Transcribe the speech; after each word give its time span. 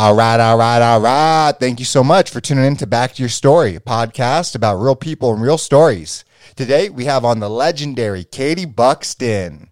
All 0.00 0.14
right, 0.14 0.40
all 0.40 0.56
right, 0.56 0.80
all 0.80 0.98
right. 0.98 1.52
Thank 1.60 1.78
you 1.78 1.84
so 1.84 2.02
much 2.02 2.30
for 2.30 2.40
tuning 2.40 2.64
in 2.64 2.76
to 2.76 2.86
Back 2.86 3.12
to 3.12 3.22
Your 3.22 3.28
Story, 3.28 3.76
a 3.76 3.80
podcast 3.80 4.54
about 4.54 4.76
real 4.76 4.96
people 4.96 5.34
and 5.34 5.42
real 5.42 5.58
stories. 5.58 6.24
Today 6.56 6.88
we 6.88 7.04
have 7.04 7.22
on 7.22 7.40
the 7.40 7.50
legendary 7.50 8.24
Katie 8.24 8.64
Buxton. 8.64 9.68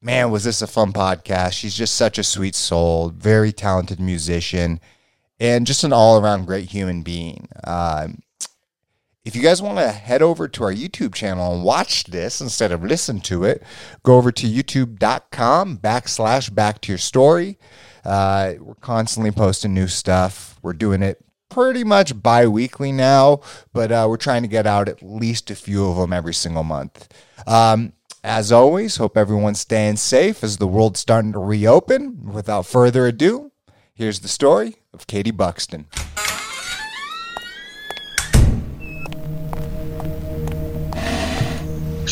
Man, 0.00 0.30
was 0.30 0.44
this 0.44 0.62
a 0.62 0.68
fun 0.68 0.92
podcast. 0.92 1.54
She's 1.54 1.74
just 1.74 1.96
such 1.96 2.16
a 2.16 2.22
sweet 2.22 2.54
soul, 2.54 3.08
very 3.08 3.50
talented 3.50 3.98
musician, 3.98 4.78
and 5.40 5.66
just 5.66 5.82
an 5.82 5.92
all 5.92 6.22
around 6.22 6.46
great 6.46 6.70
human 6.70 7.02
being. 7.02 7.48
Um, 7.64 8.22
if 9.24 9.34
you 9.34 9.42
guys 9.42 9.60
want 9.60 9.78
to 9.78 9.88
head 9.88 10.22
over 10.22 10.46
to 10.46 10.62
our 10.62 10.72
YouTube 10.72 11.12
channel 11.12 11.54
and 11.54 11.64
watch 11.64 12.04
this 12.04 12.40
instead 12.40 12.70
of 12.70 12.84
listen 12.84 13.20
to 13.22 13.42
it, 13.42 13.64
go 14.04 14.16
over 14.16 14.30
to 14.30 14.46
youtube.com 14.46 15.78
backslash 15.78 16.54
back 16.54 16.80
to 16.82 16.92
your 16.92 16.98
story. 16.98 17.58
Uh, 18.04 18.54
we're 18.60 18.74
constantly 18.76 19.30
posting 19.30 19.74
new 19.74 19.88
stuff. 19.88 20.58
We're 20.62 20.72
doing 20.72 21.02
it 21.02 21.24
pretty 21.48 21.84
much 21.84 22.20
bi 22.20 22.46
weekly 22.46 22.92
now, 22.92 23.40
but 23.72 23.92
uh, 23.92 24.06
we're 24.08 24.16
trying 24.16 24.42
to 24.42 24.48
get 24.48 24.66
out 24.66 24.88
at 24.88 25.02
least 25.02 25.50
a 25.50 25.54
few 25.54 25.88
of 25.88 25.96
them 25.96 26.12
every 26.12 26.34
single 26.34 26.64
month. 26.64 27.08
Um, 27.46 27.92
as 28.24 28.52
always, 28.52 28.96
hope 28.96 29.16
everyone's 29.16 29.60
staying 29.60 29.96
safe 29.96 30.42
as 30.44 30.56
the 30.56 30.66
world's 30.66 31.00
starting 31.00 31.32
to 31.32 31.38
reopen. 31.38 32.32
Without 32.32 32.66
further 32.66 33.06
ado, 33.06 33.50
here's 33.94 34.20
the 34.20 34.28
story 34.28 34.76
of 34.94 35.06
Katie 35.06 35.30
Buxton. 35.30 35.86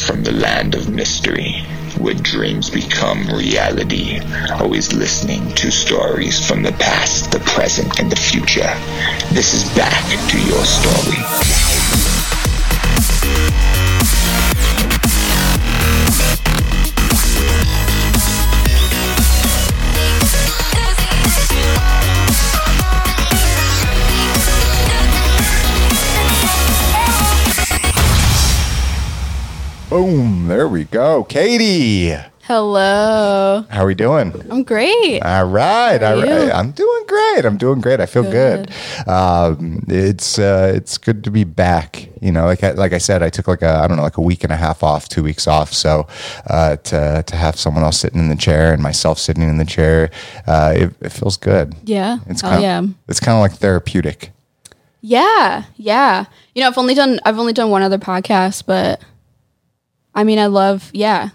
From 0.06 0.24
the 0.24 0.32
land 0.32 0.74
of 0.74 0.88
mystery, 0.88 1.62
where 2.00 2.14
dreams 2.14 2.70
become 2.70 3.26
reality, 3.28 4.20
always 4.52 4.92
listening 4.92 5.54
to 5.54 5.70
stories 5.70 6.46
from 6.46 6.62
the 6.62 6.72
past, 6.72 7.30
the 7.30 7.40
present, 7.40 8.00
and 8.00 8.10
the 8.10 8.16
future. 8.16 8.72
This 9.34 9.52
is 9.52 9.64
back 9.76 10.04
to 10.30 10.38
your 10.40 10.64
story. 10.64 11.20
Boom, 29.90 30.46
there 30.46 30.68
we 30.68 30.84
go. 30.84 31.24
Katie, 31.24 32.16
Hello. 32.42 33.66
how 33.68 33.82
are 33.82 33.86
we 33.86 33.96
doing? 33.96 34.32
I'm 34.48 34.62
great. 34.62 35.20
All 35.20 35.46
right, 35.46 36.00
all 36.00 36.22
right. 36.22 36.48
I'm 36.52 36.70
doing 36.70 37.04
great. 37.08 37.44
I'm 37.44 37.56
doing 37.56 37.80
great. 37.80 37.98
I 37.98 38.06
feel 38.06 38.22
good. 38.22 38.70
Um, 39.08 39.82
it's 39.88 40.38
uh, 40.38 40.72
it's 40.76 40.96
good 40.96 41.24
to 41.24 41.32
be 41.32 41.42
back. 41.42 42.08
You 42.20 42.30
know, 42.30 42.44
like 42.44 42.62
I, 42.62 42.70
like 42.70 42.92
I 42.92 42.98
said, 42.98 43.24
I 43.24 43.30
took 43.30 43.48
like 43.48 43.62
a 43.62 43.68
I 43.68 43.88
don't 43.88 43.96
know 43.96 44.04
like 44.04 44.16
a 44.16 44.20
week 44.20 44.44
and 44.44 44.52
a 44.52 44.56
half 44.56 44.84
off, 44.84 45.08
two 45.08 45.24
weeks 45.24 45.48
off. 45.48 45.72
So 45.72 46.06
uh, 46.48 46.76
to 46.76 47.24
to 47.26 47.36
have 47.36 47.58
someone 47.58 47.82
else 47.82 47.98
sitting 47.98 48.20
in 48.20 48.28
the 48.28 48.36
chair 48.36 48.72
and 48.72 48.80
myself 48.80 49.18
sitting 49.18 49.42
in 49.42 49.58
the 49.58 49.64
chair, 49.64 50.12
uh, 50.46 50.72
it, 50.76 50.94
it 51.00 51.08
feels 51.10 51.36
good. 51.36 51.74
Yeah. 51.82 52.18
It's 52.28 52.44
oh 52.44 52.48
kind 52.48 52.62
yeah. 52.62 52.86
it's 53.08 53.18
kind 53.18 53.34
of 53.34 53.40
like 53.40 53.58
therapeutic. 53.58 54.30
Yeah. 55.00 55.64
Yeah. 55.74 56.26
You 56.54 56.62
know, 56.62 56.68
I've 56.68 56.78
only 56.78 56.94
done 56.94 57.18
I've 57.24 57.40
only 57.40 57.52
done 57.52 57.70
one 57.70 57.82
other 57.82 57.98
podcast, 57.98 58.66
but 58.66 59.00
I 60.14 60.24
mean 60.24 60.38
I 60.38 60.46
love 60.46 60.90
yeah. 60.92 61.30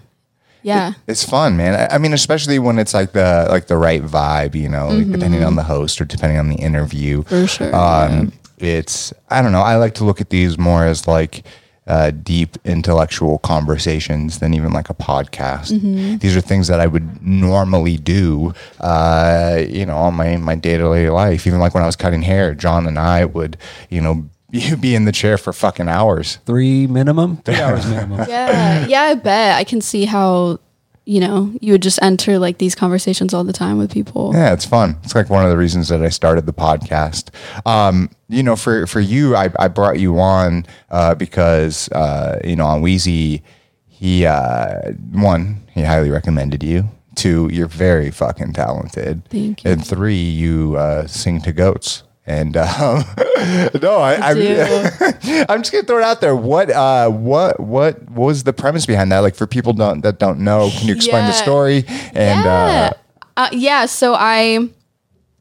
Yeah. 0.62 0.94
It's 1.06 1.22
fun, 1.22 1.56
man. 1.56 1.74
I, 1.74 1.94
I 1.94 1.98
mean, 1.98 2.12
especially 2.12 2.58
when 2.58 2.80
it's 2.80 2.92
like 2.92 3.12
the 3.12 3.46
like 3.48 3.68
the 3.68 3.76
right 3.76 4.02
vibe, 4.02 4.56
you 4.56 4.68
know, 4.68 4.88
like 4.88 5.12
depending 5.12 5.44
on 5.44 5.54
the 5.54 5.62
host 5.62 6.00
or 6.00 6.04
depending 6.04 6.40
on 6.40 6.48
the 6.48 6.56
interview. 6.56 7.22
Mm-hmm. 7.22 7.28
For 7.28 7.46
sure, 7.46 7.74
Um, 7.74 8.32
It's 8.58 9.12
I 9.30 9.42
don't 9.42 9.52
know. 9.52 9.60
I 9.62 9.76
like 9.76 9.94
to 9.94 10.04
look 10.04 10.20
at 10.20 10.30
these 10.30 10.58
more 10.58 10.84
as 10.84 11.06
like 11.06 11.44
uh, 11.86 12.10
deep 12.10 12.56
intellectual 12.64 13.38
conversations 13.38 14.40
than 14.40 14.54
even 14.54 14.72
like 14.72 14.90
a 14.90 14.94
podcast. 14.94 15.70
Mm-hmm. 15.70 16.16
These 16.16 16.36
are 16.36 16.40
things 16.40 16.66
that 16.66 16.80
I 16.80 16.88
would 16.88 17.22
normally 17.24 17.96
do, 17.96 18.52
uh, 18.80 19.62
you 19.68 19.86
know, 19.86 19.96
on 19.98 20.14
my 20.14 20.36
my 20.36 20.56
day 20.56 20.76
to 20.78 20.92
day 20.94 21.10
life. 21.10 21.46
Even 21.46 21.60
like 21.60 21.74
when 21.74 21.84
I 21.84 21.86
was 21.86 21.94
cutting 21.94 22.22
hair, 22.22 22.54
John 22.54 22.88
and 22.88 22.98
I 22.98 23.24
would, 23.24 23.56
you 23.88 24.00
know. 24.00 24.28
You 24.52 24.76
be 24.76 24.94
in 24.94 25.04
the 25.04 25.12
chair 25.12 25.38
for 25.38 25.52
fucking 25.52 25.88
hours. 25.88 26.36
three 26.46 26.86
minimum, 26.86 27.36
three 27.44 27.56
hours 27.56 27.86
minimum. 27.86 28.24
Yeah. 28.28 28.86
Yeah, 28.86 29.02
I 29.02 29.14
bet. 29.14 29.56
I 29.56 29.64
can 29.64 29.80
see 29.80 30.04
how, 30.04 30.60
you 31.04 31.20
know, 31.20 31.52
you 31.60 31.72
would 31.72 31.82
just 31.82 31.98
enter 32.02 32.38
like 32.38 32.58
these 32.58 32.74
conversations 32.74 33.34
all 33.34 33.44
the 33.44 33.52
time 33.52 33.78
with 33.78 33.92
people. 33.92 34.32
Yeah, 34.34 34.52
it's 34.52 34.64
fun. 34.64 34.98
It's 35.02 35.14
like 35.14 35.30
one 35.30 35.44
of 35.44 35.50
the 35.50 35.56
reasons 35.56 35.88
that 35.88 36.02
I 36.02 36.08
started 36.10 36.46
the 36.46 36.52
podcast. 36.52 37.30
Um, 37.66 38.10
you 38.28 38.42
know, 38.42 38.56
for 38.56 38.86
for 38.86 39.00
you, 39.00 39.34
I, 39.36 39.50
I 39.58 39.68
brought 39.68 39.98
you 39.98 40.18
on 40.18 40.64
uh, 40.90 41.14
because 41.14 41.88
uh, 41.90 42.40
you 42.44 42.56
know 42.56 42.66
on 42.66 42.82
Wheezy, 42.82 43.42
he 43.88 44.26
uh, 44.26 44.92
one 45.12 45.62
he 45.74 45.82
highly 45.82 46.10
recommended 46.10 46.62
you. 46.62 46.88
Two, 47.14 47.48
you're 47.52 47.66
very 47.68 48.10
fucking 48.10 48.52
talented. 48.52 49.24
Thank 49.30 49.64
you. 49.64 49.70
And 49.70 49.86
three, 49.86 50.16
you 50.22 50.76
uh, 50.76 51.06
sing 51.06 51.40
to 51.42 51.52
goats. 51.52 52.02
And 52.26 52.56
um, 52.56 53.04
no, 53.80 53.98
I, 53.98 54.18
I, 54.20 54.34
do. 54.34 55.44
I'm 55.48 55.62
just 55.62 55.70
gonna 55.70 55.84
throw 55.84 55.98
it 55.98 56.02
out 56.02 56.20
there. 56.20 56.34
What 56.34 56.70
uh, 56.70 57.08
what 57.08 57.60
what 57.60 58.10
was 58.10 58.42
the 58.42 58.52
premise 58.52 58.84
behind 58.84 59.12
that? 59.12 59.20
Like 59.20 59.36
for 59.36 59.46
people 59.46 59.72
don't, 59.72 60.00
that 60.00 60.18
don't 60.18 60.40
know, 60.40 60.70
can 60.76 60.88
you 60.88 60.94
explain 60.94 61.26
the 61.26 61.32
story? 61.32 61.84
And 62.14 62.44
yeah. 62.44 62.90
uh, 62.92 62.92
Uh, 63.36 63.48
yeah. 63.52 63.86
So 63.86 64.14
I, 64.14 64.68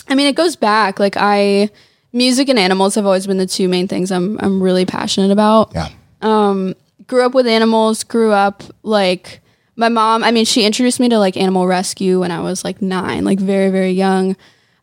I 0.07 0.15
mean, 0.15 0.27
it 0.27 0.35
goes 0.35 0.55
back. 0.55 0.99
Like 0.99 1.15
I, 1.17 1.71
music 2.13 2.49
and 2.49 2.59
animals 2.59 2.93
have 2.95 3.05
always 3.05 3.25
been 3.25 3.37
the 3.37 3.47
two 3.47 3.67
main 3.67 3.87
things 3.87 4.11
I'm 4.11 4.37
I'm 4.39 4.61
really 4.61 4.85
passionate 4.85 5.31
about. 5.31 5.71
yeah, 5.73 5.89
Um, 6.21 6.75
Grew 7.07 7.25
up 7.25 7.33
with 7.33 7.47
animals. 7.47 8.03
Grew 8.03 8.31
up 8.31 8.63
like 8.83 9.41
my 9.75 9.89
mom. 9.89 10.23
I 10.23 10.29
mean, 10.31 10.45
she 10.45 10.65
introduced 10.65 10.99
me 10.99 11.09
to 11.09 11.17
like 11.17 11.35
animal 11.35 11.65
rescue 11.65 12.19
when 12.19 12.29
I 12.31 12.41
was 12.41 12.63
like 12.63 12.79
nine, 12.81 13.23
like 13.25 13.39
very 13.39 13.71
very 13.71 13.91
young. 13.91 14.35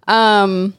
Um, 0.09 0.75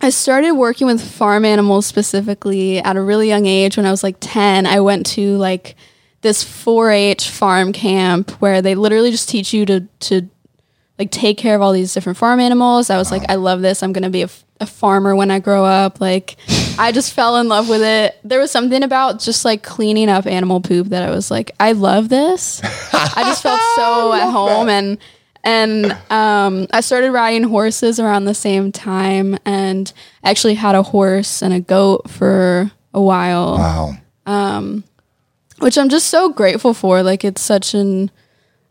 I 0.00 0.10
started 0.10 0.52
working 0.52 0.86
with 0.86 1.02
farm 1.02 1.44
animals 1.44 1.86
specifically 1.86 2.78
at 2.78 2.96
a 2.96 3.02
really 3.02 3.28
young 3.28 3.46
age. 3.46 3.76
When 3.76 3.86
I 3.86 3.90
was 3.90 4.02
like 4.02 4.16
ten, 4.20 4.66
I 4.66 4.80
went 4.80 5.06
to 5.06 5.36
like 5.36 5.76
this 6.20 6.44
4-H 6.44 7.28
farm 7.28 7.72
camp 7.72 8.32
where 8.40 8.60
they 8.60 8.74
literally 8.74 9.10
just 9.10 9.28
teach 9.28 9.52
you 9.52 9.64
to 9.66 9.80
to 10.00 10.28
like 10.98 11.10
take 11.12 11.38
care 11.38 11.54
of 11.54 11.62
all 11.62 11.72
these 11.72 11.94
different 11.94 12.18
farm 12.18 12.40
animals. 12.40 12.90
I 12.90 12.98
was 12.98 13.10
like, 13.10 13.22
I 13.28 13.36
love 13.36 13.60
this. 13.60 13.82
I'm 13.82 13.92
gonna 13.92 14.10
be 14.10 14.22
a, 14.22 14.24
f- 14.24 14.44
a 14.60 14.66
farmer 14.66 15.14
when 15.14 15.30
I 15.30 15.38
grow 15.38 15.64
up. 15.64 16.00
Like, 16.00 16.36
I 16.78 16.90
just 16.90 17.12
fell 17.12 17.36
in 17.36 17.48
love 17.48 17.68
with 17.68 17.82
it. 17.82 18.18
There 18.24 18.40
was 18.40 18.50
something 18.50 18.82
about 18.82 19.20
just 19.20 19.44
like 19.44 19.62
cleaning 19.62 20.08
up 20.08 20.26
animal 20.26 20.60
poop 20.60 20.88
that 20.88 21.04
I 21.04 21.10
was 21.10 21.30
like, 21.30 21.52
I 21.60 21.72
love 21.72 22.08
this. 22.08 22.60
I 22.92 23.22
just 23.24 23.42
felt 23.42 23.60
so 23.76 24.12
at 24.12 24.30
home 24.30 24.68
and 24.68 24.98
and 25.44 25.92
um, 26.10 26.66
I 26.72 26.80
started 26.80 27.12
riding 27.12 27.44
horses 27.44 28.00
around 28.00 28.24
the 28.24 28.34
same 28.34 28.72
time 28.72 29.38
and 29.44 29.92
actually 30.24 30.54
had 30.54 30.74
a 30.74 30.82
horse 30.82 31.42
and 31.42 31.54
a 31.54 31.60
goat 31.60 32.10
for 32.10 32.70
a 32.94 33.00
while 33.00 33.56
wow. 33.56 33.96
which 35.58 35.78
I'm 35.78 35.88
just 35.88 36.08
so 36.08 36.30
grateful 36.30 36.74
for. 36.74 37.02
Like 37.02 37.24
it's 37.24 37.42
such 37.42 37.74
an 37.74 38.10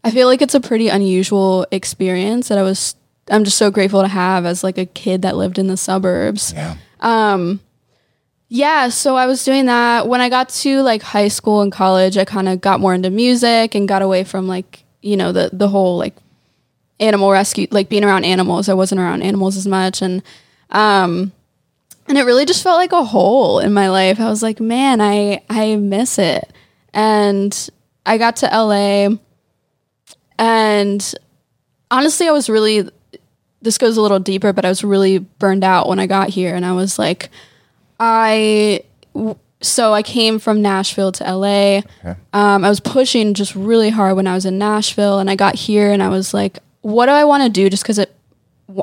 I 0.03 0.11
feel 0.11 0.27
like 0.27 0.41
it's 0.41 0.55
a 0.55 0.61
pretty 0.61 0.89
unusual 0.89 1.65
experience 1.71 2.47
that 2.47 2.57
I 2.57 2.61
was 2.63 2.95
I'm 3.29 3.43
just 3.43 3.57
so 3.57 3.71
grateful 3.71 4.01
to 4.01 4.07
have 4.07 4.45
as 4.45 4.63
like 4.63 4.77
a 4.77 4.85
kid 4.85 5.23
that 5.23 5.35
lived 5.35 5.59
in 5.59 5.67
the 5.67 5.77
suburbs. 5.77 6.53
Yeah. 6.53 6.75
Um, 6.99 7.59
Yeah, 8.49 8.89
so 8.89 9.17
I 9.17 9.27
was 9.27 9.43
doing 9.43 9.65
that. 9.65 10.07
When 10.07 10.21
I 10.21 10.29
got 10.29 10.49
to 10.49 10.81
like 10.81 11.01
high 11.01 11.27
school 11.27 11.61
and 11.61 11.71
college, 11.71 12.17
I 12.17 12.23
kind 12.23 12.47
of 12.47 12.61
got 12.61 12.79
more 12.79 12.93
into 12.93 13.09
music 13.09 13.75
and 13.75 13.87
got 13.87 14.01
away 14.01 14.23
from 14.23 14.47
like, 14.47 14.85
you 15.01 15.17
know, 15.17 15.31
the 15.33 15.49
the 15.51 15.67
whole 15.67 15.97
like 15.97 16.15
animal 16.99 17.31
rescue, 17.31 17.67
like 17.71 17.89
being 17.89 18.03
around 18.03 18.25
animals. 18.25 18.69
I 18.69 18.73
wasn't 18.73 19.01
around 19.01 19.21
animals 19.21 19.55
as 19.57 19.67
much 19.67 20.01
and 20.01 20.21
um 20.71 21.31
and 22.07 22.17
it 22.17 22.23
really 22.23 22.45
just 22.45 22.63
felt 22.63 22.77
like 22.77 22.93
a 22.93 23.03
hole 23.03 23.59
in 23.59 23.73
my 23.73 23.89
life. 23.89 24.19
I 24.19 24.29
was 24.29 24.41
like, 24.41 24.59
man, 24.59 25.01
I 25.01 25.43
I 25.49 25.75
miss 25.75 26.17
it. 26.17 26.51
And 26.93 27.69
I 28.05 28.17
got 28.17 28.37
to 28.37 28.45
LA 28.47 29.17
and 30.39 31.15
honestly, 31.91 32.27
I 32.27 32.31
was 32.31 32.49
really 32.49 32.89
this 33.61 33.77
goes 33.77 33.97
a 33.97 34.01
little 34.01 34.19
deeper, 34.19 34.53
but 34.53 34.65
I 34.65 34.69
was 34.69 34.83
really 34.83 35.17
burned 35.17 35.63
out 35.63 35.89
when 35.89 35.99
I 35.99 36.05
got 36.07 36.29
here 36.29 36.55
and 36.55 36.65
I 36.65 36.73
was 36.73 36.97
like 36.99 37.29
I 37.99 38.81
w- 39.13 39.35
so 39.59 39.91
I 39.93 40.03
came 40.03 40.37
from 40.37 40.61
Nashville 40.61 41.11
to 41.13 41.23
LA. 41.23 41.81
Um, 42.31 42.63
I 42.63 42.69
was 42.69 42.79
pushing 42.79 43.33
just 43.33 43.55
really 43.55 43.89
hard 43.89 44.15
when 44.15 44.27
I 44.27 44.35
was 44.35 44.45
in 44.45 44.59
Nashville, 44.59 45.17
and 45.17 45.31
I 45.31 45.35
got 45.35 45.55
here, 45.55 45.91
and 45.91 46.03
I 46.03 46.09
was 46.09 46.31
like, 46.31 46.59
"What 46.93 47.05
do 47.07 47.11
I 47.11 47.23
want 47.25 47.43
to 47.43 47.49
do?" 47.49 47.69
Just 47.69 47.83
because 47.83 47.99
it, 47.99 48.15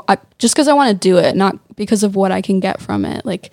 I, 0.08 0.18
just 0.38 0.54
because 0.54 0.68
I 0.68 0.72
want 0.74 0.90
to 0.90 1.08
do 1.08 1.16
it, 1.18 1.36
not 1.36 1.56
because 1.76 2.02
of 2.02 2.16
what 2.16 2.32
I 2.32 2.40
can 2.42 2.60
get 2.60 2.80
from 2.80 3.04
it. 3.04 3.24
Like, 3.24 3.50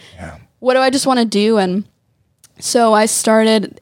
what 0.60 0.74
do 0.74 0.80
I 0.82 0.90
just 0.90 1.08
want 1.08 1.20
to 1.20 1.26
do? 1.26 1.58
And 1.58 1.86
so 2.60 2.94
I 2.94 3.06
started. 3.06 3.80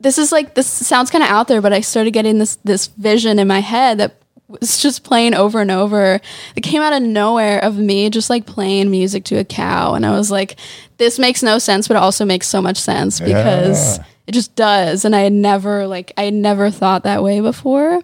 This 0.00 0.18
is 0.18 0.30
like 0.32 0.54
this 0.54 0.66
sounds 0.66 1.10
kind 1.10 1.24
of 1.24 1.30
out 1.30 1.48
there, 1.48 1.60
but 1.62 1.72
I 1.72 1.80
started 1.80 2.12
getting 2.12 2.38
this 2.38 2.56
this 2.64 2.86
vision 2.88 3.38
in 3.38 3.48
my 3.48 3.60
head 3.60 3.98
that 3.98 4.16
was 4.48 4.78
just 4.80 5.02
playing 5.04 5.34
over 5.34 5.60
and 5.60 5.70
over. 5.70 6.20
It 6.54 6.60
came 6.62 6.80
out 6.82 6.92
of 6.92 7.02
nowhere 7.02 7.58
of 7.64 7.76
me 7.78 8.08
just 8.10 8.30
like 8.30 8.46
playing 8.46 8.90
music 8.90 9.24
to 9.24 9.36
a 9.36 9.44
cow. 9.44 9.94
And 9.94 10.06
I 10.06 10.12
was 10.12 10.30
like, 10.30 10.56
this 10.98 11.18
makes 11.18 11.42
no 11.42 11.58
sense, 11.58 11.88
but 11.88 11.96
it 11.96 12.02
also 12.02 12.24
makes 12.24 12.46
so 12.46 12.60
much 12.62 12.76
sense 12.76 13.18
because 13.20 13.98
Yeah. 13.98 14.04
it 14.28 14.32
just 14.32 14.54
does. 14.54 15.04
And 15.04 15.16
I 15.16 15.20
had 15.20 15.32
never 15.32 15.86
like 15.86 16.12
I 16.16 16.24
had 16.24 16.34
never 16.34 16.70
thought 16.70 17.02
that 17.04 17.22
way 17.22 17.40
before. 17.40 18.00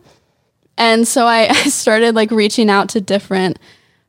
And 0.76 1.06
so 1.06 1.26
I, 1.26 1.48
I 1.50 1.68
started 1.68 2.14
like 2.14 2.30
reaching 2.30 2.70
out 2.70 2.90
to 2.90 3.00
different 3.00 3.58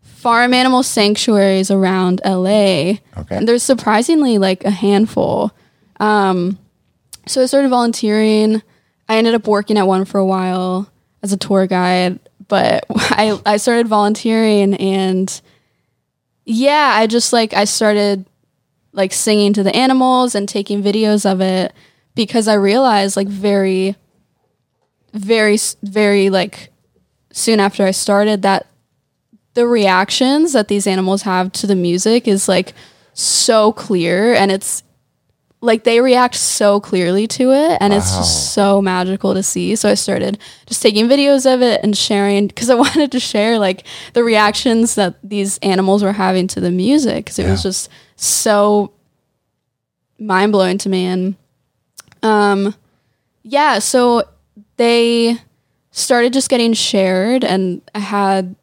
farm 0.01 0.53
animal 0.53 0.83
sanctuaries 0.83 1.69
around 1.69 2.21
LA. 2.23 2.95
Okay. 3.17 3.35
And 3.35 3.47
there's 3.47 3.63
surprisingly 3.63 4.37
like 4.37 4.63
a 4.63 4.71
handful. 4.71 5.51
Um, 5.99 6.57
so 7.27 7.41
I 7.41 7.45
started 7.45 7.69
volunteering. 7.69 8.61
I 9.09 9.17
ended 9.17 9.35
up 9.35 9.47
working 9.47 9.77
at 9.77 9.85
one 9.87 10.05
for 10.05 10.19
a 10.19 10.25
while 10.25 10.89
as 11.21 11.33
a 11.33 11.37
tour 11.37 11.67
guide, 11.67 12.19
but 12.47 12.85
I, 12.89 13.39
I 13.45 13.57
started 13.57 13.87
volunteering 13.87 14.75
and 14.75 15.41
yeah, 16.45 16.93
I 16.95 17.07
just 17.07 17.33
like, 17.33 17.53
I 17.53 17.65
started 17.65 18.25
like 18.93 19.11
singing 19.11 19.53
to 19.53 19.63
the 19.63 19.75
animals 19.75 20.35
and 20.35 20.47
taking 20.47 20.83
videos 20.83 21.29
of 21.29 21.41
it 21.41 21.73
because 22.15 22.47
I 22.47 22.53
realized 22.53 23.17
like 23.17 23.27
very, 23.27 23.95
very, 25.13 25.57
very 25.81 26.29
like 26.29 26.71
soon 27.31 27.59
after 27.59 27.85
I 27.85 27.91
started 27.91 28.41
that 28.41 28.67
the 29.53 29.67
reactions 29.67 30.53
that 30.53 30.67
these 30.67 30.87
animals 30.87 31.21
have 31.23 31.51
to 31.53 31.67
the 31.67 31.75
music 31.75 32.27
is 32.27 32.47
like 32.47 32.73
so 33.13 33.71
clear 33.71 34.33
and 34.33 34.51
it's 34.51 34.83
like 35.61 35.85
they 35.85 36.01
react 36.01 36.35
so 36.35 36.79
clearly 36.79 37.25
to 37.25 37.53
it 37.53 37.77
and 37.79 37.93
it's 37.93 38.17
just 38.17 38.53
so 38.53 38.81
magical 38.81 39.33
to 39.33 39.41
see. 39.41 39.75
So 39.75 39.89
i 39.89 39.93
started 39.93 40.37
just 40.65 40.81
taking 40.81 41.07
videos 41.07 41.51
of 41.51 41.61
it 41.61 41.81
and 41.83 41.95
sharing 41.95 42.47
because 42.47 42.69
i 42.69 42.75
wanted 42.85 43.11
to 43.13 43.19
share 43.19 43.59
like 43.59 43.85
the 44.13 44.23
reactions 44.23 44.95
that 44.95 45.15
these 45.23 45.59
animals 45.59 46.03
were 46.03 46.11
having 46.11 46.47
to 46.47 46.59
the 46.59 46.71
music 46.71 47.25
because 47.25 47.39
it 47.39 47.49
was 47.49 47.63
just 47.63 47.89
so 48.15 48.91
mind-blowing 50.19 50.77
to 50.79 50.89
me 50.89 51.05
and 51.05 51.35
um 52.23 52.75
yeah 53.43 53.79
so 53.79 54.23
they 54.77 55.37
started 55.91 56.33
just 56.33 56.49
getting 56.49 56.73
shared 56.73 57.43
and 57.43 57.81
i 57.93 57.99
had 57.99 58.55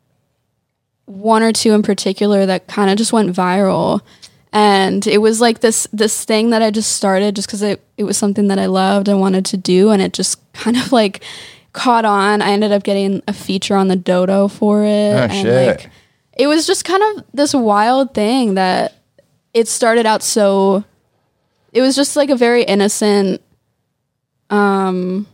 one 1.07 1.43
or 1.43 1.53
two 1.53 1.73
in 1.73 1.83
particular 1.83 2.47
that 2.47 2.67
kind 2.67 2.91
of 2.91 2.97
just 2.97 3.13
went 3.13 3.35
viral 3.35 4.01
and 4.53 5.07
it 5.07 5.19
was 5.19 5.41
like 5.41 5.61
this 5.61 5.87
this 5.93 6.25
thing 6.25 6.51
that 6.51 6.63
i 6.63 6.71
just 6.71 6.93
started 6.93 7.35
just 7.37 7.47
because 7.49 7.63
it, 7.63 7.83
it 7.97 8.05
was 8.05 8.17
something 8.17 8.49
that 8.49 8.59
i 8.59 8.67
loved 8.67 9.09
and 9.09 9.21
wanted 9.21 9.45
to 9.45 9.57
do 9.57 9.91
and 9.91 10.03
it 10.03 10.13
just 10.13 10.39
kind 10.53 10.77
of 10.77 10.93
like 10.93 11.23
caught 11.73 12.05
on 12.05 12.43
i 12.43 12.51
ended 12.51 12.73
up 12.73 12.83
getting 12.83 13.23
a 13.29 13.33
feature 13.33 13.77
on 13.77 13.87
the 13.89 13.97
dodo 13.97 14.49
for 14.49 14.83
it 14.85 15.13
Oh, 15.15 15.23
and 15.31 15.33
shit. 15.33 15.67
like 15.69 15.91
it 16.37 16.47
was 16.49 16.67
just 16.67 16.85
kind 16.85 17.03
of 17.19 17.25
this 17.33 17.55
wild 17.55 18.13
thing 18.15 18.55
that 18.55 18.95
it 19.55 19.69
started 19.69 20.05
out 20.07 20.23
so 20.23 20.83
it 21.73 21.81
was 21.81 21.95
just 21.95 22.17
like 22.17 22.31
a 22.31 22.37
very 22.37 22.65
innocent 22.65 23.41
um 24.49 25.27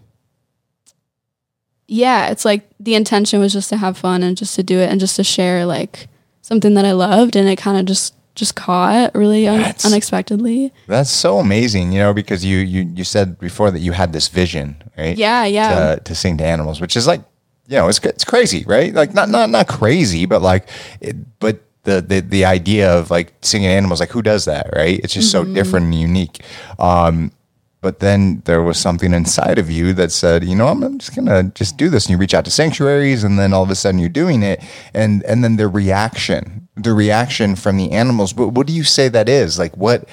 yeah 1.89 2.29
it's 2.31 2.45
like 2.45 2.69
the 2.81 2.95
intention 2.95 3.41
was 3.41 3.53
just 3.53 3.69
to 3.69 3.77
have 3.77 3.97
fun 3.97 4.23
and 4.23 4.37
just 4.37 4.55
to 4.57 4.63
do 4.63 4.79
it 4.79 4.91
and 4.91 4.99
just 5.01 5.17
to 5.17 5.25
share 5.25 5.65
like 5.67 6.09
something 6.43 6.75
that 6.75 6.85
i 6.85 6.93
loved 6.93 7.37
and 7.37 7.49
it 7.49 7.57
kind 7.57 7.79
of 7.79 7.85
just 7.87 8.15
just 8.35 8.55
caught 8.55 9.15
really 9.15 9.47
un- 9.49 9.59
That's- 9.61 9.85
unexpectedly 9.87 10.71
That's 10.87 11.11
so 11.11 11.39
amazing, 11.39 11.93
you 11.93 12.01
know, 12.01 12.13
because 12.13 12.45
you 12.45 12.59
you 12.59 12.83
you 12.95 13.03
said 13.03 13.39
before 13.39 13.71
that 13.71 13.79
you 13.81 13.93
had 13.93 14.13
this 14.13 14.29
vision, 14.29 14.77
right? 14.99 15.17
Yeah, 15.17 15.47
yeah. 15.47 15.95
To, 15.95 16.01
to 16.03 16.15
sing 16.15 16.37
to 16.37 16.45
animals, 16.45 16.79
which 16.79 16.97
is 16.99 17.07
like, 17.07 17.23
you 17.67 17.79
know, 17.79 17.89
it's 17.89 17.99
it's 18.01 18.25
crazy, 18.25 18.63
right? 18.67 18.93
Like 18.93 19.15
not 19.15 19.31
not 19.31 19.49
not 19.49 19.69
crazy, 19.69 20.27
but 20.27 20.43
like, 20.43 20.69
it, 21.01 21.17
but 21.41 21.61
the 21.85 22.03
the 22.03 22.21
the 22.21 22.45
idea 22.45 22.93
of 22.93 23.11
like 23.11 23.33
singing 23.41 23.71
animals, 23.71 24.01
like 24.01 24.11
who 24.11 24.21
does 24.21 24.45
that, 24.45 24.69
right? 24.77 25.01
It's 25.03 25.15
just 25.15 25.35
Mm-hmm. 25.35 25.49
so 25.49 25.55
different 25.55 25.87
and 25.87 25.95
unique. 25.95 26.41
Um, 26.79 27.33
but 27.81 28.01
then 28.01 28.43
there 28.47 28.63
was 28.63 28.79
something 28.79 29.13
inside 29.13 29.59
of 29.59 29.71
you 29.71 29.93
that 29.95 30.11
said, 30.11 30.45
you 30.45 30.55
know, 30.57 30.69
I'm, 30.69 30.99
just 30.99 31.15
gonna 31.15 31.45
just 31.55 31.77
do 31.77 31.89
this. 31.89 32.07
And 32.07 32.11
you 32.13 32.19
reach 32.19 32.35
out 32.35 32.45
to 32.47 32.51
sanctuaries, 32.51 33.23
and 33.25 33.39
then 33.39 33.53
all 33.53 33.63
of 33.63 33.71
a 33.71 33.75
sudden 33.75 34.01
you're 34.01 34.09
doing 34.09 34.43
it, 34.43 34.63
and 34.95 35.23
and 35.25 35.45
then 35.45 35.57
the 35.57 35.69
reaction, 35.69 36.69
the 36.77 36.93
reaction 36.93 37.57
from 37.57 37.77
the 37.77 37.93
animals. 37.93 38.33
But 38.33 38.49
what 38.49 38.67
do 38.67 38.73
you 38.73 38.85
say 38.85 39.09
that 39.09 39.29
is? 39.29 39.59
Like 39.59 39.77
what? 39.77 40.09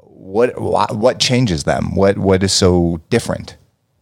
What 0.00 0.94
what 0.94 1.18
changes 1.18 1.64
them? 1.64 1.94
What 1.94 2.16
what 2.18 2.42
is 2.42 2.52
so 2.52 3.00
different? 3.10 3.56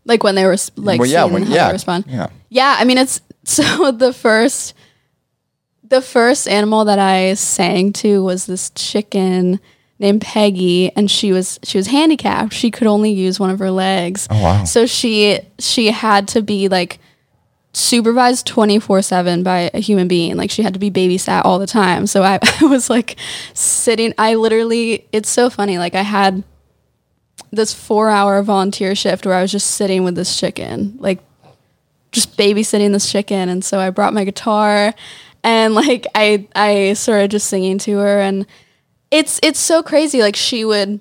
like 0.04 0.22
when 0.22 0.34
they 0.34 0.44
were 0.44 0.56
like 0.76 0.98
Well, 0.98 1.08
yeah, 1.08 1.24
when- 1.24 1.46
yeah, 1.46 1.66
they 1.68 1.72
respond 1.74 2.04
yeah. 2.08 2.28
yeah 2.48 2.76
i 2.78 2.84
mean 2.84 2.98
it's 2.98 3.20
so 3.44 3.92
the 3.92 4.12
first 4.12 4.74
the 5.84 6.00
first 6.00 6.48
animal 6.48 6.84
that 6.86 6.98
i 6.98 7.34
sang 7.34 7.92
to 7.92 8.22
was 8.24 8.46
this 8.46 8.70
chicken 8.70 9.60
named 10.00 10.22
peggy 10.22 10.90
and 10.96 11.10
she 11.10 11.32
was 11.32 11.60
she 11.62 11.78
was 11.78 11.86
handicapped. 11.86 12.52
She 12.52 12.70
could 12.70 12.86
only 12.86 13.12
use 13.12 13.38
one 13.38 13.50
of 13.50 13.58
her 13.58 13.70
legs. 13.70 14.26
Oh, 14.30 14.42
wow. 14.42 14.64
so 14.64 14.86
she 14.86 15.40
she 15.58 15.90
had 15.90 16.26
to 16.28 16.42
be 16.42 16.68
like 16.68 16.98
supervised 17.72 18.48
24-7 18.48 19.44
by 19.44 19.70
a 19.72 19.78
human 19.78 20.08
being. 20.08 20.36
Like 20.36 20.50
she 20.50 20.62
had 20.62 20.74
to 20.74 20.80
be 20.80 20.90
babysat 20.90 21.44
all 21.44 21.60
the 21.60 21.68
time. 21.68 22.08
So 22.08 22.22
I, 22.24 22.40
I 22.60 22.64
was 22.64 22.90
like 22.90 23.16
sitting 23.54 24.12
i 24.18 24.34
literally 24.34 25.06
it's 25.12 25.28
so 25.28 25.50
funny 25.50 25.78
like 25.78 25.94
i 25.94 26.02
had 26.02 26.42
this 27.52 27.72
four 27.72 28.10
hour 28.10 28.42
volunteer 28.42 28.94
shift 28.94 29.24
where 29.24 29.34
i 29.34 29.42
was 29.42 29.52
just 29.52 29.72
sitting 29.72 30.02
with 30.02 30.14
this 30.14 30.38
chicken 30.38 30.96
like 30.98 31.20
just 32.12 32.36
babysitting 32.36 32.92
this 32.92 33.10
chicken. 33.10 33.48
And 33.48 33.64
so 33.64 33.78
i 33.78 33.90
brought 33.90 34.14
my 34.14 34.24
guitar 34.24 34.94
and 35.42 35.74
like 35.74 36.06
i 36.14 36.46
i 36.54 36.92
started 36.94 37.30
just 37.30 37.48
singing 37.48 37.78
to 37.78 37.98
her. 37.98 38.20
And 38.20 38.46
it's 39.10 39.40
it's 39.42 39.58
so 39.58 39.82
crazy 39.82 40.20
like 40.20 40.36
she 40.36 40.64
would 40.64 41.00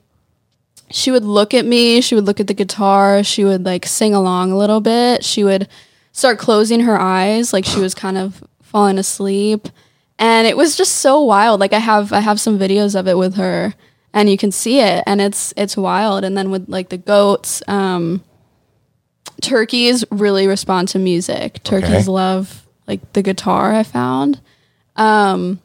she 0.91 1.11
would 1.11 1.23
look 1.23 1.53
at 1.53 1.65
me 1.65 2.01
she 2.01 2.15
would 2.15 2.25
look 2.25 2.39
at 2.39 2.47
the 2.47 2.53
guitar 2.53 3.23
she 3.23 3.43
would 3.43 3.63
like 3.65 3.85
sing 3.85 4.13
along 4.15 4.51
a 4.51 4.57
little 4.57 4.81
bit 4.81 5.23
she 5.23 5.43
would 5.43 5.67
start 6.11 6.39
closing 6.39 6.81
her 6.81 6.99
eyes 6.99 7.53
like 7.53 7.63
she 7.65 7.79
was 7.79 7.93
kind 7.93 8.17
of 8.17 8.43
falling 8.61 8.97
asleep. 8.97 9.67
And 10.17 10.45
it 10.45 10.57
was 10.57 10.75
just 10.75 10.95
so 10.95 11.21
wild 11.21 11.59
like 11.59 11.73
i 11.73 11.79
have 11.79 12.11
i 12.11 12.19
have 12.19 12.39
some 12.39 12.59
videos 12.59 12.99
of 12.99 13.07
it 13.07 13.17
with 13.17 13.35
her 13.35 13.73
and 14.13 14.29
you 14.29 14.37
can 14.37 14.51
see 14.51 14.79
it 14.79 15.03
and 15.07 15.21
it's 15.21 15.53
it's 15.55 15.77
wild. 15.77 16.23
And 16.23 16.35
then 16.37 16.51
with 16.51 16.67
like 16.67 16.89
the 16.89 16.97
goats 16.97 17.61
um 17.67 18.23
turkeys 19.41 20.03
really 20.11 20.47
respond 20.47 20.89
to 20.89 20.99
music. 20.99 21.63
Turkeys 21.63 21.91
Okay. 21.91 22.11
love 22.11 22.67
like 22.87 23.13
the 23.13 23.21
guitar 23.21 23.73
i 23.73 23.83
found. 23.83 24.41
Um 24.95 25.61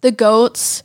the 0.00 0.12
goats 0.12 0.82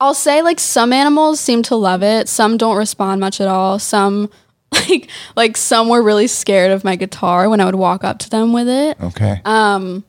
I'll 0.00 0.14
say 0.14 0.42
like 0.42 0.60
some 0.60 0.92
animals 0.92 1.40
seem 1.40 1.62
to 1.64 1.76
love 1.76 2.02
it. 2.02 2.28
Some 2.28 2.56
don't 2.56 2.76
respond 2.76 3.20
much 3.20 3.40
at 3.40 3.48
all. 3.48 3.78
Some 3.78 4.30
like 4.72 5.08
like 5.36 5.56
some 5.56 5.88
were 5.88 6.02
really 6.02 6.26
scared 6.26 6.70
of 6.70 6.84
my 6.84 6.96
guitar 6.96 7.48
when 7.48 7.60
I 7.60 7.64
would 7.64 7.74
walk 7.74 8.04
up 8.04 8.18
to 8.20 8.30
them 8.30 8.52
with 8.52 8.68
it. 8.68 9.00
Okay. 9.00 9.40
Um 9.44 10.04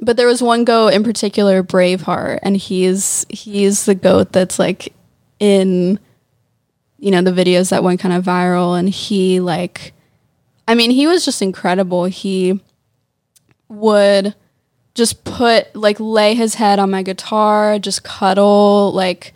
but 0.00 0.16
there 0.16 0.26
was 0.26 0.42
one 0.42 0.64
goat 0.64 0.92
in 0.92 1.04
particular, 1.04 1.62
Braveheart, 1.62 2.40
and 2.42 2.56
he's 2.56 3.24
he's 3.28 3.86
the 3.86 3.94
goat 3.94 4.32
that's 4.32 4.58
like 4.58 4.92
in 5.40 5.98
you 6.98 7.10
know 7.10 7.22
the 7.22 7.30
videos 7.32 7.70
that 7.70 7.82
went 7.82 8.00
kind 8.00 8.14
of 8.14 8.24
viral 8.24 8.78
and 8.78 8.88
he 8.88 9.40
like 9.40 9.94
I 10.66 10.74
mean, 10.74 10.90
he 10.90 11.06
was 11.06 11.24
just 11.24 11.42
incredible. 11.42 12.04
He 12.04 12.60
would 13.68 14.34
just 14.94 15.24
put 15.24 15.74
like 15.74 15.98
lay 15.98 16.34
his 16.34 16.54
head 16.54 16.78
on 16.78 16.90
my 16.90 17.02
guitar, 17.02 17.78
just 17.78 18.04
cuddle, 18.04 18.92
like 18.92 19.34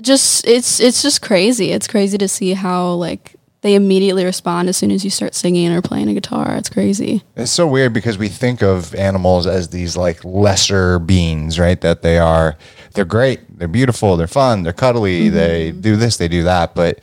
just 0.00 0.46
it's 0.46 0.80
it's 0.80 1.02
just 1.02 1.22
crazy. 1.22 1.70
It's 1.70 1.86
crazy 1.86 2.18
to 2.18 2.28
see 2.28 2.54
how 2.54 2.92
like 2.94 3.36
they 3.62 3.74
immediately 3.76 4.24
respond 4.24 4.68
as 4.68 4.76
soon 4.76 4.90
as 4.90 5.04
you 5.04 5.10
start 5.10 5.34
singing 5.34 5.70
or 5.72 5.80
playing 5.80 6.08
a 6.08 6.14
guitar. 6.14 6.56
It's 6.56 6.68
crazy. 6.68 7.22
It's 7.36 7.52
so 7.52 7.66
weird 7.66 7.92
because 7.92 8.18
we 8.18 8.28
think 8.28 8.60
of 8.60 8.92
animals 8.94 9.46
as 9.46 9.68
these 9.68 9.96
like 9.96 10.24
lesser 10.24 10.98
beings, 10.98 11.60
right? 11.60 11.80
That 11.80 12.02
they 12.02 12.18
are, 12.18 12.56
they're 12.94 13.04
great, 13.04 13.58
they're 13.58 13.68
beautiful, 13.68 14.16
they're 14.16 14.26
fun, 14.26 14.64
they're 14.64 14.72
cuddly, 14.72 15.26
mm-hmm. 15.26 15.36
they 15.36 15.70
do 15.70 15.94
this, 15.94 16.16
they 16.16 16.26
do 16.26 16.42
that. 16.42 16.74
But 16.74 16.98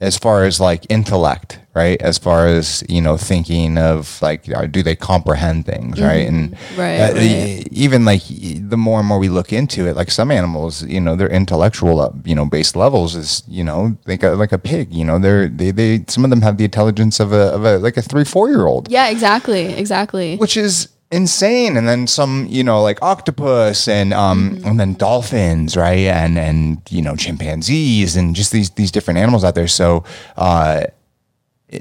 as 0.00 0.18
far 0.18 0.44
as 0.44 0.60
like 0.60 0.84
intellect, 0.90 1.58
right? 1.74 2.00
As 2.02 2.18
far 2.18 2.46
as 2.46 2.84
you 2.88 3.00
know, 3.00 3.16
thinking 3.16 3.78
of 3.78 4.20
like, 4.20 4.46
uh, 4.54 4.66
do 4.66 4.82
they 4.82 4.94
comprehend 4.94 5.64
things, 5.64 6.00
right? 6.00 6.28
And 6.28 6.54
Right, 6.76 7.00
uh, 7.00 7.14
right. 7.14 7.66
even 7.70 8.04
like 8.04 8.22
the 8.28 8.76
more 8.76 8.98
and 8.98 9.08
more 9.08 9.18
we 9.18 9.30
look 9.30 9.52
into 9.52 9.86
it, 9.86 9.96
like 9.96 10.10
some 10.10 10.30
animals, 10.30 10.82
you 10.84 11.00
know, 11.00 11.16
their 11.16 11.30
intellectual, 11.30 12.00
uh, 12.00 12.10
you 12.24 12.34
know, 12.34 12.44
base 12.44 12.76
levels 12.76 13.14
is, 13.16 13.42
you 13.48 13.64
know, 13.64 13.96
like 14.06 14.22
a, 14.22 14.30
like 14.30 14.52
a 14.52 14.58
pig. 14.58 14.92
You 14.92 15.04
know, 15.04 15.18
they're 15.18 15.48
they 15.48 15.70
they 15.70 16.04
some 16.08 16.24
of 16.24 16.30
them 16.30 16.42
have 16.42 16.58
the 16.58 16.64
intelligence 16.64 17.18
of 17.18 17.32
a 17.32 17.54
of 17.54 17.64
a 17.64 17.78
like 17.78 17.96
a 17.96 18.02
three 18.02 18.24
four 18.24 18.50
year 18.50 18.66
old 18.66 18.90
Yeah, 18.90 19.08
exactly, 19.08 19.72
exactly. 19.72 20.36
which 20.36 20.56
is 20.58 20.88
insane 21.12 21.76
and 21.76 21.86
then 21.86 22.06
some 22.06 22.46
you 22.50 22.64
know 22.64 22.82
like 22.82 23.00
octopus 23.00 23.86
and 23.86 24.12
um 24.12 24.60
and 24.64 24.80
then 24.80 24.92
dolphins 24.94 25.76
right 25.76 26.06
and 26.06 26.36
and 26.36 26.82
you 26.90 27.00
know 27.00 27.14
chimpanzees 27.14 28.16
and 28.16 28.34
just 28.34 28.50
these 28.50 28.70
these 28.70 28.90
different 28.90 29.16
animals 29.16 29.44
out 29.44 29.54
there 29.54 29.68
so 29.68 30.02
uh 30.36 30.82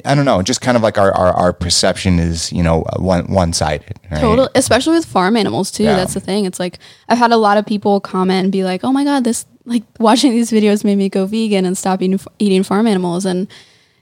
I 0.03 0.15
don't 0.15 0.25
know, 0.25 0.41
just 0.41 0.61
kind 0.61 0.75
of 0.75 0.81
like 0.81 0.97
our, 0.97 1.11
our, 1.11 1.31
our 1.33 1.53
perception 1.53 2.17
is, 2.17 2.51
you 2.51 2.63
know, 2.63 2.85
one 2.97 3.31
one 3.31 3.53
sided. 3.53 3.99
Right? 4.09 4.19
Total, 4.19 4.49
especially 4.55 4.95
with 4.95 5.05
farm 5.05 5.37
animals 5.37 5.69
too. 5.69 5.83
Yeah. 5.83 5.95
That's 5.95 6.15
the 6.15 6.19
thing. 6.19 6.45
It's 6.45 6.59
like 6.59 6.79
I've 7.07 7.19
had 7.19 7.31
a 7.31 7.37
lot 7.37 7.57
of 7.57 7.67
people 7.67 7.99
comment 7.99 8.45
and 8.45 8.51
be 8.51 8.63
like, 8.63 8.83
"Oh 8.83 8.91
my 8.91 9.03
god, 9.03 9.23
this 9.23 9.45
like 9.65 9.83
watching 9.99 10.31
these 10.31 10.49
videos 10.49 10.83
made 10.83 10.97
me 10.97 11.07
go 11.07 11.27
vegan 11.27 11.65
and 11.65 11.77
stop 11.77 12.01
eating 12.01 12.19
eating 12.39 12.63
farm 12.63 12.87
animals." 12.87 13.25
And 13.25 13.47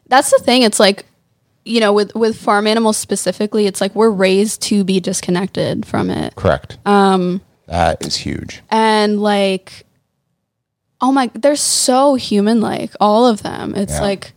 that's 0.08 0.32
the 0.32 0.39
thing. 0.39 0.62
It's 0.62 0.80
like 0.80 1.06
you 1.65 1.79
know, 1.79 1.93
with 1.93 2.13
with 2.15 2.36
farm 2.38 2.67
animals 2.67 2.98
specifically, 2.98 3.65
it's 3.67 3.79
like 3.82 3.96
we're 3.96 4.10
raised 4.10 4.62
to 4.63 4.84
be 4.84 5.00
disconnected 5.00 5.86
from 5.86 6.10
it, 6.10 6.36
Correct. 6.36 6.77
Um, 6.86 7.41
that 7.67 8.05
is 8.05 8.15
huge. 8.17 8.62
and 8.70 9.22
like, 9.22 9.86
oh 11.01 11.12
my, 11.12 11.32
they're 11.34 11.55
so 11.55 12.15
human 12.15 12.60
like. 12.62 12.91
All 13.00 13.25
of 13.27 13.43
them. 13.43 13.75
It's 13.75 13.93
Yeah. 13.93 14.01
like. 14.01 14.34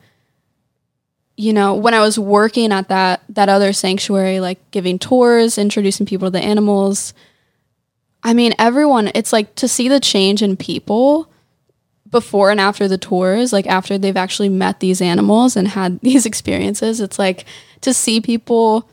You 1.39 1.53
know, 1.53 1.75
when 1.75 1.93
I 1.93 2.01
was 2.01 2.19
working 2.19 2.73
at 2.73 2.89
that 2.89 3.21
that 3.29 3.51
other 3.51 3.75
sanctuary, 3.75 4.41
like 4.41 4.59
giving 4.71 4.99
tours, 4.99 5.59
introducing 5.59 6.07
people 6.07 6.29
to 6.29 6.31
the 6.31 6.41
animals, 6.41 7.13
I 8.23 8.33
mean, 8.33 8.55
everyone, 8.59 9.11
it's 9.15 9.35
like 9.35 9.55
to 9.57 9.69
see 9.69 9.89
the 9.89 10.01
change 10.01 10.41
in 10.43 10.57
people 10.57 11.29
before 12.11 12.51
and 12.51 12.61
after 12.61 12.89
the 12.89 12.99
tours, 12.99 13.53
like 13.53 13.67
after 13.67 13.99
they've 13.99 14.17
actually 14.17 14.49
met 14.49 14.81
these 14.81 15.01
animals 15.01 15.57
and 15.57 15.69
had 15.69 16.01
these 16.03 16.27
experiences, 16.27 17.01
it's 17.01 17.19
like 17.19 17.45
to 17.83 17.93
see 17.93 18.21
people 18.21 18.89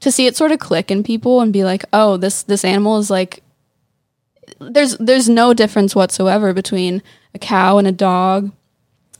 to 0.00 0.12
see 0.12 0.26
it 0.26 0.36
sort 0.36 0.52
of 0.52 0.58
click 0.58 0.90
in 0.90 1.02
people 1.02 1.40
and 1.40 1.52
be 1.52 1.64
like, 1.64 1.84
"Oh, 1.92 2.16
this 2.16 2.42
this 2.42 2.64
animal 2.64 2.98
is 2.98 3.10
like 3.10 3.42
there's 4.60 4.96
there's 4.98 5.28
no 5.28 5.54
difference 5.54 5.94
whatsoever 5.94 6.52
between 6.52 7.02
a 7.34 7.38
cow 7.38 7.78
and 7.78 7.86
a 7.86 7.92
dog, 7.92 8.52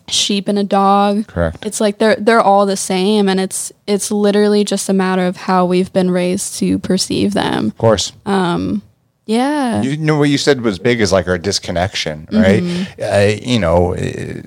sheep 0.09 0.49
and 0.49 0.59
a 0.59 0.65
dog. 0.65 1.27
Correct. 1.27 1.65
It's 1.65 1.81
like 1.81 1.99
they're 1.99 2.17
they're 2.17 2.41
all 2.41 2.67
the 2.67 2.77
same 2.77 3.29
and 3.29 3.41
it's 3.41 3.73
it's 3.87 4.11
literally 4.11 4.65
just 4.65 4.89
a 4.89 4.93
matter 4.93 5.27
of 5.27 5.37
how 5.37 5.67
we've 5.67 5.93
been 5.93 6.11
raised 6.11 6.59
to 6.59 6.79
perceive 6.79 7.35
them. 7.35 7.67
Of 7.67 7.79
course. 7.79 8.13
Um, 8.25 8.83
Yeah. 9.27 9.83
You 9.83 9.97
know 9.97 10.17
what 10.19 10.29
you 10.29 10.39
said 10.39 10.61
was 10.61 10.79
big 10.79 11.01
is 11.01 11.13
like 11.13 11.27
our 11.29 11.37
disconnection, 11.39 12.29
right? 12.33 12.63
Uh, 13.03 13.37
you 13.43 13.59
know, 13.59 13.95
uh, 13.95 14.43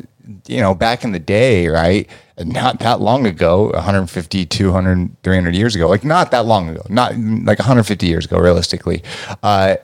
you 0.48 0.62
know, 0.62 0.74
back 0.74 1.03
in 1.03 1.12
the 1.12 1.19
day, 1.19 1.67
right? 1.67 2.09
Not 2.39 2.79
that 2.79 3.01
long 3.01 3.25
ago, 3.27 3.71
150, 3.71 4.45
200, 4.45 5.24
300 5.24 5.55
years 5.55 5.75
ago, 5.75 5.89
like 5.89 6.05
not 6.05 6.31
that 6.31 6.45
long 6.45 6.69
ago, 6.69 6.83
not 6.89 7.17
like 7.17 7.59
150 7.59 8.07
years 8.07 8.25
ago, 8.25 8.38
realistically. 8.38 9.03
Uh, 9.43 9.75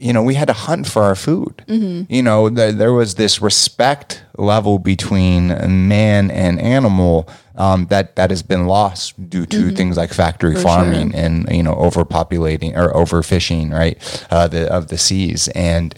you 0.00 0.12
know, 0.14 0.22
we 0.22 0.34
had 0.34 0.48
to 0.48 0.54
hunt 0.54 0.86
for 0.88 1.02
our 1.02 1.14
food. 1.14 1.62
You 2.08 2.22
know, 2.22 2.48
there, 2.48 2.72
there 2.72 2.92
was 2.92 3.16
this 3.16 3.42
respect 3.42 4.24
level 4.38 4.78
between 4.78 5.48
man 5.88 6.30
and 6.30 6.58
animal 6.58 7.28
um, 7.56 7.86
that 7.88 8.16
that 8.16 8.30
has 8.30 8.42
been 8.42 8.66
lost 8.66 9.28
due 9.28 9.44
to 9.46 9.70
things 9.76 9.96
like 9.98 10.12
factory 10.14 10.54
farming 10.56 11.14
and 11.14 11.46
you 11.54 11.62
know 11.62 11.74
overpopulating 11.74 12.74
or 12.76 12.92
overfishing, 12.94 13.70
right, 13.72 14.26
uh, 14.30 14.48
the 14.48 14.72
of 14.72 14.88
the 14.88 14.96
seas, 14.96 15.48
and 15.48 15.94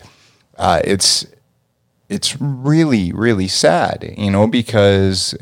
uh, 0.59 0.81
it's 0.85 1.25
it's 2.12 2.40
really 2.40 3.12
really 3.12 3.49
sad 3.49 4.14
you 4.16 4.31
know 4.31 4.47
because 4.47 5.35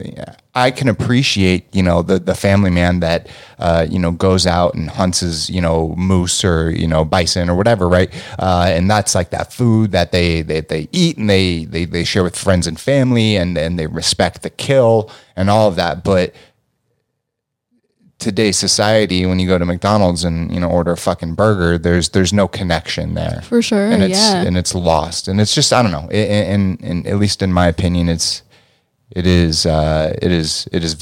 i 0.54 0.70
can 0.70 0.88
appreciate 0.88 1.64
you 1.74 1.82
know 1.82 2.00
the 2.02 2.18
the 2.18 2.34
family 2.34 2.70
man 2.70 3.00
that 3.00 3.28
uh, 3.58 3.86
you 3.90 3.98
know 3.98 4.10
goes 4.10 4.46
out 4.46 4.74
and 4.74 4.88
hunts 4.90 5.20
his 5.20 5.50
you 5.50 5.60
know 5.60 5.94
moose 5.96 6.42
or 6.44 6.70
you 6.70 6.86
know 6.86 7.04
bison 7.04 7.50
or 7.50 7.54
whatever 7.54 7.90
right? 7.90 8.10
Uh, 8.38 8.66
and 8.68 8.90
that's 8.90 9.14
like 9.14 9.30
that 9.30 9.52
food 9.52 9.92
that 9.92 10.12
they 10.12 10.42
they, 10.42 10.60
they 10.60 10.88
eat 10.92 11.18
and 11.18 11.28
they, 11.28 11.64
they 11.64 11.84
they 11.84 12.04
share 12.04 12.22
with 12.22 12.36
friends 12.36 12.66
and 12.66 12.80
family 12.80 13.36
and 13.36 13.58
and 13.58 13.78
they 13.78 13.86
respect 13.86 14.42
the 14.42 14.50
kill 14.50 15.10
and 15.36 15.50
all 15.50 15.68
of 15.68 15.76
that. 15.76 16.04
But 16.04 16.34
today's 18.20 18.58
society 18.58 19.26
when 19.26 19.38
you 19.38 19.48
go 19.48 19.58
to 19.58 19.64
McDonald's 19.64 20.24
and 20.24 20.52
you 20.52 20.60
know 20.60 20.68
order 20.68 20.92
a 20.92 20.96
fucking 20.96 21.34
burger 21.34 21.78
there's 21.78 22.10
there's 22.10 22.32
no 22.32 22.46
connection 22.46 23.14
there. 23.14 23.42
For 23.42 23.62
sure, 23.62 23.90
and 23.90 24.02
it's 24.02 24.18
yeah. 24.18 24.42
and 24.42 24.56
it's 24.56 24.74
lost. 24.74 25.26
And 25.28 25.40
it's 25.40 25.54
just 25.54 25.72
I 25.72 25.82
don't 25.82 25.92
know. 25.92 26.08
I- 26.10 26.52
and 26.54 26.80
and 26.82 27.06
at 27.06 27.16
least 27.16 27.42
in 27.42 27.52
my 27.52 27.66
opinion 27.66 28.08
it's 28.08 28.42
it 29.10 29.26
is 29.26 29.66
uh 29.66 30.16
it 30.22 30.30
is 30.30 30.68
it 30.72 30.84
is 30.84 30.96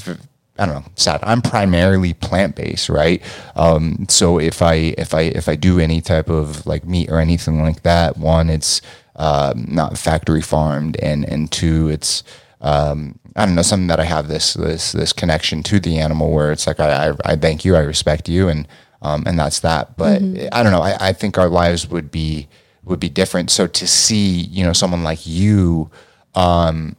I 0.58 0.66
don't 0.66 0.74
know 0.76 0.90
sad. 0.96 1.20
I'm 1.22 1.42
primarily 1.42 2.14
plant 2.14 2.56
based 2.56 2.88
right? 2.88 3.22
Um 3.56 4.06
so 4.08 4.38
if 4.38 4.62
I 4.62 4.94
if 4.96 5.12
I 5.12 5.22
if 5.22 5.48
I 5.48 5.56
do 5.56 5.78
any 5.78 6.00
type 6.00 6.30
of 6.30 6.66
like 6.66 6.84
meat 6.86 7.10
or 7.10 7.18
anything 7.20 7.62
like 7.62 7.82
that 7.82 8.16
one 8.16 8.48
it's 8.48 8.80
um 9.16 9.66
not 9.68 9.98
factory 9.98 10.42
farmed 10.42 10.96
and 11.02 11.24
and 11.24 11.50
two 11.50 11.88
it's 11.88 12.22
um, 12.60 13.18
I 13.38 13.46
don't 13.46 13.54
know 13.54 13.62
something 13.62 13.86
that 13.86 14.00
I 14.00 14.04
have 14.04 14.28
this 14.28 14.54
this 14.54 14.92
this 14.92 15.12
connection 15.12 15.62
to 15.64 15.78
the 15.80 15.98
animal 15.98 16.32
where 16.32 16.52
it's 16.52 16.66
like 16.66 16.80
I 16.80 17.08
I, 17.08 17.14
I 17.24 17.36
thank 17.36 17.64
you 17.64 17.76
I 17.76 17.80
respect 17.80 18.28
you 18.28 18.48
and 18.48 18.66
um, 19.00 19.22
and 19.26 19.38
that's 19.38 19.60
that 19.60 19.96
but 19.96 20.20
I 20.52 20.62
don't 20.62 20.72
know 20.72 20.82
I, 20.82 21.08
I 21.08 21.12
think 21.12 21.38
our 21.38 21.48
lives 21.48 21.88
would 21.88 22.10
be 22.10 22.48
would 22.84 23.00
be 23.00 23.08
different 23.08 23.50
so 23.50 23.66
to 23.66 23.86
see 23.86 24.40
you 24.40 24.64
know 24.64 24.72
someone 24.72 25.04
like 25.04 25.26
you 25.26 25.90
um, 26.34 26.96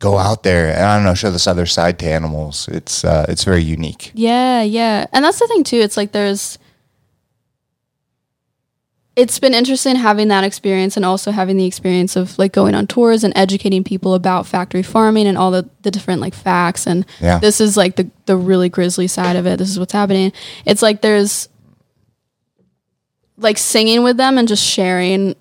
go 0.00 0.18
out 0.18 0.42
there 0.42 0.68
and 0.74 0.84
I 0.84 0.96
don't 0.96 1.04
know 1.04 1.14
show 1.14 1.30
this 1.30 1.46
other 1.46 1.66
side 1.66 1.98
to 2.00 2.06
animals 2.06 2.68
it's 2.68 3.04
uh, 3.04 3.24
it's 3.28 3.44
very 3.44 3.62
unique 3.62 4.12
Yeah, 4.14 4.62
yeah. 4.62 5.06
And 5.12 5.24
that's 5.24 5.38
the 5.38 5.46
thing 5.46 5.64
too. 5.64 5.78
It's 5.78 5.96
like 5.96 6.12
there's 6.12 6.58
it's 9.16 9.38
been 9.38 9.54
interesting 9.54 9.94
having 9.94 10.26
that 10.28 10.42
experience 10.42 10.96
and 10.96 11.04
also 11.04 11.30
having 11.30 11.56
the 11.56 11.64
experience 11.66 12.16
of 12.16 12.36
like 12.36 12.52
going 12.52 12.74
on 12.74 12.86
tours 12.86 13.22
and 13.22 13.32
educating 13.36 13.84
people 13.84 14.14
about 14.14 14.44
factory 14.44 14.82
farming 14.82 15.28
and 15.28 15.38
all 15.38 15.52
the, 15.52 15.68
the 15.82 15.90
different 15.90 16.20
like 16.20 16.34
facts 16.34 16.84
and 16.86 17.06
Yeah. 17.20 17.38
this 17.38 17.60
is 17.60 17.76
like 17.76 17.94
the 17.96 18.10
the 18.26 18.36
really 18.36 18.68
grisly 18.68 19.06
side 19.06 19.36
of 19.36 19.46
it. 19.46 19.58
This 19.58 19.68
is 19.70 19.78
what's 19.78 19.92
happening. 19.92 20.32
It's 20.66 20.82
like 20.82 21.00
there's 21.00 21.48
like 23.36 23.58
singing 23.58 24.02
with 24.02 24.16
them 24.16 24.38
and 24.38 24.46
just 24.48 24.64
sharing 24.64 25.34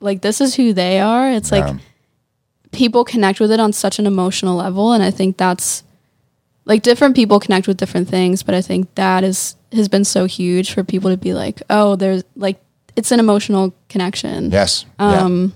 like 0.00 0.20
this 0.22 0.40
is 0.40 0.54
who 0.54 0.72
they 0.72 1.00
are. 1.00 1.30
It's 1.30 1.52
like 1.52 1.64
Um, 1.64 1.80
people 2.72 3.04
connect 3.04 3.40
with 3.40 3.50
it 3.52 3.60
on 3.60 3.72
such 3.72 3.98
an 3.98 4.06
emotional 4.06 4.56
level 4.56 4.92
and 4.92 5.02
I 5.02 5.10
think 5.10 5.36
that's 5.36 5.84
like 6.66 6.82
different 6.82 7.14
people 7.14 7.40
connect 7.40 7.68
with 7.68 7.76
different 7.76 8.08
things, 8.08 8.42
but 8.42 8.54
I 8.54 8.62
think 8.62 8.94
that 8.94 9.22
is 9.24 9.56
has 9.72 9.88
been 9.88 10.04
so 10.04 10.24
huge 10.26 10.72
for 10.72 10.84
people 10.84 11.10
to 11.10 11.16
be 11.16 11.34
like, 11.34 11.62
oh, 11.68 11.96
there's 11.96 12.24
like 12.36 12.60
it's 12.96 13.12
an 13.12 13.20
emotional 13.20 13.74
connection. 13.88 14.50
yes 14.50 14.84
Um, 14.98 15.52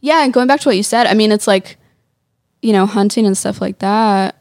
Yeah, 0.00 0.24
and 0.24 0.32
going 0.32 0.46
back 0.46 0.60
to 0.60 0.68
what 0.68 0.76
you 0.76 0.82
said, 0.82 1.06
I 1.06 1.14
mean, 1.14 1.32
it's 1.32 1.46
like, 1.46 1.76
you 2.62 2.72
know, 2.72 2.86
hunting 2.86 3.26
and 3.26 3.36
stuff 3.36 3.60
like 3.60 3.78
that. 3.78 4.36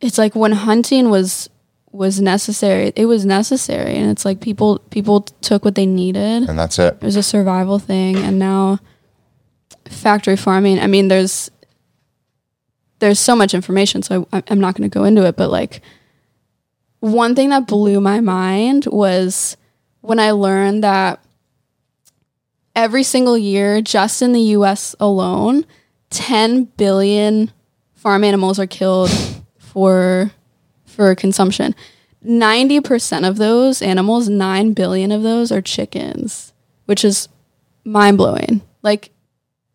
It's 0.00 0.18
like 0.18 0.34
when 0.34 0.52
hunting 0.52 1.10
was 1.10 1.48
was 1.92 2.20
necessary, 2.20 2.92
it 2.96 3.06
was 3.06 3.26
necessary, 3.26 3.94
and 3.94 4.10
it's 4.10 4.24
like 4.24 4.40
people 4.40 4.78
people 4.90 5.20
took 5.42 5.64
what 5.64 5.74
they 5.74 5.86
needed 5.86 6.48
and 6.48 6.58
that's 6.58 6.78
it 6.78 6.94
it 6.94 7.02
was 7.02 7.16
a 7.16 7.22
survival 7.22 7.78
thing 7.78 8.16
and 8.16 8.38
now 8.38 8.78
factory 9.86 10.36
farming 10.36 10.78
i 10.78 10.86
mean 10.86 11.08
there's 11.08 11.50
there's 13.00 13.18
so 13.20 13.36
much 13.36 13.52
information 13.52 14.00
so 14.02 14.26
I, 14.32 14.42
i'm 14.48 14.60
not 14.60 14.74
going 14.74 14.88
to 14.88 14.98
go 14.98 15.04
into 15.04 15.26
it 15.26 15.36
but 15.36 15.50
like 15.50 15.82
one 17.00 17.34
thing 17.34 17.50
that 17.50 17.66
blew 17.66 18.00
my 18.00 18.20
mind 18.20 18.86
was 18.86 19.56
when 20.02 20.20
i 20.20 20.30
learned 20.30 20.84
that 20.84 21.18
every 22.76 23.02
single 23.02 23.36
year 23.36 23.80
just 23.80 24.22
in 24.22 24.32
the 24.32 24.40
us 24.40 24.94
alone 25.00 25.64
10 26.10 26.64
billion 26.76 27.50
farm 27.94 28.24
animals 28.24 28.58
are 28.58 28.66
killed 28.66 29.10
for 29.58 30.30
for 30.84 31.14
consumption. 31.14 31.74
90% 32.24 33.26
of 33.26 33.36
those 33.36 33.82
animals 33.82 34.28
9 34.28 34.74
billion 34.74 35.10
of 35.10 35.22
those 35.22 35.50
are 35.50 35.60
chickens 35.60 36.52
which 36.84 37.04
is 37.04 37.28
mind-blowing. 37.84 38.60
Like 38.82 39.10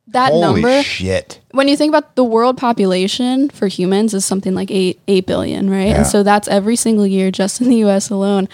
that 0.08 0.32
holy 0.32 0.62
number 0.62 0.84
shit. 0.84 1.42
when 1.52 1.68
you 1.68 1.76
think 1.76 1.90
about 1.90 2.16
the 2.16 2.24
world 2.24 2.58
population 2.58 3.50
for 3.50 3.68
humans 3.68 4.14
is 4.14 4.24
something 4.24 4.54
like 4.54 4.72
8 4.72 5.00
8 5.08 5.26
billion 5.26 5.70
right? 5.70 5.88
Yeah. 5.88 5.98
and 5.98 6.08
so 6.08 6.24
that's 6.24 6.48
every 6.48 6.76
single 6.76 7.08
year 7.08 7.32
just 7.32 7.60
in 7.60 7.70
the 7.70 7.84
US 7.86 8.10
alone. 8.10 8.48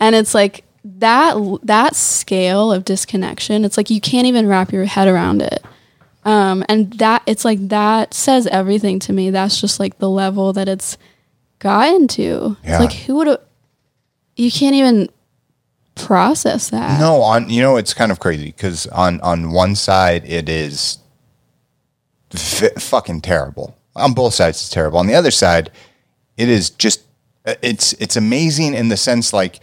And 0.00 0.14
it's 0.14 0.34
like 0.34 0.64
that 0.84 1.36
that 1.62 1.94
scale 1.96 2.72
of 2.72 2.84
disconnection 2.84 3.64
it's 3.64 3.76
like 3.76 3.90
you 3.90 4.00
can't 4.00 4.26
even 4.26 4.46
wrap 4.46 4.72
your 4.72 4.84
head 4.84 5.08
around 5.08 5.42
it 5.42 5.62
um 6.24 6.64
and 6.68 6.92
that 6.94 7.22
it's 7.26 7.44
like 7.44 7.58
that 7.68 8.14
says 8.14 8.46
everything 8.46 8.98
to 8.98 9.12
me 9.12 9.30
that's 9.30 9.60
just 9.60 9.78
like 9.80 9.98
the 9.98 10.08
level 10.08 10.52
that 10.52 10.68
it's 10.68 10.96
gotten 11.58 12.06
to 12.08 12.56
Yeah. 12.64 12.70
it's 12.74 12.80
like 12.80 12.92
who 13.04 13.16
would 13.16 13.26
have 13.26 13.40
you 14.36 14.50
can't 14.52 14.74
even 14.76 15.08
process 15.96 16.70
that 16.70 17.00
No, 17.00 17.22
on 17.22 17.50
you 17.50 17.60
know 17.60 17.76
it's 17.76 17.92
kind 17.92 18.12
of 18.12 18.20
crazy 18.20 18.46
because 18.52 18.86
on 18.86 19.20
on 19.20 19.50
one 19.50 19.74
side 19.74 20.24
it 20.24 20.48
is 20.48 20.98
f- 22.34 22.80
fucking 22.80 23.20
terrible. 23.20 23.76
On 23.96 24.12
both 24.14 24.34
sides 24.34 24.58
it's 24.58 24.68
terrible. 24.70 24.98
On 25.00 25.06
the 25.08 25.14
other 25.14 25.32
side, 25.32 25.70
it 26.36 26.48
is 26.48 26.70
just 26.70 27.02
uh, 27.46 27.54
it's 27.62 27.94
it's 27.94 28.16
amazing 28.16 28.74
in 28.74 28.90
the 28.90 28.96
sense 28.96 29.32
like 29.32 29.58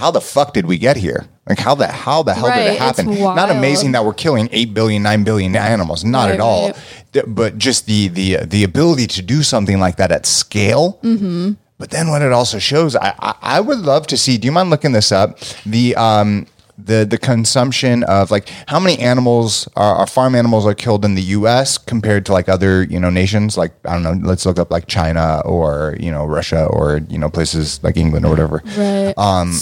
how 0.00 0.10
the 0.10 0.20
fuck 0.20 0.52
did 0.54 0.66
we 0.66 0.76
get 0.78 0.96
here? 0.96 1.26
Like 1.48 1.58
how 1.58 1.74
the 1.74 1.86
how 1.88 2.22
the 2.22 2.34
hell 2.34 2.48
did 2.48 2.66
it 2.74 2.78
happen? 2.78 3.06
Not 3.20 3.50
amazing 3.50 3.92
that 3.92 4.04
we're 4.04 4.14
killing 4.14 4.48
8 4.50 4.72
billion, 4.74 5.02
9 5.02 5.24
billion 5.24 5.54
animals. 5.56 6.04
Not 6.04 6.26
Right, 6.26 6.34
at 6.34 6.40
all. 6.40 6.70
right. 7.14 7.24
But 7.26 7.58
just 7.58 7.86
the 7.86 8.08
the 8.08 8.28
the 8.44 8.64
ability 8.64 9.06
to 9.08 9.22
do 9.22 9.42
something 9.42 9.78
like 9.78 9.96
that 9.96 10.10
at 10.12 10.26
scale. 10.26 10.98
Mm-hmm. 11.02 11.52
But 11.78 11.90
then 11.90 12.08
what 12.08 12.22
it 12.22 12.32
also 12.32 12.58
shows, 12.58 12.94
I, 12.96 13.14
I 13.20 13.34
I 13.56 13.60
would 13.60 13.78
love 13.80 14.06
to 14.08 14.16
see. 14.16 14.38
Do 14.38 14.46
you 14.46 14.52
mind 14.52 14.70
looking 14.70 14.92
this 14.92 15.10
up? 15.12 15.38
The 15.66 15.96
um 15.96 16.46
the 16.78 17.04
the 17.04 17.18
consumption 17.18 18.04
of 18.04 18.30
like 18.30 18.48
how 18.68 18.78
many 18.80 18.98
animals 18.98 19.68
are, 19.76 19.96
are 19.96 20.06
farm 20.06 20.34
animals 20.34 20.64
are 20.66 20.74
killed 20.74 21.04
in 21.04 21.14
the 21.14 21.22
U.S. 21.38 21.76
compared 21.78 22.24
to 22.26 22.32
like 22.32 22.48
other 22.48 22.84
you 22.84 23.00
know 23.00 23.10
nations 23.10 23.56
like 23.58 23.72
I 23.84 23.92
don't 23.94 24.02
know. 24.04 24.16
Let's 24.28 24.46
look 24.46 24.58
up 24.58 24.70
like 24.70 24.86
China 24.86 25.42
or 25.44 25.96
you 25.98 26.10
know 26.10 26.24
Russia 26.26 26.64
or 26.66 27.00
you 27.08 27.18
know 27.18 27.28
places 27.28 27.82
like 27.82 27.96
England 27.96 28.24
or 28.24 28.30
whatever. 28.30 28.62
Right. 28.78 29.14
Um, 29.18 29.52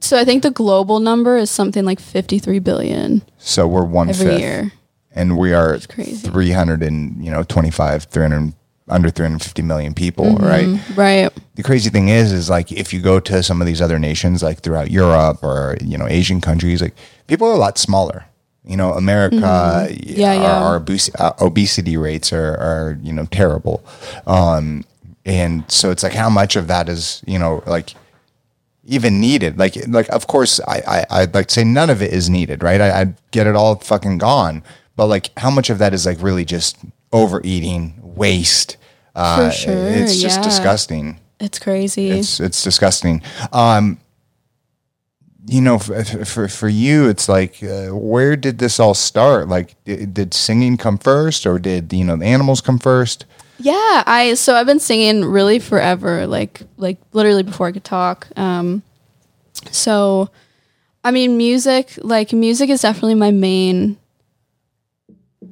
so 0.00 0.18
I 0.18 0.24
think 0.24 0.42
the 0.42 0.50
global 0.50 1.00
number 1.00 1.36
is 1.36 1.50
something 1.50 1.84
like 1.84 2.00
53 2.00 2.58
billion 2.60 3.22
So 3.38 3.66
we're 3.66 3.84
one 3.84 4.08
every 4.10 4.26
fifth, 4.26 4.40
year. 4.40 4.72
and 5.12 5.36
we 5.38 5.52
are 5.52 5.78
crazy. 5.88 6.16
three 6.28 6.50
hundred 6.52 6.82
and 6.82 7.24
you 7.24 7.30
know 7.30 7.42
twenty 7.42 7.70
five, 7.70 8.04
three 8.04 8.22
hundred 8.22 8.52
under 8.88 9.10
three 9.10 9.24
hundred 9.26 9.42
fifty 9.42 9.62
million 9.62 9.94
people, 9.94 10.26
Mm-hmm. 10.26 10.44
right? 10.46 10.96
Right. 10.96 11.32
the 11.56 11.62
crazy 11.62 11.90
thing 11.90 12.08
is 12.08 12.30
is 12.32 12.48
like 12.48 12.70
if 12.70 12.92
you 12.92 13.00
go 13.00 13.18
to 13.20 13.42
some 13.42 13.60
of 13.60 13.66
these 13.66 13.80
other 13.80 13.98
nations 13.98 14.42
like 14.42 14.60
throughout 14.60 14.90
europe 14.90 15.42
or 15.42 15.76
you 15.80 15.96
know 15.98 16.06
asian 16.06 16.40
countries 16.40 16.80
like 16.82 16.94
people 17.26 17.48
are 17.48 17.54
a 17.54 17.58
lot 17.58 17.78
smaller 17.78 18.26
you 18.64 18.76
know 18.76 18.92
america 18.92 19.36
Mm-hmm. 19.36 20.20
Yeah, 20.20 20.28
our, 20.28 20.34
yeah. 20.34 20.58
our 20.66 20.76
obes- 20.76 21.10
uh, 21.18 21.32
obesity 21.40 21.96
rates 21.96 22.32
are, 22.32 22.54
are 22.58 22.98
you 23.02 23.12
know 23.12 23.24
terrible 23.26 23.82
um 24.26 24.84
and 25.24 25.64
so 25.70 25.90
it's 25.90 26.02
like 26.02 26.12
how 26.12 26.28
much 26.30 26.54
of 26.56 26.66
that 26.68 26.88
is 26.88 27.22
you 27.26 27.38
know 27.38 27.62
like 27.66 27.94
even 28.86 29.20
needed 29.20 29.58
like 29.58 29.76
like 29.88 30.08
of 30.08 30.26
course 30.26 30.60
i, 30.66 30.82
I 30.86 31.22
i'd 31.22 31.34
like 31.34 31.48
to 31.48 31.54
say 31.54 31.64
none 31.64 31.90
of 31.90 32.02
it 32.02 32.12
is 32.12 32.30
needed 32.30 32.62
right 32.62 32.80
I, 32.80 33.00
i'd 33.00 33.30
get 33.30 33.46
it 33.46 33.56
all 33.56 33.76
fucking 33.76 34.18
gone 34.18 34.62
but 34.94 35.06
like 35.06 35.36
how 35.38 35.50
much 35.50 35.70
of 35.70 35.78
that 35.78 35.92
is 35.92 36.06
like 36.06 36.22
really 36.22 36.44
just 36.44 36.78
overeating 37.12 37.98
waste 38.02 38.76
uh, 39.14 39.50
sure, 39.50 39.74
it's 39.74 40.20
just 40.20 40.38
yeah. 40.38 40.44
disgusting 40.44 41.20
It's 41.38 41.58
crazy. 41.58 42.10
it's 42.10 42.40
it's 42.40 42.62
disgusting. 42.62 43.22
Um, 43.52 44.00
you 45.46 45.60
know, 45.60 45.78
for, 45.78 46.02
for 46.24 46.48
for 46.48 46.68
you, 46.68 47.08
it's 47.08 47.28
like, 47.28 47.62
uh, 47.62 47.88
where 47.88 48.36
did 48.36 48.58
this 48.58 48.80
all 48.80 48.94
start? 48.94 49.48
Like, 49.48 49.82
did, 49.84 50.14
did 50.14 50.34
singing 50.34 50.76
come 50.76 50.98
first, 50.98 51.46
or 51.46 51.58
did 51.58 51.92
you 51.92 52.04
know 52.04 52.16
the 52.16 52.24
animals 52.24 52.60
come 52.60 52.78
first? 52.78 53.26
Yeah, 53.58 54.02
I 54.06 54.34
so 54.34 54.54
I've 54.54 54.66
been 54.66 54.80
singing 54.80 55.24
really 55.24 55.58
forever, 55.58 56.26
like 56.26 56.62
like 56.76 56.98
literally 57.12 57.42
before 57.42 57.66
I 57.66 57.72
could 57.72 57.84
talk. 57.84 58.28
Um 58.36 58.82
so 59.70 60.30
I 61.02 61.10
mean 61.10 61.36
music, 61.36 61.92
like 61.98 62.32
music 62.32 62.68
is 62.70 62.82
definitely 62.82 63.14
my 63.14 63.30
main 63.30 63.96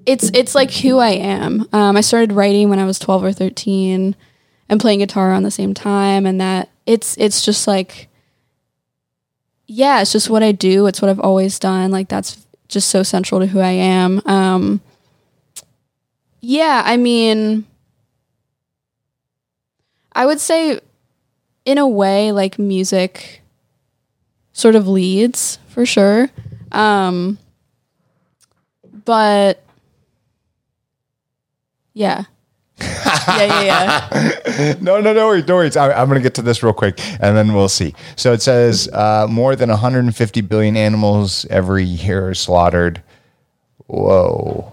it's 0.07 0.31
it's 0.35 0.55
like 0.55 0.71
who 0.71 0.99
I 0.99 1.11
am. 1.11 1.67
Um 1.73 1.97
I 1.97 2.03
started 2.03 2.33
writing 2.33 2.69
when 2.69 2.79
I 2.79 2.85
was 2.85 2.99
12 2.99 3.25
or 3.25 3.33
13 3.33 4.15
and 4.69 4.81
playing 4.81 4.99
guitar 4.99 5.33
on 5.33 5.43
the 5.43 5.51
same 5.51 5.73
time 5.75 6.27
and 6.27 6.41
that 6.41 6.69
it's 6.87 7.17
it's 7.17 7.45
just 7.45 7.67
like 7.67 8.09
yeah, 9.67 10.03
it's 10.03 10.13
just 10.13 10.29
what 10.29 10.43
I 10.43 10.53
do. 10.53 10.87
It's 10.87 11.01
what 11.01 11.11
I've 11.11 11.21
always 11.21 11.59
done. 11.59 11.91
Like 11.91 12.09
that's 12.09 12.47
just 12.69 12.91
so 12.91 13.03
central 13.03 13.41
to 13.41 13.47
who 13.47 13.61
I 13.61 13.71
am. 13.71 14.21
Um 14.27 14.83
yeah, 16.43 16.83
I 16.85 16.99
mean 16.99 17.65
I 20.15 20.27
would 20.27 20.41
say 20.41 20.81
in 21.65 21.79
a 21.79 21.89
way 21.89 22.33
like 22.33 22.59
music 22.59 23.43
sort 24.53 24.75
of 24.75 24.87
leads 24.87 25.59
for 25.69 25.85
sure. 25.87 26.31
Um 26.73 27.39
but 29.05 29.63
yeah. 31.93 32.25
yeah, 32.81 33.63
yeah, 33.63 34.09
yeah. 34.59 34.75
no, 34.81 35.01
no, 35.01 35.13
no 35.13 35.27
worries, 35.29 35.47
no 35.47 35.55
worries. 35.55 35.77
I, 35.77 35.93
I'm 35.93 36.09
going 36.09 36.19
to 36.19 36.23
get 36.23 36.35
to 36.35 36.43
this 36.43 36.61
real 36.63 36.73
quick, 36.73 36.99
and 37.21 37.37
then 37.37 37.55
we'll 37.55 37.69
see. 37.69 37.95
So 38.17 38.33
it 38.33 38.43
says 38.43 38.89
uh, 38.93 39.29
more 39.31 39.55
than 39.55 39.69
150 39.71 40.41
billion 40.41 40.77
animals 40.77 41.47
every 41.51 41.85
year 41.85 42.31
are 42.31 42.35
slaughtered. 42.35 43.01
Whoa, 43.87 44.73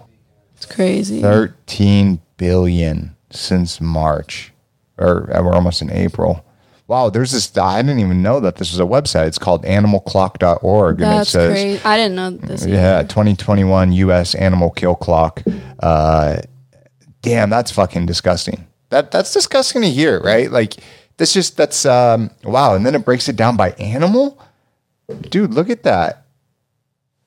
It's 0.56 0.66
crazy. 0.66 1.22
13 1.22 2.20
billion 2.38 3.14
since 3.30 3.80
March, 3.80 4.52
or 4.98 5.28
we're 5.28 5.52
almost 5.54 5.82
in 5.82 5.90
April. 5.90 6.44
Wow, 6.88 7.10
there's 7.10 7.32
this. 7.32 7.56
I 7.56 7.80
didn't 7.80 8.00
even 8.00 8.22
know 8.22 8.40
that 8.40 8.56
this 8.56 8.70
was 8.70 8.80
a 8.80 8.82
website. 8.82 9.26
It's 9.26 9.38
called 9.38 9.64
animalclock.org, 9.64 11.00
and 11.00 11.22
it 11.22 11.24
says 11.26 11.52
crazy. 11.52 11.84
I 11.84 11.96
didn't 11.96 12.16
know 12.16 12.30
this. 12.30 12.66
Yeah, 12.66 12.98
either. 12.98 13.08
2021 13.08 13.92
U.S. 13.92 14.34
animal 14.34 14.70
kill 14.70 14.94
clock. 14.94 15.42
Uh, 15.78 16.42
damn, 17.22 17.50
that's 17.50 17.70
fucking 17.70 18.06
disgusting. 18.06 18.66
That 18.90 19.10
that's 19.10 19.32
disgusting 19.32 19.82
to 19.82 19.90
hear, 19.90 20.20
right? 20.20 20.50
Like 20.50 20.74
that's 21.16 21.32
just 21.32 21.56
that's 21.56 21.86
um, 21.86 22.30
wow. 22.44 22.74
And 22.74 22.84
then 22.84 22.94
it 22.94 23.04
breaks 23.04 23.28
it 23.28 23.36
down 23.36 23.56
by 23.56 23.70
animal. 23.72 24.38
Dude, 25.30 25.54
look 25.54 25.70
at 25.70 25.84
that. 25.84 26.26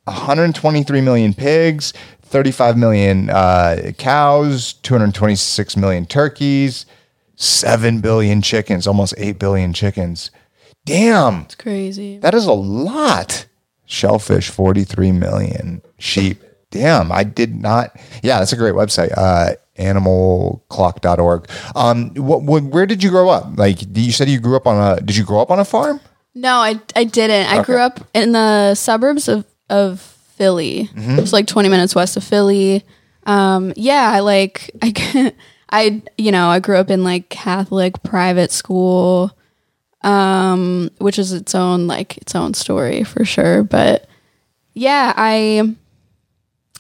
123 0.04 1.02
million 1.02 1.34
pigs, 1.34 1.94
35 2.22 2.78
million 2.78 3.30
uh, 3.30 3.92
cows, 3.98 4.74
226 4.74 5.78
million 5.78 6.06
turkeys, 6.06 6.86
7 7.36 8.00
billion 8.02 8.42
chickens, 8.42 8.88
almost 8.88 9.14
8 9.18 9.40
billion 9.40 9.74
chickens. 9.74 10.32
Damn. 10.86 11.42
It's 11.42 11.56
crazy. 11.56 12.20
That 12.20 12.34
is 12.34 12.46
a 12.46 12.54
lot. 12.54 13.46
Shellfish, 13.86 14.50
43 14.50 15.12
million. 15.12 15.82
Sheep. 15.98 16.42
Damn, 16.72 17.12
I 17.12 17.24
did 17.24 17.56
not. 17.56 17.96
Yeah, 18.24 18.40
that's 18.40 18.54
a 18.54 18.58
great 18.58 18.74
website. 18.74 19.14
Uh, 19.16 19.54
animalclock.org. 19.78 21.50
Um, 21.76 22.10
what, 22.16 22.44
what, 22.44 22.64
where 22.64 22.86
did 22.86 23.04
you 23.04 23.10
grow 23.10 23.30
up? 23.30 23.58
Like, 23.58 23.78
you 23.96 24.12
said 24.12 24.30
you 24.30 24.40
grew 24.40 24.56
up 24.56 24.68
on 24.68 24.98
a, 24.98 25.02
did 25.02 25.16
you 25.16 25.24
grow 25.24 25.42
up 25.42 25.52
on 25.52 25.60
a 25.60 25.66
farm? 25.66 26.00
No, 26.38 26.58
I 26.58 26.80
I 26.98 27.06
didn't. 27.06 27.48
I 27.48 27.64
grew 27.64 27.78
up 27.78 28.02
in 28.14 28.34
the 28.34 28.76
suburbs 28.76 29.30
of 29.30 29.46
of 29.70 30.02
Philly. 30.36 30.90
It's 30.94 31.32
like 31.32 31.48
20 31.48 31.70
minutes 31.70 31.96
west 31.96 32.18
of 32.18 32.26
Philly. 32.26 32.84
Um, 33.24 33.72
yeah, 33.78 34.12
I 34.12 34.20
like 34.20 34.70
I 34.82 35.34
I 35.76 36.02
you 36.18 36.32
know, 36.32 36.48
I 36.48 36.60
grew 36.60 36.78
up 36.78 36.90
in 36.90 37.04
like 37.04 37.30
Catholic 37.30 38.02
private 38.04 38.52
school 38.52 39.38
um 40.02 40.92
which 41.00 41.18
is 41.18 41.34
its 41.34 41.56
own 41.56 41.88
like 41.88 42.18
its 42.18 42.36
own 42.36 42.54
story 42.54 43.04
for 43.04 43.26
sure, 43.26 43.64
but 43.64 44.08
yeah, 44.74 45.14
I 45.16 45.76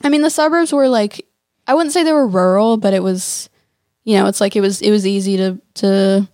I 0.03 0.09
mean 0.09 0.21
the 0.21 0.29
suburbs 0.29 0.71
were 0.71 0.87
like 0.87 1.25
I 1.67 1.73
wouldn't 1.73 1.93
say 1.93 2.03
they 2.03 2.13
were 2.13 2.27
rural, 2.27 2.77
but 2.77 2.93
it 2.93 3.03
was 3.03 3.49
you 4.05 4.17
know, 4.17 4.27
it's 4.27 4.39
like 4.39 4.55
it 4.55 4.61
was 4.61 4.81
it 4.81 4.91
was 4.91 5.05
easy 5.05 5.37
to 5.37 5.59
to 5.75 6.27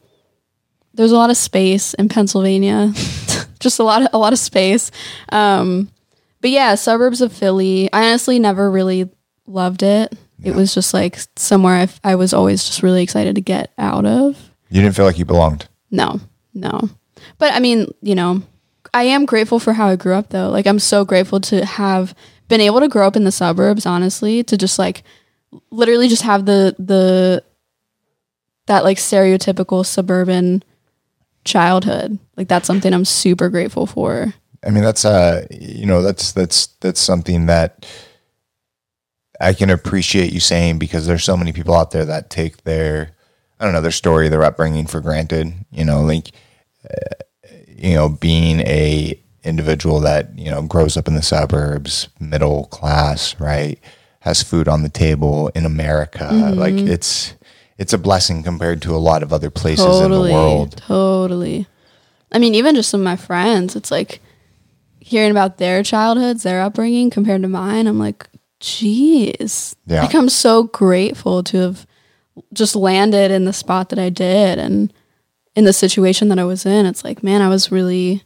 there's 0.93 1.11
a 1.11 1.17
lot 1.17 1.29
of 1.29 1.37
space 1.37 1.93
in 1.95 2.09
Pennsylvania. 2.09 2.93
Just 3.59 3.79
a 3.79 3.83
lot 3.83 4.01
of 4.01 4.09
a 4.13 4.17
lot 4.17 4.33
of 4.33 4.39
space. 4.39 4.91
Um, 5.29 5.89
but 6.41 6.49
yeah, 6.49 6.75
suburbs 6.75 7.21
of 7.21 7.31
Philly. 7.31 7.91
I 7.93 8.09
honestly 8.09 8.39
never 8.39 8.69
really 8.69 9.09
loved 9.47 9.83
it. 9.83 10.13
It 10.43 10.55
was 10.55 10.73
just 10.73 10.93
like 10.93 11.19
somewhere 11.35 11.75
I, 11.75 12.11
I 12.11 12.15
was 12.15 12.33
always 12.33 12.65
just 12.65 12.83
really 12.83 13.03
excited 13.03 13.35
to 13.35 13.41
get 13.41 13.71
out 13.77 14.05
of. 14.05 14.51
You 14.69 14.81
didn't 14.81 14.95
feel 14.95 15.05
like 15.05 15.19
you 15.19 15.25
belonged. 15.25 15.67
No, 15.91 16.19
no. 16.53 16.89
But 17.37 17.53
I 17.53 17.59
mean, 17.59 17.93
you 18.01 18.15
know, 18.15 18.41
I 18.93 19.03
am 19.03 19.25
grateful 19.25 19.59
for 19.59 19.73
how 19.73 19.87
I 19.87 19.95
grew 19.95 20.15
up 20.15 20.29
though. 20.29 20.49
Like 20.49 20.65
I'm 20.65 20.79
so 20.79 21.05
grateful 21.05 21.39
to 21.41 21.65
have 21.65 22.15
been 22.47 22.61
able 22.61 22.79
to 22.79 22.87
grow 22.87 23.07
up 23.07 23.15
in 23.15 23.23
the 23.23 23.31
suburbs, 23.31 23.85
honestly, 23.85 24.43
to 24.43 24.57
just 24.57 24.79
like 24.79 25.03
literally 25.69 26.07
just 26.07 26.23
have 26.23 26.45
the 26.45 26.75
the 26.79 27.43
that 28.67 28.83
like 28.83 28.97
stereotypical 28.97 29.85
suburban 29.85 30.63
childhood. 31.45 32.19
Like 32.37 32.47
that's 32.47 32.67
something 32.67 32.93
I'm 32.93 33.05
super 33.05 33.49
grateful 33.49 33.85
for. 33.85 34.33
I 34.65 34.69
mean, 34.69 34.83
that's 34.83 35.05
uh, 35.05 35.45
you 35.49 35.85
know, 35.85 36.01
that's 36.01 36.31
that's 36.31 36.67
that's 36.81 36.99
something 36.99 37.47
that 37.47 37.85
I 39.41 39.53
can 39.53 39.69
appreciate 39.69 40.31
you 40.31 40.39
saying 40.39 40.79
because 40.79 41.07
there's 41.07 41.23
so 41.23 41.35
many 41.35 41.51
people 41.51 41.75
out 41.75 41.91
there 41.91 42.05
that 42.05 42.29
take 42.29 42.63
their, 42.63 43.15
I 43.59 43.65
don't 43.65 43.73
know, 43.73 43.81
their 43.81 43.91
story, 43.91 44.29
their 44.29 44.43
upbringing 44.43 44.85
for 44.85 45.01
granted. 45.01 45.53
You 45.71 45.83
know, 45.83 46.01
like, 46.01 46.31
uh, 46.89 47.15
you 47.67 47.95
know, 47.95 48.09
being 48.09 48.59
a 48.61 49.19
individual 49.43 49.99
that 50.01 50.37
you 50.37 50.51
know 50.51 50.61
grows 50.61 50.95
up 50.95 51.07
in 51.07 51.15
the 51.15 51.21
suburbs, 51.21 52.07
middle 52.19 52.65
class, 52.65 53.39
right, 53.39 53.79
has 54.19 54.43
food 54.43 54.67
on 54.67 54.83
the 54.83 54.89
table 54.89 55.49
in 55.55 55.65
America. 55.65 56.29
Like 56.55 56.75
it's 56.75 57.33
it's 57.77 57.93
a 57.93 57.97
blessing 57.97 58.43
compared 58.43 58.81
to 58.83 58.95
a 58.95 58.97
lot 58.97 59.23
of 59.23 59.33
other 59.33 59.49
places 59.49 59.85
Totally. 59.85 60.29
in 60.29 60.35
the 60.35 60.41
world. 60.41 60.77
Totally. 60.77 61.67
I 62.31 62.37
mean, 62.37 62.53
even 62.53 62.75
just 62.75 62.89
some 62.89 63.01
of 63.01 63.05
my 63.05 63.15
friends, 63.15 63.75
it's 63.75 63.89
like 63.89 64.21
hearing 64.99 65.31
about 65.31 65.57
their 65.57 65.81
childhoods, 65.81 66.43
their 66.43 66.61
upbringing 66.61 67.09
compared 67.09 67.41
to 67.41 67.47
mine. 67.47 67.87
I'm 67.87 67.99
like, 67.99 68.27
geez. 68.61 69.75
Yeah. 69.85 70.03
Like 70.03 70.15
I'm 70.15 70.29
so 70.29 70.63
grateful 70.63 71.43
to 71.43 71.57
have 71.57 71.85
just 72.53 72.75
landed 72.75 73.31
in 73.31 73.45
the 73.45 73.53
spot 73.53 73.89
that 73.89 73.99
I 73.99 74.09
did 74.09 74.57
and 74.57 74.93
in 75.55 75.65
the 75.65 75.73
situation 75.73 76.29
that 76.29 76.39
I 76.39 76.45
was 76.45 76.65
in. 76.65 76.85
It's 76.85 77.03
like, 77.03 77.23
man, 77.23 77.41
I 77.41 77.49
was 77.49 77.71
really 77.71 78.23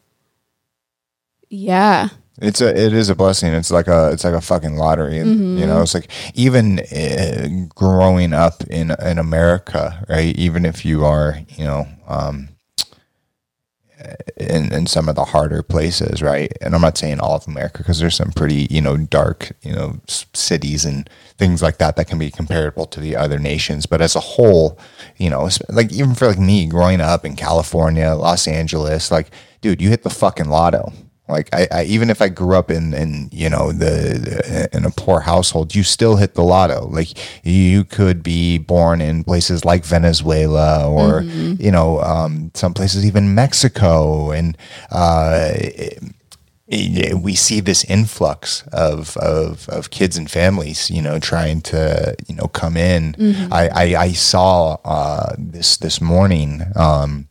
Yeah. 1.49 2.09
It's 2.41 2.59
a 2.59 2.67
it 2.67 2.91
is 2.91 3.09
a 3.09 3.15
blessing. 3.15 3.53
It's 3.53 3.71
like 3.71 3.87
a 3.87 4.11
it's 4.11 4.25
like 4.25 4.33
a 4.33 4.41
fucking 4.41 4.75
lottery. 4.75 5.19
And, 5.19 5.57
You 5.57 5.65
know, 5.65 5.81
it's 5.81 5.93
like 5.93 6.09
even 6.33 6.79
uh, 6.79 7.47
growing 7.73 8.33
up 8.33 8.61
in 8.65 8.91
in 8.91 9.17
America, 9.17 10.05
right? 10.09 10.37
Even 10.37 10.65
if 10.65 10.83
you 10.83 11.05
are, 11.05 11.39
you 11.55 11.63
know, 11.63 11.87
um, 12.07 12.49
in 14.37 14.73
in 14.73 14.87
some 14.87 15.09
of 15.09 15.15
the 15.15 15.25
harder 15.25 15.63
places, 15.63 16.21
right? 16.21 16.51
And 16.61 16.75
I'm 16.75 16.81
not 16.81 16.97
saying 16.97 17.19
all 17.19 17.35
of 17.35 17.47
America 17.47 17.79
because 17.79 17.99
there's 17.99 18.15
some 18.15 18.31
pretty 18.31 18.67
you 18.69 18.81
know 18.81 18.97
dark 18.97 19.51
you 19.61 19.73
know 19.73 19.99
cities 20.33 20.85
and 20.85 21.09
things 21.37 21.61
like 21.61 21.77
that 21.77 21.95
that 21.95 22.07
can 22.07 22.19
be 22.19 22.31
comparable 22.31 22.85
to 22.87 22.99
the 22.99 23.15
other 23.15 23.39
nations. 23.39 23.85
But 23.85 24.01
as 24.01 24.15
a 24.15 24.21
whole, 24.21 24.79
you 25.17 25.29
know, 25.29 25.49
like 25.69 25.91
even 25.91 26.15
for 26.15 26.27
like 26.27 26.39
me 26.39 26.65
growing 26.67 27.01
up 27.01 27.25
in 27.25 27.35
California, 27.35 28.13
Los 28.13 28.47
Angeles, 28.47 29.11
like 29.11 29.31
dude, 29.61 29.81
you 29.81 29.89
hit 29.89 30.03
the 30.03 30.09
fucking 30.09 30.49
lotto. 30.49 30.91
Like 31.27 31.49
I, 31.53 31.67
I 31.71 31.83
even 31.85 32.09
if 32.11 32.21
I 32.21 32.29
grew 32.29 32.55
up 32.55 32.69
in 32.69 32.93
in 32.93 33.29
you 33.31 33.49
know 33.49 33.71
the, 33.71 34.69
in 34.73 34.85
a 34.85 34.91
poor 34.91 35.21
household, 35.21 35.73
you 35.73 35.81
still 35.83 36.17
hit 36.17 36.35
the 36.35 36.43
lotto. 36.43 36.88
Like 36.88 37.17
you 37.43 37.83
could 37.83 38.21
be 38.21 38.59
born 38.59 39.01
in 39.01 39.23
places 39.23 39.65
like 39.65 39.83
Venezuela 39.85 40.88
or 40.88 41.21
you 41.59 41.71
know 41.71 41.99
um, 42.01 42.51
some 42.53 42.73
places 42.75 43.05
even 43.05 43.33
Mexico, 43.33 44.31
and 44.31 44.55
uh, 44.91 45.49
it- 45.55 46.03
we 46.67 47.35
see 47.35 47.59
this 47.59 47.83
influx 47.85 48.63
of, 48.73 49.15
of 49.17 49.69
of 49.69 49.91
kids 49.91 50.17
and 50.17 50.29
families, 50.31 50.89
you 50.89 50.99
know, 51.01 51.19
trying 51.19 51.61
to 51.61 52.15
you 52.27 52.33
know 52.35 52.47
come 52.47 52.75
in. 52.75 53.15
I, 53.51 53.69
I 53.69 53.95
I 54.07 54.11
saw 54.13 54.77
uh, 54.83 55.35
this 55.38 55.77
this 55.77 56.01
morning. 56.01 56.63
Um, 56.75 57.27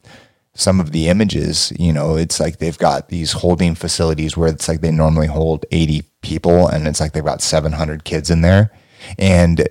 some 0.55 0.79
of 0.81 0.93
the 0.93 1.09
images, 1.09 1.73
you 1.79 1.93
know, 1.93 2.17
it's 2.17 2.39
like 2.39 2.59
they've 2.59 2.79
got 2.79 3.09
these 3.09 3.33
holding 3.33 3.75
facilities 3.75 4.37
where 4.37 4.49
it's 4.49 4.69
like 4.69 4.81
they 4.81 4.93
normally 4.93 5.27
hold 5.27 5.67
80 5.73 6.03
people 6.23 6.69
and 6.69 6.87
it's 6.87 7.01
like 7.01 7.13
they've 7.13 7.25
got 7.25 7.43
700 7.43 8.05
kids 8.05 8.31
in 8.31 8.41
there. 8.41 8.71
And 9.19 9.61
uh, 9.61 9.65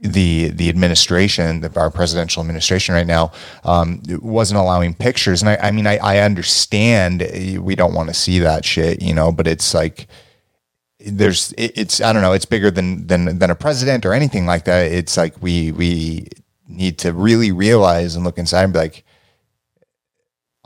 the 0.00 0.50
the 0.50 0.68
administration, 0.68 1.64
our 1.76 1.90
presidential 1.90 2.40
administration 2.40 2.94
right 2.94 3.06
now, 3.06 3.32
um, 3.64 4.02
wasn't 4.20 4.60
allowing 4.60 4.94
pictures. 4.94 5.42
And 5.42 5.48
I, 5.50 5.58
I 5.68 5.70
mean, 5.70 5.86
I, 5.86 5.96
I 5.98 6.18
understand 6.18 7.22
uh, 7.22 7.62
we 7.62 7.74
don't 7.74 7.94
want 7.94 8.08
to 8.08 8.14
see 8.14 8.38
that 8.40 8.64
shit, 8.64 9.02
you 9.02 9.14
know, 9.14 9.32
but 9.32 9.46
it's 9.46 9.74
like, 9.74 10.06
there's 11.00 11.54
it's 11.56 12.00
I 12.00 12.12
don't 12.12 12.22
know 12.22 12.32
it's 12.32 12.44
bigger 12.44 12.70
than 12.70 13.06
than 13.06 13.38
than 13.38 13.50
a 13.50 13.54
president 13.54 14.04
or 14.04 14.12
anything 14.12 14.46
like 14.46 14.64
that. 14.64 14.90
It's 14.92 15.16
like 15.16 15.40
we 15.40 15.72
we 15.72 16.28
need 16.68 16.98
to 16.98 17.12
really 17.12 17.52
realize 17.52 18.14
and 18.14 18.24
look 18.24 18.38
inside 18.38 18.64
and 18.64 18.72
be 18.72 18.78
like, 18.80 19.04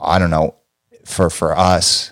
I 0.03 0.19
don't 0.19 0.29
know, 0.29 0.55
for 1.05 1.29
for 1.29 1.57
us, 1.57 2.11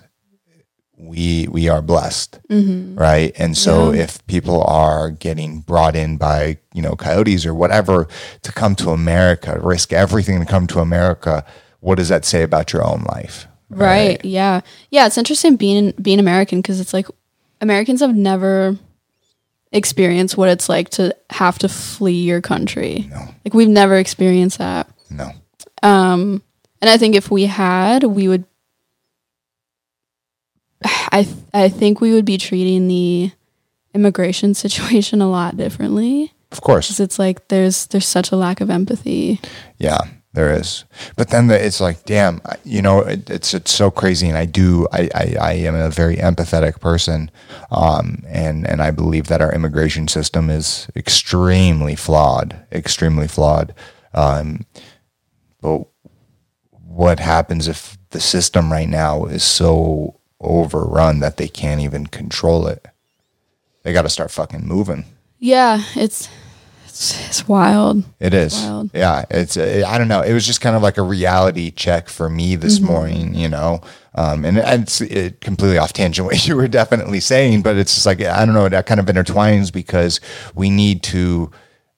we 0.96 1.48
we 1.50 1.68
are 1.68 1.82
blessed, 1.82 2.38
right? 2.48 3.32
And 3.36 3.56
so 3.56 3.92
if 3.92 4.24
people 4.26 4.62
are 4.64 5.10
getting 5.10 5.60
brought 5.60 5.96
in 5.96 6.16
by 6.16 6.58
you 6.74 6.82
know 6.82 6.94
coyotes 6.94 7.44
or 7.44 7.54
whatever 7.54 8.06
to 8.42 8.52
come 8.52 8.74
to 8.76 8.90
America, 8.90 9.58
risk 9.60 9.92
everything 9.92 10.38
to 10.40 10.46
come 10.46 10.66
to 10.68 10.80
America, 10.80 11.44
what 11.80 11.96
does 11.96 12.08
that 12.08 12.24
say 12.24 12.42
about 12.42 12.72
your 12.72 12.86
own 12.86 13.02
life? 13.02 13.46
Right. 13.68 14.22
Yeah. 14.24 14.60
Yeah. 14.90 15.06
It's 15.06 15.18
interesting 15.18 15.56
being 15.56 15.92
being 16.00 16.20
American 16.20 16.60
because 16.60 16.78
it's 16.78 16.92
like 16.92 17.06
Americans 17.60 18.00
have 18.00 18.14
never 18.14 18.76
experienced 19.72 20.36
what 20.36 20.50
it's 20.50 20.68
like 20.68 20.90
to 20.90 21.16
have 21.30 21.58
to 21.60 21.68
flee 21.68 22.22
your 22.22 22.42
country. 22.42 23.08
No. 23.10 23.34
Like 23.44 23.54
we've 23.54 23.68
never 23.68 23.96
experienced 23.96 24.58
that. 24.58 24.88
No, 25.10 25.30
Um, 25.82 26.42
and 26.82 26.90
I 26.90 26.98
think 26.98 27.14
if 27.14 27.30
we 27.30 27.46
had, 27.46 28.04
we 28.04 28.28
would. 28.28 28.44
I 30.84 31.22
th- 31.22 31.36
I 31.54 31.70
think 31.70 32.02
we 32.02 32.12
would 32.12 32.26
be 32.26 32.36
treating 32.36 32.88
the 32.88 33.32
immigration 33.94 34.52
situation 34.64 35.22
a 35.22 35.30
lot 35.30 35.56
differently 35.56 36.34
of 36.52 36.60
course, 36.60 36.88
because 36.88 37.00
it's 37.00 37.18
like 37.18 37.48
there's 37.48 37.86
there's 37.86 38.06
such 38.06 38.30
a 38.30 38.36
lack 38.36 38.60
of 38.60 38.68
empathy. 38.68 39.40
Yeah, 39.78 40.00
there 40.34 40.52
is. 40.54 40.84
But 41.16 41.30
then 41.30 41.46
the, 41.46 41.64
it's 41.64 41.80
like, 41.80 42.04
damn, 42.04 42.42
you 42.62 42.82
know, 42.82 43.00
it, 43.00 43.28
it's 43.30 43.54
it's 43.54 43.72
so 43.72 43.90
crazy, 43.90 44.28
and 44.28 44.36
I 44.36 44.44
do, 44.44 44.86
I, 44.92 45.08
I, 45.14 45.36
I 45.40 45.52
am 45.54 45.74
a 45.74 45.88
very 45.88 46.16
empathetic 46.16 46.78
person, 46.78 47.30
um, 47.70 48.22
and 48.28 48.66
and 48.66 48.82
I 48.82 48.90
believe 48.90 49.28
that 49.28 49.40
our 49.40 49.52
immigration 49.52 50.08
system 50.08 50.50
is 50.50 50.88
extremely 50.94 51.96
flawed, 51.96 52.64
extremely 52.70 53.28
flawed. 53.28 53.74
Um, 54.12 54.66
but 55.62 55.86
what 56.94 57.18
happens 57.20 57.68
if 57.68 57.96
the 58.10 58.20
system 58.20 58.70
right 58.70 58.88
now 58.88 59.24
is 59.24 59.42
so 59.42 60.18
overrun 60.40 61.20
that 61.20 61.36
they 61.36 61.48
can't 61.48 61.80
even 61.80 62.06
control 62.06 62.66
it? 62.66 62.86
They 63.82 63.92
got 63.92 64.02
to 64.02 64.08
start 64.10 64.30
fucking 64.30 64.66
moving. 64.66 65.04
Yeah, 65.38 65.82
it's 65.96 66.28
it's, 66.84 67.26
it's 67.28 67.48
wild. 67.48 68.04
It 68.20 68.34
is. 68.34 68.54
Wild. 68.54 68.90
Yeah. 68.92 69.24
It's, 69.30 69.56
uh, 69.56 69.82
I 69.86 69.96
don't 69.96 70.08
know. 70.08 70.20
It 70.20 70.34
was 70.34 70.46
just 70.46 70.60
kind 70.60 70.76
of 70.76 70.82
like 70.82 70.98
a 70.98 71.02
reality 71.02 71.70
check 71.70 72.08
for 72.10 72.28
me 72.28 72.54
this 72.54 72.78
Mm-hmm. 72.78 72.86
morning, 72.86 73.34
you 73.34 73.48
know? 73.48 73.80
Um, 74.14 74.44
and, 74.44 74.58
and 74.58 74.82
it's 74.82 75.00
it 75.00 75.40
completely 75.40 75.78
off 75.78 75.94
tangent 75.94 76.26
what 76.26 76.46
you 76.46 76.54
were 76.54 76.68
definitely 76.68 77.20
saying, 77.20 77.62
but 77.62 77.76
it's 77.76 77.94
just 77.94 78.04
like, 78.04 78.20
I 78.20 78.44
don't 78.44 78.54
know, 78.54 78.68
that 78.68 78.84
kind 78.84 79.00
of 79.00 79.06
intertwines 79.06 79.72
because 79.72 80.20
we 80.54 80.68
need 80.68 81.02
to 81.04 81.50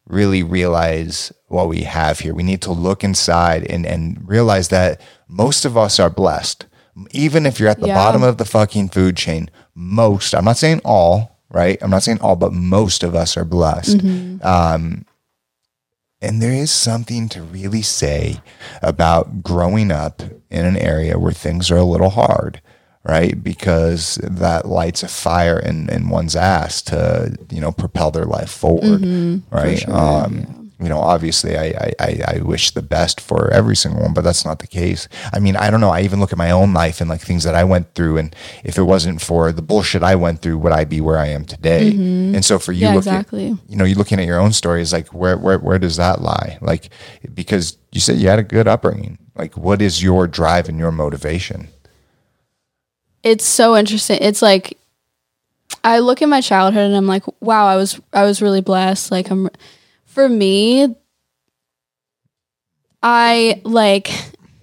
really 0.07 0.43
realize 0.43 1.33
what 1.49 1.69
we 1.69 1.83
have 1.83 2.21
here. 2.21 2.35
We 2.35 2.43
need 2.43 2.63
to 2.63 2.73
look 2.73 3.03
inside 3.05 3.65
and, 3.71 3.87
and 3.87 4.27
realize 4.29 4.69
that 4.69 5.01
most 5.29 5.65
of 5.65 5.77
us 5.77 5.99
are 5.99 6.11
blessed. 6.11 6.67
Even 7.11 7.47
if 7.47 7.59
you're 7.59 7.69
at 7.71 7.81
the 7.81 7.89
Yeah. 7.89 7.95
bottom 7.95 8.23
of 8.23 8.37
the 8.37 8.45
fucking 8.45 8.91
food 8.91 9.17
chain, 9.17 9.51
most, 9.75 10.35
I'm 10.35 10.45
not 10.45 10.59
saying 10.59 10.81
all, 10.85 11.41
right? 11.51 11.79
I'm 11.83 11.91
not 11.91 12.03
saying 12.03 12.21
all, 12.21 12.37
but 12.37 12.53
most 12.53 13.03
of 13.03 13.15
us 13.15 13.37
are 13.37 13.45
blessed. 13.45 14.01
Um, 14.43 15.07
and 16.21 16.41
there 16.41 16.53
is 16.53 16.71
something 16.71 17.29
to 17.31 17.43
really 17.43 17.83
say 17.83 18.41
about 18.83 19.43
growing 19.43 19.91
up 19.91 20.23
in 20.51 20.65
an 20.65 20.77
area 20.77 21.19
where 21.19 21.33
things 21.33 21.71
are 21.71 21.77
a 21.77 21.85
little 21.85 22.11
hard, 22.11 22.61
right? 23.05 23.43
Because 23.43 24.17
that 24.23 24.67
lights 24.67 25.03
a 25.03 25.09
fire 25.09 25.59
in, 25.59 25.89
in 25.91 26.09
one's 26.09 26.35
ass 26.35 26.81
to, 26.83 27.37
you 27.51 27.61
know, 27.61 27.73
propel 27.73 28.11
their 28.11 28.25
life 28.25 28.51
forward, 28.51 29.03
right? 29.51 29.87
um, 29.89 30.71
You 30.81 30.89
know, 30.89 30.99
obviously, 30.99 31.57
I, 31.57 31.93
I, 32.01 32.21
I, 32.27 32.41
wish 32.43 32.73
the 32.73 32.83
best 32.83 33.21
for 33.21 33.49
every 33.53 33.77
single 33.77 34.03
one, 34.03 34.13
but 34.13 34.25
that's 34.25 34.45
not 34.45 34.59
the 34.59 34.67
case. 34.67 35.09
I 35.33 35.39
mean, 35.39 35.55
I 35.57 35.71
don't 35.71 35.81
know. 35.81 35.91
I 35.91 36.01
even 36.01 36.19
look 36.19 36.33
at 36.33 36.37
my 36.37 36.51
own 36.51 36.75
life 36.75 37.01
and 37.01 37.09
like 37.09 37.21
things 37.21 37.45
that 37.45 37.55
I 37.55 37.63
went 37.63 37.95
through, 37.95 38.19
and 38.19 38.35
if 38.65 38.77
it 38.77 38.83
wasn't 38.83 39.23
for 39.23 39.53
the 39.53 39.63
bullshit 39.63 40.03
I 40.03 40.17
went 40.17 40.43
through, 40.43 40.59
would 40.59 40.73
I 40.73 40.85
be 40.85 41.01
where 41.01 41.17
I 41.19 41.29
am 41.29 41.45
today? 41.45 41.91
And 42.35 42.45
so, 42.45 42.59
for 42.59 42.73
you, 42.73 42.83
Yeah, 42.87 42.95
looking, 42.95 43.13
exactly. 43.13 43.47
you 43.69 43.77
know, 43.77 43.85
you're 43.85 43.97
looking 43.97 44.19
at 44.19 44.27
your 44.27 44.41
own 44.41 44.53
stories, 44.53 44.93
like 44.93 45.09
where, 45.15 45.39
where, 45.39 45.59
where 45.59 45.79
does 45.79 45.97
that 45.97 46.21
lie? 46.21 46.59
Like, 46.61 46.91
because 47.33 47.79
you 47.93 48.01
said 48.01 48.19
you 48.19 48.29
had 48.29 48.41
a 48.41 48.43
good 48.43 48.67
upbringing. 48.67 49.19
Like, 49.37 49.57
what 49.57 49.81
is 49.81 50.03
your 50.03 50.27
drive 50.27 50.69
and 50.69 50.79
your 50.79 50.93
motivation? 50.93 51.69
It's 53.25 53.45
so 53.45 53.77
interesting. 53.77 54.19
It's 54.21 54.43
like 54.43 54.79
I 55.83 55.99
look 55.99 56.23
at 56.23 56.29
my 56.29 56.41
childhood 56.41 56.85
and 56.85 56.95
I'm 56.97 57.07
like, 57.07 57.25
wow, 57.41 57.67
I 57.67 57.77
was 57.77 58.01
I 58.13 58.23
was 58.23 58.41
really 58.41 58.61
blessed. 58.61 59.11
Like 59.11 59.31
I'm 59.31 59.49
for 60.05 60.29
me 60.29 60.95
I 63.03 63.61
like 63.65 64.11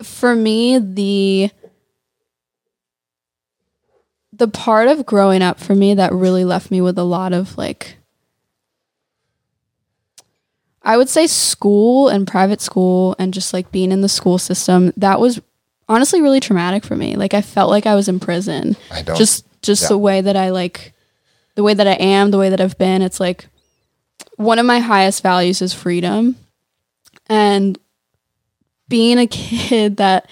for 0.02 0.36
me 0.36 0.80
the 0.80 1.52
the 4.34 4.48
part 4.48 4.88
of 4.88 5.06
growing 5.06 5.42
up 5.42 5.60
for 5.60 5.76
me 5.76 5.94
that 5.96 6.14
really 6.14 6.46
left 6.46 6.72
me 6.72 6.82
with 6.82 6.98
a 6.98 7.04
lot 7.04 7.34
of 7.34 7.58
like 7.58 7.98
I 10.84 10.98
would 10.98 11.10
say 11.10 11.28
school 11.28 12.08
and 12.08 12.26
private 12.26 12.62
school 12.62 13.16
and 13.20 13.34
just 13.34 13.54
like 13.54 13.72
being 13.72 13.92
in 13.92 14.02
the 14.02 14.10
school 14.10 14.40
system 14.40 14.92
that 14.98 15.20
was 15.20 15.40
honestly 15.90 16.22
really 16.22 16.40
traumatic 16.40 16.84
for 16.84 16.96
me. 16.96 17.16
Like 17.16 17.34
I 17.34 17.42
felt 17.42 17.70
like 17.70 17.86
I 17.86 17.96
was 17.96 18.08
in 18.08 18.20
prison. 18.20 18.76
I 18.92 19.02
don't. 19.02 19.18
Just 19.18 19.46
just 19.62 19.84
Yeah. 19.84 19.88
the 19.90 19.98
way 19.98 20.22
that 20.22 20.36
I 20.36 20.50
like 20.52 20.94
the 21.56 21.64
way 21.64 21.74
that 21.74 21.88
I 21.88 21.94
am, 21.94 22.32
the 22.32 22.38
way 22.38 22.50
that 22.50 22.62
I've 22.62 22.78
been, 22.78 23.02
it's 23.02 23.20
like 23.20 23.48
one 24.38 24.58
of 24.60 24.66
my 24.66 24.80
highest 24.80 25.22
values 25.22 25.62
is 25.62 25.74
freedom. 25.74 26.36
And 27.28 27.78
being 28.88 29.18
a 29.20 29.28
kid 29.28 29.98
that 29.98 30.30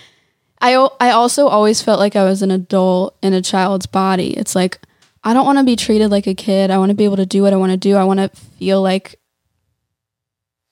I 0.62 0.74
I 1.00 1.12
also 1.12 1.48
always 1.48 1.82
felt 1.82 2.00
like 2.00 2.16
I 2.16 2.24
was 2.24 2.42
an 2.42 2.52
adult 2.52 3.16
in 3.22 3.34
a 3.34 3.42
child's 3.42 3.86
body. 3.86 4.32
It's 4.38 4.56
like 4.56 4.80
I 5.24 5.34
don't 5.34 5.46
want 5.46 5.58
to 5.58 5.66
be 5.66 5.76
treated 5.76 6.10
like 6.12 6.28
a 6.28 6.34
kid. 6.34 6.72
I 6.72 6.78
want 6.78 6.90
to 6.92 6.96
be 6.96 7.04
able 7.06 7.18
to 7.18 7.26
do 7.26 7.44
what 7.44 7.52
I 7.54 7.58
want 7.58 7.72
to 7.72 7.78
do. 7.78 7.96
I 7.98 8.04
want 8.06 8.20
to 8.20 8.30
feel 8.58 8.82
like 8.82 9.20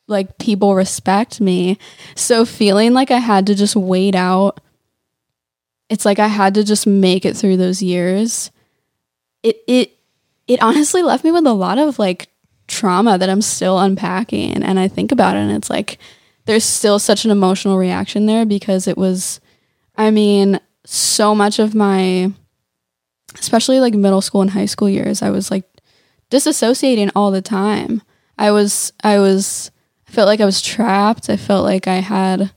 like 0.07 0.37
people 0.37 0.73
respect 0.73 1.41
me. 1.41 1.77
So 2.15 2.45
feeling 2.45 2.93
like 2.93 3.11
I 3.11 3.17
had 3.19 3.45
to 3.47 3.55
just 3.55 3.75
wait 3.75 4.15
out 4.15 4.59
it's 5.89 6.05
like 6.05 6.19
I 6.19 6.27
had 6.27 6.53
to 6.55 6.63
just 6.63 6.87
make 6.87 7.25
it 7.25 7.35
through 7.35 7.57
those 7.57 7.81
years. 7.81 8.51
It 9.43 9.57
it 9.67 9.97
it 10.47 10.61
honestly 10.61 11.01
left 11.01 11.23
me 11.23 11.31
with 11.31 11.45
a 11.45 11.53
lot 11.53 11.77
of 11.77 11.99
like 11.99 12.29
trauma 12.67 13.17
that 13.17 13.29
I'm 13.29 13.41
still 13.41 13.79
unpacking 13.79 14.61
and 14.63 14.77
I 14.79 14.87
think 14.89 15.11
about 15.13 15.37
it 15.37 15.39
and 15.39 15.51
it's 15.51 15.69
like 15.69 15.99
there's 16.45 16.65
still 16.65 16.99
such 16.99 17.23
an 17.23 17.31
emotional 17.31 17.77
reaction 17.77 18.25
there 18.25 18.45
because 18.45 18.87
it 18.87 18.97
was 18.97 19.39
I 19.95 20.11
mean 20.11 20.59
so 20.83 21.33
much 21.33 21.59
of 21.59 21.75
my 21.75 22.31
especially 23.39 23.79
like 23.79 23.93
middle 23.93 24.21
school 24.21 24.41
and 24.41 24.51
high 24.51 24.65
school 24.65 24.89
years, 24.89 25.21
I 25.21 25.29
was 25.29 25.51
like 25.51 25.65
disassociating 26.29 27.11
all 27.15 27.31
the 27.31 27.41
time. 27.41 28.01
I 28.37 28.51
was 28.51 28.93
I 29.03 29.19
was 29.19 29.71
I 30.07 30.11
felt 30.11 30.27
like 30.27 30.41
I 30.41 30.45
was 30.45 30.61
trapped. 30.61 31.29
I 31.29 31.37
felt 31.37 31.63
like 31.63 31.87
I 31.87 31.97
had 31.97 32.51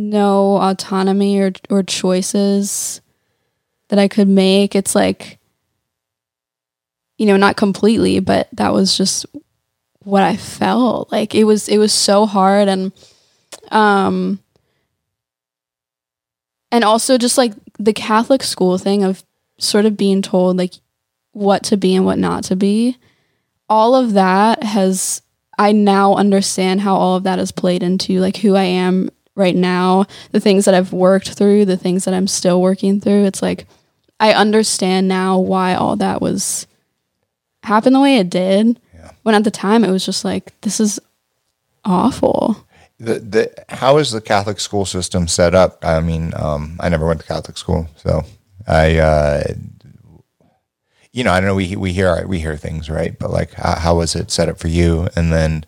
no 0.00 0.56
autonomy 0.56 1.38
or 1.38 1.52
or 1.68 1.82
choices 1.82 3.00
that 3.88 3.98
I 3.98 4.08
could 4.08 4.28
make. 4.28 4.74
It's 4.74 4.94
like 4.94 5.38
you 7.18 7.26
know, 7.26 7.36
not 7.36 7.58
completely, 7.58 8.18
but 8.18 8.48
that 8.54 8.72
was 8.72 8.96
just 8.96 9.26
what 10.04 10.22
I 10.22 10.36
felt. 10.36 11.12
Like 11.12 11.34
it 11.34 11.44
was 11.44 11.68
it 11.68 11.76
was 11.76 11.92
so 11.92 12.24
hard 12.24 12.66
and 12.66 12.92
um 13.70 14.40
and 16.72 16.82
also 16.82 17.18
just 17.18 17.36
like 17.36 17.52
the 17.78 17.92
Catholic 17.92 18.42
school 18.42 18.78
thing 18.78 19.04
of 19.04 19.22
sort 19.58 19.84
of 19.84 19.98
being 19.98 20.22
told 20.22 20.56
like 20.56 20.74
what 21.32 21.62
to 21.64 21.76
be 21.76 21.94
and 21.94 22.06
what 22.06 22.18
not 22.18 22.44
to 22.44 22.56
be. 22.56 22.96
All 23.68 23.94
of 23.94 24.14
that 24.14 24.62
has 24.62 25.20
I 25.58 25.72
now 25.72 26.14
understand 26.14 26.80
how 26.80 26.96
all 26.96 27.16
of 27.16 27.24
that 27.24 27.38
has 27.38 27.52
played 27.52 27.82
into 27.82 28.18
like 28.18 28.38
who 28.38 28.56
I 28.56 28.64
am 28.64 29.10
right 29.34 29.54
now, 29.54 30.06
the 30.32 30.40
things 30.40 30.64
that 30.64 30.74
I've 30.74 30.92
worked 30.92 31.30
through, 31.30 31.64
the 31.64 31.76
things 31.76 32.04
that 32.04 32.14
I'm 32.14 32.26
still 32.26 32.60
working 32.60 33.00
through. 33.00 33.24
It's 33.24 33.42
like 33.42 33.66
I 34.18 34.32
understand 34.32 35.08
now 35.08 35.38
why 35.38 35.74
all 35.74 35.96
that 35.96 36.20
was 36.20 36.66
happened 37.62 37.94
the 37.94 38.00
way 38.00 38.18
it 38.18 38.30
did. 38.30 38.78
Yeah. 38.94 39.10
When 39.22 39.34
at 39.34 39.44
the 39.44 39.50
time 39.50 39.84
it 39.84 39.90
was 39.90 40.04
just 40.04 40.24
like 40.24 40.58
this 40.60 40.80
is 40.80 41.00
awful. 41.84 42.66
The, 42.98 43.18
the 43.18 43.64
how 43.70 43.96
is 43.96 44.10
the 44.10 44.20
Catholic 44.20 44.60
school 44.60 44.84
system 44.84 45.26
set 45.26 45.54
up? 45.54 45.82
I 45.82 46.00
mean, 46.00 46.32
um, 46.36 46.76
I 46.80 46.90
never 46.90 47.06
went 47.06 47.20
to 47.20 47.26
Catholic 47.26 47.56
school, 47.56 47.88
so 47.96 48.24
I, 48.66 48.98
uh, 48.98 49.42
you 51.10 51.24
know, 51.24 51.32
I 51.32 51.40
don't 51.40 51.48
know. 51.48 51.54
We 51.54 51.76
we 51.76 51.92
hear 51.94 52.26
we 52.26 52.40
hear 52.40 52.58
things, 52.58 52.90
right? 52.90 53.18
But 53.18 53.30
like, 53.30 53.54
how, 53.54 53.76
how 53.76 53.96
was 53.96 54.14
it 54.14 54.30
set 54.30 54.50
up 54.50 54.58
for 54.58 54.68
you? 54.68 55.08
And 55.16 55.32
then 55.32 55.64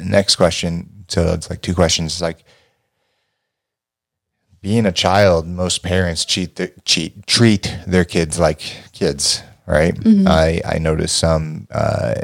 next 0.00 0.36
question. 0.36 0.88
So 1.12 1.32
it's 1.34 1.50
like 1.50 1.60
two 1.62 1.74
questions. 1.74 2.12
It's 2.14 2.22
like 2.22 2.44
being 4.60 4.86
a 4.86 4.92
child. 4.92 5.46
Most 5.46 5.82
parents 5.82 6.24
cheat 6.24 6.56
their, 6.56 6.72
cheat 6.84 7.26
treat 7.26 7.76
their 7.86 8.04
kids 8.04 8.38
like 8.38 8.60
kids, 8.92 9.42
right? 9.66 9.94
I 10.26 10.60
I 10.64 10.78
notice 10.78 11.12
some. 11.12 11.66
Uh, 11.70 12.14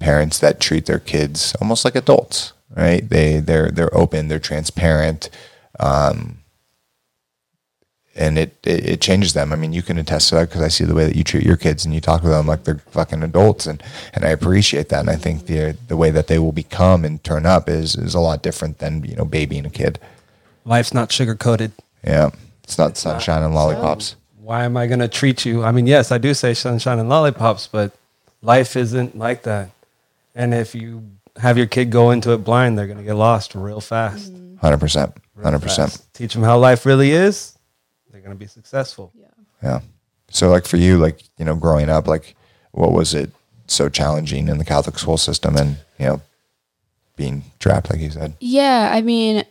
parents 0.00 0.38
that 0.38 0.60
treat 0.60 0.86
their 0.86 1.00
kids 1.00 1.54
almost 1.60 1.84
like 1.84 1.96
adults, 1.96 2.52
right? 2.76 3.08
They 3.08 3.40
they're 3.40 3.70
they're 3.70 3.96
open, 3.96 4.28
they're 4.28 4.38
transparent, 4.38 5.28
um, 5.80 6.38
and 8.18 8.36
it, 8.36 8.56
it 8.64 8.86
it 8.86 9.00
changes 9.00 9.32
them. 9.32 9.52
I 9.52 9.56
mean, 9.56 9.72
you 9.72 9.82
can 9.82 9.96
attest 9.96 10.28
to 10.30 10.34
that 10.34 10.48
because 10.48 10.60
I 10.60 10.68
see 10.68 10.84
the 10.84 10.94
way 10.94 11.04
that 11.06 11.16
you 11.16 11.24
treat 11.24 11.44
your 11.44 11.56
kids 11.56 11.84
and 11.84 11.94
you 11.94 12.00
talk 12.00 12.20
to 12.22 12.28
them 12.28 12.46
like 12.46 12.64
they're 12.64 12.78
fucking 12.90 13.22
adults, 13.22 13.66
and 13.66 13.82
and 14.12 14.24
I 14.24 14.28
appreciate 14.28 14.88
that. 14.90 15.00
And 15.00 15.10
I 15.10 15.16
think 15.16 15.46
the 15.46 15.76
the 15.86 15.96
way 15.96 16.10
that 16.10 16.26
they 16.26 16.38
will 16.38 16.52
become 16.52 17.04
and 17.04 17.22
turn 17.22 17.46
up 17.46 17.68
is 17.68 17.96
is 17.96 18.14
a 18.14 18.20
lot 18.20 18.42
different 18.42 18.78
than 18.78 19.04
you 19.04 19.16
know 19.16 19.24
babying 19.24 19.64
a 19.64 19.70
kid. 19.70 19.98
Life's 20.64 20.92
not 20.92 21.12
sugar 21.12 21.34
coated. 21.34 21.72
Yeah, 22.04 22.30
it's 22.64 22.76
not 22.76 22.96
sunshine 22.96 23.42
and 23.42 23.54
lollipops. 23.54 24.16
Why 24.40 24.64
am 24.64 24.76
I 24.76 24.86
going 24.86 25.00
to 25.00 25.08
treat 25.08 25.44
you? 25.44 25.62
I 25.62 25.72
mean, 25.72 25.86
yes, 25.86 26.10
I 26.10 26.18
do 26.18 26.32
say 26.34 26.54
sunshine 26.54 26.98
and 26.98 27.08
lollipops, 27.08 27.66
but 27.66 27.92
life 28.42 28.76
isn't 28.76 29.16
like 29.16 29.42
that. 29.42 29.70
And 30.34 30.54
if 30.54 30.74
you 30.74 31.04
have 31.36 31.58
your 31.58 31.66
kid 31.66 31.90
go 31.90 32.10
into 32.10 32.32
it 32.32 32.38
blind, 32.38 32.78
they're 32.78 32.86
going 32.86 32.98
to 32.98 33.04
get 33.04 33.14
lost 33.14 33.54
real 33.54 33.80
fast. 33.80 34.32
Hundred 34.60 34.78
percent, 34.78 35.14
hundred 35.42 35.60
percent. 35.60 36.00
Teach 36.14 36.34
them 36.34 36.42
how 36.42 36.58
life 36.58 36.86
really 36.86 37.10
is. 37.10 37.57
They're 38.28 38.34
going 38.34 38.40
to 38.40 38.44
be 38.44 38.60
successful. 38.60 39.10
Yeah. 39.18 39.26
Yeah. 39.62 39.80
So 40.28 40.50
like 40.50 40.66
for 40.66 40.76
you, 40.76 40.98
like, 40.98 41.22
you 41.38 41.46
know, 41.46 41.56
growing 41.56 41.88
up, 41.88 42.06
like 42.06 42.36
what 42.72 42.92
was 42.92 43.14
it 43.14 43.30
so 43.68 43.88
challenging 43.88 44.48
in 44.48 44.58
the 44.58 44.66
Catholic 44.66 44.98
school 44.98 45.16
system 45.16 45.56
and, 45.56 45.78
you 45.98 46.06
know, 46.06 46.22
being 47.16 47.42
trapped, 47.58 47.88
like 47.88 48.00
you 48.00 48.10
said? 48.10 48.34
Yeah, 48.38 48.90
I 48.92 49.00
mean, 49.00 49.44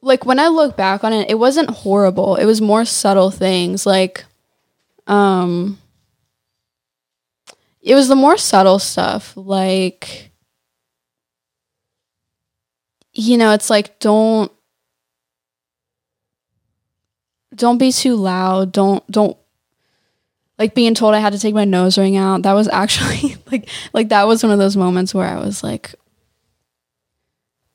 like 0.00 0.24
when 0.24 0.38
I 0.38 0.46
look 0.46 0.76
back 0.76 1.02
on 1.02 1.12
it, 1.12 1.28
it 1.28 1.40
wasn't 1.40 1.70
horrible. 1.70 2.36
It 2.36 2.44
was 2.44 2.60
more 2.60 2.84
subtle 2.84 3.32
things 3.32 3.84
like, 3.84 4.24
um, 5.08 5.76
it 7.82 7.96
was 7.96 8.06
the 8.06 8.14
more 8.14 8.36
subtle 8.36 8.78
stuff 8.78 9.32
like, 9.36 10.30
you 13.12 13.36
know, 13.36 13.50
it's 13.50 13.70
like 13.70 13.98
don't 13.98 14.52
don't 17.58 17.78
be 17.78 17.92
too 17.92 18.16
loud. 18.16 18.72
Don't 18.72 19.08
don't 19.10 19.36
like 20.58 20.74
being 20.74 20.94
told 20.94 21.14
I 21.14 21.20
had 21.20 21.32
to 21.32 21.38
take 21.38 21.54
my 21.54 21.64
nose 21.64 21.98
ring 21.98 22.16
out. 22.16 22.42
That 22.42 22.54
was 22.54 22.68
actually 22.72 23.36
like 23.50 23.68
like 23.92 24.08
that 24.08 24.26
was 24.26 24.42
one 24.42 24.52
of 24.52 24.58
those 24.58 24.76
moments 24.76 25.14
where 25.14 25.28
I 25.28 25.40
was 25.40 25.62
like 25.62 25.94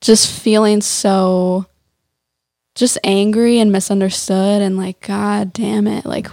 just 0.02 0.30
feeling 0.30 0.82
so 0.82 1.66
just 2.76 2.98
angry 3.04 3.60
and 3.60 3.72
misunderstood 3.72 4.62
and 4.62 4.78
like 4.78 5.00
god 5.00 5.54
damn 5.54 5.88
it 5.88 6.06
like 6.06 6.28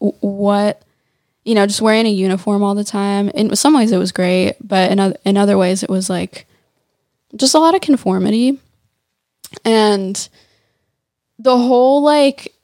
w- 0.00 0.16
what 0.20 0.82
you 1.44 1.54
know 1.54 1.66
just 1.66 1.80
wearing 1.80 2.06
a 2.06 2.10
uniform 2.10 2.62
all 2.62 2.74
the 2.74 2.84
time 2.84 3.28
in 3.30 3.54
some 3.56 3.74
ways 3.74 3.90
it 3.90 3.98
was 3.98 4.12
great 4.12 4.54
but 4.60 4.92
in 4.92 5.00
other, 5.00 5.16
in 5.24 5.36
other 5.36 5.58
ways 5.58 5.82
it 5.82 5.90
was 5.90 6.08
like 6.08 6.46
just 7.34 7.54
a 7.54 7.58
lot 7.58 7.74
of 7.74 7.80
conformity 7.80 8.60
and 9.64 10.28
the 11.38 11.56
whole 11.56 12.02
like 12.02 12.54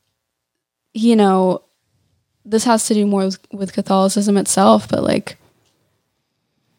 you 0.97 1.15
know 1.15 1.63
this 2.45 2.65
has 2.65 2.87
to 2.87 2.95
do 2.95 3.07
more 3.07 3.27
with, 3.27 3.39
with 3.53 3.73
catholicism 3.73 4.37
itself 4.39 4.89
but 4.89 5.03
like 5.03 5.37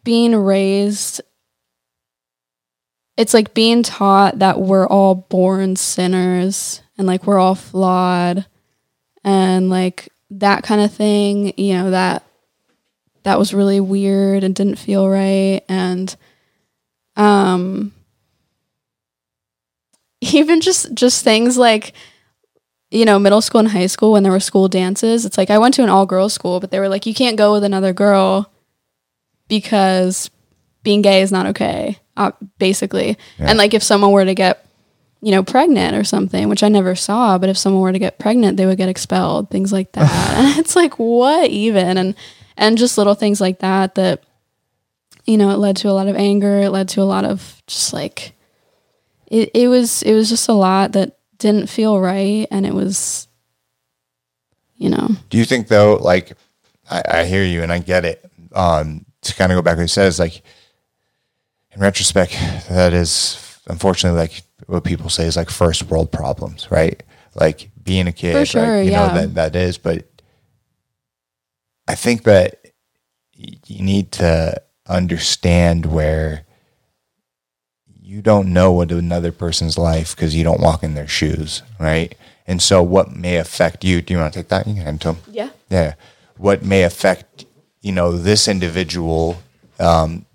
being 0.04 0.36
raised 0.36 1.22
it's 3.16 3.34
like 3.34 3.54
being 3.54 3.84
taught 3.84 4.40
that 4.40 4.60
we're 4.60 4.88
all 4.88 5.14
born 5.14 5.76
sinners 5.76 6.82
and 6.98 7.06
like 7.06 7.28
we're 7.28 7.38
all 7.38 7.56
flawed 7.56 8.46
and 9.24 9.70
like 9.70 10.10
that 10.32 10.64
kind 10.64 10.82
of 10.82 10.92
thing 10.92 11.54
you 11.58 11.74
know 11.74 11.92
that 11.92 12.24
that 13.24 13.38
was 13.38 13.54
really 13.54 13.80
weird 13.80 14.44
and 14.44 14.56
didn't 14.56 14.78
feel 14.78 15.08
right 15.08 15.62
and 15.70 16.16
um 17.18 17.92
even 20.22 20.60
just 20.60 20.92
just 20.96 21.24
things 21.24 21.56
like 21.56 21.94
you 22.92 23.06
know 23.06 23.20
middle 23.20 23.42
school 23.42 23.60
and 23.60 23.70
high 23.70 23.88
school 23.88 24.14
when 24.14 24.24
there 24.24 24.32
were 24.32 24.40
school 24.40 24.68
dances 24.68 25.26
it's 25.26 25.38
like 25.38 25.50
i 25.50 25.58
went 25.58 25.74
to 25.74 25.84
an 25.84 25.90
all 25.90 26.06
girls 26.06 26.34
school 26.34 26.60
but 26.60 26.72
they 26.72 26.80
were 26.80 26.90
like 26.90 27.06
you 27.06 27.14
can't 27.14 27.38
go 27.38 27.52
with 27.52 27.64
another 27.64 27.94
girl 27.94 28.52
because 29.48 30.30
being 30.84 31.02
gay 31.02 31.22
is 31.22 31.32
not 31.32 31.48
okay 31.48 32.00
uh, 32.16 32.32
basically. 32.58 33.18
Yeah. 33.38 33.50
and 33.50 33.58
like 33.58 33.74
if 33.74 33.84
someone 33.84 34.12
were 34.12 34.26
to 34.26 34.34
get 34.34 34.66
you 35.22 35.32
know 35.32 35.44
pregnant 35.44 35.96
or 35.96 36.04
something 36.04 36.48
which 36.50 36.64
i 36.64 36.68
never 36.68 36.96
saw 36.96 37.38
but 37.38 37.50
if 37.50 37.58
someone 37.58 37.82
were 37.82 37.92
to 37.92 38.00
get 38.00 38.20
pregnant 38.20 38.58
they 38.58 38.66
would 38.66 38.78
get 38.78 38.90
expelled 38.90 39.50
things 39.50 39.72
like 39.72 39.92
that. 39.94 40.34
And 40.38 40.58
it's 40.60 40.76
like 40.76 40.98
what 40.98 41.50
even? 41.50 41.98
And 41.98 42.16
and 42.56 42.78
just 42.78 42.98
little 42.98 43.16
things 43.16 43.40
like 43.40 43.60
that 43.60 43.96
that 43.96 44.24
you 45.26 45.38
know 45.38 45.50
it 45.52 45.58
led 45.58 45.78
to 45.78 45.90
a 45.90 45.94
lot 45.94 46.08
of 46.08 46.16
anger 46.16 46.60
it 46.60 46.70
led 46.70 46.90
to 46.90 47.02
a 47.02 47.04
lot 47.04 47.26
of 47.26 47.62
just 47.68 47.94
like 47.94 48.34
it, 49.28 49.52
it 49.54 49.68
was 49.68 50.02
it 50.04 50.14
was 50.14 50.30
just 50.30 50.48
a 50.50 50.54
lot 50.54 50.94
that 50.94 51.18
didn't 51.40 51.68
feel 51.68 52.00
right 52.00 52.48
and 52.52 52.66
it 52.66 52.74
was 52.74 53.28
you 54.76 54.90
know 54.90 55.10
Do 55.30 55.38
you 55.38 55.46
think 55.46 55.68
though, 55.68 55.96
like, 55.96 56.34
I, 56.90 57.04
I 57.10 57.26
hear 57.26 57.44
you 57.44 57.64
and 57.64 57.72
I 57.72 57.80
get 57.80 58.06
it. 58.06 58.24
Um, 58.54 59.06
to 59.22 59.36
kind 59.36 59.52
of 59.52 59.58
go 59.58 59.62
back 59.62 59.74
to 59.74 59.78
what 59.78 59.84
you 59.84 59.88
said 59.88 60.08
is 60.08 60.20
like, 60.20 60.42
in 61.72 61.82
retrospect, 61.82 62.32
that 62.70 62.94
is 62.94 63.60
unfortunately 63.68 64.20
like 64.20 64.42
what 64.68 64.84
people 64.84 65.10
say 65.10 65.26
is 65.26 65.36
like 65.36 65.50
first 65.50 65.84
world 65.84 66.12
problems, 66.12 66.72
right? 66.72 67.04
Like 67.36 67.70
being 67.84 68.08
a 68.08 68.12
kid, 68.12 68.34
For 68.34 68.46
sure, 68.46 68.62
right? 68.64 68.82
You 68.82 68.92
yeah. 68.92 69.08
know, 69.08 69.14
that, 69.14 69.34
that 69.36 69.56
is, 69.56 69.78
but 69.78 70.08
I 71.88 71.96
think 71.96 72.24
that 72.24 72.66
you 73.34 73.84
need 73.84 74.12
to 74.14 74.60
understand 74.88 75.86
where 75.86 76.46
you 78.08 78.22
don't 78.22 78.54
know 78.54 78.72
what 78.72 78.90
another 78.90 79.34
person's 79.34 79.78
life 79.78 80.16
because 80.16 80.34
you 80.34 80.42
don't 80.42 80.62
walk 80.62 80.82
in 80.82 80.94
their 80.94 81.10
shoes, 81.10 81.62
right? 81.78 82.16
And 82.48 82.62
so, 82.62 82.82
what 82.82 83.14
may 83.14 83.36
affect 83.36 83.84
you? 83.84 84.02
Do 84.02 84.14
you 84.14 84.20
want 84.20 84.34
to 84.34 84.40
take 84.40 84.48
that? 84.48 84.66
You 84.66 84.76
can 84.76 84.84
hand 84.84 85.02
to 85.02 85.14
him. 85.14 85.18
yeah 85.30 85.50
Yeah. 85.70 85.96
What 86.38 86.64
may 86.64 86.84
affect, 86.84 87.46
you 87.82 87.92
know, 87.92 88.14
this 88.14 88.48
individual 88.48 89.42
um, 89.78 90.26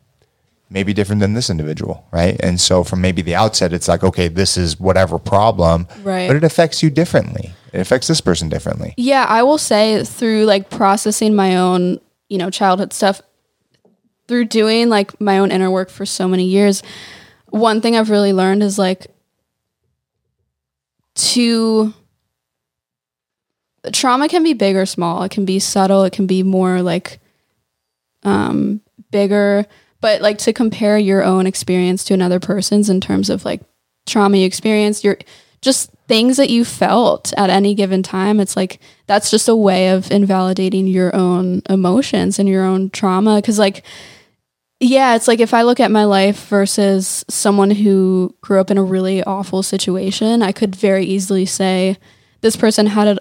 may 0.68 0.82
be 0.82 0.92
different 0.92 1.20
than 1.20 1.32
this 1.32 1.48
individual, 1.48 2.06
right? 2.12 2.38
And 2.40 2.61
so 2.61 2.85
from 2.85 3.00
maybe 3.00 3.22
the 3.22 3.35
outset, 3.35 3.72
it's 3.72 3.88
like, 3.88 4.04
okay, 4.04 4.28
this 4.28 4.58
is 4.58 4.78
whatever 4.78 5.18
problem, 5.18 5.87
Right. 6.02 6.28
But 6.28 6.37
it 6.37 6.44
affects 6.44 6.82
you 6.82 6.90
differently. 6.90 7.54
It 7.72 7.80
affects 7.80 8.06
this 8.06 8.20
person 8.20 8.50
differently. 8.50 8.92
Yeah, 8.98 9.24
I 9.26 9.44
will 9.44 9.56
say 9.56 10.04
through 10.04 10.44
like 10.44 10.68
processing 10.68 11.35
my 11.35 11.56
own, 11.56 12.00
you 12.28 12.37
know, 12.37 12.50
childhood 12.50 12.92
stuff, 12.92 13.22
through 14.28 14.44
doing 14.44 14.90
like 14.90 15.18
my 15.18 15.38
own 15.38 15.50
inner 15.50 15.70
work 15.70 15.88
for 15.88 16.04
so 16.04 16.28
many 16.28 16.44
years, 16.44 16.82
one 17.52 17.82
thing 17.82 17.96
I've 17.96 18.10
really 18.10 18.32
learned 18.32 18.62
is 18.62 18.78
like 18.78 19.06
to 21.14 21.92
trauma 23.92 24.28
can 24.28 24.42
be 24.42 24.54
big 24.54 24.74
or 24.74 24.86
small. 24.86 25.22
It 25.22 25.30
can 25.30 25.44
be 25.44 25.58
subtle. 25.58 26.04
It 26.04 26.14
can 26.14 26.26
be 26.26 26.42
more 26.42 26.80
like 26.82 27.20
um, 28.22 28.80
bigger. 29.10 29.66
But 30.00 30.22
like 30.22 30.38
to 30.38 30.52
compare 30.52 30.98
your 30.98 31.22
own 31.22 31.46
experience 31.46 32.04
to 32.04 32.14
another 32.14 32.40
person's 32.40 32.88
in 32.88 33.00
terms 33.00 33.28
of 33.28 33.44
like 33.44 33.60
trauma 34.06 34.38
you 34.38 34.46
experienced, 34.46 35.04
your 35.04 35.18
just 35.60 35.90
things 36.08 36.38
that 36.38 36.50
you 36.50 36.64
felt 36.64 37.32
at 37.36 37.50
any 37.50 37.74
given 37.74 38.02
time. 38.02 38.40
It's 38.40 38.56
like 38.56 38.80
that's 39.06 39.30
just 39.30 39.48
a 39.48 39.54
way 39.54 39.90
of 39.90 40.10
invalidating 40.10 40.86
your 40.86 41.14
own 41.14 41.62
emotions 41.68 42.38
and 42.38 42.48
your 42.48 42.64
own 42.64 42.90
trauma. 42.90 43.36
Because 43.36 43.58
like 43.58 43.84
yeah, 44.82 45.14
it's 45.14 45.28
like 45.28 45.38
if 45.38 45.54
I 45.54 45.62
look 45.62 45.78
at 45.78 45.92
my 45.92 46.02
life 46.04 46.48
versus 46.48 47.24
someone 47.28 47.70
who 47.70 48.34
grew 48.40 48.58
up 48.58 48.68
in 48.68 48.78
a 48.78 48.82
really 48.82 49.22
awful 49.22 49.62
situation, 49.62 50.42
I 50.42 50.50
could 50.50 50.74
very 50.74 51.04
easily 51.04 51.46
say 51.46 51.98
this 52.40 52.56
person 52.56 52.86
had 52.86 53.06
it 53.06 53.18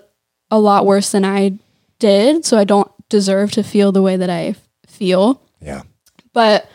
a 0.49 0.57
lot 0.57 0.87
worse 0.87 1.11
than 1.11 1.23
I 1.23 1.59
did, 1.99 2.45
so 2.45 2.57
I 2.57 2.63
don't 2.63 2.91
deserve 3.09 3.51
to 3.51 3.63
feel 3.63 3.91
the 3.91 4.01
way 4.01 4.17
that 4.17 4.29
I 4.29 4.55
feel. 4.87 5.39
Yeah. 5.61 5.83
But 6.33 6.67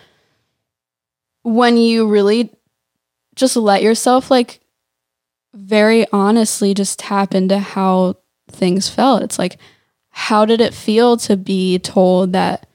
when 1.43 1.77
you 1.77 2.07
really 2.07 2.51
just 3.35 3.57
let 3.57 3.83
yourself 3.83 4.31
like 4.31 4.61
very 5.53 6.07
honestly 6.13 6.75
just 6.75 7.01
tap 7.01 7.35
into 7.35 7.59
how 7.59 8.19
things 8.53 8.89
felt, 8.89 9.23
it's 9.23 9.39
like 9.39 9.59
how 10.11 10.45
did 10.45 10.61
it 10.61 10.73
feel 10.73 11.17
to 11.17 11.37
be 11.37 11.81
told 11.81 12.35
that 12.35 12.69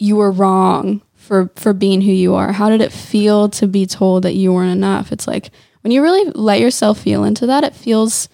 you 0.00 0.16
were 0.16 0.32
wrong 0.32 1.00
for 1.24 1.50
for 1.56 1.72
being 1.72 2.00
who 2.00 2.12
you 2.12 2.34
are? 2.34 2.52
How 2.52 2.68
did 2.68 2.80
it 2.80 2.92
feel 2.92 3.48
to 3.50 3.66
be 3.66 3.86
told 3.86 4.24
that 4.24 4.34
you 4.34 4.52
weren't 4.52 4.72
enough? 4.72 5.10
It's 5.10 5.26
like 5.26 5.50
when 5.80 5.90
you 5.90 6.02
really 6.02 6.30
let 6.34 6.60
yourself 6.60 7.00
feel 7.00 7.24
into 7.24 7.46
that, 7.46 7.64
it 7.64 7.74
feels 7.74 8.28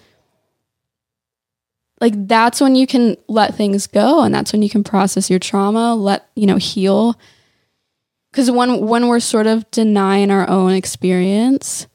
like 1.99 2.13
that's 2.27 2.59
when 2.59 2.75
you 2.75 2.87
can 2.87 3.15
let 3.27 3.55
things 3.55 3.87
go 3.87 4.23
and 4.23 4.33
that's 4.33 4.51
when 4.51 4.61
you 4.61 4.69
can 4.69 4.83
process 4.83 5.29
your 5.29 5.39
trauma, 5.39 5.95
let, 5.95 6.27
you 6.35 6.47
know, 6.47 6.57
heal. 6.57 7.17
Cuz 8.33 8.49
when 8.49 8.85
when 8.87 9.07
we're 9.07 9.19
sort 9.19 9.47
of 9.47 9.69
denying 9.71 10.31
our 10.31 10.49
own 10.49 10.73
experience, 10.73 11.87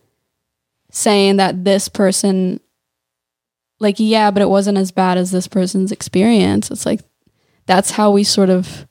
saying 0.91 1.37
that 1.37 1.65
this 1.65 1.89
person 1.89 2.61
like 3.81 3.97
yeah, 3.99 4.31
but 4.31 4.43
it 4.43 4.49
wasn't 4.49 4.79
as 4.79 4.91
bad 4.91 5.19
as 5.19 5.31
this 5.31 5.49
person's 5.49 5.93
experience. 5.93 6.71
It's 6.71 6.87
like 6.87 7.01
that's 7.67 7.93
how 7.93 8.11
we 8.11 8.25
sort 8.25 8.51
of 8.51 8.87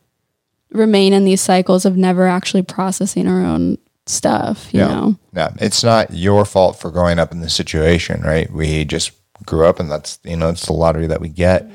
remain 0.71 1.13
in 1.13 1.25
these 1.25 1.41
cycles 1.41 1.85
of 1.85 1.97
never 1.97 2.27
actually 2.27 2.63
processing 2.63 3.27
our 3.27 3.43
own 3.43 3.77
stuff, 4.05 4.73
you 4.73 4.81
yeah. 4.81 4.87
know. 4.87 5.19
Yeah. 5.33 5.53
It's 5.59 5.83
not 5.83 6.13
your 6.13 6.45
fault 6.45 6.79
for 6.79 6.91
growing 6.91 7.19
up 7.19 7.31
in 7.31 7.39
this 7.41 7.55
situation, 7.55 8.21
right? 8.21 8.51
We 8.51 8.85
just 8.85 9.11
grew 9.45 9.65
up 9.65 9.79
and 9.79 9.89
that's, 9.89 10.19
you 10.23 10.37
know, 10.37 10.49
it's 10.49 10.65
the 10.65 10.73
lottery 10.73 11.07
that 11.07 11.21
we 11.21 11.29
get. 11.29 11.69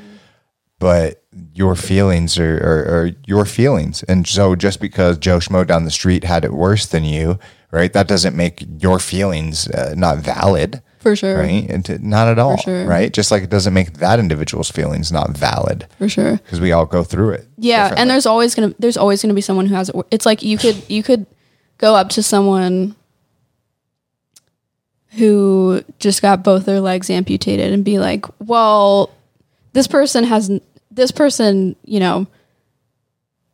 But 0.79 1.22
your 1.53 1.76
feelings 1.76 2.38
are, 2.38 2.57
are, 2.57 3.03
are 3.03 3.11
your 3.26 3.44
feelings. 3.44 4.03
And 4.05 4.26
so 4.26 4.57
just 4.57 4.81
because 4.81 5.18
Joe 5.18 5.38
Schmo 5.38 5.66
down 5.66 5.85
the 5.85 5.90
street 5.90 6.24
had 6.24 6.44
it 6.44 6.53
worse 6.53 6.87
than 6.87 7.05
you, 7.05 7.38
right? 7.70 7.92
That 7.92 8.09
doesn't 8.09 8.37
make 8.37 8.64
your 8.79 8.98
feelings 8.98 9.68
uh, 9.68 9.94
not 9.96 10.18
valid. 10.18 10.83
For 11.01 11.17
sure. 11.17 11.39
Right. 11.39 11.69
And 11.69 11.85
to, 11.87 11.99
not 12.07 12.29
at 12.29 12.39
all. 12.39 12.57
sure. 12.59 12.85
Right. 12.87 13.11
Just 13.13 13.31
like 13.31 13.43
it 13.43 13.51
doesn't 13.51 13.73
make 13.75 13.95
that 13.95 14.19
individual's 14.19 14.71
feelings 14.71 15.11
not 15.11 15.31
valid 15.31 15.87
For 15.99 16.09
sure. 16.09 16.37
because 16.37 16.61
we 16.61 16.73
all 16.73 16.87
go 16.87 17.03
through 17.03 17.31
it. 17.31 17.49
Yeah, 17.57 17.93
and 17.97 18.09
there's 18.11 18.27
always 18.27 18.55
gonna 18.55 18.75
there's 18.79 18.97
always 18.99 19.23
gonna 19.23 19.33
be 19.35 19.41
someone 19.41 19.67
who 19.67 19.75
has 19.75 19.89
it. 19.89 19.95
wor- 19.95 20.07
It's 20.11 20.27
like 20.27 20.43
you 20.43 20.59
could 20.59 20.77
you 20.91 21.03
could 21.03 21.27
go 21.79 21.95
up 21.95 22.11
to 22.11 22.23
someone 22.23 22.95
who 25.17 25.83
just 25.99 26.23
got 26.23 26.45
both 26.45 26.67
their 26.67 26.81
legs 26.81 27.11
amputated 27.11 27.73
and 27.73 27.85
be 27.85 27.99
like, 27.99 28.25
"Well, 28.41 29.11
this 29.73 29.87
person 29.89 30.25
has 30.25 30.51
this 30.91 31.11
person, 31.11 31.77
you 31.85 31.99
know, 32.01 32.27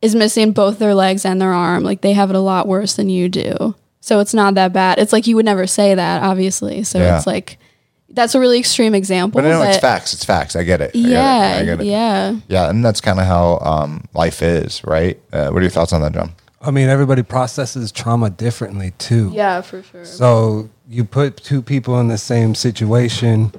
is 0.02 0.14
missing 0.14 0.52
both 0.52 0.78
their 0.78 0.94
legs 0.94 1.24
and 1.24 1.40
their 1.40 1.52
arm. 1.52 1.82
Like 1.84 2.00
they 2.02 2.12
have 2.12 2.30
it 2.30 2.36
a 2.36 2.40
lot 2.40 2.68
worse 2.68 2.94
than 2.96 3.08
you 3.08 3.28
do. 3.28 3.74
So 4.06 4.20
it's 4.20 4.32
not 4.32 4.54
that 4.54 4.72
bad. 4.72 5.00
It's 5.00 5.12
like 5.12 5.26
you 5.26 5.34
would 5.34 5.44
never 5.44 5.66
say 5.66 5.92
that, 5.92 6.22
obviously. 6.22 6.84
So 6.84 7.00
Yeah. 7.00 7.16
it's 7.16 7.26
like 7.26 7.58
that's 8.08 8.36
a 8.36 8.40
really 8.40 8.60
extreme 8.60 8.94
example. 8.94 9.42
But 9.42 9.48
no, 9.48 9.60
it's 9.62 9.78
but- 9.78 9.80
facts. 9.80 10.14
It's 10.14 10.24
facts. 10.24 10.54
I 10.54 10.62
get 10.62 10.80
it. 10.80 10.92
I 10.94 10.98
get 10.98 11.06
it. 11.06 11.10
Yeah, 11.10 11.56
I 11.60 11.64
get 11.64 11.80
it. 11.80 11.86
yeah. 11.86 12.36
Yeah, 12.46 12.70
and 12.70 12.84
that's 12.84 13.00
kind 13.00 13.18
of 13.18 13.26
how 13.26 13.58
um, 13.62 14.04
life 14.14 14.42
is, 14.42 14.80
right? 14.84 15.20
Uh, 15.32 15.48
what 15.48 15.58
are 15.58 15.62
your 15.62 15.70
thoughts 15.72 15.92
on 15.92 16.02
that, 16.02 16.12
John? 16.12 16.32
I 16.62 16.70
mean, 16.70 16.88
everybody 16.88 17.24
processes 17.24 17.90
trauma 17.90 18.30
differently 18.30 18.92
too. 18.98 19.32
Yeah, 19.34 19.60
for 19.60 19.82
sure. 19.82 20.04
So 20.04 20.68
you 20.88 21.02
put 21.04 21.38
two 21.38 21.60
people 21.60 21.98
in 21.98 22.06
the 22.06 22.16
same 22.18 22.54
situation, 22.54 23.50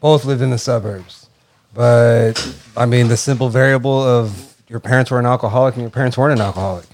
both 0.00 0.24
live 0.24 0.40
in 0.40 0.50
the 0.50 0.58
suburbs. 0.58 1.26
But 1.74 2.54
I 2.76 2.86
mean, 2.86 3.08
the 3.08 3.16
simple 3.16 3.48
variable 3.48 4.00
of 4.00 4.54
your 4.68 4.78
parents 4.78 5.10
were 5.10 5.18
an 5.18 5.26
alcoholic 5.26 5.74
and 5.74 5.82
your 5.82 5.90
parents 5.90 6.16
weren't 6.16 6.38
an 6.38 6.46
alcoholic. 6.46 6.86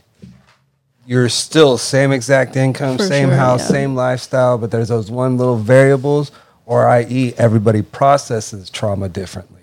You're 1.06 1.28
still 1.28 1.78
same 1.78 2.10
exact 2.12 2.56
income, 2.56 2.96
For 2.98 3.04
same 3.04 3.28
sure, 3.28 3.36
house, 3.36 3.60
yeah. 3.62 3.68
same 3.68 3.94
lifestyle, 3.94 4.58
but 4.58 4.70
there's 4.70 4.88
those 4.88 5.10
one 5.10 5.38
little 5.38 5.56
variables, 5.56 6.32
or 6.66 6.88
i.e., 6.88 7.32
everybody 7.38 7.82
processes 7.82 8.68
trauma 8.70 9.08
differently. 9.08 9.62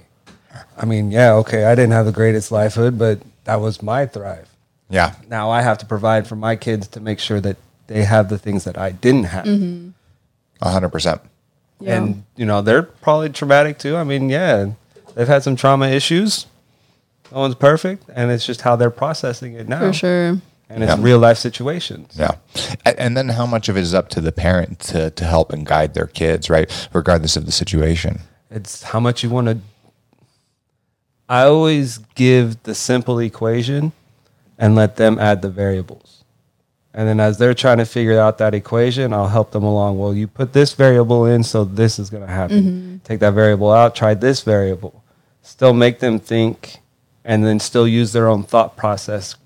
I 0.78 0.86
mean, 0.86 1.12
yeah, 1.12 1.34
okay, 1.34 1.66
I 1.66 1.76
didn't 1.76 1.92
have 1.92 2.06
the 2.06 2.12
greatest 2.12 2.50
lifehood, 2.52 2.98
but 2.98 3.20
that 3.44 3.58
was 3.58 3.82
my 3.84 4.06
thrive 4.06 4.48
Yeah, 4.90 5.16
now 5.30 5.50
I 5.52 5.62
have 5.62 5.78
to 5.80 5.86
provide 5.86 6.28
for 6.28 6.36
my 6.36 6.56
kids 6.56 6.88
to 6.90 7.00
make 7.00 7.20
sure 7.20 7.42
that 7.42 7.58
they 7.88 8.04
have 8.04 8.30
the 8.30 8.38
things 8.38 8.64
that 8.64 8.78
I 8.78 8.92
didn't 8.92 9.26
have. 9.26 9.46
Mm-hmm. 9.46 9.90
a 10.62 10.70
hundred 10.70 10.90
percent. 10.90 11.22
Yeah. 11.82 11.98
And 11.98 12.24
you 12.38 12.46
know, 12.46 12.62
they're 12.62 12.84
probably 12.84 13.30
traumatic 13.30 13.78
too. 13.80 13.98
I 13.98 14.04
mean, 14.06 14.30
yeah, 14.30 14.72
they've 15.16 15.28
had 15.28 15.44
some 15.44 15.56
trauma 15.58 15.88
issues. 15.90 16.46
No 17.32 17.40
one's 17.40 17.56
perfect, 17.56 18.06
and 18.16 18.32
it's 18.32 18.46
just 18.46 18.62
how 18.62 18.76
they're 18.78 18.90
processing 18.92 19.54
it 19.54 19.68
now. 19.68 19.80
for 19.80 19.94
sure. 19.94 20.38
And 20.74 20.84
it's 20.84 20.96
Yeah. 20.98 21.04
real 21.04 21.20
life 21.20 21.38
situations. 21.38 22.14
Yeah, 22.18 22.32
and 22.86 23.16
then 23.16 23.30
how 23.30 23.46
much 23.46 23.70
of 23.70 23.78
it 23.78 23.82
is 23.82 23.94
up 23.94 24.10
to 24.10 24.22
the 24.22 24.32
parent 24.32 24.80
to 24.92 25.12
to 25.12 25.24
help 25.26 25.54
and 25.54 25.66
guide 25.66 25.94
their 25.94 26.08
kids, 26.08 26.50
right? 26.50 26.70
Regardless 26.94 27.36
of 27.38 27.46
the 27.46 27.52
situation. 27.52 28.20
It's 28.50 28.84
how 28.84 29.00
much 29.00 29.24
you 29.24 29.30
want 29.30 29.48
to. 29.48 29.58
I 31.30 31.44
always 31.44 32.00
give 32.16 32.62
the 32.64 32.76
simple 32.76 33.20
equation 33.20 33.92
and 34.58 34.76
let 34.76 34.98
them 34.98 35.18
add 35.20 35.42
the 35.42 35.50
variables. 35.50 36.24
And 36.94 37.08
then 37.08 37.20
as 37.20 37.38
they're 37.40 37.56
trying 37.56 37.80
to 37.80 37.86
figure 37.86 38.20
out 38.20 38.38
that 38.38 38.54
equation, 38.54 39.14
I'll 39.14 39.30
help 39.30 39.52
them 39.52 39.64
along. 39.64 39.98
Well, 39.98 40.14
you 40.14 40.28
put 40.28 40.54
this 40.54 40.74
variable 40.74 41.26
in, 41.26 41.44
so 41.44 41.64
this 41.64 41.98
is 41.98 42.12
going 42.12 42.22
to 42.26 42.32
happen. 42.32 42.64
Mm-hmm. 42.64 42.98
Take 43.04 43.20
that 43.22 43.34
variable 43.34 43.72
out, 43.72 43.96
try 43.96 44.14
this 44.14 44.42
variable. 44.42 45.04
Still 45.42 45.74
make 45.74 46.00
them 46.00 46.20
think 46.20 46.78
and 47.26 47.44
then 47.44 47.60
still 47.60 47.88
use 47.88 48.12
their 48.14 48.28
own 48.30 48.44
thought 48.44 48.76
process, 48.78 49.34
cru- 49.34 49.43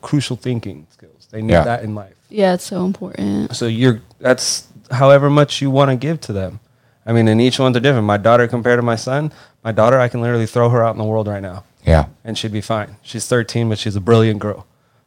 crucial 0.00 0.36
thinking 0.36 0.86
skills. 0.90 1.28
They 1.30 1.42
need 1.42 1.52
Yeah. 1.52 1.64
that 1.64 1.82
in 1.82 1.94
life. 1.94 2.14
Yeah, 2.28 2.54
it's 2.54 2.64
so 2.64 2.84
important. 2.84 3.54
So 3.54 3.66
you're 3.66 4.00
that's 4.18 4.66
however 4.90 5.30
much 5.30 5.60
you 5.62 5.70
want 5.70 5.90
to 5.90 5.96
give 5.96 6.20
to 6.22 6.32
them. 6.32 6.60
I 7.06 7.12
mean, 7.12 7.28
and 7.28 7.40
each 7.40 7.58
one's 7.58 7.76
are 7.76 7.80
different. 7.80 8.06
My 8.06 8.16
daughter 8.16 8.48
compared 8.48 8.78
to 8.78 8.82
my 8.82 8.96
son, 8.96 9.32
my 9.62 9.70
daughter, 9.72 9.98
I 10.00 10.08
can 10.08 10.20
literally 10.22 10.46
throw 10.46 10.68
her 10.70 10.84
out 10.84 10.92
in 10.94 10.98
the 10.98 11.04
world 11.04 11.28
right 11.28 11.42
now 11.42 11.62
Yeah, 11.84 12.06
and 12.24 12.36
she'd 12.36 12.52
be 12.52 12.60
fine. 12.60 12.96
She's 13.02 13.26
13, 13.28 13.68
but 13.68 13.78
she's 13.78 13.94
a 13.96 14.00
brilliant 14.00 14.40
girl. 14.40 14.66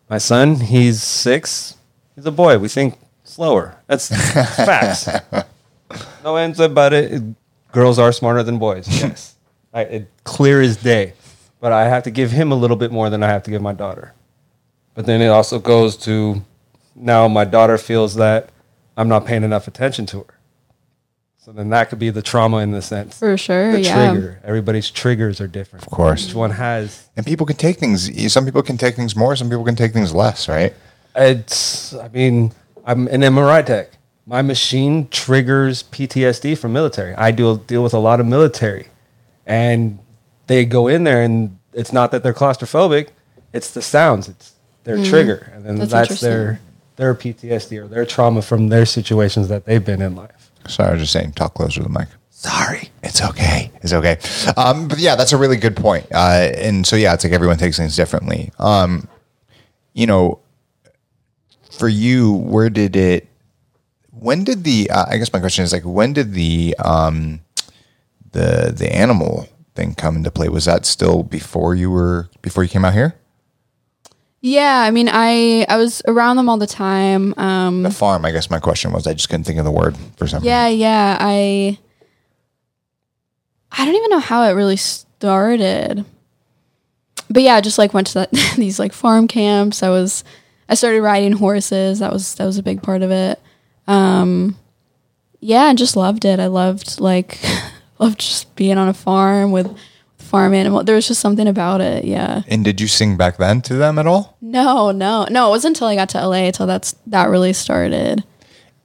My 0.09 0.17
son, 0.17 0.55
he's 0.55 1.03
six. 1.03 1.75
He's 2.15 2.25
a 2.25 2.31
boy. 2.31 2.57
We 2.57 2.67
think 2.69 2.97
slower. 3.25 3.75
That's 3.87 4.07
facts. 4.55 5.09
No 6.23 6.35
ends 6.35 6.59
about 6.59 6.93
it. 6.93 7.11
It- 7.13 7.23
Girls 7.71 7.99
are 7.99 8.11
smarter 8.11 8.41
than 8.43 8.57
boys. 8.57 8.87
Yes, 9.01 9.35
I, 9.71 9.81
it, 9.81 10.09
clear 10.23 10.59
as 10.59 10.77
day. 10.77 11.13
But 11.59 11.71
I 11.71 11.87
have 11.87 12.01
to 12.03 12.11
give 12.11 12.31
him 12.31 12.51
a 12.51 12.55
little 12.55 12.77
bit 12.77 12.91
more 12.91 13.11
than 13.11 13.21
I 13.21 13.27
have 13.27 13.43
to 13.43 13.51
give 13.51 13.61
my 13.61 13.73
daughter. 13.73 14.13
But 14.99 15.05
then 15.05 15.21
it 15.21 15.29
also 15.29 15.59
goes 15.59 15.95
to 15.99 16.43
now 16.93 17.29
my 17.29 17.45
daughter 17.45 17.77
feels 17.77 18.15
that 18.15 18.49
I'm 18.97 19.07
not 19.07 19.25
paying 19.25 19.43
enough 19.43 19.65
attention 19.65 20.05
to 20.07 20.17
her. 20.17 20.33
So 21.37 21.53
then 21.53 21.69
that 21.69 21.89
could 21.89 21.99
be 21.99 22.09
the 22.09 22.21
trauma 22.21 22.57
in 22.57 22.71
the 22.71 22.81
sense. 22.81 23.17
For 23.17 23.37
sure. 23.37 23.71
The 23.71 23.79
yeah. 23.79 24.11
trigger. 24.11 24.41
Everybody's 24.43 24.91
triggers 24.91 25.39
are 25.39 25.47
different. 25.47 25.85
Of 25.85 25.91
course. 25.93 26.27
Each 26.27 26.35
one 26.35 26.51
has 26.51 27.07
and 27.15 27.25
people 27.25 27.45
can 27.45 27.55
take 27.55 27.77
things. 27.77 28.29
Some 28.29 28.43
people 28.43 28.61
can 28.61 28.77
take 28.77 28.97
things 28.97 29.15
more. 29.15 29.37
Some 29.37 29.49
people 29.49 29.63
can 29.63 29.77
take 29.77 29.93
things 29.93 30.13
less, 30.13 30.49
right? 30.49 30.73
It's, 31.15 31.93
I 31.93 32.09
mean, 32.09 32.51
I'm 32.83 33.07
an 33.07 33.21
MRI 33.21 33.65
tech. 33.65 33.91
My 34.25 34.41
machine 34.41 35.07
triggers 35.07 35.81
PTSD 35.81 36.57
from 36.57 36.73
military. 36.73 37.15
I 37.15 37.31
deal 37.31 37.55
deal 37.55 37.83
with 37.83 37.93
a 37.93 37.99
lot 37.99 38.19
of 38.19 38.25
military, 38.25 38.89
and 39.45 39.99
they 40.47 40.65
go 40.65 40.89
in 40.89 41.05
there, 41.05 41.23
and 41.23 41.57
it's 41.71 41.93
not 41.93 42.11
that 42.11 42.21
they're 42.21 42.33
claustrophobic; 42.33 43.11
it's 43.53 43.71
the 43.71 43.81
sounds. 43.81 44.27
It's 44.27 44.55
their 44.83 45.03
trigger, 45.03 45.51
and 45.53 45.65
then 45.65 45.77
That's 45.77 45.91
that's, 45.91 46.21
their 46.21 46.59
their 46.95 47.15
PTSD 47.15 47.81
or 47.81 47.87
their 47.87 48.05
trauma 48.05 48.41
from 48.41 48.69
their 48.69 48.85
situations 48.85 49.47
that 49.47 49.65
they've 49.65 49.83
been 49.83 50.01
in 50.01 50.15
life. 50.15 50.51
Sorry, 50.67 50.89
I 50.89 50.91
was 50.93 51.01
just 51.01 51.13
saying, 51.13 51.31
talk 51.33 51.53
closer 51.53 51.81
to 51.81 51.83
the 51.83 51.89
mic. 51.89 52.07
Sorry, 52.29 52.89
it's 53.03 53.21
okay. 53.21 53.71
It's 53.81 53.93
okay. 53.93 54.17
Um, 54.55 54.87
but 54.87 54.99
yeah, 54.99 55.15
that's 55.15 55.33
a 55.33 55.37
really 55.37 55.57
good 55.57 55.75
point. 55.75 56.05
Uh, 56.11 56.51
and 56.55 56.85
so 56.85 56.95
yeah, 56.95 57.13
it's 57.13 57.23
like 57.23 57.33
everyone 57.33 57.57
takes 57.57 57.77
things 57.77 57.95
differently. 57.95 58.51
Um, 58.59 59.07
you 59.93 60.07
know, 60.07 60.39
for 61.71 61.89
you, 61.89 62.33
where 62.33 62.69
did 62.69 62.95
it? 62.95 63.27
When 64.11 64.43
did 64.43 64.63
the? 64.63 64.89
Uh, 64.89 65.05
I 65.09 65.17
guess 65.17 65.33
my 65.33 65.39
question 65.39 65.63
is 65.63 65.73
like, 65.73 65.83
when 65.83 66.13
did 66.13 66.33
the 66.33 66.75
um, 66.79 67.41
the 68.31 68.73
the 68.75 68.93
animal 68.93 69.47
thing 69.75 69.95
come 69.95 70.15
into 70.17 70.31
play? 70.31 70.49
Was 70.49 70.65
that 70.65 70.85
still 70.85 71.23
before 71.23 71.75
you 71.75 71.89
were 71.91 72.29
before 72.41 72.63
you 72.63 72.69
came 72.69 72.85
out 72.85 72.93
here? 72.93 73.15
Yeah, 74.41 74.81
I 74.81 74.91
mean, 74.91 75.09
I 75.11 75.65
I 75.67 75.75
was 75.77 76.01
around 76.07 76.37
them 76.37 76.47
all 76.47 76.57
the 76.57 76.67
time. 76.67 77.33
Um, 77.37 77.83
The 77.83 77.91
farm, 77.91 78.23
I 78.25 78.31
guess 78.31 78.49
my 78.49 78.59
question 78.59 78.91
was. 78.93 79.05
I 79.05 79.13
just 79.13 79.29
couldn't 79.29 79.43
think 79.43 79.59
of 79.59 79.65
the 79.65 79.71
word 79.71 79.97
for 80.17 80.27
some 80.27 80.43
yeah, 80.43 80.65
reason. 80.67 80.79
yeah. 80.79 81.17
I 81.19 81.77
I 83.71 83.85
don't 83.85 83.95
even 83.95 84.09
know 84.09 84.19
how 84.19 84.43
it 84.43 84.51
really 84.53 84.77
started, 84.77 86.05
but 87.29 87.43
yeah, 87.43 87.55
I 87.55 87.61
just 87.61 87.77
like 87.77 87.93
went 87.93 88.07
to 88.07 88.13
that, 88.15 88.31
these 88.55 88.79
like 88.79 88.93
farm 88.93 89.27
camps. 89.27 89.83
I 89.83 89.89
was 89.89 90.23
I 90.69 90.75
started 90.75 91.01
riding 91.01 91.33
horses. 91.33 91.99
That 91.99 92.13
was 92.13 92.35
that 92.35 92.45
was 92.45 92.57
a 92.57 92.63
big 92.63 92.81
part 92.81 93.01
of 93.01 93.11
it. 93.11 93.39
Um, 93.87 94.57
yeah, 95.41 95.69
and 95.69 95.77
just 95.77 95.95
loved 95.95 96.23
it. 96.25 96.39
I 96.39 96.47
loved 96.47 96.99
like 97.01 97.39
loved 97.99 98.19
just 98.19 98.55
being 98.55 98.77
on 98.77 98.87
a 98.87 98.93
farm 98.93 99.51
with 99.51 99.75
farm 100.29 100.53
animal. 100.53 100.83
There 100.83 100.95
was 100.95 101.07
just 101.07 101.19
something 101.19 101.47
about 101.47 101.81
it. 101.81 102.05
Yeah. 102.05 102.43
And 102.47 102.63
did 102.63 102.79
you 102.79 102.87
sing 102.87 103.17
back 103.17 103.37
then 103.37 103.61
to 103.63 103.73
them 103.73 103.97
at 103.99 104.07
all? 104.07 104.37
No, 104.41 104.91
no, 104.91 105.25
no. 105.29 105.47
It 105.47 105.49
wasn't 105.49 105.75
until 105.77 105.87
I 105.87 105.95
got 105.95 106.09
to 106.09 106.25
LA 106.25 106.45
until 106.45 106.67
that's 106.67 106.95
that 107.07 107.29
really 107.29 107.53
started. 107.53 108.23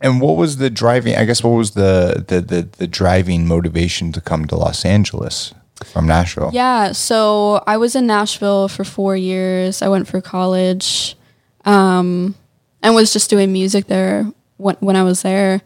And 0.01 0.21
what 0.21 0.37
was 0.37 0.57
the 0.57 0.71
driving? 0.71 1.17
I 1.17 1.25
guess 1.25 1.43
what 1.43 1.51
was 1.51 1.73
the 1.73 2.25
the 2.27 2.41
the, 2.41 2.63
the 2.63 2.87
driving 2.87 3.47
motivation 3.47 4.13
to 4.13 4.21
come 4.21 4.47
to 4.47 4.57
Los 4.57 4.85
Angeles 4.85 5.55
from 5.85 6.07
Nashville? 6.07 6.51
Yeah, 6.53 6.93
so 6.93 7.63
I 7.67 7.77
was 7.77 7.95
in 7.95 8.07
Nashville 8.07 8.69
for 8.69 8.85
four 8.85 9.17
years. 9.17 9.83
I 9.83 9.89
went 9.89 10.09
for 10.09 10.21
college, 10.21 11.17
um, 11.65 12.35
and 12.83 12.95
was 12.95 13.13
just 13.13 13.31
doing 13.31 13.53
music 13.53 13.87
there 13.87 14.27
when 14.57 14.77
when 14.81 14.97
I 14.97 15.03
was 15.03 15.23
there. 15.23 15.63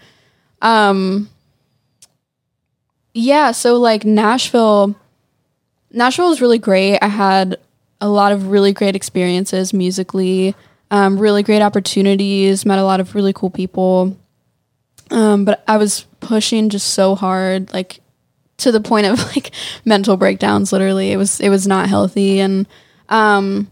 Um, 0.61 1.29
yeah, 3.15 3.53
so 3.53 3.77
like 3.77 4.05
Nashville, 4.05 4.95
Nashville 5.91 6.29
was 6.29 6.41
really 6.41 6.59
great. 6.59 6.99
I 7.01 7.09
had 7.09 7.57
a 8.01 8.09
lot 8.09 8.33
of 8.33 8.49
really 8.49 8.73
great 8.73 8.95
experiences 8.95 9.73
musically, 9.73 10.55
um, 10.91 11.19
really 11.19 11.43
great 11.43 11.63
opportunities. 11.63 12.67
Met 12.67 12.79
a 12.79 12.85
lot 12.85 13.01
of 13.01 13.15
really 13.15 13.33
cool 13.33 13.51
people. 13.51 14.17
Um, 15.11 15.45
but 15.45 15.65
I 15.67 15.79
was 15.79 16.07
pushing 16.21 16.69
just 16.69 16.89
so 16.89 17.15
hard, 17.15 17.73
like 17.73 18.01
to 18.59 18.73
the 18.73 18.81
point 18.81 19.07
of 19.07 19.19
like 19.37 19.51
mental 19.85 20.17
breakdowns 20.17 20.73
literally 20.73 21.11
it 21.11 21.17
was 21.17 21.41
it 21.41 21.49
was 21.49 21.67
not 21.67 21.89
healthy 21.89 22.39
and 22.41 22.67
um 23.09 23.71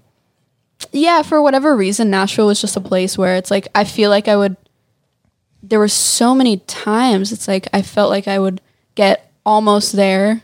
yeah 0.92 1.22
for 1.22 1.42
whatever 1.42 1.76
reason 1.76 2.10
nashville 2.10 2.46
was 2.46 2.60
just 2.60 2.76
a 2.76 2.80
place 2.80 3.18
where 3.18 3.36
it's 3.36 3.50
like 3.50 3.68
i 3.74 3.84
feel 3.84 4.08
like 4.10 4.28
i 4.28 4.36
would 4.36 4.56
there 5.62 5.78
were 5.78 5.88
so 5.88 6.34
many 6.34 6.58
times 6.58 7.32
it's 7.32 7.48
like 7.48 7.68
i 7.72 7.82
felt 7.82 8.10
like 8.10 8.26
i 8.26 8.38
would 8.38 8.60
get 8.94 9.30
almost 9.44 9.92
there 9.92 10.42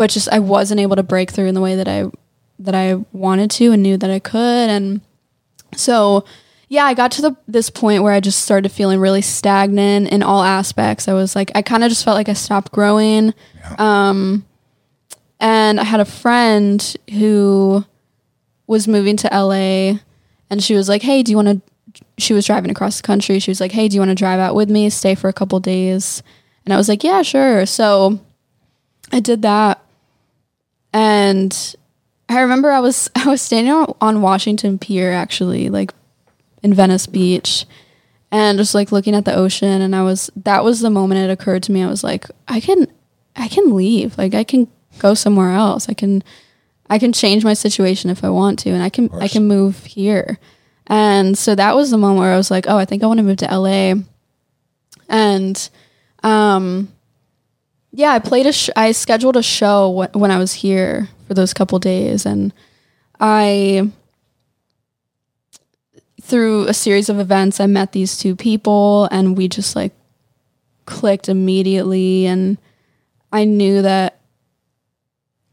but 0.00 0.10
just 0.10 0.28
i 0.32 0.38
wasn't 0.38 0.80
able 0.80 0.96
to 0.96 1.02
break 1.02 1.30
through 1.30 1.46
in 1.46 1.54
the 1.54 1.60
way 1.60 1.76
that 1.76 1.86
i 1.86 2.10
that 2.58 2.74
i 2.74 2.94
wanted 3.12 3.50
to 3.50 3.70
and 3.72 3.82
knew 3.82 3.96
that 3.96 4.10
i 4.10 4.18
could 4.18 4.70
and 4.70 5.00
so 5.76 6.24
yeah, 6.70 6.84
I 6.84 6.94
got 6.94 7.10
to 7.12 7.22
the 7.22 7.36
this 7.48 7.68
point 7.68 8.04
where 8.04 8.12
I 8.12 8.20
just 8.20 8.44
started 8.44 8.70
feeling 8.70 9.00
really 9.00 9.22
stagnant 9.22 10.08
in 10.08 10.22
all 10.22 10.42
aspects. 10.44 11.08
I 11.08 11.14
was 11.14 11.34
like, 11.34 11.50
I 11.56 11.62
kind 11.62 11.82
of 11.82 11.88
just 11.88 12.04
felt 12.04 12.14
like 12.14 12.28
I 12.28 12.32
stopped 12.32 12.70
growing. 12.70 13.34
Um, 13.76 14.46
and 15.40 15.80
I 15.80 15.84
had 15.84 15.98
a 15.98 16.04
friend 16.04 16.96
who 17.10 17.84
was 18.68 18.86
moving 18.86 19.16
to 19.16 19.28
LA, 19.32 19.98
and 20.48 20.62
she 20.62 20.74
was 20.74 20.88
like, 20.88 21.02
"Hey, 21.02 21.24
do 21.24 21.32
you 21.32 21.36
want 21.36 21.48
to?" 21.48 22.02
She 22.18 22.34
was 22.34 22.46
driving 22.46 22.70
across 22.70 22.98
the 22.98 23.06
country. 23.06 23.40
She 23.40 23.50
was 23.50 23.60
like, 23.60 23.72
"Hey, 23.72 23.88
do 23.88 23.96
you 23.96 24.00
want 24.00 24.10
to 24.10 24.14
drive 24.14 24.38
out 24.38 24.54
with 24.54 24.70
me? 24.70 24.90
Stay 24.90 25.16
for 25.16 25.28
a 25.28 25.32
couple 25.32 25.58
days?" 25.58 26.22
And 26.64 26.72
I 26.72 26.76
was 26.76 26.88
like, 26.88 27.02
"Yeah, 27.02 27.22
sure." 27.22 27.66
So 27.66 28.20
I 29.10 29.18
did 29.18 29.42
that, 29.42 29.79
and 30.92 31.76
I 32.28 32.40
remember 32.40 32.70
I 32.70 32.80
was 32.80 33.10
I 33.16 33.26
was 33.28 33.42
standing 33.42 33.72
on, 33.72 33.94
on 34.00 34.22
Washington 34.22 34.78
Pier 34.78 35.12
actually, 35.12 35.68
like 35.68 35.92
in 36.62 36.74
Venice 36.74 37.06
Beach 37.06 37.66
and 38.30 38.58
just 38.58 38.74
like 38.74 38.92
looking 38.92 39.14
at 39.14 39.24
the 39.24 39.34
ocean 39.34 39.80
and 39.80 39.94
I 39.94 40.02
was 40.02 40.30
that 40.36 40.62
was 40.62 40.80
the 40.80 40.90
moment 40.90 41.20
it 41.20 41.32
occurred 41.32 41.62
to 41.64 41.72
me. 41.72 41.82
I 41.82 41.88
was 41.88 42.04
like 42.04 42.26
I 42.46 42.60
can 42.60 42.86
I 43.36 43.48
can 43.48 43.74
leave. 43.74 44.16
Like 44.16 44.34
I 44.34 44.44
can 44.44 44.68
go 44.98 45.14
somewhere 45.14 45.52
else. 45.52 45.88
I 45.88 45.94
can 45.94 46.22
I 46.88 46.98
can 46.98 47.12
change 47.12 47.44
my 47.44 47.54
situation 47.54 48.10
if 48.10 48.24
I 48.24 48.30
want 48.30 48.58
to 48.60 48.70
and 48.70 48.82
I 48.82 48.88
can 48.88 49.10
I 49.12 49.28
can 49.28 49.46
move 49.46 49.84
here. 49.84 50.38
And 50.86 51.38
so 51.38 51.54
that 51.54 51.76
was 51.76 51.90
the 51.90 51.98
moment 51.98 52.20
where 52.20 52.32
I 52.32 52.36
was 52.36 52.50
like 52.50 52.66
oh 52.68 52.76
I 52.76 52.84
think 52.84 53.02
I 53.02 53.06
want 53.06 53.18
to 53.18 53.24
move 53.24 53.38
to 53.38 53.56
LA 53.56 53.94
and 55.08 55.70
um 56.22 56.92
yeah 57.92 58.12
I 58.12 58.18
played 58.18 58.46
a 58.46 58.52
sh- 58.52 58.70
I 58.76 58.92
scheduled 58.92 59.36
a 59.36 59.42
show 59.42 59.92
wh- 59.92 60.16
when 60.16 60.30
I 60.30 60.38
was 60.38 60.54
here 60.54 61.08
for 61.26 61.34
those 61.34 61.54
couple 61.54 61.78
days 61.78 62.26
and 62.26 62.52
I 63.18 63.90
through 66.30 66.68
a 66.68 66.74
series 66.74 67.08
of 67.08 67.18
events, 67.18 67.60
I 67.60 67.66
met 67.66 67.92
these 67.92 68.16
two 68.16 68.36
people 68.36 69.08
and 69.10 69.36
we 69.36 69.48
just 69.48 69.74
like 69.74 69.92
clicked 70.86 71.28
immediately. 71.28 72.26
And 72.26 72.56
I 73.32 73.44
knew 73.44 73.82
that 73.82 74.20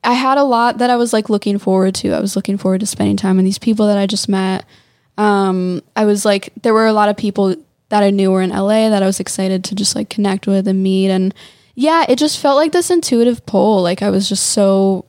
I 0.04 0.14
had 0.14 0.38
a 0.38 0.44
lot 0.44 0.78
that 0.78 0.90
I 0.90 0.96
was 0.96 1.14
like 1.14 1.30
looking 1.30 1.58
forward 1.58 1.96
to. 1.96 2.14
I 2.14 2.20
was 2.20 2.36
looking 2.36 2.58
forward 2.58 2.82
to 2.82 2.86
spending 2.86 3.18
time 3.18 3.38
with 3.38 3.46
these 3.46 3.58
people 3.58 3.88
that 3.88 3.98
I 3.98 4.06
just 4.06 4.30
met. 4.30 4.66
Um, 5.18 5.82
I 5.96 6.06
was 6.06 6.24
like, 6.26 6.54
there 6.62 6.74
were 6.74 6.86
a 6.86 6.94
lot 6.94 7.10
of 7.10 7.18
people 7.18 7.56
that 7.90 8.04
I 8.04 8.12
knew 8.12 8.32
were 8.32 8.42
in 8.42 8.52
LA 8.52 8.90
that 8.90 9.02
I 9.02 9.08
was 9.08 9.20
excited 9.20 9.64
to 9.66 9.76
just 9.76 9.96
like 9.96 10.10
connect 10.10 10.46
with 10.46 10.68
and 10.68 10.84
meet. 10.84 11.10
And 11.10 11.34
yeah, 11.80 12.06
it 12.10 12.18
just 12.18 12.40
felt 12.40 12.56
like 12.58 12.72
this 12.72 12.90
intuitive 12.90 13.46
pull. 13.46 13.84
Like 13.84 14.02
I 14.02 14.10
was 14.10 14.28
just 14.28 14.48
so 14.48 15.06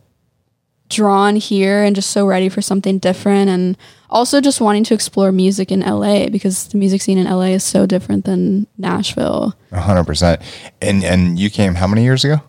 drawn 0.90 1.36
here 1.36 1.82
and 1.82 1.96
just 1.96 2.10
so 2.10 2.26
ready 2.26 2.48
for 2.50 2.60
something 2.62 2.98
different 2.98 3.48
and 3.50 3.76
also 4.10 4.40
just 4.40 4.60
wanting 4.60 4.84
to 4.84 4.94
explore 4.94 5.32
music 5.32 5.70
in 5.72 5.80
LA 5.80 6.28
because 6.28 6.68
the 6.68 6.76
music 6.78 7.00
scene 7.02 7.16
in 7.18 7.26
LA 7.26 7.52
is 7.56 7.64
so 7.64 7.86
different 7.86 8.26
than 8.26 8.66
Nashville. 8.76 9.54
A 9.72 9.80
hundred 9.80 10.04
percent. 10.04 10.42
And 10.82 11.02
and 11.04 11.38
you 11.38 11.48
came 11.48 11.74
how 11.74 11.86
many 11.86 12.02
years 12.04 12.22
ago? 12.22 12.42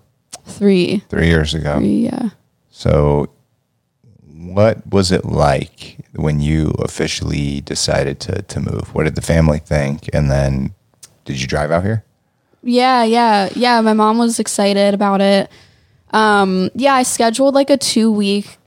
Three, 0.45 1.01
Three 1.09 1.27
years 1.27 1.53
ago. 1.53 1.77
three, 1.77 2.03
yeah. 2.03 2.29
So, 2.71 3.29
what 4.33 4.85
was 4.87 5.11
it 5.11 5.23
like 5.25 5.97
when 6.15 6.41
you 6.41 6.73
officially 6.79 7.61
decided 7.61 8.19
to 8.21 8.41
to 8.41 8.59
move? 8.59 8.93
What 8.93 9.05
did 9.05 9.15
the 9.15 9.21
family 9.21 9.59
think? 9.59 10.09
And 10.13 10.29
then, 10.29 10.73
did 11.23 11.39
you 11.39 11.47
drive 11.47 11.71
out 11.71 11.83
here? 11.83 12.03
Yeah, 12.63 13.03
yeah, 13.03 13.49
yeah. 13.55 13.81
My 13.81 13.93
mom 13.93 14.17
was 14.17 14.39
excited 14.39 14.93
about 14.93 15.21
it. 15.21 15.49
Um, 16.11 16.69
yeah, 16.75 16.93
I 16.93 17.03
scheduled 17.03 17.55
like 17.55 17.69
a 17.69 17.77
two 17.77 18.11
week 18.11 18.57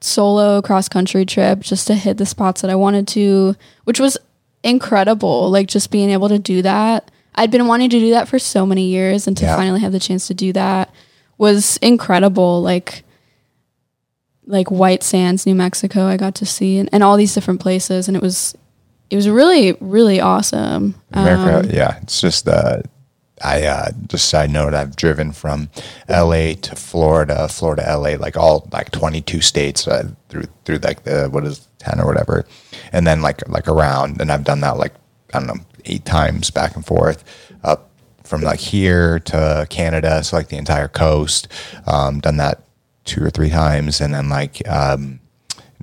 solo 0.00 0.60
cross 0.62 0.88
country 0.88 1.24
trip 1.24 1.60
just 1.60 1.86
to 1.86 1.94
hit 1.94 2.16
the 2.16 2.26
spots 2.26 2.62
that 2.62 2.70
I 2.70 2.74
wanted 2.74 3.06
to, 3.08 3.54
which 3.84 4.00
was 4.00 4.18
incredible. 4.64 5.50
Like 5.50 5.68
just 5.68 5.90
being 5.90 6.10
able 6.10 6.28
to 6.28 6.38
do 6.38 6.62
that. 6.62 7.10
I'd 7.34 7.50
been 7.50 7.66
wanting 7.66 7.90
to 7.90 7.98
do 7.98 8.10
that 8.10 8.28
for 8.28 8.38
so 8.38 8.66
many 8.66 8.86
years 8.88 9.26
and 9.26 9.36
to 9.38 9.44
Yeah. 9.44 9.56
finally 9.56 9.80
have 9.80 9.92
the 9.92 10.00
chance 10.00 10.26
to 10.26 10.34
do 10.34 10.52
that 10.54 10.92
was 11.38 11.76
incredible. 11.78 12.60
Like 12.62 13.04
like 14.46 14.70
White 14.70 15.02
Sands, 15.04 15.46
New 15.46 15.54
Mexico, 15.54 16.04
I 16.06 16.16
got 16.16 16.34
to 16.36 16.46
see 16.46 16.78
and, 16.78 16.88
and 16.92 17.02
all 17.04 17.16
these 17.16 17.32
different 17.34 17.60
places 17.60 18.08
and 18.08 18.16
it 18.16 18.22
was 18.22 18.56
it 19.08 19.16
was 19.16 19.28
really, 19.28 19.76
really 19.80 20.20
awesome. 20.20 20.94
America, 21.12 21.58
Um, 21.68 21.70
yeah, 21.74 21.98
it's 22.02 22.20
just 22.20 22.48
uh, 22.48 22.80
I 23.42 23.64
uh, 23.64 23.90
just 24.08 24.28
side 24.28 24.50
note. 24.50 24.74
I've 24.74 24.96
driven 24.96 25.32
from 25.32 25.68
L.A. 26.08 26.54
to 26.56 26.76
Florida, 26.76 27.48
Florida, 27.48 27.88
L.A. 27.88 28.16
like 28.16 28.36
all 28.36 28.68
like 28.72 28.90
twenty 28.90 29.20
two 29.20 29.40
states 29.40 29.86
uh, 29.86 30.08
through 30.28 30.44
through 30.64 30.78
like 30.78 31.04
the 31.04 31.28
what 31.30 31.44
is 31.44 31.68
ten 31.78 32.00
or 32.00 32.06
whatever, 32.06 32.46
and 32.92 33.06
then 33.06 33.22
like 33.22 33.46
like 33.48 33.68
around, 33.68 34.20
and 34.20 34.30
I've 34.30 34.44
done 34.44 34.60
that 34.60 34.76
like 34.76 34.94
I 35.34 35.38
don't 35.38 35.48
know 35.48 35.64
eight 35.84 36.04
times 36.04 36.50
back 36.50 36.76
and 36.76 36.86
forth 36.86 37.24
up 37.64 37.90
from 38.24 38.42
like 38.42 38.60
here 38.60 39.18
to 39.20 39.66
Canada, 39.70 40.22
so 40.22 40.36
like 40.36 40.48
the 40.48 40.56
entire 40.56 40.88
coast. 40.88 41.48
Um, 41.86 42.20
done 42.20 42.36
that 42.36 42.62
two 43.04 43.24
or 43.24 43.30
three 43.30 43.50
times, 43.50 44.00
and 44.00 44.14
then 44.14 44.28
like. 44.28 44.66
Um, 44.68 45.20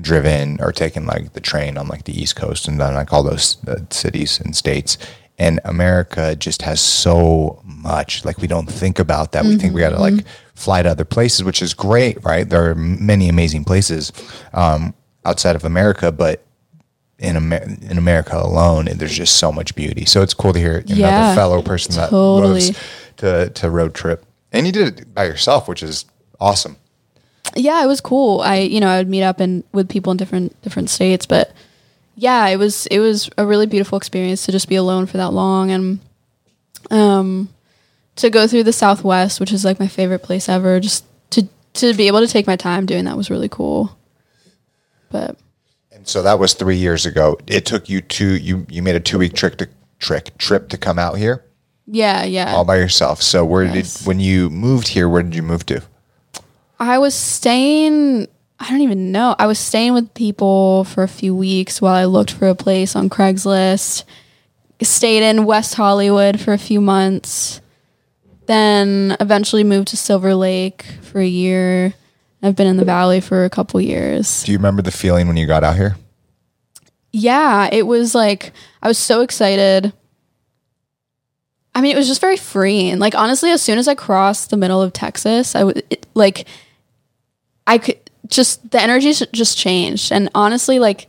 driven 0.02 0.58
or 0.62 0.72
taken 0.72 1.06
like 1.06 1.34
the 1.34 1.42
train 1.42 1.78
on 1.78 1.88
like 1.88 2.06
the 2.06 2.20
East 2.20 2.36
Coast 2.36 2.68
and 2.68 2.80
done 2.80 2.94
like 2.94 3.12
all 3.12 3.24
those 3.24 3.58
uh, 3.68 3.78
cities 3.90 4.40
and 4.40 4.56
states. 4.56 4.98
And 5.40 5.60
America 5.64 6.36
just 6.36 6.62
has 6.64 6.82
so 6.82 7.62
much. 7.64 8.26
Like 8.26 8.38
we 8.40 8.48
don't 8.48 8.70
think 8.70 9.00
about 9.00 9.32
that. 9.32 9.46
We 9.46 9.56
think 9.56 9.74
we 9.74 9.80
got 9.80 9.92
to 9.92 10.00
like 10.00 10.26
fly 10.54 10.82
to 10.84 10.90
other 10.90 11.06
places, 11.06 11.44
which 11.46 11.62
is 11.62 11.74
great, 11.74 12.22
right? 12.26 12.48
There 12.50 12.70
are 12.70 12.76
many 12.76 13.30
amazing 13.30 13.64
places 13.64 14.12
um, 14.54 14.94
outside 15.24 15.56
of 15.56 15.64
America, 15.64 16.12
but 16.12 16.44
in 17.20 17.38
Amer- 17.38 17.78
in 17.90 17.98
America 17.98 18.38
alone, 18.38 18.90
there's 18.96 19.16
just 19.16 19.38
so 19.38 19.50
much 19.52 19.76
beauty. 19.76 20.04
So 20.06 20.22
it's 20.22 20.34
cool 20.34 20.52
to 20.54 20.60
hear 20.60 20.80
another 20.80 20.96
Yeah, 21.00 21.36
fellow 21.36 21.62
person 21.62 21.96
that 21.96 22.10
totally. 22.10 22.66
loves 22.68 22.80
to 23.18 23.50
to 23.50 23.70
road 23.70 23.94
trip, 23.94 24.26
and 24.52 24.66
you 24.66 24.74
did 24.74 25.00
it 25.00 25.14
by 25.14 25.24
yourself, 25.26 25.68
which 25.70 25.82
is 25.84 26.04
awesome. 26.42 26.76
yeah, 27.56 27.82
it 27.84 27.88
was 27.88 28.02
cool. 28.02 28.42
I 28.42 28.58
you 28.58 28.80
know 28.82 28.88
I 28.90 28.98
would 28.98 29.10
meet 29.10 29.24
up 29.24 29.40
and 29.40 29.64
with 29.72 29.88
people 29.88 30.12
in 30.12 30.18
different 30.18 30.62
different 30.64 30.90
states, 30.90 31.26
but 31.26 31.52
yeah, 32.20 32.48
it 32.48 32.58
was 32.58 32.86
it 32.88 33.00
was 33.00 33.30
a 33.38 33.46
really 33.46 33.66
beautiful 33.66 33.98
experience 33.98 34.46
to 34.46 34.52
just 34.52 34.68
be 34.68 34.76
alone 34.76 35.06
for 35.06 35.18
that 35.18 35.32
long 35.32 35.72
and 35.72 36.00
um 36.92 37.50
to 38.18 38.30
go 38.30 38.48
through 38.48 38.64
the 38.64 38.74
Southwest, 38.74 39.40
which 39.40 39.54
is 39.54 39.64
like 39.64 39.80
my 39.80 39.88
favorite 39.88 40.20
place 40.20 40.50
ever. 40.50 40.80
Just 40.80 41.06
to 41.32 41.48
to 41.76 41.94
be 41.94 42.08
able 42.08 42.20
to 42.20 42.28
take 42.28 42.46
my 42.48 42.56
time 42.58 42.86
doing 42.86 43.06
that 43.06 43.16
was 43.18 43.30
really 43.30 43.48
cool. 43.50 43.98
But 45.10 45.38
And 45.92 46.08
so 46.08 46.22
that 46.24 46.40
was 46.40 46.54
three 46.54 46.76
years 46.78 47.06
ago. 47.06 47.38
It 47.48 47.66
took 47.66 47.90
you 47.90 48.02
two. 48.02 48.36
You 48.38 48.66
you 48.70 48.84
made 48.84 48.96
a 48.96 49.00
two 49.00 49.18
week 49.18 49.34
trick 49.34 49.58
to 49.60 49.70
trick 50.00 50.38
trip 50.38 50.70
to 50.70 50.78
come 50.78 50.98
out 51.00 51.18
here 51.18 51.44
yeah, 51.92 52.24
yeah. 52.24 52.54
all 52.54 52.64
by 52.66 52.78
yourself. 52.78 53.22
So 53.22 53.44
where 53.44 53.64
Yes. 53.64 54.00
did 54.00 54.08
when 54.08 54.20
you 54.20 54.50
moved 54.50 54.90
here? 54.90 55.08
Where 55.10 55.24
did 55.24 55.36
you 55.36 55.44
move 55.44 55.66
to? 55.68 55.82
I 56.80 56.98
was 57.00 57.16
staying. 57.16 58.28
I 58.60 58.70
don't 58.70 58.82
even 58.82 59.12
know. 59.12 59.36
I 59.40 59.48
was 59.48 59.58
staying 59.58 59.94
with 59.94 60.14
people 60.14 60.84
for 60.84 61.04
a 61.04 61.08
few 61.08 61.34
weeks 61.36 61.82
while 61.82 61.96
I 61.96 62.06
looked 62.06 62.32
for 62.32 62.48
a 62.50 62.56
place 62.56 62.96
on 62.96 63.10
Craigslist. 63.10 64.04
Stayed 64.82 65.24
in 65.28 65.46
West 65.46 65.76
Hollywood 65.76 66.40
for 66.40 66.54
a 66.54 66.58
few 66.58 66.82
months. 66.82 67.62
Then 68.48 69.16
eventually 69.20 69.64
moved 69.64 69.90
to 69.90 69.98
Silver 69.98 70.36
Lake 70.36 70.84
for 71.02 71.20
a 71.20 71.26
year. 71.28 71.94
I've 72.42 72.56
been 72.56 72.68
in 72.68 72.78
the 72.78 72.86
valley 72.86 73.20
for 73.22 73.44
a 73.46 73.50
couple 73.50 73.80
years. 73.82 74.44
Do 74.44 74.52
you 74.52 74.58
remember 74.58 74.82
the 74.82 74.92
feeling 74.92 75.28
when 75.28 75.38
you 75.38 75.46
got 75.48 75.64
out 75.64 75.76
here? 75.76 75.98
Yeah, 77.12 77.70
it 77.72 77.86
was 77.88 78.14
like 78.16 78.52
I 78.82 78.88
was 78.88 78.98
so 78.98 79.22
excited. 79.22 79.92
I 81.76 81.82
mean, 81.82 81.94
it 81.94 81.98
was 81.98 82.08
just 82.08 82.22
very 82.22 82.38
freeing. 82.38 83.00
Like 83.00 83.16
honestly, 83.16 83.52
as 83.52 83.62
soon 83.62 83.78
as 83.78 83.88
I 83.88 83.96
crossed 83.96 84.50
the 84.50 84.58
middle 84.58 84.82
of 84.82 84.94
Texas, 84.94 85.56
I 85.56 85.64
would 85.64 85.84
it- 85.90 86.08
like 86.14 86.46
I 87.68 87.78
could 87.78 87.98
just 88.30 88.72
the 88.72 88.82
energy 88.82 89.12
just 89.12 89.58
changed. 89.58 90.12
And 90.12 90.30
honestly, 90.34 90.80
like 90.80 91.08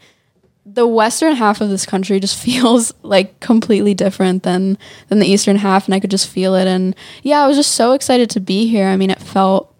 the 0.67 0.87
western 0.87 1.35
half 1.35 1.61
of 1.61 1.69
this 1.69 1.87
country 1.87 2.21
just 2.21 2.39
feels 2.43 2.93
like 3.03 3.39
completely 3.41 3.95
different 3.95 4.43
than 4.43 4.79
than 5.09 5.19
the 5.19 5.27
eastern 5.27 5.57
half. 5.57 5.87
And 5.87 5.95
I 5.95 6.01
could 6.01 6.11
just 6.11 6.29
feel 6.29 6.55
it. 6.55 6.67
And 6.67 6.97
yeah, 7.23 7.43
I 7.43 7.47
was 7.47 7.57
just 7.57 7.73
so 7.75 7.93
excited 7.93 8.31
to 8.31 8.41
be 8.41 8.67
here. 8.67 8.87
I 8.87 8.97
mean, 8.97 9.11
it 9.11 9.21
felt 9.21 9.75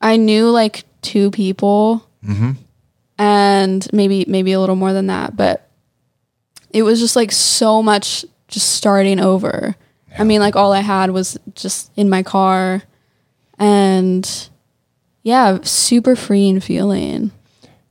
I 0.00 0.16
knew 0.16 0.50
like 0.50 0.84
two 1.02 1.30
people. 1.30 2.08
Mm-hmm. 2.24 2.52
And 3.18 3.88
maybe 3.92 4.24
maybe 4.26 4.52
a 4.52 4.60
little 4.60 4.76
more 4.76 4.92
than 4.92 5.06
that. 5.08 5.36
But 5.36 5.68
it 6.70 6.82
was 6.82 6.98
just 6.98 7.14
like 7.14 7.30
so 7.30 7.82
much 7.82 8.24
just 8.48 8.70
starting 8.70 9.20
over. 9.20 9.76
I 10.18 10.24
mean 10.24 10.40
like 10.40 10.56
all 10.56 10.72
i 10.72 10.80
had 10.80 11.10
was 11.10 11.38
just 11.54 11.90
in 11.96 12.08
my 12.08 12.22
car. 12.22 12.82
And 13.58 14.50
yeah 15.22 15.58
super 15.62 16.16
freeing 16.16 16.60
feeling. 16.60 17.30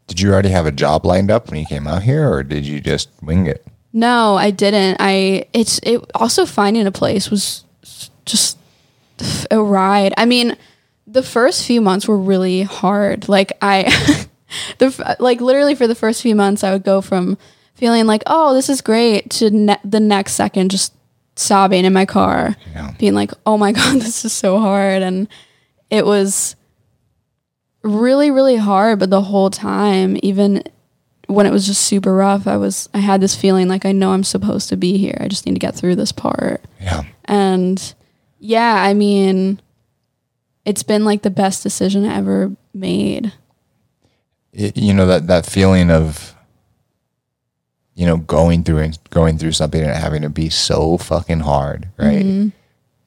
Did 0.08 0.20
you 0.20 0.32
already 0.34 0.50
have 0.50 0.66
a 0.66 0.72
job 0.72 1.06
lined 1.06 1.32
up 1.32 1.50
when 1.50 1.60
you 1.60 1.66
came 1.66 1.88
out 1.88 2.04
here, 2.04 2.30
or 2.30 2.44
did 2.44 2.66
you 2.66 2.80
just 2.82 3.10
wing 3.22 3.46
it? 3.48 3.66
no 3.94 4.36
i 4.38 4.52
didn't. 4.52 4.98
I 5.02 5.46
it's 5.52 5.80
it 5.84 6.00
also 6.16 6.46
finding 6.46 6.88
a 6.88 6.92
place 6.92 7.30
was 7.30 7.66
just 8.26 8.58
a 9.52 9.62
ride. 9.62 10.14
I 10.18 10.26
mean 10.26 10.56
the 11.08 11.24
first 11.24 11.66
few 11.66 11.82
months 11.82 12.08
were 12.08 12.18
really 12.18 12.62
hard. 12.64 13.28
Like 13.28 13.52
i 13.62 13.84
the 14.78 15.16
like 15.20 15.42
literally 15.42 15.76
for 15.76 15.88
the 15.88 15.96
first 15.96 16.22
few 16.22 16.36
months 16.36 16.64
i 16.64 16.72
would 16.72 16.84
go 16.84 17.02
from 17.02 17.38
feeling 17.76 18.06
like 18.06 18.24
oh 18.28 18.54
this 18.54 18.70
is 18.70 18.82
great 18.82 19.30
to 19.30 19.50
ne- 19.50 19.80
the 19.84 20.00
next 20.00 20.34
second 20.34 20.72
just 20.72 20.94
sobbing 21.36 21.84
in 21.86 21.92
my 21.94 22.06
car. 22.06 22.56
Yeah. 22.74 22.94
being 22.98 23.14
like 23.14 23.32
oh 23.46 23.58
my 23.58 23.72
god 23.80 23.96
this 24.00 24.24
is 24.24 24.32
so 24.32 24.58
hard. 24.60 25.02
And 25.02 25.28
it 25.90 26.06
was 26.06 26.56
really 27.84 28.30
really 28.32 28.58
hard 28.58 29.00
but 29.00 29.10
the 29.10 29.22
whole 29.22 29.50
time 29.50 30.18
even 30.22 30.64
when 31.28 31.46
it 31.46 31.52
was 31.52 31.66
just 31.66 31.82
super 31.82 32.14
rough 32.14 32.46
i 32.48 32.56
was 32.58 32.88
i 32.94 33.00
had 33.00 33.22
this 33.22 33.36
feeling 33.36 33.68
like 33.68 33.86
i 33.86 33.92
know 33.92 34.12
i'm 34.12 34.24
supposed 34.24 34.70
to 34.70 34.78
be 34.78 34.98
here 34.98 35.18
i 35.22 35.28
just 35.28 35.46
need 35.46 35.54
to 35.54 35.60
get 35.60 35.74
through 35.76 35.96
this 35.96 36.12
part 36.12 36.62
Yeah. 36.80 37.04
and 37.26 37.94
yeah 38.40 38.76
i 38.84 38.94
mean 38.94 39.60
it's 40.66 40.84
been 40.84 41.06
like 41.06 41.24
the 41.24 41.30
best 41.32 41.64
decision 41.64 42.06
i 42.06 42.16
ever 42.18 42.52
made 42.74 43.34
It- 44.54 44.78
you 44.78 44.94
know 44.94 45.06
that 45.08 45.28
that 45.28 45.46
feeling 45.46 45.90
of 45.90 46.36
you 47.96 48.06
know 48.06 48.18
going 48.18 48.64
through 48.64 48.78
and 48.80 48.98
going 49.10 49.38
through 49.38 49.52
something 49.54 49.82
and 49.82 49.92
having 49.92 50.22
to 50.22 50.30
be 50.30 50.50
so 50.50 50.98
fucking 50.98 51.42
hard, 51.42 51.90
right? 51.98 52.24
Mm-hmm. 52.26 52.50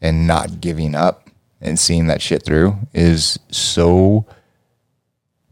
And 0.03 0.27
not 0.27 0.61
giving 0.61 0.95
up 0.95 1.31
and 1.61 1.79
seeing 1.79 2.07
that 2.09 2.21
shit 2.21 2.45
through 2.45 2.77
is 2.93 3.39
so 3.51 4.27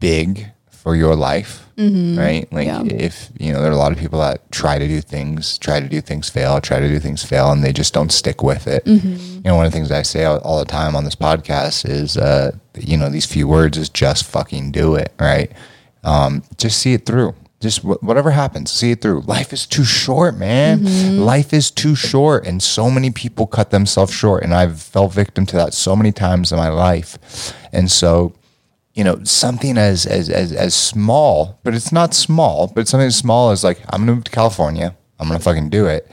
big 0.07 0.47
for 0.69 0.95
your 0.97 1.15
life, 1.15 1.65
right? 1.77 2.45
Like 2.51 2.67
Yeah. 2.67 2.83
if 3.09 3.29
you 3.39 3.53
know 3.53 3.61
there 3.61 3.71
are 3.71 3.79
a 3.79 3.83
lot 3.85 3.93
of 3.93 3.97
people 3.97 4.19
that 4.19 4.37
try 4.51 4.77
to 4.77 4.87
do 4.95 4.99
things, 4.99 5.57
try 5.57 5.79
to 5.79 5.87
do 5.87 6.01
things 6.01 6.29
fail, 6.29 6.59
try 6.59 6.79
to 6.81 6.89
do 6.89 6.99
things 6.99 7.23
fail, 7.23 7.51
and 7.53 7.63
they 7.63 7.71
just 7.71 7.93
don't 7.93 8.11
stick 8.11 8.43
with 8.43 8.67
it. 8.67 8.83
You 8.85 9.41
know, 9.45 9.55
one 9.55 9.65
of 9.65 9.71
the 9.71 9.77
things 9.77 9.91
I 9.91 10.01
say 10.03 10.25
all, 10.25 10.39
all 10.39 10.59
the 10.59 10.65
time 10.79 10.93
on 10.97 11.05
this 11.05 11.15
podcast 11.15 11.89
is, 11.89 12.17
uh, 12.17 12.51
you 12.77 12.97
know, 12.97 13.09
these 13.09 13.25
few 13.25 13.47
words 13.47 13.77
is 13.77 13.87
just 13.89 14.25
fucking 14.25 14.71
do 14.73 14.95
it, 14.95 15.13
right? 15.19 15.49
Um, 16.03 16.43
just 16.57 16.77
see 16.79 16.93
it 16.93 17.05
through. 17.05 17.33
Just 17.61 17.79
wh- 17.79 18.03
whatever 18.03 18.31
happens, 18.31 18.69
see 18.69 18.91
it 18.91 18.99
through. 19.01 19.21
Life 19.21 19.53
is 19.53 19.65
too 19.65 19.85
short, 19.85 20.35
man. 20.37 20.83
Life 21.25 21.53
is 21.53 21.71
too 21.71 21.95
short, 21.95 22.45
and 22.45 22.61
so 22.61 22.91
many 22.91 23.09
people 23.09 23.47
cut 23.47 23.71
themselves 23.71 24.11
short, 24.13 24.43
and 24.43 24.53
I've 24.53 24.81
fell 24.81 25.07
victim 25.07 25.45
to 25.45 25.55
that 25.55 25.73
so 25.73 25.95
many 25.95 26.11
times 26.11 26.51
in 26.51 26.57
my 26.57 26.67
life. 26.67 27.53
And 27.71 27.89
so, 27.89 28.33
you 28.93 29.03
know, 29.03 29.23
something 29.23 29.77
as 29.77 30.05
as 30.05 30.29
as 30.29 30.51
as 30.51 30.75
small, 30.75 31.59
but 31.63 31.73
it's 31.73 31.91
not 31.91 32.13
small, 32.13 32.67
but 32.67 32.87
something 32.87 33.07
as 33.07 33.15
small 33.15 33.51
as 33.51 33.63
like 33.63 33.79
I'm 33.89 34.01
gonna 34.01 34.15
move 34.15 34.23
to 34.25 34.31
California. 34.31 34.95
I'm 35.19 35.27
gonna 35.27 35.39
fucking 35.39 35.69
do 35.69 35.87
it, 35.87 36.09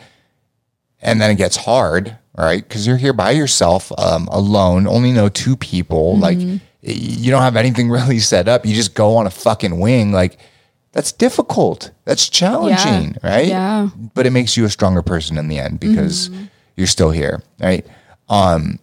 and 1.02 1.20
then 1.20 1.30
it 1.30 1.36
gets 1.36 1.56
hard, 1.56 2.16
right? 2.36 2.66
Because 2.66 2.86
you're 2.86 2.96
here 2.96 3.12
by 3.12 3.32
yourself, 3.32 3.92
um, 3.98 4.28
alone, 4.28 4.86
only 4.86 5.12
know 5.12 5.28
two 5.28 5.56
people. 5.56 6.16
Like 6.18 6.38
you 6.82 7.30
don't 7.30 7.42
have 7.42 7.56
anything 7.56 7.90
really 7.98 8.18
set 8.18 8.48
up. 8.48 8.64
You 8.64 8.74
just 8.74 8.94
go 8.94 9.16
on 9.16 9.26
a 9.26 9.30
fucking 9.30 9.78
wing. 9.78 10.12
Like 10.12 10.38
that's 10.92 11.12
difficult. 11.12 11.90
That's 12.04 12.28
challenging, 12.28 13.16
right? 13.22 13.46
Yeah. 13.46 13.90
But 14.14 14.26
it 14.26 14.30
makes 14.30 14.56
you 14.56 14.64
a 14.64 14.70
stronger 14.70 15.02
person 15.02 15.36
in 15.38 15.48
the 15.48 15.58
end 15.58 15.80
because 15.80 16.30
you're 16.76 16.86
still 16.86 17.10
here, 17.10 17.42
right? 17.60 17.86
Um, 18.28 18.78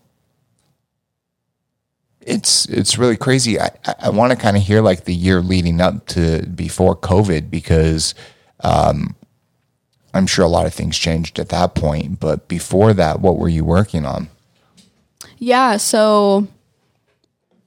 it's 2.27 2.65
it's 2.67 2.97
really 2.97 3.17
crazy. 3.17 3.59
I, 3.59 3.69
I- 4.01 4.09
want 4.09 4.31
to 4.31 4.37
kind 4.37 4.57
of 4.57 4.63
hear 4.63 4.81
like 4.81 5.05
the 5.05 5.13
year 5.15 5.41
leading 5.41 5.79
up 5.81 6.05
to 6.07 6.45
before 6.47 6.95
COVID 6.95 7.49
because 7.49 8.13
um, 8.61 9.15
I'm 10.13 10.27
sure 10.27 10.43
a 10.45 10.49
lot 10.49 10.65
of 10.65 10.73
things 10.73 10.97
changed 10.97 11.39
at 11.39 11.49
that 11.49 11.73
point. 11.75 12.19
But 12.19 12.47
before 12.47 12.93
that, 12.93 13.21
what 13.21 13.37
were 13.37 13.49
you 13.49 13.63
working 13.63 14.05
on? 14.05 14.29
Yeah, 15.37 15.77
so 15.77 16.47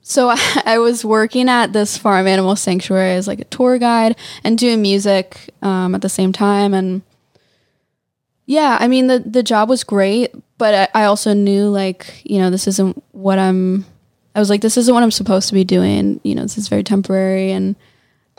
so 0.02 0.28
I, 0.28 0.38
I 0.66 0.78
was 0.78 1.04
working 1.04 1.48
at 1.48 1.72
this 1.72 1.96
farm 1.96 2.26
animal 2.26 2.56
sanctuary 2.56 3.12
as 3.12 3.26
like 3.26 3.40
a 3.40 3.44
tour 3.44 3.78
guide 3.78 4.16
and 4.44 4.58
doing 4.58 4.82
music 4.82 5.50
um, 5.62 5.94
at 5.94 6.02
the 6.02 6.08
same 6.08 6.32
time, 6.32 6.74
and 6.74 7.02
yeah, 8.46 8.76
I 8.80 8.88
mean 8.88 9.06
the 9.06 9.20
the 9.20 9.42
job 9.42 9.68
was 9.68 9.84
great, 9.84 10.34
but 10.58 10.90
I, 10.94 11.02
I 11.02 11.04
also 11.04 11.32
knew 11.32 11.68
like 11.68 12.20
you 12.24 12.38
know 12.38 12.50
this 12.50 12.66
isn't 12.66 13.02
what 13.12 13.38
I'm. 13.38 13.86
I 14.34 14.38
was 14.38 14.50
like, 14.50 14.60
this 14.60 14.76
isn't 14.76 14.94
what 14.94 15.02
I'm 15.02 15.10
supposed 15.10 15.48
to 15.48 15.54
be 15.54 15.64
doing. 15.64 16.20
You 16.22 16.34
know, 16.34 16.42
this 16.42 16.58
is 16.58 16.68
very 16.68 16.84
temporary, 16.84 17.52
and 17.52 17.76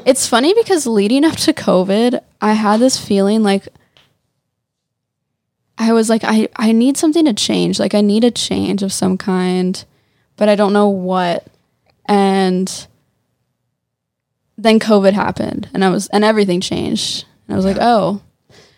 it's 0.05 0.27
funny 0.27 0.53
because 0.53 0.87
leading 0.87 1.25
up 1.25 1.35
to 1.37 1.53
COVID, 1.53 2.21
I 2.41 2.53
had 2.53 2.79
this 2.79 2.97
feeling 2.97 3.43
like 3.43 3.67
I 5.81 5.93
was 5.93 6.09
like, 6.09 6.23
I, 6.23 6.47
I 6.55 6.73
need 6.73 6.95
something 6.95 7.25
to 7.25 7.33
change. 7.33 7.79
Like, 7.79 7.95
I 7.95 8.01
need 8.01 8.23
a 8.23 8.29
change 8.29 8.83
of 8.83 8.93
some 8.93 9.17
kind, 9.17 9.83
but 10.37 10.47
I 10.47 10.55
don't 10.55 10.73
know 10.73 10.89
what. 10.89 11.47
And 12.05 12.87
then 14.57 14.79
COVID 14.79 15.13
happened 15.13 15.69
and 15.73 15.83
I 15.83 15.89
was, 15.89 16.07
and 16.09 16.23
everything 16.23 16.61
changed. 16.61 17.25
And 17.47 17.55
I 17.55 17.57
was 17.57 17.65
like, 17.65 17.77
oh. 17.81 18.21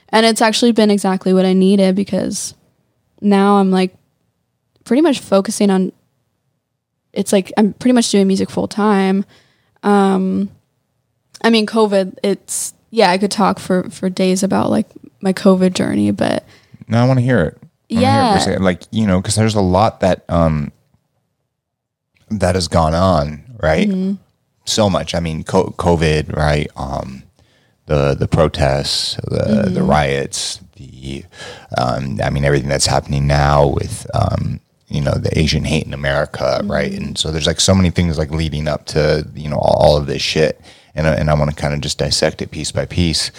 And 0.09 0.25
it's 0.25 0.41
actually 0.41 0.71
been 0.71 0.89
exactly 0.89 1.33
what 1.33 1.45
I 1.45 1.51
needed 1.51 1.93
because 1.93 2.53
now 3.19 3.57
I'm 3.57 3.69
like 3.69 3.93
pretty 4.85 5.01
much 5.01 5.19
focusing 5.19 5.69
on, 5.69 5.91
it's 7.13 7.31
like 7.31 7.51
I'm 7.57 7.73
pretty 7.73 7.93
much 7.93 8.09
doing 8.11 8.27
music 8.27 8.49
full 8.49 8.67
time. 8.67 9.25
Um, 9.83 10.49
I 11.43 11.49
mean, 11.49 11.65
COVID, 11.65 12.17
it's, 12.23 12.73
yeah, 12.89 13.09
I 13.11 13.17
could 13.17 13.31
talk 13.31 13.59
for, 13.59 13.89
for 13.89 14.09
days 14.09 14.43
about 14.43 14.69
like 14.69 14.87
my 15.21 15.33
COVID 15.33 15.73
journey, 15.73 16.11
but 16.11 16.45
No, 16.87 16.99
I 17.03 17.07
want 17.07 17.19
to 17.19 17.23
hear 17.25 17.41
it. 17.41 17.57
Wanna 17.91 18.05
hear 18.39 18.53
it 18.53 18.57
Yeah. 18.59 18.63
like 18.63 18.83
you 18.91 19.05
know, 19.05 19.19
because 19.21 19.35
there's 19.35 19.55
a 19.55 19.61
lot 19.61 19.99
that 19.99 20.23
um 20.29 20.71
that 22.29 22.55
has 22.55 22.67
gone 22.67 22.93
on, 22.95 23.43
right? 23.61 23.87
Mm-hmm. 23.87 24.13
So 24.65 24.89
much. 24.89 25.13
I 25.13 25.19
mean, 25.19 25.43
co- 25.43 25.71
COVID, 25.77 26.35
right? 26.35 26.67
Um, 26.75 27.23
the 27.85 28.15
the 28.15 28.27
protests, 28.27 29.15
the 29.29 29.43
Mm-hmm. 29.65 29.73
the 29.75 29.83
riots, 29.83 30.59
the 30.77 31.25
um, 31.77 32.19
I 32.23 32.29
mean, 32.29 32.45
everything 32.45 32.69
that's 32.69 32.85
happening 32.87 33.27
now 33.27 33.67
with 33.67 34.07
um, 34.13 34.59
you 34.93 35.01
know 35.01 35.13
the 35.13 35.37
Asian 35.37 35.65
hate 35.65 35.85
in 35.85 35.93
America, 35.93 36.61
right? 36.65 36.91
Mm-hmm. 36.91 37.03
And 37.03 37.17
so 37.17 37.31
there's 37.31 37.47
like 37.47 37.59
so 37.59 37.75
many 37.75 37.89
things 37.91 38.17
like 38.17 38.31
leading 38.31 38.67
up 38.69 38.85
to 38.87 39.27
you 39.35 39.49
know 39.49 39.57
all, 39.59 39.97
of 39.97 40.05
this 40.07 40.21
shit, 40.21 40.61
and 40.95 41.07
I- 41.07 41.15
and 41.15 41.29
I 41.29 41.33
want 41.35 41.51
to 41.51 41.57
kind 41.57 41.73
of 41.73 41.81
just 41.81 41.97
dissect 41.99 42.41
it 42.41 42.51
piece 42.51 42.71
by 42.71 42.85
piece 42.85 43.31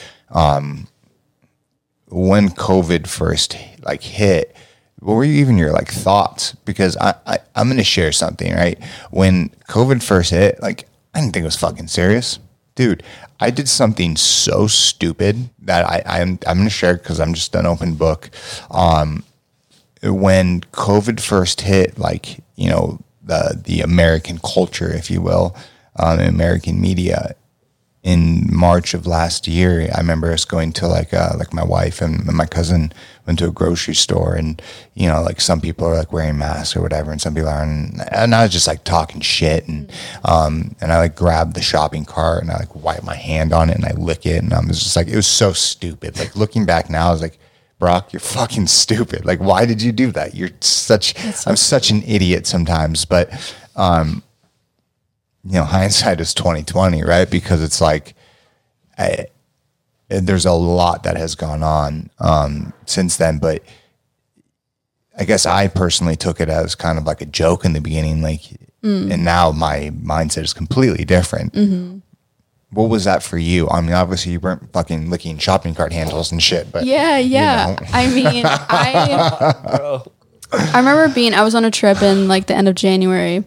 when 2.08 2.48
COVID 2.50 3.06
first 3.06 3.56
like 3.82 4.02
hit, 4.02 4.54
what 5.00 5.14
were 5.14 5.24
you 5.24 5.34
even 5.40 5.58
your 5.58 5.72
like 5.72 5.88
thoughts? 5.90 6.52
Because 6.64 6.96
I, 6.98 7.14
I 7.26 7.38
I'm 7.56 7.68
gonna 7.68 7.84
share 7.84 8.12
something 8.12 8.54
right. 8.54 8.78
When 9.10 9.50
COVID 9.68 10.02
first 10.02 10.30
hit, 10.30 10.60
like 10.62 10.86
I 11.14 11.20
didn't 11.20 11.34
think 11.34 11.42
it 11.44 11.46
was 11.46 11.56
fucking 11.56 11.88
serious, 11.88 12.38
dude. 12.74 13.02
I 13.40 13.50
did 13.50 13.68
something 13.68 14.16
so 14.16 14.66
stupid 14.66 15.50
that 15.60 15.84
I 15.84 16.02
I'm 16.06 16.38
I'm 16.46 16.58
gonna 16.58 16.70
share 16.70 16.96
because 16.96 17.20
I'm 17.20 17.34
just 17.34 17.54
an 17.54 17.66
open 17.66 17.94
book. 17.94 18.30
Um, 18.70 19.24
when 20.12 20.60
COVID 20.72 21.20
first 21.20 21.62
hit, 21.62 21.98
like 21.98 22.40
you 22.56 22.68
know 22.70 23.00
the 23.22 23.60
the 23.62 23.80
American 23.80 24.38
culture, 24.38 24.92
if 24.92 25.10
you 25.10 25.20
will, 25.20 25.56
um, 25.96 26.20
American 26.20 26.80
media. 26.80 27.34
In 28.02 28.54
March 28.54 28.92
of 28.92 29.06
last 29.06 29.48
year, 29.48 29.88
I 29.94 29.98
remember 29.98 30.30
us 30.30 30.44
going 30.44 30.72
to 30.74 30.86
like 30.86 31.14
uh, 31.14 31.36
like 31.38 31.54
my 31.54 31.64
wife 31.64 32.02
and 32.02 32.22
my 32.26 32.44
cousin 32.44 32.92
went 33.26 33.38
to 33.38 33.48
a 33.48 33.50
grocery 33.50 33.94
store, 33.94 34.34
and 34.34 34.60
you 34.92 35.08
know 35.08 35.22
like 35.22 35.40
some 35.40 35.58
people 35.58 35.86
are 35.86 35.96
like 35.96 36.12
wearing 36.12 36.36
masks 36.36 36.76
or 36.76 36.82
whatever, 36.82 37.10
and 37.12 37.18
some 37.18 37.34
people 37.34 37.48
aren't. 37.48 37.98
And 38.12 38.34
I 38.34 38.42
was 38.42 38.52
just 38.52 38.66
like 38.66 38.84
talking 38.84 39.22
shit, 39.22 39.66
and 39.68 39.90
um, 40.22 40.76
and 40.82 40.92
I 40.92 40.98
like 40.98 41.16
grabbed 41.16 41.54
the 41.54 41.62
shopping 41.62 42.04
cart 42.04 42.42
and 42.42 42.50
I 42.50 42.58
like 42.58 42.74
wipe 42.74 43.04
my 43.04 43.16
hand 43.16 43.54
on 43.54 43.70
it 43.70 43.76
and 43.76 43.86
I 43.86 43.92
lick 43.92 44.26
it, 44.26 44.42
and 44.42 44.52
I 44.52 44.60
was 44.60 44.82
just 44.82 44.96
like 44.96 45.08
it 45.08 45.16
was 45.16 45.26
so 45.26 45.54
stupid. 45.54 46.18
Like 46.18 46.36
looking 46.36 46.66
back 46.66 46.90
now, 46.90 47.08
I 47.08 47.12
was 47.12 47.22
like. 47.22 47.38
Brock, 47.78 48.12
you're 48.12 48.20
fucking 48.20 48.68
stupid. 48.68 49.24
Like, 49.24 49.40
why 49.40 49.66
did 49.66 49.82
you 49.82 49.92
do 49.92 50.12
that? 50.12 50.34
You're 50.34 50.50
such, 50.60 51.14
I'm 51.46 51.56
such 51.56 51.90
an 51.90 52.02
idiot 52.04 52.46
sometimes, 52.46 53.04
but, 53.04 53.30
um, 53.76 54.22
you 55.44 55.54
know, 55.54 55.64
hindsight 55.64 56.20
is 56.20 56.32
2020, 56.34 57.02
right? 57.02 57.28
Because 57.30 57.62
it's 57.62 57.80
like, 57.80 58.14
I, 58.96 59.26
there's 60.08 60.46
a 60.46 60.52
lot 60.52 61.02
that 61.02 61.16
has 61.16 61.34
gone 61.34 61.62
on, 61.62 62.10
um, 62.20 62.72
since 62.86 63.16
then, 63.16 63.38
but 63.38 63.62
I 65.18 65.24
guess 65.24 65.44
I 65.46 65.68
personally 65.68 66.16
took 66.16 66.40
it 66.40 66.48
as 66.48 66.74
kind 66.74 66.98
of 66.98 67.04
like 67.04 67.20
a 67.20 67.26
joke 67.26 67.64
in 67.64 67.72
the 67.72 67.80
beginning, 67.80 68.22
like, 68.22 68.42
and 69.12 69.24
now 69.24 69.50
my 69.50 69.90
mindset 70.02 70.44
is 70.44 70.52
completely 70.52 71.04
different. 71.04 71.54
What 72.74 72.90
was 72.90 73.04
that 73.04 73.22
for 73.22 73.38
you? 73.38 73.68
I 73.68 73.80
mean, 73.80 73.92
obviously 73.92 74.32
you 74.32 74.40
weren't 74.40 74.72
fucking 74.72 75.10
licking 75.10 75.38
shopping 75.38 75.74
cart 75.74 75.92
handles 75.92 76.32
and 76.32 76.42
shit, 76.42 76.70
but 76.72 76.84
Yeah, 76.84 77.18
yeah. 77.18 77.76
know. 77.80 77.86
I 77.92 78.08
mean, 78.08 78.44
I 78.46 80.02
I 80.52 80.78
remember 80.78 81.12
being 81.14 81.34
I 81.34 81.42
was 81.42 81.54
on 81.54 81.64
a 81.64 81.70
trip 81.70 82.02
in 82.02 82.28
like 82.28 82.46
the 82.46 82.54
end 82.54 82.68
of 82.68 82.74
January. 82.74 83.44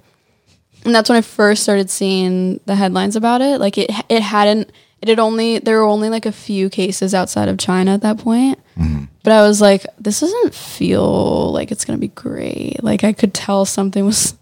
And 0.86 0.96
that's 0.96 1.10
when 1.10 1.18
I 1.18 1.22
first 1.22 1.64
started 1.64 1.90
seeing 1.90 2.60
the 2.66 2.76
headlines 2.76 3.16
about 3.16 3.42
it. 3.42 3.60
Like 3.60 3.78
it 3.78 3.92
it 4.10 4.22
hadn't 4.22 4.72
it 5.02 5.10
had 5.10 5.20
only 5.20 5.60
there 5.60 5.78
were 5.78 5.88
only 5.88 6.10
like 6.10 6.26
a 6.26 6.32
few 6.32 6.70
cases 6.70 7.14
outside 7.14 7.50
of 7.50 7.58
China 7.58 7.94
at 7.94 8.02
that 8.02 8.20
point. 8.20 8.60
Mm-hmm. 8.78 9.06
But 9.24 9.34
I 9.34 9.42
was 9.42 9.60
like 9.60 9.86
this 10.00 10.22
doesn't 10.22 10.54
feel 10.54 11.52
like 11.52 11.72
it's 11.72 11.84
going 11.86 11.98
to 11.98 12.02
be 12.02 12.08
great. 12.10 12.84
Like 12.84 13.04
I 13.04 13.14
could 13.14 13.34
tell 13.34 13.66
something 13.66 14.06
was 14.06 14.36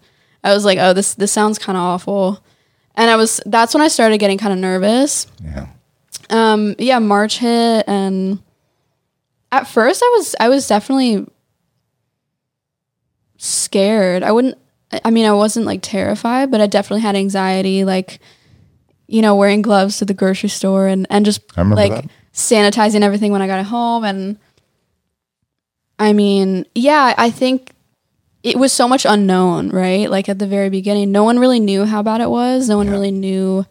I 0.44 0.54
was 0.54 0.64
like, 0.64 0.78
"Oh, 0.78 0.92
this 0.92 1.14
this 1.14 1.32
sounds 1.32 1.58
kind 1.58 1.76
of 1.76 1.82
awful." 1.82 2.40
And 2.96 3.10
I 3.10 3.16
was 3.16 3.40
that's 3.46 3.74
when 3.74 3.82
I 3.82 3.88
started 3.88 4.18
getting 4.18 4.38
kind 4.38 4.52
of 4.52 4.58
nervous. 4.58 5.26
Yeah, 5.44 5.66
um 6.30 6.74
yeah 6.78 6.98
march 6.98 7.38
hit 7.38 7.84
and 7.86 8.40
at 9.52 9.68
first 9.68 10.02
i 10.02 10.12
was 10.16 10.34
i 10.40 10.48
was 10.48 10.66
definitely 10.66 11.24
scared. 13.38 14.22
I 14.22 14.32
wouldn't 14.32 14.58
I- 15.04 15.10
mean 15.10 15.26
i 15.26 15.32
wasn't 15.32 15.66
like 15.66 15.80
terrified 15.82 16.50
but 16.50 16.60
i 16.60 16.66
definitely 16.66 17.02
had 17.02 17.16
anxiety 17.16 17.84
like 17.84 18.20
you 19.08 19.20
know 19.20 19.34
wearing 19.36 19.60
gloves 19.62 19.98
to 19.98 20.04
the 20.04 20.14
grocery 20.14 20.48
store 20.48 20.86
and 20.86 21.06
and 21.10 21.24
just 21.24 21.42
like 21.56 21.92
that. 21.92 22.04
sanitizing 22.32 23.02
everything 23.02 23.30
when 23.32 23.42
i 23.42 23.46
got 23.46 23.64
home 23.66 24.04
and 24.04 24.38
i 25.98 26.12
mean 26.12 26.64
yeah 26.74 27.14
i 27.18 27.30
think 27.30 27.72
it 28.46 28.56
was 28.56 28.72
so 28.72 28.86
much 28.86 29.04
unknown 29.04 29.68
right 29.70 30.08
like 30.10 30.28
at 30.28 30.38
the 30.38 30.46
very 30.46 30.70
beginning 30.70 31.10
no 31.10 31.24
one 31.24 31.38
really 31.38 31.58
knew 31.60 31.84
how 31.84 32.02
bad 32.02 32.20
it 32.20 32.30
was 32.30 32.68
no 32.68 32.76
one 32.76 32.86
Yeah. 32.86 32.92
really 32.92 33.10
knew 33.10 33.66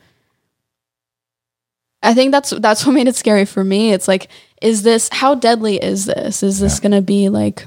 I 2.03 2.13
think 2.13 2.31
that's 2.31 2.51
that's 2.51 2.85
what 2.85 2.91
made 2.99 3.07
it 3.07 3.15
scary 3.15 3.45
for 3.45 3.63
me. 3.63 3.91
It's 3.91 4.07
like, 4.07 4.29
is 4.61 4.83
this 4.83 5.09
how 5.11 5.33
deadly 5.35 5.77
is 5.81 6.05
this? 6.05 6.43
Is 6.43 6.59
this 6.59 6.79
gonna 6.79 7.01
be 7.01 7.29
like 7.29 7.65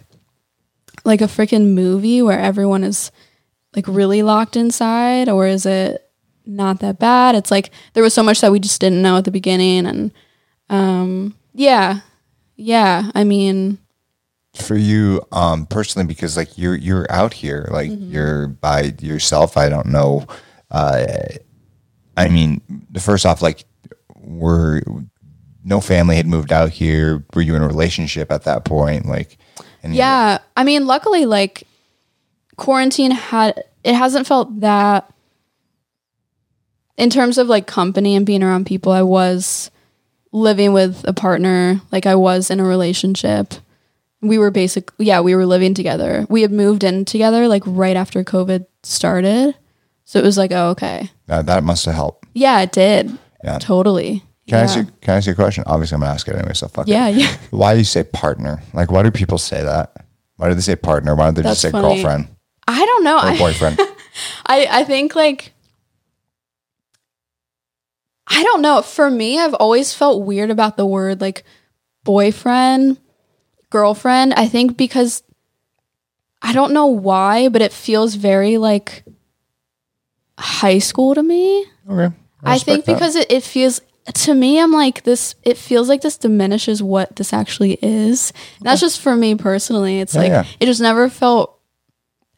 like 1.04 1.20
a 1.20 1.24
freaking 1.24 1.74
movie 1.74 2.22
where 2.22 2.38
everyone 2.38 2.84
is 2.84 3.10
like 3.74 3.86
really 3.88 4.22
locked 4.22 4.56
inside, 4.56 5.28
or 5.28 5.46
is 5.46 5.66
it 5.66 6.08
not 6.46 6.78
that 6.80 7.00
bad? 7.00 7.34
It's 7.34 7.50
like 7.50 7.70
there 7.94 8.02
was 8.02 8.14
so 8.14 8.22
much 8.22 8.40
that 8.40 8.52
we 8.52 8.60
just 8.60 8.80
didn't 8.80 9.02
know 9.02 9.16
at 9.16 9.24
the 9.24 9.32
beginning, 9.32 9.86
and 9.86 10.12
um, 10.70 11.34
yeah, 11.54 12.00
yeah. 12.54 13.10
I 13.16 13.24
mean, 13.24 13.78
for 14.60 14.76
you 14.76 15.22
um 15.32 15.66
personally 15.66 16.06
because 16.06 16.36
like 16.36 16.56
you're 16.58 16.76
you're 16.76 17.10
out 17.10 17.32
here 17.32 17.68
like 17.70 17.90
you're 17.92 18.48
by 18.48 18.92
yourself 19.00 19.56
i 19.56 19.68
don't 19.68 19.86
know 19.86 20.26
uh 20.70 21.04
i 22.16 22.28
mean 22.28 22.60
the 22.90 23.00
first 23.00 23.24
off 23.24 23.42
like 23.42 23.64
were 24.16 24.82
no 25.64 25.80
family 25.80 26.16
had 26.16 26.26
moved 26.26 26.52
out 26.52 26.70
here 26.70 27.24
were 27.34 27.42
you 27.42 27.54
in 27.54 27.62
a 27.62 27.66
relationship 27.66 28.30
at 28.30 28.44
that 28.44 28.64
point 28.64 29.06
like 29.06 29.38
and 29.82 29.94
Yeah, 29.94 30.38
I 30.56 30.64
mean, 30.64 30.86
luckily, 30.86 31.26
like 31.26 31.64
quarantine 32.56 33.12
had 33.12 33.64
it 33.84 33.94
hasn't 33.94 34.26
felt 34.26 34.60
that 34.60 35.12
in 36.96 37.10
terms 37.10 37.38
of 37.38 37.48
like 37.48 37.66
company 37.66 38.16
and 38.16 38.26
being 38.26 38.42
around 38.42 38.66
people. 38.66 38.92
I 38.92 39.02
was 39.02 39.70
living 40.32 40.72
with 40.72 41.04
a 41.06 41.12
partner, 41.12 41.80
like 41.92 42.06
I 42.06 42.16
was 42.16 42.50
in 42.50 42.60
a 42.60 42.64
relationship. 42.64 43.54
We 44.20 44.38
were 44.38 44.50
basic, 44.50 44.90
yeah, 44.98 45.20
we 45.20 45.34
were 45.36 45.46
living 45.46 45.74
together. 45.74 46.26
We 46.28 46.42
had 46.42 46.50
moved 46.50 46.82
in 46.84 47.04
together 47.04 47.46
like 47.46 47.62
right 47.66 47.96
after 47.96 48.24
COVID 48.24 48.66
started, 48.82 49.54
so 50.04 50.18
it 50.18 50.24
was 50.24 50.36
like, 50.36 50.50
oh, 50.52 50.70
okay, 50.70 51.10
that, 51.26 51.46
that 51.46 51.62
must 51.64 51.84
have 51.86 51.94
helped 51.94 52.26
yeah, 52.34 52.60
it 52.60 52.72
did, 52.72 53.16
Yeah. 53.44 53.58
totally. 53.58 54.22
can 54.48 54.58
i 54.58 54.62
ask 54.62 54.76
you 54.76 54.84
can 55.00 55.14
i 55.14 55.16
ask 55.18 55.26
you 55.26 55.32
a 55.32 55.36
question 55.36 55.62
obviously 55.66 55.96
i'm 55.96 56.00
gonna 56.00 56.12
ask 56.12 56.26
it 56.28 56.34
anyway 56.36 56.54
so 56.54 56.68
fuck 56.68 56.86
Yeah, 56.88 57.08
it. 57.08 57.16
yeah. 57.16 57.36
why 57.50 57.72
do 57.74 57.78
you 57.78 57.84
say 57.84 58.02
partner 58.04 58.62
like 58.72 58.90
why 58.90 59.02
do 59.02 59.10
people 59.10 59.38
say 59.38 59.62
that 59.62 60.06
why 60.36 60.48
do 60.48 60.54
they 60.54 60.60
say 60.60 60.76
partner 60.76 61.14
why 61.16 61.24
don't 61.26 61.34
they 61.34 61.42
just 61.42 61.60
say 61.60 61.70
funny. 61.70 61.82
girlfriend 61.96 62.28
I 62.68 62.84
don't 62.84 63.04
know. 63.04 63.18
or 63.18 63.36
boyfriend 63.38 63.78
I 64.46 64.66
I 64.70 64.84
think 64.84 65.14
like 65.16 65.52
I 68.30 68.42
don't 68.42 68.60
know. 68.62 68.82
For 68.82 69.10
me, 69.10 69.38
I've 69.38 69.54
always 69.54 69.94
felt 69.94 70.22
weird 70.24 70.50
about 70.50 70.76
the 70.76 70.84
word 70.86 71.20
like 71.20 71.44
boyfriend, 72.04 72.98
girlfriend. 73.70 74.34
I 74.34 74.46
think 74.48 74.76
because 74.76 75.22
I 76.42 76.52
don't 76.52 76.72
know 76.72 76.86
why, 76.86 77.48
but 77.48 77.62
it 77.62 77.72
feels 77.72 78.14
very 78.14 78.58
like 78.58 79.04
high 80.38 80.78
school 80.78 81.14
to 81.14 81.22
me. 81.22 81.64
okay 81.90 82.14
I 82.44 82.58
think 82.58 82.84
that. 82.84 82.94
because 82.94 83.16
it, 83.16 83.30
it 83.30 83.42
feels 83.42 83.80
to 84.14 84.34
me, 84.34 84.58
I'm 84.58 84.72
like 84.72 85.02
this. 85.02 85.34
It 85.42 85.58
feels 85.58 85.88
like 85.88 86.00
this 86.00 86.16
diminishes 86.16 86.82
what 86.82 87.16
this 87.16 87.32
actually 87.34 87.72
is. 87.82 88.32
That's 88.62 88.80
just 88.80 89.00
for 89.00 89.14
me 89.14 89.34
personally. 89.34 90.00
It's 90.00 90.14
Yeah, 90.14 90.20
like 90.20 90.30
yeah. 90.30 90.44
it 90.60 90.66
just 90.66 90.80
never 90.80 91.10
felt. 91.10 91.58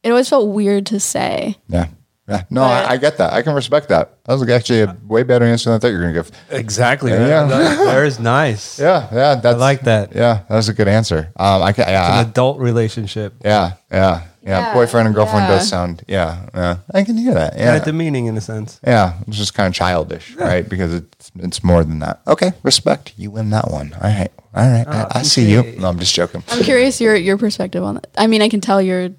It 0.03 0.11
always 0.11 0.28
felt 0.28 0.49
weird 0.49 0.87
to 0.87 0.99
say. 0.99 1.57
Yeah. 1.68 1.89
Yeah. 2.31 2.45
No, 2.49 2.61
But- 2.62 2.87
I, 2.87 2.93
I 2.93 2.97
get 2.97 3.18
that. 3.18 3.33
I 3.33 3.43
can 3.43 3.55
respect 3.55 3.89
that. 3.89 4.24
That 4.24 4.35
was 4.39 4.49
actually 4.49 4.83
a 4.83 4.97
way 5.07 5.24
better 5.24 5.45
answer 5.45 5.70
than 5.70 5.76
I 5.76 5.78
thought 5.81 5.89
you 5.89 5.95
were 5.99 6.03
going 6.03 6.14
to 6.14 6.22
give. 6.22 6.31
Exactly. 6.51 7.11
Yeah. 7.11 7.45
That, 7.45 7.85
that 7.85 8.07
is 8.07 8.20
nice. 8.20 8.78
Yeah. 8.91 9.09
Yeah. 9.12 9.35
That's, 9.35 9.57
I 9.57 9.59
like 9.59 9.83
that. 9.83 10.14
Yeah. 10.14 10.43
That 10.49 10.55
was 10.57 10.68
a 10.68 10.72
good 10.74 10.89
answer. 10.89 11.33
Um, 11.37 11.62
I 11.62 11.72
can, 11.72 11.85
An 11.85 11.91
yeah. 11.91 12.20
adult 12.20 12.61
relationship. 12.61 13.35
Yeah. 13.45 13.72
Yeah. 13.91 14.22
Yeah. 14.43 14.61
Yeah, 14.61 14.72
Boyfriend 14.72 15.07
and 15.07 15.14
girlfriend 15.14 15.49
yeah. 15.49 15.59
does 15.59 15.68
sound, 15.68 16.03
yeah. 16.09 16.49
Yeah. 16.55 16.76
I 16.95 17.03
can 17.05 17.18
hear 17.18 17.35
that. 17.35 17.59
Yeah. 17.59 17.74
Yeah. 17.74 17.85
demeaning 17.85 18.24
in 18.24 18.39
a 18.39 18.41
sense. 18.41 18.81
Yeah. 18.87 19.18
It's 19.26 19.37
just 19.37 19.53
kind 19.53 19.68
of 19.68 19.74
childish, 19.74 20.35
right? 20.37 20.66
Because 20.66 20.95
it's, 20.95 21.31
it's 21.41 21.62
more 21.62 21.85
than 21.85 21.99
that. 21.99 22.22
Okay. 22.26 22.53
Respect. 22.62 23.12
You 23.18 23.31
win 23.33 23.51
that 23.51 23.70
one. 23.70 23.93
All 23.93 24.01
right. 24.01 24.31
All 24.55 24.66
right. 24.66 24.89
I, 24.89 25.07
I 25.16 25.22
see 25.22 25.51
you. 25.51 25.62
No, 25.78 25.89
I'm 25.89 25.99
just 25.99 26.14
joking. 26.14 26.43
I'm 26.49 26.62
curious 26.62 27.01
your 27.03 27.14
your 27.16 27.37
perspective 27.37 27.83
on 27.85 27.97
that. 27.97 28.09
I 28.16 28.26
mean, 28.28 28.41
I 28.41 28.49
can 28.49 28.61
tell 28.62 28.81
you're. 28.81 29.11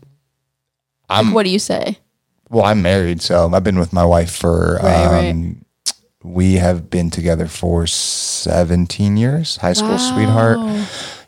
I'm, 1.08 1.34
What 1.34 1.44
do 1.44 1.50
you 1.52 1.60
say? 1.60 2.00
Well, 2.52 2.66
I'm 2.66 2.82
married. 2.82 3.22
So 3.22 3.50
I've 3.54 3.64
been 3.64 3.80
with 3.80 3.94
my 3.94 4.06
wife 4.06 4.36
for, 4.36 4.80
Right, 4.84 5.08
right. 5.08 5.30
um, 5.32 5.66
we 6.24 6.56
have 6.56 6.90
been 6.90 7.10
together 7.10 7.48
for 7.48 7.88
17 7.88 9.18
years, 9.18 9.58
high 9.58 9.74
school 9.74 9.98
sweetheart. 9.98 10.60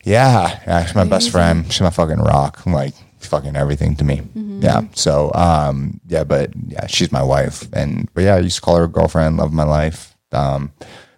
Yeah, 0.04 0.60
yeah, 0.68 0.86
she's 0.86 0.96
my 0.96 1.06
best 1.06 1.32
friend. 1.32 1.72
She's 1.72 1.82
my 1.82 1.90
fucking 1.90 2.20
rock. 2.20 2.62
I'm 2.66 2.74
Like 2.74 2.94
fucking 3.20 3.56
everything 3.56 3.96
to 3.96 4.04
me. 4.04 4.22
Yeah. 4.36 4.82
So 4.94 5.32
um 5.34 6.00
yeah, 6.08 6.26
but 6.26 6.52
yeah, 6.68 6.86
she's 6.88 7.12
my 7.12 7.24
wife. 7.24 7.68
And 7.74 8.10
but 8.14 8.24
yeah, 8.26 8.36
I 8.36 8.40
used 8.40 8.58
to 8.58 8.62
call 8.62 8.76
her 8.78 8.84
a 8.84 8.88
girlfriend, 8.90 9.38
love 9.38 9.54
my 9.54 9.64
life. 9.64 10.16
Um 10.34 10.74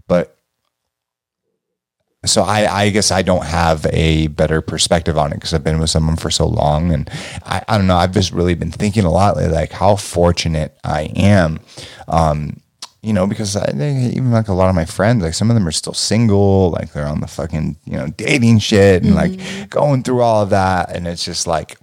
but 0.07 0.34
so 2.29 2.43
I, 2.43 2.83
I 2.83 2.89
guess 2.89 3.11
I 3.11 3.21
don't 3.21 3.45
have 3.45 3.85
a 3.91 4.27
better 4.27 4.61
perspective 4.61 5.17
on 5.17 5.31
it 5.31 5.35
because 5.35 5.53
I've 5.53 5.63
been 5.63 5.79
with 5.79 5.89
someone 5.89 6.17
for 6.17 6.29
so 6.29 6.47
long, 6.47 6.91
and 6.91 7.09
I, 7.43 7.63
I 7.67 7.77
don't 7.77 7.87
know. 7.87 7.97
I've 7.97 8.13
just 8.13 8.31
really 8.31 8.55
been 8.55 8.71
thinking 8.71 9.03
a 9.03 9.11
lot 9.11 9.37
lately, 9.37 9.53
like 9.53 9.71
how 9.71 9.95
fortunate 9.95 10.77
I 10.83 11.11
am, 11.15 11.59
um, 12.07 12.61
you 13.01 13.13
know, 13.13 13.27
because 13.27 13.55
I 13.55 13.69
even 13.71 14.31
like 14.31 14.47
a 14.47 14.53
lot 14.53 14.69
of 14.69 14.75
my 14.75 14.85
friends, 14.85 15.21
like 15.21 15.35
some 15.35 15.51
of 15.51 15.55
them 15.55 15.67
are 15.67 15.71
still 15.71 15.93
single, 15.93 16.71
like 16.71 16.91
they're 16.91 17.07
on 17.07 17.21
the 17.21 17.27
fucking, 17.27 17.77
you 17.85 17.97
know, 17.97 18.07
dating 18.07 18.59
shit 18.59 19.03
and 19.03 19.13
like 19.13 19.69
going 19.69 20.01
through 20.01 20.21
all 20.21 20.41
of 20.41 20.49
that. 20.49 20.89
And 20.89 21.05
it's 21.05 21.23
just 21.23 21.45
like, 21.45 21.77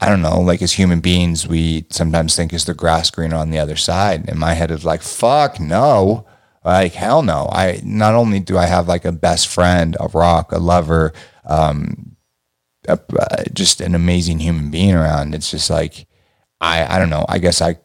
I 0.00 0.08
don't 0.08 0.20
know, 0.20 0.40
like 0.40 0.60
as 0.60 0.72
human 0.72 0.98
beings, 0.98 1.46
we 1.46 1.86
sometimes 1.90 2.34
think 2.34 2.52
is 2.52 2.64
the 2.64 2.74
grass 2.74 3.12
green 3.12 3.32
on 3.32 3.50
the 3.50 3.60
other 3.60 3.76
side. 3.76 4.28
And 4.28 4.40
my 4.40 4.54
head 4.54 4.72
is 4.72 4.84
like, 4.84 5.02
fuck 5.02 5.60
no. 5.60 6.26
Like 6.64 6.92
hell 6.92 7.22
no. 7.22 7.48
I 7.50 7.80
not 7.84 8.14
only 8.14 8.40
do 8.40 8.56
I 8.56 8.66
have 8.66 8.88
like 8.88 9.04
a 9.04 9.12
best 9.12 9.48
friend, 9.48 9.96
a 9.98 10.08
rock, 10.08 10.52
a 10.52 10.58
lover, 10.58 11.12
um, 11.44 12.16
a, 12.88 12.98
uh, 13.18 13.44
just 13.52 13.80
an 13.80 13.94
amazing 13.94 14.38
human 14.38 14.70
being 14.70 14.94
around. 14.94 15.34
It's 15.34 15.50
just 15.50 15.70
like 15.70 16.06
I 16.60 16.96
I 16.96 16.98
don't 16.98 17.10
know. 17.10 17.26
I 17.28 17.38
guess 17.38 17.60
I 17.60 17.78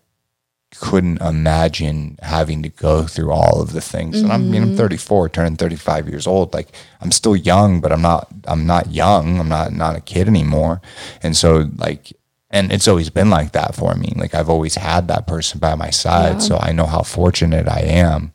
couldn't 0.75 1.21
imagine 1.21 2.17
having 2.21 2.61
to 2.61 2.69
go 2.69 3.03
through 3.07 3.31
all 3.31 3.61
of 3.61 3.71
the 3.71 3.81
things. 3.81 4.21
And 4.21 4.31
I'm, 4.31 4.41
I 4.41 4.51
mean, 4.51 4.63
I'm 4.63 4.75
34, 4.75 5.29
turning 5.29 5.55
35 5.55 6.09
years 6.09 6.27
old. 6.27 6.53
Like 6.53 6.69
I'm 6.99 7.11
still 7.11 7.35
young, 7.35 7.79
but 7.79 7.91
I'm 7.91 8.01
not, 8.01 8.27
I'm 8.45 8.65
not 8.65 8.91
young. 8.91 9.39
I'm 9.39 9.47
not, 9.47 9.71
not 9.71 9.95
a 9.95 10.01
kid 10.01 10.27
anymore. 10.27 10.81
And 11.23 11.37
so 11.37 11.69
like, 11.77 12.11
and 12.49 12.71
it's 12.71 12.87
always 12.87 13.09
been 13.09 13.29
like 13.29 13.53
that 13.53 13.75
for 13.75 13.95
me. 13.95 14.13
Like 14.15 14.35
I've 14.35 14.49
always 14.49 14.75
had 14.75 15.07
that 15.07 15.25
person 15.25 15.59
by 15.59 15.75
my 15.75 15.89
side. 15.89 16.41
So 16.41 16.57
I 16.57 16.71
know 16.73 16.85
how 16.85 17.01
fortunate 17.01 17.67
I 17.67 17.81
am. 17.81 18.33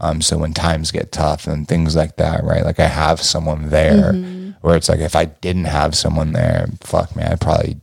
Um, 0.00 0.22
so 0.22 0.38
when 0.38 0.54
times 0.54 0.90
get 0.90 1.12
tough 1.12 1.46
and 1.46 1.68
things 1.68 1.94
like 1.94 2.16
that, 2.16 2.42
right? 2.42 2.64
Like 2.64 2.80
I 2.80 2.86
have 2.86 3.20
someone 3.20 3.68
there 3.68 4.14
where 4.62 4.74
it's 4.76 4.88
like, 4.88 5.00
if 5.00 5.14
I 5.14 5.26
didn't 5.26 5.66
have 5.66 5.94
someone 5.94 6.32
there, 6.32 6.68
fuck 6.80 7.14
man, 7.14 7.32
I'd 7.32 7.40
probably, 7.40 7.80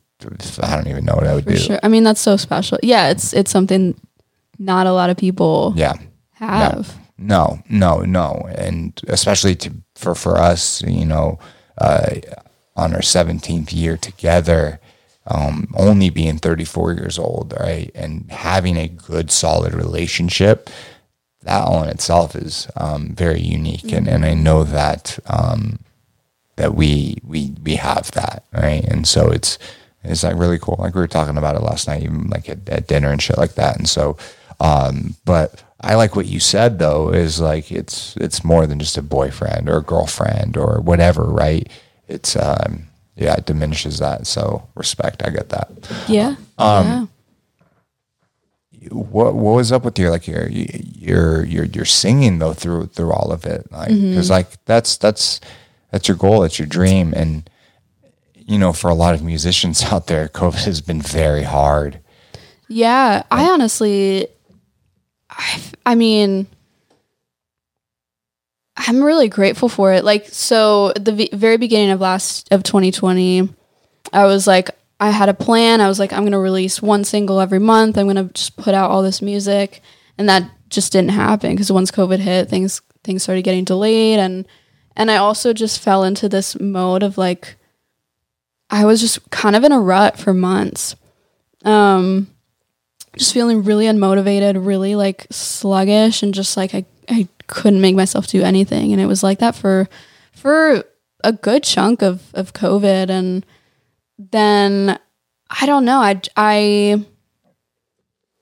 I 0.63 0.75
don't 0.75 0.87
even 0.87 1.05
know 1.05 1.13
what 1.15 1.27
I 1.27 1.35
would 1.35 1.43
For 1.43 1.51
do. 1.51 1.57
sure. 1.57 1.79
I 1.83 1.87
mean, 1.89 2.03
that's 2.03 2.19
so 2.21 2.35
special. 2.37 2.79
Yeah, 2.81 3.09
it's 3.09 3.33
it's 3.33 3.51
something 3.51 3.99
not 4.57 4.87
a 4.87 4.91
lot 4.93 5.11
of 5.11 5.17
people 5.17 5.73
Yeah. 5.75 5.93
have. 6.33 6.95
No, 7.19 7.59
no, 7.69 7.99
no, 8.01 8.47
and 8.55 8.99
especially 9.07 9.55
to 9.55 9.71
for 9.95 10.13
for 10.15 10.37
us, 10.37 10.81
you 10.83 11.05
know, 11.05 11.39
uh, 11.79 12.15
on 12.75 12.93
our 12.93 13.01
seventeenth 13.01 13.73
year 13.73 13.97
together, 13.97 14.79
um, 15.25 15.67
only 15.75 16.09
being 16.11 16.37
thirty 16.37 16.63
four 16.65 16.93
years 16.93 17.17
old, 17.19 17.53
right, 17.59 17.89
and 17.95 18.29
having 18.31 18.77
a 18.77 18.87
good, 18.87 19.31
solid 19.31 19.73
relationship, 19.73 20.69
that 21.43 21.63
all 21.63 21.83
in 21.83 21.89
itself 21.89 22.35
is 22.35 22.67
um, 22.75 23.09
very 23.15 23.41
unique, 23.41 23.91
and 23.91 24.07
and 24.07 24.25
I 24.25 24.33
know 24.33 24.63
that 24.63 25.19
um, 25.27 25.79
that 26.55 26.75
we 26.75 27.17
we 27.23 27.55
we 27.63 27.75
have 27.75 28.11
that, 28.11 28.43
right, 28.53 28.83
and 28.83 29.07
so 29.07 29.29
it's 29.29 29.57
it's 30.03 30.23
like 30.23 30.37
really 30.37 30.59
cool. 30.59 30.75
Like 30.79 30.95
we 30.95 31.01
were 31.01 31.07
talking 31.07 31.37
about 31.37 31.55
it 31.55 31.61
last 31.61 31.87
night, 31.87 32.03
even 32.03 32.27
like 32.29 32.49
at, 32.49 32.67
at 32.69 32.87
dinner 32.87 33.11
and 33.11 33.21
shit 33.21 33.37
like 33.37 33.55
that, 33.55 33.77
and 33.77 33.87
so, 33.87 34.17
um, 34.59 35.15
but. 35.25 35.63
I 35.79 35.93
like 35.93 36.15
what 36.15 36.25
you 36.25 36.39
said 36.39 36.79
though 36.79 37.13
is 37.13 37.39
like 37.39 37.71
it's 37.71 38.17
it's 38.17 38.43
more 38.43 38.65
than 38.65 38.79
just 38.79 38.97
a 38.97 39.03
boyfriend 39.03 39.69
or 39.69 39.77
a 39.77 39.83
girlfriend 39.83 40.57
or 40.57 40.81
whatever, 40.81 41.25
right? 41.25 41.69
It's 42.07 42.35
um 42.35 42.87
yeah, 43.17 43.35
it 43.35 43.45
diminishes 43.45 43.99
that. 43.99 44.27
So 44.27 44.67
respect, 44.75 45.23
I 45.25 45.31
get 45.31 45.49
that. 45.49 45.69
Yeah. 46.07 46.35
Um, 46.57 47.09
What 48.91 49.35
what 49.35 49.53
was 49.53 49.71
up 49.71 49.85
with 49.85 49.97
your 49.99 50.11
like 50.11 50.27
your 50.27 50.47
your 50.49 51.43
your 51.45 51.65
your 51.65 51.85
singing 51.85 52.39
though 52.39 52.53
through 52.53 52.87
through 52.87 53.11
all 53.11 53.31
of 53.31 53.45
it? 53.45 53.71
Like 53.71 53.89
cuz 53.89 53.97
mm-hmm. 53.97 54.31
like 54.31 54.65
that's 54.65 54.97
that's 54.97 55.39
that's 55.91 56.07
your 56.07 56.17
goal, 56.17 56.41
that's 56.41 56.59
your 56.59 56.67
dream 56.67 57.13
and 57.15 57.49
you 58.47 58.57
know, 58.57 58.73
for 58.73 58.89
a 58.89 58.95
lot 58.95 59.13
of 59.13 59.21
musicians 59.21 59.83
out 59.91 60.07
there, 60.07 60.27
COVID 60.29 60.63
has 60.65 60.81
been 60.81 61.01
very 61.01 61.43
hard. 61.43 61.99
Yeah, 62.69 63.23
I 63.29 63.49
honestly, 63.49 64.27
I, 65.29 65.61
I 65.85 65.95
mean, 65.95 66.47
I'm 68.75 69.03
really 69.03 69.29
grateful 69.29 69.69
for 69.69 69.93
it. 69.93 70.03
Like, 70.03 70.27
so 70.27 70.89
at 70.95 71.05
the 71.05 71.11
v- 71.13 71.29
very 71.33 71.57
beginning 71.57 71.91
of 71.91 72.01
last 72.01 72.51
of 72.51 72.63
2020, 72.63 73.49
I 74.11 74.25
was 74.25 74.47
like, 74.47 74.69
I 74.99 75.11
had 75.11 75.29
a 75.29 75.33
plan. 75.33 75.81
I 75.81 75.87
was 75.87 75.99
like, 75.99 76.11
I'm 76.11 76.23
gonna 76.23 76.39
release 76.39 76.81
one 76.81 77.03
single 77.03 77.39
every 77.39 77.59
month. 77.59 77.97
I'm 77.97 78.07
gonna 78.07 78.29
just 78.33 78.57
put 78.57 78.73
out 78.73 78.89
all 78.89 79.03
this 79.03 79.21
music, 79.21 79.81
and 80.17 80.27
that 80.27 80.49
just 80.69 80.91
didn't 80.91 81.11
happen 81.11 81.51
because 81.51 81.71
once 81.71 81.91
COVID 81.91 82.19
hit, 82.19 82.49
things 82.49 82.81
things 83.03 83.23
started 83.23 83.43
getting 83.43 83.63
delayed, 83.63 84.19
and 84.19 84.47
and 84.95 85.11
I 85.11 85.17
also 85.17 85.53
just 85.53 85.79
fell 85.79 86.03
into 86.03 86.27
this 86.27 86.59
mode 86.59 87.03
of 87.03 87.17
like, 87.17 87.55
I 88.69 88.85
was 88.85 88.99
just 88.99 89.29
kind 89.29 89.55
of 89.55 89.63
in 89.63 89.71
a 89.71 89.79
rut 89.79 90.17
for 90.17 90.33
months. 90.33 90.95
Um, 91.63 92.27
just 93.15 93.33
feeling 93.33 93.63
really 93.63 93.85
unmotivated, 93.85 94.65
really 94.65 94.95
like 94.95 95.27
sluggish, 95.29 96.23
and 96.23 96.33
just 96.33 96.57
like 96.57 96.73
I, 96.73 96.85
I 97.07 97.27
couldn't 97.45 97.81
make 97.81 97.95
myself 97.95 98.27
do 98.27 98.41
anything. 98.41 98.91
And 98.91 98.99
it 98.99 99.05
was 99.05 99.21
like 99.21 99.39
that 99.39 99.55
for 99.55 99.87
for 100.33 100.83
a 101.23 101.31
good 101.31 101.63
chunk 101.63 102.01
of 102.01 102.23
of 102.33 102.53
COVID. 102.53 103.09
And 103.09 103.45
then 104.17 104.99
I 105.49 105.65
don't 105.65 105.85
know. 105.85 105.99
I 105.99 106.21
I 106.35 107.05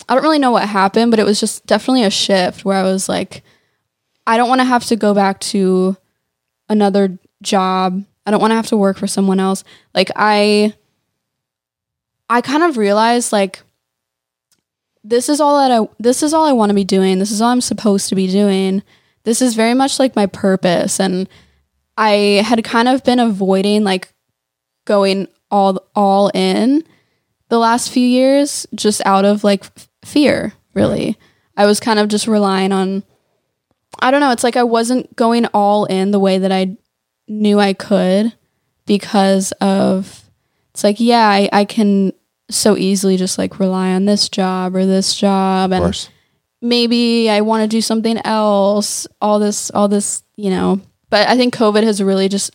I 0.08 0.14
don't 0.14 0.24
really 0.24 0.40
know 0.40 0.52
what 0.52 0.68
happened, 0.68 1.12
but 1.12 1.20
it 1.20 1.26
was 1.26 1.40
just 1.40 1.66
definitely 1.66 2.04
a 2.04 2.12
shift 2.12 2.64
where 2.64 2.78
I 2.78 2.84
was 2.84 3.10
like, 3.10 3.44
I 4.28 4.38
don't 4.38 4.50
want 4.50 4.62
to 4.62 4.66
have 4.66 4.86
to 4.86 4.96
go 4.96 5.14
back 5.14 5.40
to 5.42 5.98
another 6.70 7.18
job. 7.42 8.04
I 8.26 8.32
don't 8.32 8.42
want 8.42 8.52
to 8.52 8.56
have 8.56 8.68
to 8.68 8.78
work 8.78 8.98
for 8.98 9.08
someone 9.08 9.40
else. 9.40 9.64
Like 9.94 10.12
I 10.16 10.74
I 12.30 12.42
kind 12.42 12.64
of 12.64 12.78
realized 12.78 13.32
like 13.32 13.62
this 15.04 15.30
is 15.30 15.40
all 15.40 15.60
that 15.60 15.72
I 15.72 15.88
this 16.00 16.24
is 16.24 16.34
all 16.34 16.46
I 16.46 16.54
want 16.54 16.70
to 16.72 16.76
be 16.76 16.84
doing. 16.84 17.20
This 17.20 17.32
is 17.32 17.42
all 17.42 17.50
I'm 17.50 17.62
supposed 17.62 18.10
to 18.10 18.16
be 18.16 18.28
doing. 18.28 18.82
This 19.24 19.42
is 19.42 19.56
very 19.56 19.74
much 19.74 20.00
like 20.00 20.16
my 20.16 20.26
purpose 20.26 21.00
and 21.00 21.28
I 21.98 22.44
had 22.46 22.64
kind 22.64 22.88
of 22.88 23.04
been 23.04 23.20
avoiding 23.20 23.84
like 23.84 24.14
going 24.86 25.28
all 25.56 25.88
all 25.96 26.30
in 26.34 26.84
the 27.48 27.58
last 27.58 27.90
few 27.92 28.06
years 28.06 28.68
just 28.76 29.02
out 29.06 29.24
of 29.24 29.44
like 29.44 29.64
f- 29.64 29.90
fear, 30.04 30.54
really. 30.74 31.18
I 31.56 31.66
was 31.66 31.80
kind 31.80 31.98
of 31.98 32.10
just 32.10 32.28
relying 32.28 32.74
on 32.74 33.04
I 34.00 34.12
don't 34.12 34.20
know, 34.20 34.32
it's 34.32 34.44
like 34.44 34.58
I 34.58 34.64
wasn't 34.64 35.16
going 35.16 35.46
all 35.54 35.86
in 35.86 36.12
the 36.12 36.20
way 36.20 36.38
that 36.38 36.52
I 36.52 36.76
knew 37.30 37.60
I 37.60 37.72
could 37.72 38.34
because 38.86 39.54
of 39.54 40.24
it's 40.72 40.84
like 40.84 41.00
yeah, 41.00 41.28
I, 41.28 41.50
I 41.54 41.66
can 41.66 42.12
so 42.50 42.76
easily 42.78 43.16
just 43.16 43.38
like 43.38 43.60
rely 43.60 43.94
on 43.94 44.06
this 44.06 44.28
job 44.28 44.76
or 44.76 44.86
this 44.86 45.16
job 45.16 45.72
and 45.72 46.10
maybe 46.62 47.30
I 47.30 47.42
want 47.42 47.62
to 47.64 47.68
do 47.68 47.82
something 47.82 48.18
else, 48.26 49.08
all 49.22 49.40
this 49.40 49.72
all 49.72 49.88
this, 49.88 50.24
you 50.36 50.50
know. 50.50 50.82
But 51.10 51.30
I 51.30 51.38
think 51.38 51.56
COVID 51.56 51.84
has 51.84 52.04
really 52.04 52.28
just 52.28 52.52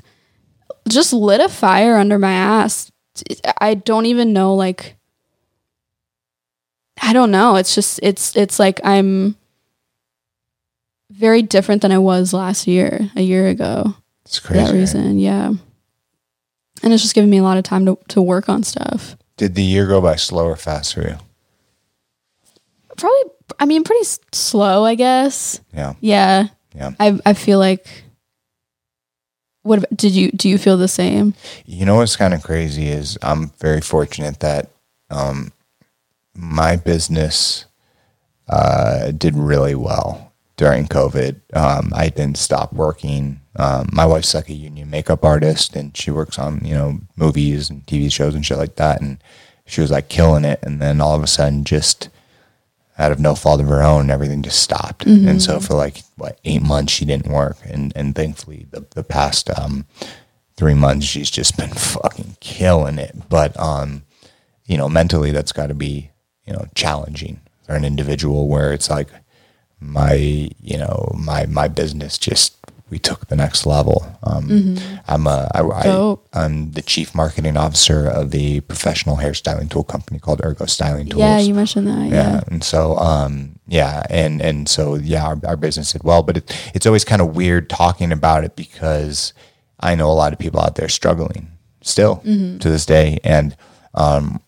just 0.88 1.12
lit 1.12 1.40
a 1.40 1.48
fire 1.48 1.96
under 1.96 2.18
my 2.18 2.32
ass. 2.32 2.89
I 3.60 3.74
don't 3.74 4.06
even 4.06 4.32
know 4.32 4.54
like 4.54 4.96
I 7.02 7.12
don't 7.12 7.30
know. 7.30 7.56
It's 7.56 7.74
just 7.74 8.00
it's 8.02 8.36
it's 8.36 8.58
like 8.58 8.80
I'm 8.84 9.36
very 11.10 11.42
different 11.42 11.82
than 11.82 11.92
I 11.92 11.98
was 11.98 12.32
last 12.32 12.66
year, 12.66 13.10
a 13.16 13.22
year 13.22 13.48
ago. 13.48 13.94
It's 14.24 14.38
For 14.38 14.52
that 14.52 14.68
crazy. 14.70 14.78
reason, 14.78 15.18
yeah. 15.18 15.52
And 16.82 16.92
it's 16.92 17.02
just 17.02 17.14
giving 17.14 17.30
me 17.30 17.38
a 17.38 17.42
lot 17.42 17.58
of 17.58 17.64
time 17.64 17.84
to, 17.86 17.98
to 18.08 18.22
work 18.22 18.48
on 18.48 18.62
stuff. 18.62 19.16
Did 19.36 19.54
the 19.54 19.62
year 19.62 19.86
go 19.86 20.00
by 20.00 20.16
slow 20.16 20.46
or 20.46 20.56
fast 20.56 20.94
for 20.94 21.02
you? 21.02 21.16
Probably, 22.96 23.22
I 23.58 23.66
mean, 23.66 23.82
pretty 23.84 24.02
s- 24.02 24.20
slow, 24.32 24.84
I 24.84 24.94
guess. 24.94 25.60
Yeah. 25.74 25.94
Yeah. 26.00 26.48
Yeah. 26.74 26.92
I 27.00 27.18
I 27.26 27.32
feel 27.34 27.58
like. 27.58 28.04
What 29.62 29.84
did 29.94 30.12
you 30.12 30.30
do? 30.32 30.48
You 30.48 30.58
feel 30.58 30.76
the 30.76 30.88
same? 30.88 31.34
You 31.66 31.84
know 31.84 31.96
what's 31.96 32.16
kind 32.16 32.32
of 32.32 32.42
crazy 32.42 32.88
is 32.88 33.18
I'm 33.22 33.50
very 33.58 33.80
fortunate 33.80 34.40
that 34.40 34.70
um, 35.10 35.52
my 36.34 36.76
business 36.76 37.66
uh, 38.48 39.10
did 39.10 39.36
really 39.36 39.74
well 39.74 40.32
during 40.56 40.86
COVID. 40.86 41.40
Um, 41.54 41.92
I 41.94 42.08
didn't 42.08 42.38
stop 42.38 42.72
working. 42.72 43.40
Um, 43.56 43.88
my 43.92 44.06
wife's 44.06 44.34
like 44.34 44.48
a 44.48 44.54
union 44.54 44.90
makeup 44.90 45.24
artist, 45.24 45.76
and 45.76 45.96
she 45.96 46.10
works 46.10 46.38
on 46.38 46.64
you 46.64 46.74
know 46.74 47.00
movies 47.16 47.68
and 47.68 47.84
TV 47.86 48.10
shows 48.10 48.34
and 48.34 48.44
shit 48.44 48.58
like 48.58 48.76
that. 48.76 49.00
And 49.00 49.22
she 49.66 49.80
was 49.80 49.90
like 49.90 50.08
killing 50.08 50.44
it, 50.44 50.60
and 50.62 50.80
then 50.80 51.00
all 51.00 51.14
of 51.14 51.22
a 51.22 51.26
sudden, 51.26 51.64
just 51.64 52.08
out 53.00 53.10
of 53.10 53.18
no 53.18 53.34
fault 53.34 53.60
of 53.60 53.68
her 53.68 53.82
own, 53.82 54.10
everything 54.10 54.42
just 54.42 54.62
stopped. 54.62 55.06
And 55.28 55.42
so 55.42 55.58
for 55.58 55.74
like 55.74 56.02
what 56.16 56.38
eight 56.44 56.62
months, 56.62 56.92
she 56.92 57.04
didn't 57.06 57.32
work, 57.32 57.56
and 57.64 57.92
and 57.96 58.14
thankfully 58.14 58.66
the 58.70 58.86
the 58.94 59.02
past 59.02 59.50
um, 59.58 59.86
three 60.56 60.74
months, 60.74 61.06
she's 61.06 61.30
just 61.30 61.56
been 61.56 61.70
fucking 61.74 62.36
killing 62.40 62.98
it. 62.98 63.28
But 63.28 63.58
um, 63.58 64.02
you 64.66 64.76
know, 64.76 64.88
mentally, 64.88 65.32
that's 65.32 65.52
got 65.52 65.68
to 65.68 65.74
be 65.74 66.10
you 66.46 66.52
know 66.52 66.66
challenging 66.74 67.40
for 67.64 67.74
an 67.74 67.84
individual 67.84 68.48
where 68.48 68.72
it's 68.72 68.90
like 68.90 69.08
my 69.80 70.14
you 70.60 70.76
know 70.76 71.10
my 71.16 71.46
my 71.46 71.68
business 71.68 72.18
just 72.18 72.54
we 72.90 72.98
took 72.98 73.28
the 73.28 73.36
next 73.36 73.66
level. 73.66 74.04
Um, 74.22 74.76
I'm 75.08 75.26
a, 75.26 75.48
I, 75.54 75.60
I. 75.62 76.16
I'm 76.32 76.72
the 76.72 76.82
chief 76.82 77.14
marketing 77.14 77.56
officer 77.56 78.06
of 78.08 78.30
the 78.32 78.60
professional 78.62 79.16
hairstyling 79.16 79.70
tool 79.70 79.84
company 79.84 80.18
called 80.18 80.40
Ergo 80.44 80.66
Styling 80.66 81.06
Tools 81.08 81.20
Yeah, 81.20 81.38
you 81.38 81.54
mentioned 81.54 81.86
that. 81.86 82.08
yeah. 82.10 82.32
Yeah. 82.34 82.40
And 82.48 82.62
so, 82.64 82.96
um, 82.98 83.58
yeah, 83.68 84.02
and 84.10 84.42
and 84.42 84.68
so 84.68 84.96
yeah, 84.96 85.24
our, 85.24 85.38
our 85.46 85.56
business 85.56 85.92
did 85.92 86.02
well, 86.04 86.22
but 86.22 86.36
it, 86.38 86.70
it's 86.74 86.86
always 86.86 87.04
kind 87.04 87.22
of 87.22 87.36
weird 87.36 87.70
talking 87.70 88.10
about 88.12 88.44
it 88.44 88.56
because 88.56 89.32
I 89.78 89.94
know 89.94 90.10
a 90.10 90.12
lot 90.12 90.32
of 90.32 90.38
people 90.38 90.60
out 90.60 90.74
there 90.74 90.88
struggling 90.88 91.48
still 91.82 92.16
to 92.16 92.68
this 92.68 92.84
day, 92.84 93.18
and 93.24 93.56
um, 93.94 94.40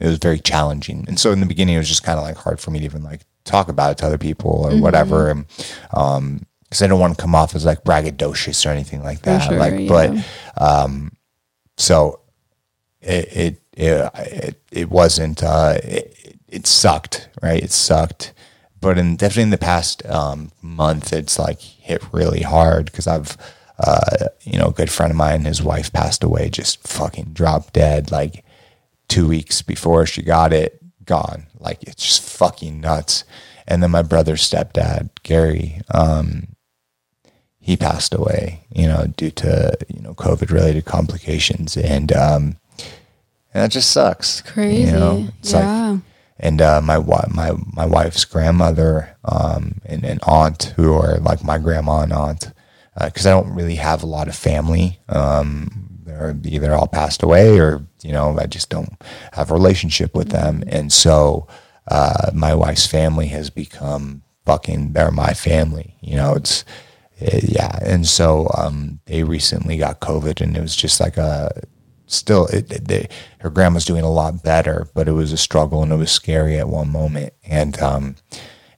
it 0.00 0.06
was 0.08 0.18
very 0.18 0.40
challenging. 0.40 1.04
And 1.08 1.18
so 1.18 1.30
in 1.32 1.40
the 1.40 1.46
beginning, 1.46 1.76
it 1.76 1.78
was 1.78 1.88
just 1.88 2.02
kind 2.02 2.18
of 2.18 2.24
like 2.24 2.36
hard 2.36 2.60
for 2.60 2.70
me 2.72 2.80
to 2.80 2.84
even 2.84 3.02
like 3.02 3.22
talk 3.44 3.68
about 3.68 3.92
it 3.92 3.98
to 3.98 4.06
other 4.06 4.18
people 4.18 4.50
or 4.66 4.76
whatever, 4.80 5.30
and 5.30 5.46
um, 5.94 6.44
because 6.68 6.82
I 6.82 6.86
don't 6.86 7.00
want 7.00 7.16
to 7.16 7.22
come 7.22 7.34
off 7.34 7.54
as 7.54 7.64
like 7.64 7.84
braggadocious 7.84 8.66
or 8.66 8.70
anything 8.70 9.02
like 9.02 9.22
that. 9.22 9.48
sure, 9.48 9.58
like, 9.58 9.80
yeah. 9.80 9.88
but 9.88 10.62
um, 10.62 11.12
so 11.76 12.20
it 13.00 13.28
it 13.36 13.62
it 13.72 14.10
it, 14.14 14.62
it 14.72 14.90
wasn't 14.90 15.42
uh 15.42 15.78
it, 15.82 16.36
it 16.48 16.66
sucked 16.66 17.28
right 17.42 17.62
it 17.62 17.70
sucked 17.70 18.32
but 18.80 18.98
in 18.98 19.16
definitely 19.16 19.44
in 19.44 19.50
the 19.50 19.58
past 19.58 20.04
um 20.06 20.50
month 20.60 21.12
it's 21.12 21.38
like 21.38 21.60
hit 21.60 22.02
really 22.12 22.42
hard 22.42 22.86
because 22.86 23.06
i've 23.06 23.36
uh 23.78 24.26
you 24.42 24.58
know 24.58 24.66
a 24.66 24.72
good 24.72 24.90
friend 24.90 25.10
of 25.10 25.16
mine 25.16 25.44
his 25.44 25.62
wife 25.62 25.92
passed 25.92 26.24
away 26.24 26.48
just 26.50 26.86
fucking 26.86 27.30
dropped 27.32 27.72
dead 27.72 28.10
like 28.10 28.44
two 29.08 29.28
weeks 29.28 29.62
before 29.62 30.04
she 30.04 30.22
got 30.22 30.52
it 30.52 30.80
gone 31.04 31.46
like 31.58 31.82
it's 31.84 32.04
just 32.04 32.20
fucking 32.20 32.80
nuts 32.80 33.24
and 33.66 33.82
then 33.82 33.90
my 33.90 34.02
brother's 34.02 34.42
stepdad 34.42 35.08
gary 35.22 35.80
um 35.94 36.48
he 37.68 37.76
passed 37.76 38.14
away, 38.14 38.64
you 38.74 38.86
know, 38.86 39.04
due 39.18 39.30
to 39.30 39.76
you 39.94 40.00
know 40.00 40.14
COVID 40.14 40.50
related 40.50 40.86
complications, 40.86 41.76
and 41.76 42.10
um, 42.12 42.56
and 43.52 43.62
that 43.62 43.70
just 43.70 43.90
sucks. 43.90 44.40
Crazy. 44.40 44.84
You 44.84 44.92
know, 44.92 45.28
it's 45.40 45.52
yeah. 45.52 45.90
like, 45.90 46.00
and 46.40 46.62
uh, 46.62 46.80
my 46.80 46.96
my 47.28 47.52
my 47.74 47.84
wife's 47.84 48.24
grandmother 48.24 49.14
um, 49.22 49.82
and, 49.84 50.02
and 50.02 50.18
aunt, 50.26 50.72
who 50.76 50.94
are 50.94 51.18
like 51.18 51.44
my 51.44 51.58
grandma 51.58 52.00
and 52.00 52.12
aunt, 52.14 52.52
because 53.04 53.26
I 53.26 53.32
don't 53.32 53.54
really 53.54 53.74
have 53.74 54.02
a 54.02 54.06
lot 54.06 54.28
of 54.28 54.34
family. 54.34 54.98
Um, 55.10 56.00
they're 56.06 56.34
either 56.44 56.72
all 56.72 56.88
passed 56.88 57.22
away, 57.22 57.60
or 57.60 57.84
you 58.02 58.12
know, 58.12 58.38
I 58.40 58.46
just 58.46 58.70
don't 58.70 58.94
have 59.32 59.50
a 59.50 59.54
relationship 59.54 60.14
with 60.14 60.30
them, 60.30 60.64
and 60.68 60.90
so 60.90 61.46
uh, 61.86 62.30
my 62.32 62.54
wife's 62.54 62.86
family 62.86 63.26
has 63.26 63.50
become 63.50 64.22
fucking. 64.46 64.94
They're 64.94 65.10
my 65.10 65.34
family. 65.34 65.96
You 66.00 66.16
know, 66.16 66.32
it's 66.32 66.64
uh, 67.20 67.40
yeah, 67.42 67.78
and 67.82 68.06
so 68.06 68.48
um, 68.56 69.00
they 69.06 69.24
recently 69.24 69.76
got 69.76 70.00
COVID, 70.00 70.40
and 70.40 70.56
it 70.56 70.60
was 70.60 70.76
just 70.76 71.00
like 71.00 71.16
a 71.16 71.62
still. 72.06 72.46
It, 72.46 72.70
it, 72.72 72.88
they, 72.88 73.08
her 73.40 73.50
grandma's 73.50 73.84
doing 73.84 74.04
a 74.04 74.10
lot 74.10 74.42
better, 74.42 74.88
but 74.94 75.08
it 75.08 75.12
was 75.12 75.32
a 75.32 75.36
struggle 75.36 75.82
and 75.82 75.92
it 75.92 75.96
was 75.96 76.10
scary 76.12 76.58
at 76.58 76.68
one 76.68 76.90
moment, 76.90 77.32
and 77.44 77.80
um, 77.80 78.16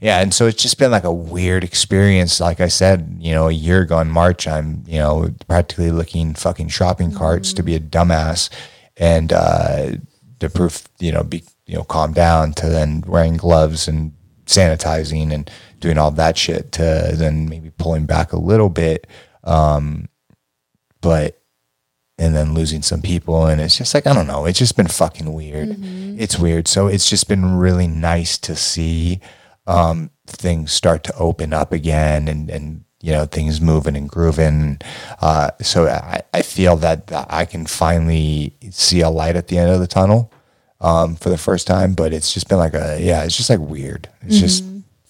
yeah, 0.01 0.21
and 0.21 0.33
so 0.33 0.47
it's 0.47 0.63
just 0.63 0.79
been 0.79 0.91
like 0.91 1.05
a 1.05 1.13
weird 1.13 1.63
experience. 1.63 2.41
Like 2.41 2.61
I 2.61 2.69
said, 2.69 3.19
you 3.21 3.33
know, 3.33 3.49
a 3.49 3.53
year 3.53 3.83
ago 3.83 4.01
in 4.01 4.11
March, 4.11 4.49
I'm 4.49 4.83
you 4.87 4.99
know 4.99 5.31
practically 5.47 5.91
looking 5.91 6.35
fucking 6.35 6.69
shopping 6.69 7.13
carts 7.13 7.53
to 7.55 7.63
be 7.63 7.75
a 7.75 7.81
dumbass, 7.81 8.49
and 8.97 9.33
uh, 9.33 9.93
to 10.39 10.49
proof 10.49 10.89
you 10.99 11.13
know 11.13 11.23
be 11.23 11.45
you 11.67 11.77
know 11.77 11.85
calm 11.85 12.15
down 12.15 12.53
to 12.55 12.69
then 12.69 13.05
wearing 13.07 13.37
gloves 13.37 13.87
and 13.87 14.13
sanitizing 14.47 15.33
and 15.33 15.51
doing 15.81 15.99
all 15.99 16.11
that 16.11 16.37
shit 16.37 16.73
to 16.73 17.13
then 17.15 17.49
maybe 17.49 17.71
pulling 17.71 18.07
back 18.07 18.33
a 18.33 18.39
little 18.39 18.69
bit 18.69 19.07
um 19.45 20.09
but 21.01 21.41
and 22.21 22.35
then 22.37 22.53
losing 22.53 22.83
some 22.83 23.01
people. 23.01 23.47
And 23.47 23.61
it's 23.61 23.79
just 23.79 23.95
like 23.95 24.07
i 24.07 24.13
don't 24.13 24.27
know. 24.27 24.45
It's 24.45 24.59
just 24.59 24.77
been 24.77 24.89
fucking 24.89 25.33
weird. 25.33 25.75
It's 26.21 26.39
weird. 26.39 26.69
So 26.69 26.87
it's 26.87 27.09
just 27.09 27.29
been 27.29 27.57
really 27.57 27.89
nice 27.89 28.37
to 28.39 28.55
see 28.55 29.21
um 29.67 30.11
things 30.27 30.73
start 30.73 31.03
to 31.05 31.15
open 31.17 31.53
up 31.53 31.73
again 31.73 32.29
and 32.29 32.51
and 32.51 32.85
you 33.01 33.13
know 33.13 33.25
things 33.25 33.61
moving 33.61 33.97
and 33.97 34.09
grooving. 34.09 34.79
Uh 35.21 35.51
so 35.63 35.87
i 35.87 36.21
i 36.35 36.43
feel 36.43 36.77
that, 36.77 37.07
that 37.07 37.27
i 37.31 37.47
can 37.47 37.65
finally 37.67 38.55
see 38.71 39.01
a 39.01 39.09
light 39.09 39.37
at 39.37 39.49
the 39.49 39.57
end 39.57 39.71
of 39.71 39.81
the 39.81 39.87
tunnel 39.87 40.31
um 40.81 41.17
for 41.17 41.31
the 41.31 41.39
first 41.39 41.67
time 41.67 41.95
but 41.95 42.13
it's 42.13 42.33
just 42.35 42.49
been 42.49 42.59
like 42.59 42.75
a 42.75 42.99
yeah 43.01 43.25
it's 43.25 43.37
just 43.37 43.49
like 43.51 43.61
weird. 43.61 44.09
It's 44.23 44.39
just 44.39 44.63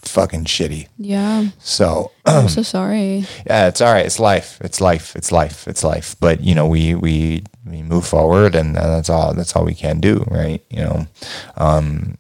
fucking 0.03 0.45
shitty 0.45 0.89
Yeah. 0.99 1.49
so 1.59 2.11
I'm 2.27 2.49
so 2.49 2.63
sorry. 2.63 3.25
yeah, 3.47 3.69
it's 3.69 3.81
all 3.81 3.93
right. 3.93 4.05
It's 4.07 4.19
life. 4.19 4.59
It's 4.63 4.81
life. 4.81 5.15
It's 5.17 5.31
life. 5.33 5.67
It's 5.69 5.85
life. 5.85 6.17
But 6.21 6.41
you 6.43 6.55
know, 6.55 6.67
we 6.67 6.95
we 6.95 7.45
we 7.67 7.83
move 7.83 8.07
forward, 8.07 8.55
and 8.55 8.75
that's 8.77 9.11
all. 9.11 9.35
That's 9.35 9.55
all 9.57 9.65
we 9.65 9.75
can 9.75 10.01
do, 10.01 10.25
right? 10.29 10.65
You 10.71 10.81
know, 10.81 11.07
um, 11.57 12.19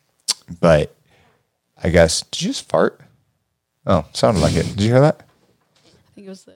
but 0.60 0.94
I 1.82 1.88
guess 1.90 2.22
did 2.22 2.42
you 2.42 2.48
just 2.48 2.68
fart? 2.68 3.00
Oh, 3.86 4.04
sounded 4.12 4.40
like 4.40 4.54
it. 4.54 4.66
Did 4.66 4.80
you 4.82 4.90
hear 4.90 5.00
that? 5.00 5.26
I 5.86 6.14
think 6.14 6.26
it 6.26 6.30
was 6.30 6.44
the. 6.44 6.54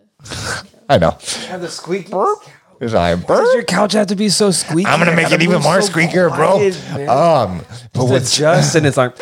I 0.88 0.98
know. 0.98 1.16
Have 1.48 1.60
the 1.62 1.68
squeaky. 1.68 2.12
It 2.12 2.84
was 2.84 2.92
like, 2.92 3.26
Does 3.26 3.54
your 3.54 3.62
couch 3.62 3.92
have 3.94 4.08
to 4.08 4.16
be 4.16 4.28
so 4.28 4.50
squeaky? 4.50 4.86
I'm 4.88 4.98
gonna 4.98 5.16
make 5.16 5.30
it 5.32 5.40
even 5.42 5.62
more 5.62 5.78
squeakier, 5.78 6.28
bro. 6.34 6.56
Um, 7.08 7.64
but 7.92 8.02
It's 8.04 8.10
what's 8.10 8.36
adjust 8.36 8.74
and 8.74 8.84
it's 8.86 8.96
like. 8.96 9.16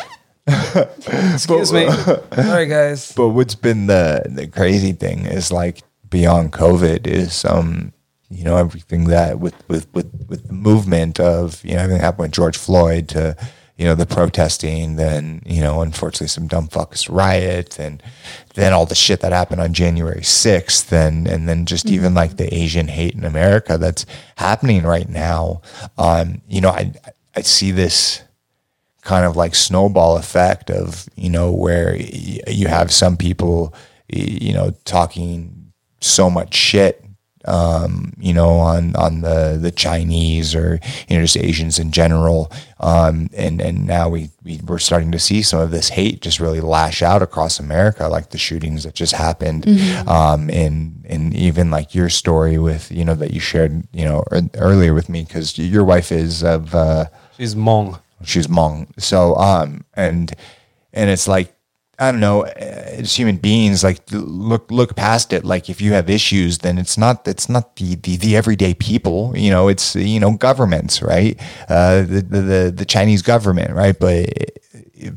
Excuse 0.47 1.73
me. 1.73 1.89
Sorry, 2.35 2.67
guys. 2.67 3.13
but 3.13 3.29
what's 3.29 3.55
been 3.55 3.87
the 3.87 4.23
the 4.29 4.47
crazy 4.47 4.93
thing 4.93 5.27
is 5.27 5.53
like 5.53 5.83
beyond 6.11 6.53
COVID 6.53 7.07
is 7.07 7.45
um 7.45 7.93
you 8.29 8.45
know 8.45 8.57
everything 8.57 9.05
that 9.05 9.39
with 9.39 9.55
with 9.69 9.93
with 9.95 10.11
with 10.29 10.47
the 10.49 10.53
movement 10.53 11.21
of 11.21 11.65
you 11.65 11.75
know 11.75 11.81
everything 11.81 11.99
that 11.99 12.05
happened 12.05 12.23
with 12.23 12.33
George 12.33 12.57
Floyd 12.57 13.09
to 13.11 13.37
you 13.77 13.85
know 13.85 13.95
the 13.95 14.07
protesting 14.07 14.97
then 14.97 15.43
you 15.47 15.61
know 15.61 15.81
unfortunately 15.81 16.29
some 16.29 16.47
dumb 16.47 16.69
fuckers 16.69 17.09
riot 17.11 17.79
and 17.79 18.03
then 18.55 18.73
all 18.73 18.87
the 18.87 18.95
shit 18.95 19.21
that 19.21 19.33
happened 19.33 19.61
on 19.61 19.73
January 19.73 20.21
6th 20.21 20.93
and 20.93 21.27
and 21.27 21.49
then 21.49 21.67
just 21.67 21.87
even 21.87 22.15
like 22.15 22.37
the 22.37 22.53
Asian 22.55 22.89
hate 22.89 23.15
in 23.15 23.25
America 23.25 23.79
that's 23.79 24.07
happening 24.37 24.83
right 24.83 25.09
now 25.09 25.61
um 25.99 26.41
you 26.49 26.61
know 26.61 26.71
I 26.71 26.93
I 27.35 27.43
see 27.43 27.71
this 27.71 28.23
kind 29.03 29.25
of 29.27 29.37
like 29.37 29.55
snowball 29.55 30.17
effect 30.17 30.71
of 30.71 31.09
you 31.17 31.29
know 31.29 31.51
where 31.53 31.93
y- 31.99 32.39
you 32.47 32.69
have 32.69 32.91
some 32.93 33.17
people 33.17 33.75
y- 34.13 34.39
you 34.41 34.53
know 34.55 34.71
talking 34.85 35.73
so 36.01 36.31
much 36.31 36.55
shit 36.55 37.05
um 37.47 38.13
you 38.19 38.33
know 38.33 38.51
on 38.51 38.95
on 38.95 39.21
the 39.23 39.59
the 39.61 39.73
chinese 39.73 40.55
or 40.55 40.79
you 41.09 41.17
know 41.17 41.23
just 41.25 41.37
asians 41.37 41.81
in 41.81 41.91
general 41.91 42.53
um 42.79 43.29
and 43.37 43.61
and 43.61 43.85
now 43.85 44.09
we, 44.09 44.31
we 44.45 44.61
we're 44.65 44.79
starting 44.79 45.11
to 45.11 45.19
see 45.19 45.43
some 45.43 45.59
of 45.59 45.73
this 45.73 45.89
hate 45.89 46.21
just 46.21 46.39
really 46.39 46.61
lash 46.61 47.03
out 47.03 47.21
across 47.21 47.59
america 47.59 48.07
like 48.07 48.31
the 48.31 48.39
shootings 48.39 48.85
that 48.85 48.95
just 48.95 49.13
happened 49.15 49.67
um 50.09 50.49
and 50.51 51.05
and 51.09 51.35
even 51.35 51.69
like 51.69 51.97
your 51.97 52.09
story 52.09 52.59
with 52.59 52.93
you 52.93 53.05
know 53.05 53.17
that 53.17 53.33
you 53.33 53.41
shared 53.41 53.83
you 53.93 54.05
know 54.05 54.23
ear- 54.31 54.49
earlier 54.55 54.95
with 54.95 55.09
me 55.09 55.25
because 55.25 55.59
your 55.59 55.83
wife 55.83 56.13
is 56.13 56.45
of 56.45 56.73
uh 56.77 57.07
She's 57.37 57.57
Hmong. 57.57 57.99
She's 58.25 58.47
Hmong. 58.47 58.89
So 58.99 59.37
um 59.37 59.85
and 59.95 60.33
and 60.93 61.11
it's 61.11 61.29
like 61.29 61.55
I 61.99 62.11
don't 62.11 62.21
know, 62.21 62.43
as 62.43 63.15
human 63.15 63.37
beings, 63.37 63.85
like 63.85 64.01
look 64.11 64.69
look 64.73 64.97
past 64.97 65.33
it. 65.33 65.45
Like 65.45 65.71
if 65.71 65.81
you 65.81 65.93
have 65.93 66.11
issues, 66.11 66.59
then 66.59 66.77
it's 66.77 66.99
not 66.99 67.29
it's 67.29 67.49
not 67.49 67.77
the 67.77 67.95
the, 67.95 68.17
the 68.17 68.37
everyday 68.37 68.75
people. 68.75 69.33
You 69.37 69.51
know, 69.51 69.69
it's 69.69 69.95
you 69.95 70.19
know 70.19 70.33
governments, 70.33 71.01
right? 71.01 71.39
Uh, 71.69 72.01
the, 72.01 72.23
the 72.23 72.73
the 72.75 72.85
Chinese 72.85 73.23
government, 73.23 73.73
right? 73.73 73.97
But 73.97 74.27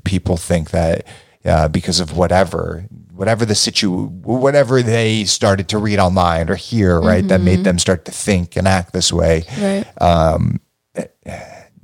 people 0.04 0.38
think 0.38 0.72
that 0.72 1.08
uh, 1.46 1.70
because 1.70 2.00
of 2.00 2.16
whatever 2.18 2.86
whatever 3.14 3.46
the 3.46 3.56
situ 3.56 4.08
whatever 4.08 4.84
they 4.84 5.24
started 5.24 5.70
to 5.70 5.78
read 5.78 5.98
online 6.00 6.50
or 6.50 6.56
hear, 6.56 7.00
right, 7.00 7.28
that 7.30 7.42
made 7.42 7.64
them 7.64 7.80
start 7.80 8.04
to 8.06 8.12
think 8.12 8.56
and 8.58 8.68
act 8.68 8.92
this 8.94 9.12
way 9.14 9.46
Right. 9.58 9.86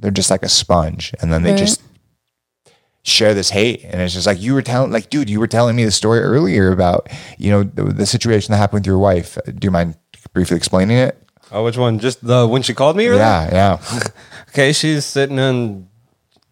They're 0.02 0.12
just 0.12 0.30
like 0.30 0.44
a 0.44 0.50
sponge 0.50 1.14
and 1.22 1.32
then 1.32 1.44
they 1.44 1.52
Right. 1.52 1.60
just 1.60 1.82
share 3.04 3.34
this 3.34 3.50
hate 3.50 3.84
and 3.84 4.00
it's 4.00 4.14
just 4.14 4.28
like 4.28 4.40
you 4.40 4.54
were 4.54 4.62
telling 4.62 4.92
like 4.92 5.10
dude 5.10 5.28
you 5.30 5.40
were 5.40 5.48
telling 5.48 5.76
me 5.76 5.84
the 5.84 5.90
story 5.92 6.20
earlier 6.20 6.72
about 6.72 7.08
you 7.40 7.50
know 7.50 7.64
the, 7.64 7.84
the 7.86 8.06
situation 8.06 8.52
that 8.52 8.58
happened 8.58 8.82
with 8.82 8.86
your 8.88 9.00
wife 9.00 9.40
do 9.46 9.66
you 9.66 9.72
mind 9.72 9.96
briefly 10.34 10.56
explaining 10.58 10.98
it 10.98 11.18
Oh, 11.54 11.66
which 11.66 11.76
one? 11.76 12.00
Just 12.00 12.26
the 12.26 12.48
when 12.48 12.62
she 12.62 12.74
called 12.74 12.96
me 12.96 13.08
earlier? 13.08 13.20
yeah 13.22 13.50
yeah 13.82 14.00
Okay, 14.50 14.72
she's 14.72 15.04
sitting 15.04 15.38
in 15.38 15.90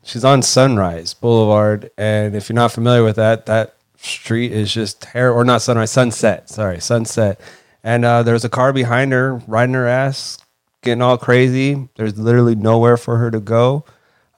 she's 0.03 0.25
on 0.25 0.41
Sunrise 0.41 1.13
Boulevard, 1.13 1.89
and 1.97 2.35
if 2.35 2.49
you're 2.49 2.55
not 2.55 2.71
familiar 2.73 3.03
with 3.03 3.15
that, 3.15 3.45
that 3.45 3.75
street 3.97 4.51
is 4.51 4.73
just 4.73 5.01
terrible. 5.01 5.39
Or 5.39 5.45
not 5.45 5.61
Sunrise, 5.61 5.91
Sunset. 5.91 6.49
Sorry, 6.49 6.81
Sunset. 6.81 7.39
And 7.81 8.03
uh, 8.03 8.23
there's 8.23 8.43
a 8.43 8.49
car 8.49 8.73
behind 8.73 9.13
her, 9.13 9.35
riding 9.47 9.75
her 9.75 9.87
ass, 9.87 10.37
getting 10.81 11.01
all 11.01 11.17
crazy. 11.17 11.89
There's 11.95 12.17
literally 12.17 12.55
nowhere 12.55 12.97
for 12.97 13.17
her 13.17 13.31
to 13.31 13.39
go. 13.39 13.85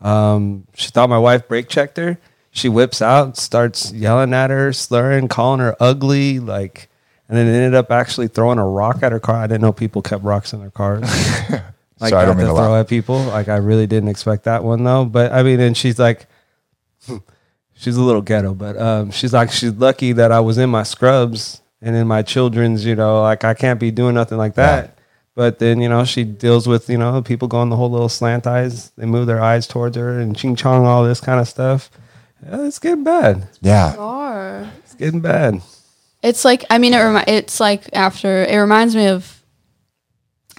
Um, 0.01 0.67
she 0.75 0.89
thought 0.89 1.09
my 1.09 1.19
wife 1.19 1.47
brake 1.47 1.69
checked 1.69 1.97
her. 1.97 2.17
She 2.51 2.67
whips 2.67 3.01
out, 3.01 3.37
starts 3.37 3.91
yelling 3.91 4.33
at 4.33 4.49
her, 4.49 4.73
slurring, 4.73 5.27
calling 5.29 5.61
her 5.61 5.75
ugly, 5.79 6.39
like, 6.39 6.89
and 7.29 7.37
then 7.37 7.47
ended 7.47 7.75
up 7.75 7.91
actually 7.91 8.27
throwing 8.27 8.59
a 8.59 8.67
rock 8.67 9.03
at 9.03 9.13
her 9.13 9.19
car. 9.21 9.37
I 9.37 9.47
didn't 9.47 9.61
know 9.61 9.71
people 9.71 10.01
kept 10.01 10.23
rocks 10.23 10.51
in 10.51 10.59
their 10.59 10.71
cars. 10.71 11.01
like 12.01 12.09
Sorry, 12.09 12.23
I 12.23 12.25
don't 12.25 12.35
mean 12.35 12.47
to 12.47 12.53
throw 12.53 12.71
laugh. 12.71 12.85
at 12.85 12.89
people. 12.89 13.23
Like 13.23 13.47
I 13.47 13.57
really 13.57 13.87
didn't 13.87 14.09
expect 14.09 14.43
that 14.45 14.63
one 14.63 14.83
though. 14.83 15.05
But 15.05 15.31
I 15.31 15.43
mean, 15.43 15.61
and 15.61 15.77
she's 15.77 15.97
like, 15.97 16.25
she's 17.73 17.95
a 17.95 18.01
little 18.01 18.21
ghetto, 18.21 18.53
but 18.53 18.77
um, 18.77 19.11
she's 19.11 19.31
like 19.31 19.51
she's 19.51 19.71
lucky 19.73 20.11
that 20.13 20.31
I 20.33 20.41
was 20.41 20.57
in 20.57 20.69
my 20.69 20.83
scrubs 20.83 21.61
and 21.81 21.95
in 21.95 22.05
my 22.05 22.21
children's. 22.21 22.85
You 22.85 22.95
know, 22.95 23.21
like 23.21 23.45
I 23.45 23.53
can't 23.53 23.79
be 23.79 23.91
doing 23.91 24.15
nothing 24.15 24.37
like 24.37 24.55
that. 24.55 24.97
But 25.35 25.59
then 25.59 25.79
you 25.81 25.87
know 25.87 26.03
she 26.03 26.23
deals 26.23 26.67
with 26.67 26.89
you 26.89 26.97
know 26.97 27.21
people 27.21 27.47
going 27.47 27.69
the 27.69 27.77
whole 27.77 27.89
little 27.89 28.09
slant 28.09 28.45
eyes. 28.45 28.91
They 28.91 29.05
move 29.05 29.27
their 29.27 29.41
eyes 29.41 29.67
towards 29.67 29.95
her 29.95 30.19
and 30.19 30.35
ching 30.35 30.55
chong 30.55 30.85
all 30.85 31.03
this 31.03 31.21
kind 31.21 31.39
of 31.39 31.47
stuff. 31.47 31.89
Yeah, 32.45 32.65
it's 32.65 32.79
getting 32.79 33.03
bad. 33.03 33.47
Yeah. 33.61 33.95
Are. 33.97 34.69
It's 34.83 34.95
getting 34.95 35.21
bad. 35.21 35.61
It's 36.21 36.43
like 36.43 36.65
I 36.69 36.77
mean 36.77 36.93
it 36.93 36.99
remi- 36.99 37.23
it's 37.27 37.59
like 37.59 37.89
after 37.93 38.43
it 38.43 38.57
reminds 38.57 38.95
me 38.95 39.07
of 39.07 39.41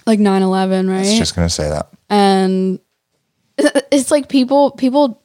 like 0.05 0.19
9/11, 0.19 0.89
right? 0.89 0.95
I 0.95 0.97
right? 0.97 0.99
was 1.05 1.17
just 1.17 1.35
gonna 1.35 1.49
say 1.49 1.69
that. 1.69 1.89
and 2.09 2.79
it's 3.57 4.09
like 4.11 4.27
people 4.27 4.71
people 4.71 5.21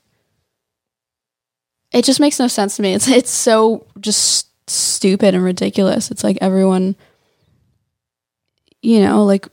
it 1.91 2.05
just 2.05 2.21
makes 2.21 2.39
no 2.39 2.49
sense 2.49 2.77
to 2.77 2.83
me. 2.83 2.93
It's 2.93 3.09
it's 3.09 3.31
so 3.31 3.87
just 3.99 4.49
stupid 4.69 5.35
and 5.35 5.43
ridiculous. 5.43 6.11
It's 6.11 6.23
like 6.23 6.37
everyone 6.43 6.97
you 8.83 9.01
know, 9.01 9.25
like 9.25 9.49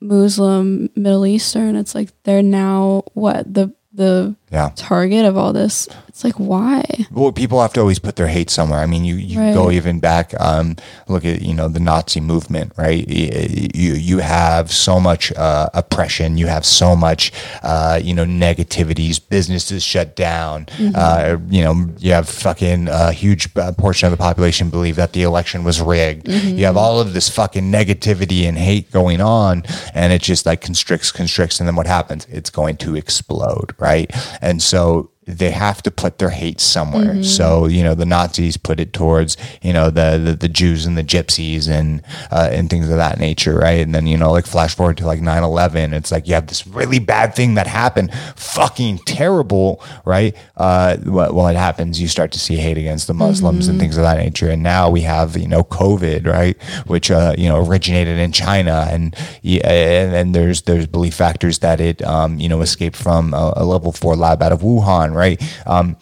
Muslim, 0.00 0.88
Middle 0.96 1.26
Eastern, 1.26 1.76
it's 1.76 1.94
like 1.94 2.10
they're 2.24 2.42
now 2.42 3.02
what 3.14 3.52
the 3.52 3.72
the 3.92 4.34
Yeah. 4.52 4.70
target 4.76 5.24
of 5.24 5.36
all 5.36 5.52
this. 5.52 5.88
It's 6.20 6.24
like 6.26 6.34
why? 6.34 6.84
Well, 7.10 7.32
people 7.32 7.62
have 7.62 7.72
to 7.72 7.80
always 7.80 7.98
put 7.98 8.16
their 8.16 8.26
hate 8.26 8.50
somewhere. 8.50 8.80
I 8.80 8.84
mean, 8.86 9.06
you, 9.06 9.14
you 9.14 9.40
Right. 9.40 9.54
go 9.54 9.70
even 9.70 10.00
back, 10.00 10.38
um, 10.38 10.76
look 11.08 11.24
at, 11.24 11.40
you 11.40 11.54
know, 11.54 11.66
the 11.66 11.80
Nazi 11.80 12.20
movement, 12.20 12.72
right? 12.76 13.08
You, 13.08 13.94
you 13.94 14.18
have 14.18 14.70
so 14.70 15.00
much 15.00 15.32
uh, 15.32 15.70
oppression. 15.72 16.36
You 16.36 16.48
have 16.48 16.66
so 16.66 16.94
much, 16.94 17.32
uh, 17.62 18.00
you 18.02 18.12
know, 18.12 18.26
negativities, 18.26 19.18
businesses 19.26 19.82
shut 19.82 20.14
down. 20.14 20.66
Uh, 20.94 21.38
you 21.48 21.62
know, 21.62 21.88
you 21.98 22.12
have 22.12 22.28
fucking 22.28 22.88
a 22.88 23.12
huge 23.12 23.48
uh, 23.56 23.72
portion 23.72 24.04
of 24.06 24.10
the 24.10 24.18
population 24.22 24.68
believe 24.68 24.96
that 24.96 25.14
the 25.14 25.22
election 25.22 25.64
was 25.64 25.80
rigged. 25.80 26.28
You 26.28 26.66
have 26.66 26.76
all 26.76 27.00
of 27.00 27.14
this 27.14 27.30
fucking 27.30 27.72
negativity 27.72 28.46
and 28.46 28.58
hate 28.58 28.90
going 28.92 29.22
on, 29.22 29.62
and 29.94 30.12
it 30.12 30.20
just 30.20 30.44
like 30.44 30.60
constricts, 30.60 31.10
constricts. 31.12 31.60
And 31.60 31.66
then 31.66 31.76
what 31.76 31.86
happens? 31.86 32.26
It's 32.28 32.50
going 32.50 32.76
to 32.78 32.94
explode, 32.94 33.74
right? 33.78 34.10
And 34.42 34.60
so 34.62 35.09
they 35.26 35.50
have 35.50 35.82
to 35.82 35.90
put 35.90 36.18
their 36.18 36.30
hate 36.30 36.60
somewhere. 36.60 37.22
So 37.22 37.66
you 37.66 37.82
know 37.82 37.94
the 37.94 38.06
Nazis 38.06 38.56
put 38.56 38.80
it 38.80 38.92
towards 38.92 39.36
you 39.62 39.72
know 39.72 39.90
the 39.90 40.20
the, 40.22 40.34
the 40.34 40.48
Jews 40.48 40.86
and 40.86 40.96
the 40.96 41.04
Gypsies 41.04 41.68
and 41.68 42.02
uh, 42.30 42.48
and 42.50 42.68
things 42.70 42.88
of 42.88 42.96
that 42.96 43.18
nature, 43.18 43.56
right? 43.58 43.80
And 43.80 43.94
then 43.94 44.06
you 44.06 44.16
know 44.16 44.32
like 44.32 44.46
flash 44.46 44.74
forward 44.74 44.96
to 44.98 45.06
like 45.06 45.20
9-11, 45.20 45.92
it's 45.92 46.10
like 46.10 46.26
you 46.26 46.34
have 46.34 46.46
this 46.46 46.66
really 46.66 46.98
bad 46.98 47.34
thing 47.34 47.54
that 47.54 47.66
happened, 47.66 48.12
fucking 48.36 48.98
terrible, 49.06 49.82
right? 50.04 50.34
Uh, 50.56 50.96
well, 51.04 51.48
it 51.48 51.56
happens, 51.56 52.00
you 52.00 52.08
start 52.08 52.32
to 52.32 52.38
see 52.38 52.56
hate 52.56 52.78
against 52.78 53.06
the 53.06 53.14
Muslims 53.14 53.68
and 53.68 53.78
things 53.78 53.96
of 53.96 54.02
that 54.02 54.16
nature. 54.16 54.48
And 54.48 54.62
now 54.62 54.90
we 54.90 55.02
have 55.02 55.36
you 55.36 55.48
know 55.48 55.62
COVID, 55.62 56.26
right, 56.26 56.60
which 56.86 57.10
uh, 57.10 57.34
you 57.36 57.48
know 57.48 57.64
originated 57.64 58.18
in 58.18 58.32
China, 58.32 58.86
and 58.90 59.14
yeah, 59.42 59.68
and, 59.68 60.14
and 60.14 60.34
there's 60.34 60.62
there's 60.62 60.86
belief 60.86 61.14
factors 61.14 61.58
that 61.58 61.80
it 61.80 62.02
um, 62.02 62.40
you 62.40 62.48
know 62.48 62.62
escaped 62.62 62.96
from 62.96 63.34
a, 63.34 63.52
a 63.56 63.64
level 63.64 63.92
four 63.92 64.16
lab 64.16 64.42
out 64.42 64.52
of 64.52 64.60
Wuhan, 64.62 65.14
right? 65.14 65.19
Um, 65.66 65.96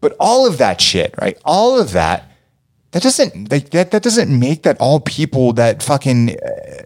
but 0.00 0.14
all 0.20 0.46
of 0.46 0.58
that 0.58 0.80
shit, 0.80 1.14
right? 1.20 1.38
All 1.44 1.78
of 1.80 1.92
that, 1.92 2.30
that 2.90 3.02
doesn't 3.02 3.50
like, 3.50 3.70
that 3.70 3.90
that 3.90 4.02
doesn't 4.02 4.30
make 4.38 4.62
that 4.62 4.76
all 4.80 5.00
people 5.00 5.52
that 5.54 5.82
fucking 5.82 6.30
uh, 6.30 6.36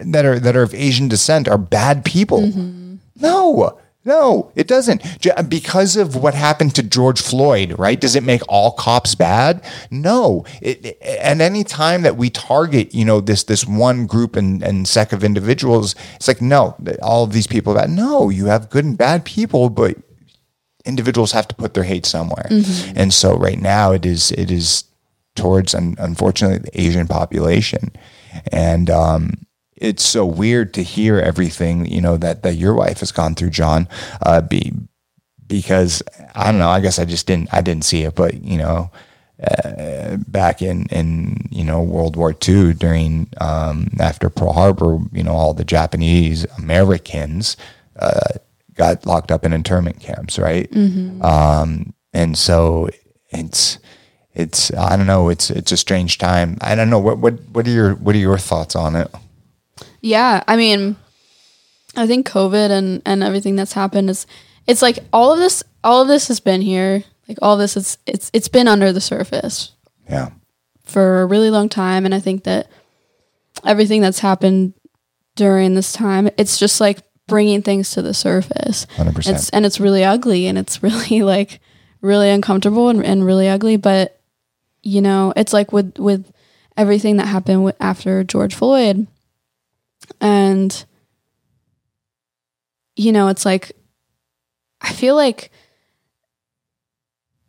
that 0.02 0.24
are 0.24 0.38
that 0.38 0.56
are 0.56 0.62
of 0.62 0.74
Asian 0.74 1.08
descent 1.08 1.48
are 1.48 1.58
bad 1.58 2.04
people. 2.04 2.46
No. 3.16 3.78
No, 4.04 4.50
it 4.54 4.66
doesn't. 4.68 5.02
Because 5.50 5.94
of 5.96 6.16
what 6.16 6.32
happened 6.32 6.74
to 6.76 6.82
George 6.82 7.20
Floyd, 7.20 7.78
right? 7.78 8.00
Does 8.00 8.16
it 8.16 8.22
make 8.22 8.40
all 8.48 8.70
cops 8.72 9.14
bad? 9.14 9.62
No. 9.90 10.46
It, 10.62 10.86
it- 10.86 10.98
and 11.20 11.42
any 11.42 11.62
time 11.62 12.02
that 12.02 12.16
we 12.16 12.30
target, 12.30 12.94
you 12.94 13.04
know, 13.04 13.20
this 13.20 13.42
this 13.44 13.66
one 13.66 14.06
group 14.06 14.34
and, 14.34 14.62
and 14.62 14.88
sect 14.88 15.12
of 15.12 15.22
individuals, 15.24 15.94
it's 16.16 16.26
like, 16.28 16.40
no, 16.40 16.74
all 17.02 17.24
of 17.24 17.32
these 17.34 17.46
people 17.46 17.74
are 17.74 17.80
bad. 17.80 17.90
No, 17.90 18.30
you 18.30 18.46
have 18.46 18.70
good 18.70 18.84
and 18.86 18.96
bad 18.96 19.26
people, 19.26 19.68
but 19.68 19.96
individuals 20.84 21.32
have 21.32 21.48
to 21.48 21.54
put 21.54 21.74
their 21.74 21.84
hate 21.84 22.06
somewhere. 22.06 22.46
And 22.96 23.12
so 23.12 23.36
right 23.36 23.60
now 23.60 23.92
it 23.92 24.06
is 24.06 24.32
it 24.32 24.50
is 24.50 24.84
towards 25.36 25.74
un- 25.74 25.96
unfortunately 25.98 26.58
the 26.58 26.80
Asian 26.80 27.06
population. 27.06 27.92
And 28.52 28.90
um 28.90 29.34
it's 29.76 30.04
so 30.04 30.26
weird 30.26 30.74
to 30.74 30.82
hear 30.82 31.20
everything, 31.20 31.86
you 31.86 32.00
know, 32.00 32.16
that 32.16 32.42
that 32.42 32.54
your 32.56 32.74
wife 32.74 33.00
has 33.00 33.12
gone 33.12 33.34
through, 33.34 33.50
John, 33.50 33.88
uh 34.22 34.40
be 34.40 34.72
because 35.46 36.02
I 36.34 36.50
don't 36.50 36.58
know, 36.58 36.68
I 36.68 36.80
guess 36.80 36.98
I 36.98 37.04
just 37.04 37.26
didn't 37.26 37.52
I 37.52 37.60
didn't 37.60 37.84
see 37.84 38.02
it, 38.02 38.14
but 38.14 38.42
you 38.42 38.58
know, 38.58 38.90
uh, 39.42 40.16
back 40.26 40.62
in 40.62 40.86
in 40.86 41.46
you 41.50 41.62
know 41.62 41.80
World 41.80 42.16
War 42.16 42.34
II 42.46 42.74
during 42.74 43.28
um, 43.40 43.88
after 44.00 44.28
Pearl 44.30 44.52
Harbor, 44.52 44.98
you 45.12 45.22
know 45.22 45.32
all 45.32 45.54
the 45.54 45.64
Japanese 45.64 46.44
Americans 46.58 47.56
uh, 48.00 48.38
got 48.78 49.04
locked 49.04 49.30
up 49.30 49.44
in 49.44 49.52
internment 49.52 50.00
camps, 50.00 50.38
right? 50.38 50.74
Um, 51.22 51.92
and 52.14 52.38
so 52.38 52.88
it's 53.30 53.78
it's 54.34 54.72
I 54.72 54.96
don't 54.96 55.06
know 55.06 55.28
it's 55.28 55.50
it's 55.50 55.72
a 55.72 55.76
strange 55.76 56.16
time. 56.18 56.56
I 56.60 56.74
don't 56.74 56.88
know 56.88 56.98
what 57.00 57.18
what 57.18 57.34
what 57.52 57.66
are 57.66 57.70
your 57.70 57.94
what 57.96 58.14
are 58.14 58.18
your 58.18 58.38
thoughts 58.38 58.74
on 58.76 58.96
it? 58.96 59.10
Yeah, 60.00 60.42
I 60.46 60.56
mean, 60.56 60.96
I 61.96 62.06
think 62.06 62.26
COVID 62.28 62.70
and 62.70 63.02
and 63.04 63.22
everything 63.22 63.56
that's 63.56 63.72
happened 63.74 64.08
is 64.08 64.26
it's 64.66 64.80
like 64.80 65.00
all 65.12 65.32
of 65.32 65.38
this 65.38 65.62
all 65.82 66.02
of 66.02 66.08
this 66.08 66.28
has 66.28 66.40
been 66.40 66.62
here. 66.62 67.02
Like 67.28 67.38
all 67.42 67.56
this 67.58 67.76
is 67.76 67.98
it's 68.06 68.30
it's 68.32 68.48
been 68.48 68.68
under 68.68 68.90
the 68.92 69.02
surface 69.02 69.72
Yeah, 70.08 70.30
for 70.84 71.20
a 71.20 71.26
really 71.26 71.50
long 71.50 71.68
time 71.68 72.06
and 72.06 72.14
I 72.14 72.20
think 72.20 72.44
that 72.44 72.70
everything 73.66 74.00
that's 74.00 74.20
happened 74.20 74.72
during 75.36 75.74
this 75.74 75.92
time 75.92 76.30
it's 76.38 76.58
just 76.58 76.80
like 76.80 77.00
bringing 77.28 77.62
things 77.62 77.92
to 77.92 78.02
the 78.02 78.12
surface. 78.14 78.86
100%. 78.96 79.32
It's 79.32 79.50
and 79.50 79.64
it's 79.64 79.78
really 79.78 80.02
ugly 80.02 80.46
and 80.48 80.58
it's 80.58 80.82
really 80.82 81.22
like 81.22 81.60
really 82.00 82.30
uncomfortable 82.30 82.88
and, 82.88 83.04
and 83.04 83.24
really 83.24 83.48
ugly 83.48 83.76
but 83.76 84.20
you 84.82 85.00
know, 85.00 85.32
it's 85.36 85.52
like 85.52 85.72
with 85.72 85.98
with 85.98 86.32
everything 86.76 87.16
that 87.18 87.26
happened 87.26 87.64
with, 87.64 87.76
after 87.80 88.24
George 88.24 88.54
Floyd 88.54 89.06
and 90.20 90.84
you 92.96 93.12
know 93.12 93.28
it's 93.28 93.44
like 93.44 93.72
i 94.80 94.92
feel 94.92 95.14
like 95.14 95.50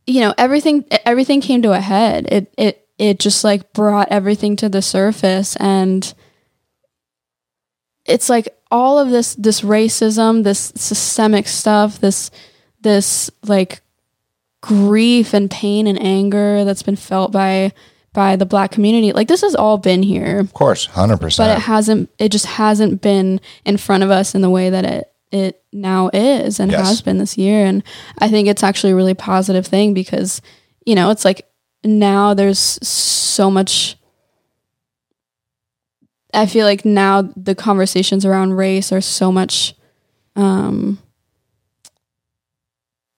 you 0.05 0.21
know 0.21 0.33
everything 0.37 0.85
everything 1.05 1.41
came 1.41 1.61
to 1.61 1.71
a 1.71 1.79
head 1.79 2.27
it 2.31 2.53
it 2.57 2.87
it 2.97 3.19
just 3.19 3.43
like 3.43 3.73
brought 3.73 4.07
everything 4.09 4.55
to 4.55 4.69
the 4.69 4.81
surface 4.81 5.55
and 5.57 6.13
it's 8.09 8.29
like 8.29 8.47
all 8.71 8.99
of 8.99 9.09
this 9.09 9.35
this 9.35 9.61
racism 9.61 10.43
this 10.43 10.71
systemic 10.75 11.47
stuff 11.47 11.99
this 11.99 12.31
this 12.81 13.29
like 13.45 13.81
grief 14.61 15.33
and 15.33 15.49
pain 15.49 15.87
and 15.87 16.01
anger 16.01 16.65
that's 16.65 16.83
been 16.83 16.95
felt 16.95 17.31
by 17.31 17.71
by 18.13 18.35
the 18.35 18.45
black 18.45 18.71
community 18.71 19.13
like 19.13 19.27
this 19.27 19.41
has 19.41 19.55
all 19.55 19.77
been 19.77 20.03
here 20.03 20.39
of 20.39 20.53
course, 20.53 20.87
100%. 20.87 21.37
but 21.37 21.57
it 21.57 21.61
hasn't 21.61 22.09
it 22.17 22.29
just 22.29 22.45
hasn't 22.45 23.01
been 23.01 23.39
in 23.65 23.77
front 23.77 24.03
of 24.03 24.09
us 24.11 24.35
in 24.35 24.41
the 24.41 24.49
way 24.49 24.69
that 24.69 24.83
it 24.85 25.11
it 25.31 25.61
now 25.71 26.09
is 26.11 26.59
and 26.59 26.71
Yes. 26.71 26.87
has 26.87 27.01
been 27.03 27.19
this 27.19 27.37
year 27.37 27.63
and 27.65 27.83
i 28.17 28.27
think 28.27 28.47
it's 28.47 28.63
actually 28.63 28.91
a 28.91 28.95
really 28.95 29.13
positive 29.13 29.67
thing 29.67 29.93
because 29.93 30.41
you 30.85 30.95
know 30.95 31.11
it's 31.11 31.23
like 31.23 31.47
now 31.83 32.33
there's 32.33 32.57
so 32.85 33.49
much 33.51 33.95
i 36.33 36.45
feel 36.45 36.65
like 36.65 36.85
now 36.85 37.21
the 37.35 37.55
conversations 37.55 38.25
around 38.25 38.53
race 38.53 38.91
are 38.91 39.01
so 39.01 39.31
much 39.31 39.73
um 40.35 40.99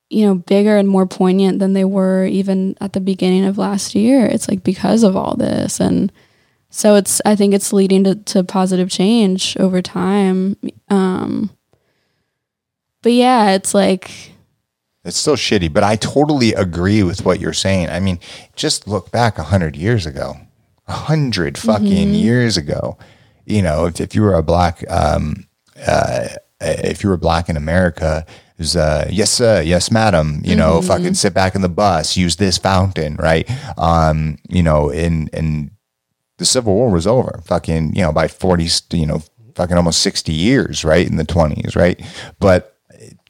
you 0.10 0.26
know 0.26 0.36
bigger 0.36 0.78
and 0.78 0.90
more 0.90 1.06
poignant 1.06 1.60
than 1.60 1.74
they 1.74 1.86
were 1.86 2.26
even 2.26 2.76
at 2.82 2.94
the 2.94 3.00
beginning 3.00 3.46
of 3.46 3.58
last 3.58 3.96
year 3.96 4.26
it's 4.26 4.48
like 4.48 4.64
because 4.64 5.04
of 5.04 5.16
all 5.16 5.36
this 5.36 5.80
and 5.80 6.12
so 6.74 6.96
it's 6.96 7.22
I 7.26 7.36
think 7.36 7.54
it's 7.54 7.74
leading 7.74 8.06
to, 8.06 8.16
to 8.16 8.46
positive 8.46 8.90
change 8.90 9.58
over 9.60 9.82
time. 9.82 10.56
Um 10.90 11.52
but 13.02 13.12
yeah, 13.12 13.52
it's 13.52 13.74
like 13.74 14.10
It's 15.04 15.18
still 15.18 15.36
shitty, 15.36 15.74
but 15.74 15.84
I 15.84 15.98
totally 15.98 16.54
agree 16.54 17.04
with 17.04 17.26
what 17.26 17.42
you're 17.42 17.52
saying. 17.52 17.90
I 17.90 18.00
mean, 18.00 18.20
just 18.56 18.88
look 18.88 19.12
back 19.12 19.38
a 19.38 19.44
hundred 19.44 19.76
years 19.76 20.06
ago, 20.06 20.36
hundred 20.88 21.58
fucking 21.58 22.14
years 22.14 22.58
ago. 22.58 22.98
You 23.46 23.62
know, 23.62 23.86
if, 23.86 24.00
if 24.00 24.16
you 24.16 24.22
were 24.22 24.36
a 24.36 24.44
black, 24.44 24.84
um, 24.90 25.48
uh, 25.86 26.28
if 26.60 27.04
you 27.04 27.10
were 27.10 27.18
black 27.18 27.50
in 27.50 27.58
America, 27.58 28.26
it 28.28 28.58
was 28.58 28.76
uh, 28.76 29.08
yes 29.12 29.32
sir, 29.32 29.62
yes 29.62 29.92
madam. 29.92 30.42
You 30.44 30.56
know, 30.56 30.82
fucking 30.82 31.16
sit 31.16 31.34
back 31.34 31.56
in 31.56 31.62
the 31.62 31.70
bus, 31.70 32.16
use 32.18 32.36
this 32.36 32.58
fountain, 32.58 33.16
right? 33.16 33.50
Um, 33.78 34.38
you 34.50 34.64
know, 34.64 34.90
in 34.90 35.28
in 35.34 35.72
the 36.38 36.46
Civil 36.46 36.74
War 36.74 36.90
was 36.92 37.08
over. 37.08 37.42
Fucking, 37.46 37.96
you 37.96 38.02
know, 38.02 38.12
by 38.12 38.28
40, 38.28 38.68
you 38.94 39.06
know, 39.06 39.22
fucking 39.54 39.78
almost 39.78 40.02
60 40.02 40.34
years, 40.34 40.84
right? 40.84 41.08
In 41.08 41.18
the 41.18 41.24
20s, 41.24 41.76
right? 41.76 42.02
But 42.40 42.80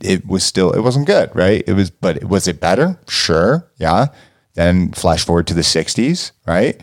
it 0.02 0.26
was 0.26 0.43
still 0.43 0.72
it 0.72 0.82
wasn't 0.82 1.08
good, 1.08 1.34
right? 1.36 1.64
It 1.68 1.74
was, 1.74 1.89
but 1.89 2.24
was 2.24 2.47
it 2.47 2.60
better? 2.60 2.99
Sure, 3.08 3.70
yeah. 3.78 4.08
Then 4.54 4.91
flash 4.91 5.26
forward 5.26 5.47
to 5.47 5.54
the 5.54 5.62
'60s, 5.62 6.32
right? 6.45 6.82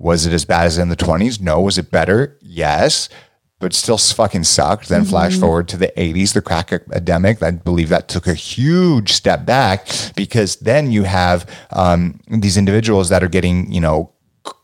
Was 0.00 0.24
it 0.24 0.32
as 0.32 0.46
bad 0.46 0.66
as 0.66 0.78
in 0.78 0.88
the 0.88 0.96
20s? 0.96 1.40
No. 1.40 1.60
Was 1.60 1.76
it 1.76 1.90
better? 1.90 2.38
Yes. 2.40 3.10
But 3.58 3.74
still 3.74 3.98
fucking 3.98 4.44
sucked. 4.44 4.88
Then 4.88 5.04
flash 5.04 5.38
forward 5.38 5.68
to 5.68 5.76
the 5.76 5.92
80s, 5.94 6.32
the 6.32 6.40
crack 6.40 6.72
epidemic. 6.72 7.42
I 7.42 7.50
believe 7.50 7.90
that 7.90 8.08
took 8.08 8.26
a 8.26 8.32
huge 8.32 9.12
step 9.12 9.44
back 9.44 9.86
because 10.16 10.56
then 10.56 10.90
you 10.90 11.02
have 11.02 11.46
um, 11.70 12.18
these 12.28 12.56
individuals 12.56 13.10
that 13.10 13.22
are 13.22 13.28
getting, 13.28 13.70
you 13.70 13.82
know, 13.82 14.10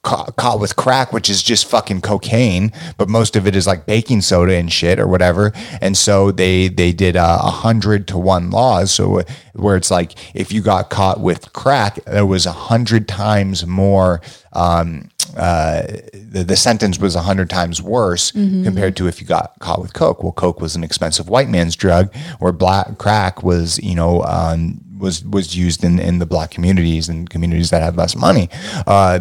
ca- 0.03 0.30
caught 0.37 0.61
with 0.61 0.76
crack, 0.76 1.12
which 1.12 1.28
is 1.28 1.43
just 1.43 1.66
fucking 1.66 2.01
cocaine, 2.01 2.72
but 2.97 3.09
most 3.09 3.37
of 3.37 3.47
it 3.47 3.57
is 3.57 3.66
like 3.66 3.87
baking 3.87 4.20
soda 4.22 4.55
and 4.55 4.72
shit 4.72 4.99
or 4.99 5.07
whatever. 5.07 5.53
And 5.80 5.97
so 5.97 6.30
they 6.32 6.68
they 6.68 6.93
did 6.93 7.16
a 7.16 7.37
hundred 7.37 8.07
to 8.09 8.18
one 8.18 8.51
laws. 8.51 8.91
So 8.91 9.20
uh, 9.20 9.24
where 9.55 9.76
it's 9.76 9.91
like 9.91 10.12
if 10.34 10.53
you 10.53 10.61
got 10.62 10.91
caught 10.91 11.20
with 11.20 11.53
crack, 11.53 11.97
there 12.05 12.26
was 12.26 12.47
a 12.47 12.53
hundred 12.53 13.09
times 13.09 13.66
more. 13.66 14.20
Um, 14.53 15.11
uh, 15.37 15.82
the, 16.14 16.45
the 16.47 16.57
sentence 16.57 16.99
was 16.99 17.14
a 17.14 17.20
hundred 17.22 17.51
times 17.51 17.82
worse 17.82 18.30
compared 18.30 18.97
to 18.97 19.07
if 19.07 19.20
you 19.20 19.26
got 19.26 19.53
caught 19.59 19.80
with 19.82 19.93
coke. 19.93 20.22
Well, 20.22 20.32
coke 20.32 20.61
was 20.61 20.76
an 20.76 20.84
expensive 20.84 21.28
white 21.28 21.49
man's 21.49 21.76
drug, 21.76 22.14
where 22.39 22.53
black 22.53 22.97
crack 22.97 23.43
was, 23.43 23.78
you 23.82 23.95
know, 23.95 24.22
um, 24.22 24.80
was 24.99 25.22
was 25.24 25.55
used 25.57 25.84
in 25.84 25.99
in 25.99 26.20
the 26.20 26.26
black 26.26 26.51
communities 26.51 27.09
and 27.09 27.28
communities 27.28 27.68
that 27.70 27.82
had 27.82 27.97
less 27.97 28.16
money. 28.16 28.49
Uh, 28.87 29.20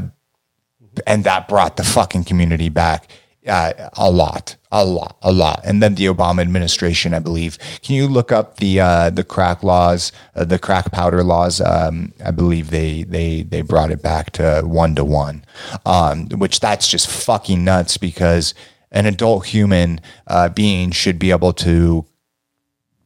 and 1.06 1.24
that 1.24 1.48
brought 1.48 1.78
the 1.78 1.84
fucking 1.84 2.24
community 2.24 2.70
back 2.70 3.10
uh, 3.48 3.90
a 3.94 4.10
lot, 4.10 4.56
a 4.72 4.84
lot, 4.84 5.18
a 5.22 5.32
lot. 5.32 5.62
And 5.64 5.82
then 5.82 5.96
the 5.96 6.06
Obama 6.06 6.42
administration, 6.42 7.14
I 7.14 7.20
believe. 7.20 7.58
Can 7.82 7.96
you 7.96 8.08
look 8.08 8.32
up 8.32 8.58
the 8.58 8.80
uh, 8.80 9.10
the 9.10 9.24
crack 9.24 9.64
laws, 9.64 10.12
uh, 10.36 10.46
the 10.46 10.60
crack 10.60 10.92
powder 10.92 11.24
laws? 11.24 11.62
Um, 11.62 12.14
I 12.24 12.32
believe 12.32 12.72
they 12.72 13.04
they 13.04 13.44
they 13.44 13.62
brought 13.62 13.92
it 13.92 14.02
back 14.02 14.32
to 14.32 14.64
one 14.66 14.96
to 14.96 15.06
one, 15.06 15.46
um, 15.86 16.30
which 16.30 16.60
that's 16.60 16.88
just 16.88 17.08
fucking 17.08 17.64
nuts 17.64 17.98
because 17.98 18.54
an 18.92 19.06
adult 19.06 19.48
human 19.48 20.00
uh, 20.28 20.50
being 20.50 20.92
should 20.92 21.20
be 21.20 21.32
able 21.32 21.54
to 21.54 22.06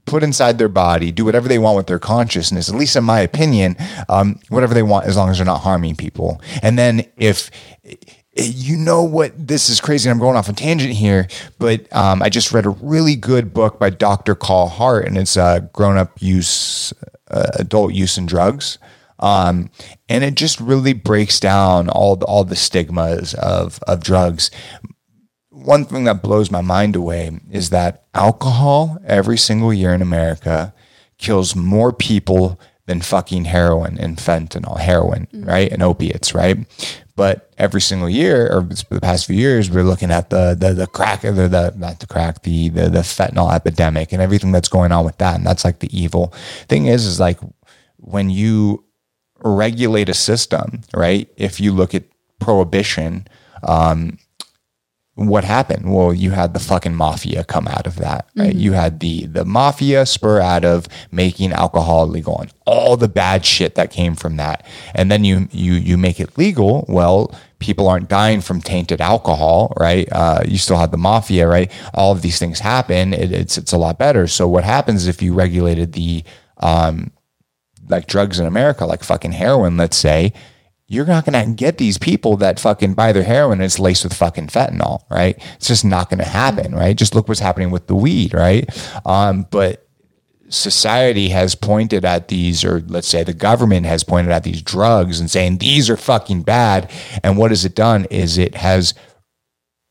put 0.10 0.24
inside 0.24 0.58
their 0.58 0.70
body, 0.70 1.12
do 1.12 1.24
whatever 1.24 1.48
they 1.48 1.60
want 1.60 1.78
with 1.78 1.88
their 1.88 2.00
consciousness, 2.00 2.68
at 2.68 2.76
least 2.76 2.96
in 2.96 3.04
my 3.04 3.20
opinion, 3.20 3.76
um, 4.10 4.40
whatever 4.50 4.74
they 4.74 4.84
want, 4.84 5.06
as 5.06 5.16
long 5.16 5.30
as 5.30 5.38
they're 5.38 5.46
not 5.46 5.62
harming 5.62 5.96
people. 5.96 6.42
And 6.64 6.78
then 6.78 7.06
if 7.18 7.52
you 8.36 8.78
know 8.78 9.04
what, 9.04 9.34
this 9.36 9.70
is 9.70 9.80
crazy. 9.80 10.10
I'm 10.10 10.20
going 10.20 10.36
off 10.36 10.50
a 10.50 10.54
tangent 10.54 10.94
here, 10.94 11.28
but 11.60 11.94
um, 11.96 12.22
I 12.24 12.30
just 12.30 12.52
read 12.52 12.66
a 12.66 12.70
really 12.70 13.16
good 13.16 13.54
book 13.54 13.80
by 13.80 13.90
Dr. 13.90 14.34
Carl 14.36 14.68
Hart, 14.68 15.06
and 15.06 15.18
it's 15.18 15.38
uh, 15.38 15.60
grown 15.74 15.98
up 15.98 16.22
use, 16.22 16.94
uh, 17.30 17.52
adult 17.56 17.94
use 17.94 18.18
and 18.18 18.28
drugs. 18.28 18.80
Um, 19.20 19.70
and 20.08 20.24
it 20.24 20.36
just 20.36 20.62
really 20.62 20.94
breaks 20.94 21.42
down 21.42 21.90
all 21.90 22.16
the, 22.16 22.26
all 22.26 22.46
the 22.46 22.56
stigmas 22.56 23.34
of, 23.34 23.80
of 23.86 24.02
drugs 24.02 24.50
one 25.64 25.86
thing 25.86 26.06
that 26.06 26.24
blows 26.24 26.52
my 26.52 26.62
mind 26.62 26.96
away 26.96 27.40
is 27.52 27.70
that 27.70 28.06
alcohol 28.14 28.98
every 29.06 29.38
single 29.38 29.74
year 29.74 29.94
in 29.94 30.02
America 30.02 30.74
kills 31.18 31.56
more 31.56 31.92
people 31.92 32.60
than 32.86 33.02
fucking 33.02 33.46
heroin 33.46 34.00
and 34.00 34.18
fentanyl, 34.18 34.80
heroin, 34.80 35.28
right? 35.32 35.72
And 35.72 35.84
opiates, 35.84 36.34
right? 36.34 36.58
But 37.16 37.54
every 37.58 37.82
single 37.82 38.10
year, 38.10 38.48
or 38.48 38.64
the 38.64 39.00
past 39.02 39.28
few 39.28 39.36
years, 39.36 39.70
we're 39.70 39.84
looking 39.84 40.10
at 40.10 40.30
the 40.30 40.56
the 40.60 40.74
the 40.74 40.88
crack, 40.88 41.22
the, 41.22 41.32
the 41.32 41.74
not 41.78 42.00
the 42.00 42.08
crack, 42.08 42.44
the, 42.44 42.70
the 42.70 42.90
the 42.90 43.00
fentanyl 43.00 43.54
epidemic 43.54 44.12
and 44.12 44.22
everything 44.22 44.52
that's 44.52 44.70
going 44.70 44.92
on 44.92 45.06
with 45.06 45.18
that. 45.18 45.36
And 45.36 45.46
that's 45.46 45.66
like 45.66 45.80
the 45.80 45.96
evil 45.96 46.34
thing 46.68 46.88
is, 46.88 47.06
is 47.06 47.20
like 47.20 47.40
when 47.98 48.30
you 48.30 48.86
regulate 49.44 50.10
a 50.10 50.14
system, 50.14 50.82
right? 50.96 51.30
If 51.38 51.60
you 51.60 51.74
look 51.74 51.94
at 51.94 52.06
prohibition, 52.40 53.28
um, 53.64 54.18
what 55.28 55.44
happened? 55.44 55.94
Well, 55.94 56.14
you 56.14 56.32
had 56.32 56.54
the 56.54 56.60
fucking 56.60 56.96
mafia 56.96 57.44
come 57.44 57.68
out 57.68 57.86
of 57.86 57.98
that, 57.98 58.30
right? 58.36 58.56
You 58.56 58.72
had 58.74 59.00
the 59.02 59.26
the 59.26 59.44
mafia 59.44 60.06
spur 60.06 60.40
out 60.40 60.64
of 60.64 60.88
making 61.12 61.52
alcohol 61.52 62.08
legal 62.08 62.40
and 62.40 62.54
all 62.66 62.96
the 62.96 63.10
bad 63.10 63.46
shit 63.46 63.76
that 63.76 63.92
came 63.92 64.16
from 64.16 64.38
that. 64.38 64.66
And 64.96 65.12
then 65.12 65.26
you 65.26 65.48
you 65.52 65.74
you 65.74 65.98
make 65.98 66.20
it 66.20 66.38
legal. 66.38 66.86
Well, 66.88 67.36
people 67.60 67.90
aren't 67.90 68.08
dying 68.08 68.40
from 68.40 68.62
tainted 68.62 69.02
alcohol, 69.02 69.74
right? 69.78 70.08
Uh, 70.12 70.42
you 70.48 70.58
still 70.58 70.78
have 70.78 70.92
the 70.92 70.98
mafia, 70.98 71.48
right? 71.48 71.72
All 71.94 72.12
of 72.12 72.22
these 72.22 72.40
things 72.40 72.60
happen. 72.60 73.14
It, 73.14 73.32
it's 73.32 73.58
it's 73.58 73.74
a 73.74 73.78
lot 73.78 74.00
better. 74.00 74.28
So 74.28 74.48
what 74.48 74.64
happens 74.64 75.08
if 75.08 75.22
you 75.22 75.34
regulated 75.34 75.94
the 75.94 76.24
um, 76.58 77.12
like 77.90 78.08
drugs 78.08 78.40
in 78.40 78.46
America, 78.46 78.86
like 78.86 79.04
fucking 79.04 79.34
heroin, 79.34 79.76
let's 79.76 79.98
say, 79.98 80.34
you're 80.90 81.06
not 81.06 81.24
going 81.24 81.46
to 81.46 81.54
get 81.54 81.78
these 81.78 82.00
people 82.00 82.36
that 82.38 82.60
fucking 82.60 82.96
buy 82.96 83.12
their 83.12 83.24
heroin 83.24 83.60
and 83.60 83.66
it's 83.66 83.78
laced 83.78 84.04
with 84.04 84.14
fucking 84.14 84.48
fentanyl, 84.48 85.04
right? 85.10 85.38
It's 85.56 85.68
just 85.68 85.86
not 85.86 86.10
going 86.10 86.18
to 86.18 86.26
happen, 86.26 86.74
right? 86.74 86.98
Just 86.98 87.14
look 87.14 87.28
what's 87.28 87.40
happening 87.40 87.70
with 87.70 87.86
the 87.86 87.96
weed, 87.96 88.34
right? 88.34 88.68
Um, 89.06 89.46
but 89.52 89.88
society 90.50 91.30
has 91.30 91.54
pointed 91.54 92.04
at 92.06 92.28
these, 92.28 92.64
or 92.64 92.82
let's 92.88 93.08
say 93.08 93.24
the 93.24 93.34
government 93.36 93.86
has 93.86 94.04
pointed 94.04 94.32
at 94.32 94.44
these 94.44 94.64
drugs 94.64 95.20
and 95.20 95.30
saying 95.30 95.60
these 95.60 95.92
are 95.92 95.98
fucking 95.98 96.42
bad. 96.42 96.92
And 97.24 97.38
what 97.38 97.52
has 97.52 97.66
it 97.66 97.76
done 97.76 98.06
is 98.06 98.40
it 98.40 98.56
has 98.56 98.96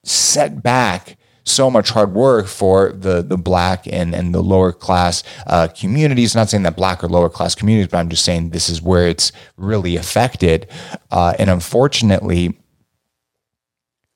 set 0.03 0.64
back 0.64 1.17
so 1.49 1.70
much 1.70 1.90
hard 1.90 2.14
work 2.14 2.46
for 2.46 2.92
the 2.92 3.22
the 3.22 3.36
black 3.36 3.86
and 3.86 4.14
and 4.14 4.34
the 4.34 4.42
lower 4.42 4.72
class 4.72 5.22
uh, 5.46 5.68
communities. 5.68 6.34
Not 6.34 6.49
saying 6.49 6.62
that 6.64 6.76
black 6.76 7.03
or 7.03 7.09
lower 7.09 7.28
class 7.28 7.55
communities, 7.55 7.90
but 7.90 7.99
I'm 7.99 8.09
just 8.09 8.24
saying 8.24 8.51
this 8.51 8.68
is 8.68 8.82
where 8.82 9.09
it's 9.09 9.32
really 9.57 9.96
affected. 9.96 10.68
Uh, 11.11 11.34
and 11.38 11.51
unfortunately, 11.51 12.59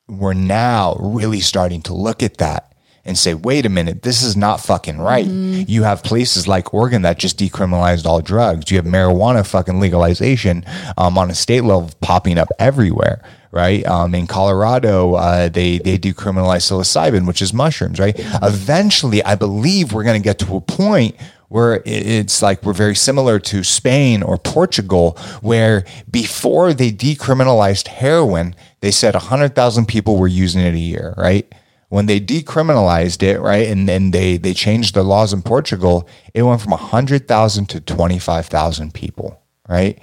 we're 0.09 0.35
now 0.35 0.97
really 1.01 1.41
starting 1.41 1.83
to 1.83 1.95
look 1.95 2.23
at 2.23 2.39
that 2.39 2.73
and 3.05 3.19
say, 3.19 3.35
wait 3.35 3.67
a 3.67 3.69
minute, 3.69 4.03
this 4.03 4.23
is 4.23 4.37
not 4.37 4.61
fucking 4.61 4.99
right. 4.99 5.27
You 5.69 5.83
have 5.83 6.05
places 6.05 6.47
like 6.47 6.73
Oregon 6.73 7.03
that 7.03 7.19
just 7.19 7.39
decriminalized 7.39 8.07
all 8.07 8.21
drugs. 8.21 8.71
You 8.71 8.77
have 8.77 8.87
marijuana 8.87 9.45
fucking 9.45 9.81
legalization 9.81 10.65
um, 10.97 11.19
on 11.19 11.29
a 11.31 11.35
state 11.35 11.63
level 11.65 11.91
popping 12.01 12.39
up 12.39 12.49
everywhere. 12.61 13.25
Right 13.53 13.85
um, 13.87 14.15
in 14.15 14.27
Colorado, 14.27 15.15
uh, 15.15 15.49
they 15.51 15.79
they 15.79 15.99
decriminalize 15.99 16.65
psilocybin, 16.65 17.27
which 17.27 17.43
is 17.43 17.53
mushrooms. 17.53 18.01
Right. 18.01 18.19
Eventually, 18.43 19.23
I 19.23 19.35
believe 19.35 19.93
we're 19.93 20.05
going 20.05 20.21
to 20.21 20.25
get 20.25 20.39
to 20.39 20.57
a 20.57 20.61
point 20.61 21.17
where 21.53 21.83
it's 21.85 22.41
like 22.41 22.65
we're 22.65 22.73
very 22.73 22.95
similar 22.95 23.39
to 23.39 23.63
Spain 23.63 24.23
or 24.23 24.39
Portugal, 24.39 25.19
where 25.43 25.85
before 26.11 26.73
they 26.73 26.91
decriminalized 26.91 27.89
heroin, 27.89 28.57
they 28.81 28.91
said 28.91 29.13
100,000 29.13 29.85
people 29.85 30.17
were 30.17 30.29
using 30.29 30.63
it 30.63 30.73
a 30.73 30.79
year, 30.79 31.13
right? 31.19 31.55
When 31.91 32.07
they 32.07 32.21
decriminalized 32.21 33.23
it, 33.23 33.39
right, 33.39 33.69
and 33.69 33.87
then 33.87 34.13
they, 34.13 34.39
they 34.39 34.55
changed 34.55 34.95
the 34.95 35.03
laws 35.03 35.35
in 35.35 35.43
Portugal, 35.43 36.09
it 36.33 36.43
went 36.43 36.63
from 36.63 36.71
100,000 36.71 37.67
to 37.67 37.81
25,000 37.83 38.95
people, 38.95 39.39
right? 39.69 40.01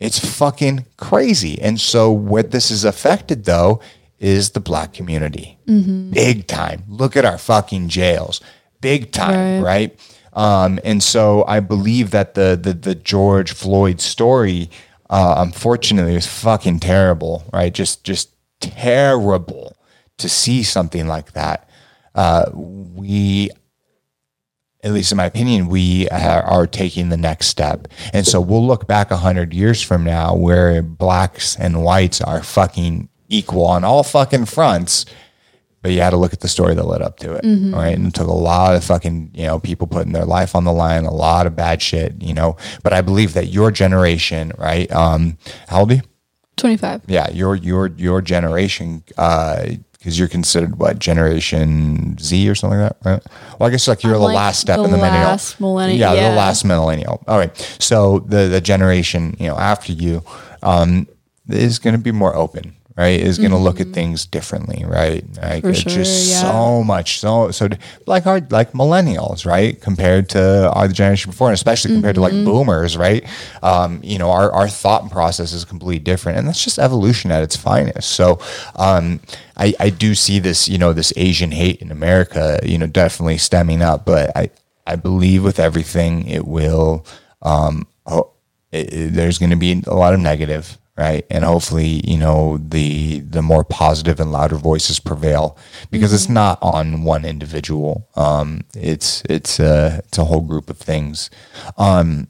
It's 0.00 0.18
fucking 0.18 0.86
crazy. 0.96 1.60
And 1.60 1.78
so, 1.80 2.10
what 2.10 2.50
this 2.50 2.70
has 2.70 2.84
affected, 2.84 3.44
though, 3.44 3.80
is 4.18 4.50
the 4.50 4.60
black 4.60 4.92
community. 4.94 5.58
Big 6.10 6.46
time. 6.46 6.84
Look 6.88 7.16
at 7.16 7.24
our 7.24 7.38
fucking 7.38 7.88
jails. 7.88 8.40
Big 8.80 9.12
time, 9.12 9.62
right? 9.62 9.98
Um, 10.32 10.80
and 10.84 11.02
so, 11.02 11.44
I 11.46 11.60
believe 11.60 12.10
that 12.12 12.34
the, 12.34 12.58
the, 12.60 12.72
the 12.72 12.94
George 12.94 13.52
Floyd 13.52 14.00
story, 14.00 14.70
uh, 15.10 15.34
unfortunately, 15.38 16.14
is 16.14 16.26
fucking 16.26 16.80
terrible, 16.80 17.44
right? 17.52 17.72
Just, 17.72 18.02
just 18.02 18.30
terrible 18.60 19.76
to 20.16 20.28
see 20.28 20.62
something 20.62 21.06
like 21.06 21.32
that. 21.32 21.68
Uh, 22.14 22.46
we 22.54 23.50
at 24.82 24.92
least 24.92 25.12
in 25.12 25.16
my 25.16 25.26
opinion, 25.26 25.68
we 25.68 26.08
are 26.08 26.66
taking 26.66 27.08
the 27.10 27.16
next 27.16 27.48
step. 27.48 27.88
And 28.12 28.26
so 28.26 28.40
we'll 28.40 28.66
look 28.66 28.86
back 28.86 29.10
a 29.10 29.16
hundred 29.18 29.52
years 29.52 29.82
from 29.82 30.04
now 30.04 30.34
where 30.34 30.80
blacks 30.82 31.56
and 31.56 31.82
whites 31.82 32.20
are 32.20 32.42
fucking 32.42 33.08
equal 33.28 33.64
on 33.66 33.84
all 33.84 34.02
fucking 34.02 34.46
fronts. 34.46 35.04
But 35.82 35.92
you 35.92 36.00
had 36.02 36.10
to 36.10 36.18
look 36.18 36.34
at 36.34 36.40
the 36.40 36.48
story 36.48 36.74
that 36.74 36.82
led 36.86 37.00
up 37.00 37.18
to 37.20 37.32
it. 37.34 37.42
right? 37.74 37.96
And 37.96 38.08
it 38.08 38.14
took 38.14 38.28
a 38.28 38.32
lot 38.32 38.74
of 38.74 38.84
fucking, 38.84 39.30
you 39.34 39.46
know, 39.46 39.58
people 39.58 39.86
putting 39.86 40.12
their 40.12 40.26
life 40.26 40.54
on 40.54 40.64
the 40.64 40.72
line, 40.72 41.04
a 41.06 41.10
lot 41.10 41.46
of 41.46 41.56
bad 41.56 41.80
shit, 41.80 42.20
you 42.20 42.34
know. 42.34 42.56
But 42.82 42.92
I 42.92 43.00
believe 43.00 43.32
that 43.32 43.46
your 43.48 43.70
generation, 43.70 44.52
right? 44.58 44.90
Um, 44.92 45.38
how 45.68 45.80
old 45.80 45.92
are 45.92 45.94
you? 45.94 46.02
25. 46.58 47.04
yeah, 47.06 47.30
your 47.30 47.54
your 47.54 47.86
your 47.96 48.20
generation, 48.20 49.02
because 50.00 50.18
you're 50.18 50.28
considered 50.28 50.78
what 50.78 50.98
Generation 50.98 52.16
Z 52.18 52.48
or 52.48 52.54
something 52.54 52.80
like 52.80 52.98
that, 53.02 53.10
right? 53.10 53.22
Well, 53.58 53.68
I 53.68 53.70
guess 53.70 53.86
like 53.86 54.02
you're 54.02 54.14
I'm 54.14 54.20
the 54.20 54.24
like 54.26 54.34
last 54.36 54.60
step 54.60 54.78
the 54.78 54.84
in 54.84 54.90
the 54.90 54.96
millennial. 54.96 55.22
last 55.24 55.60
millennial- 55.60 55.98
Yeah, 55.98 56.14
yeah. 56.14 56.30
the 56.30 56.36
last 56.36 56.64
millennial. 56.64 57.22
All 57.28 57.38
right, 57.38 57.54
so 57.78 58.20
the 58.20 58.48
the 58.48 58.60
generation 58.60 59.36
you 59.38 59.46
know 59.46 59.56
after 59.58 59.92
you 59.92 60.22
um, 60.62 61.06
is 61.48 61.78
going 61.78 61.94
to 61.94 62.00
be 62.00 62.12
more 62.12 62.34
open, 62.34 62.74
right, 62.96 63.18
is 63.20 63.38
going 63.38 63.50
to 63.52 63.56
look 63.56 63.80
at 63.80 63.88
things 63.88 64.26
differently, 64.26 64.84
right? 64.86 65.24
Like 65.40 65.62
For 65.62 65.70
it's 65.70 65.80
sure, 65.80 65.92
just 65.92 66.30
yeah. 66.30 66.40
so 66.42 66.84
much, 66.84 67.18
so 67.20 67.50
so 67.50 67.68
like 68.06 68.26
our 68.26 68.40
like 68.50 68.72
millennials, 68.72 69.46
right, 69.46 69.80
compared 69.80 70.28
to 70.30 70.70
our 70.72 70.88
generation 70.88 71.30
before, 71.30 71.48
and 71.48 71.54
especially 71.54 71.92
compared 71.94 72.16
to 72.16 72.20
like 72.20 72.32
boomers, 72.32 72.96
right? 72.96 73.24
Um, 73.62 74.00
you 74.02 74.18
know, 74.18 74.30
our 74.30 74.52
our 74.52 74.68
thought 74.68 75.10
process 75.10 75.52
is 75.52 75.64
completely 75.64 76.00
different, 76.02 76.38
and 76.38 76.46
that's 76.46 76.62
just 76.62 76.78
evolution 76.78 77.30
at 77.30 77.42
its 77.42 77.56
finest. 77.56 78.10
So, 78.10 78.38
um, 78.76 79.20
I 79.56 79.74
I 79.80 79.90
do 79.90 80.14
see 80.14 80.38
this, 80.38 80.68
you 80.68 80.78
know, 80.78 80.92
this 80.92 81.12
Asian 81.16 81.50
hate 81.52 81.80
in 81.80 81.90
America, 81.90 82.58
you 82.64 82.78
know, 82.78 82.86
definitely 82.86 83.38
stemming 83.38 83.82
up, 83.82 84.04
but 84.04 84.36
I 84.36 84.50
I 84.86 84.96
believe 84.96 85.44
with 85.44 85.60
everything 85.60 86.26
it 86.28 86.46
will. 86.46 87.06
Um, 87.42 87.86
ho- 88.06 88.32
it, 88.72 88.92
it- 88.92 89.12
there's 89.14 89.38
going 89.38 89.50
to 89.50 89.56
be 89.56 89.82
a 89.86 89.94
lot 89.94 90.12
of 90.14 90.20
negative, 90.20 90.76
right? 91.00 91.24
And 91.30 91.44
hopefully, 91.44 92.02
you 92.04 92.18
know, 92.18 92.58
the 92.58 93.20
the 93.20 93.40
more 93.40 93.64
positive 93.64 94.20
and 94.20 94.30
louder 94.30 94.56
voices 94.56 95.00
prevail 95.00 95.56
because 95.90 96.12
it's 96.12 96.28
not 96.28 96.58
on 96.60 97.04
one 97.04 97.24
individual. 97.24 98.06
Um, 98.16 98.64
it's 98.76 99.22
it's 99.30 99.58
a 99.58 100.02
it's 100.04 100.18
a 100.18 100.26
whole 100.26 100.42
group 100.42 100.68
of 100.68 100.76
things. 100.76 101.30
Um, 101.78 102.28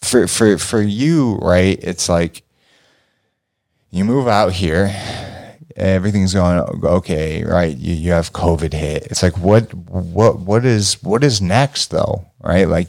for 0.00 0.26
for 0.26 0.58
for 0.58 0.82
you, 0.82 1.36
right? 1.36 1.78
It's 1.80 2.08
like 2.08 2.42
you 3.90 4.04
move 4.04 4.26
out 4.26 4.52
here 4.52 4.92
everything's 5.76 6.32
going 6.32 6.58
okay 6.82 7.44
right 7.44 7.76
you, 7.76 7.92
you 7.94 8.10
have 8.10 8.32
covid 8.32 8.72
hit 8.72 9.06
it's 9.10 9.22
like 9.22 9.36
what 9.36 9.72
what 9.74 10.38
what 10.38 10.64
is 10.64 10.94
what 11.02 11.22
is 11.22 11.42
next 11.42 11.90
though 11.90 12.24
right 12.42 12.66
like 12.66 12.88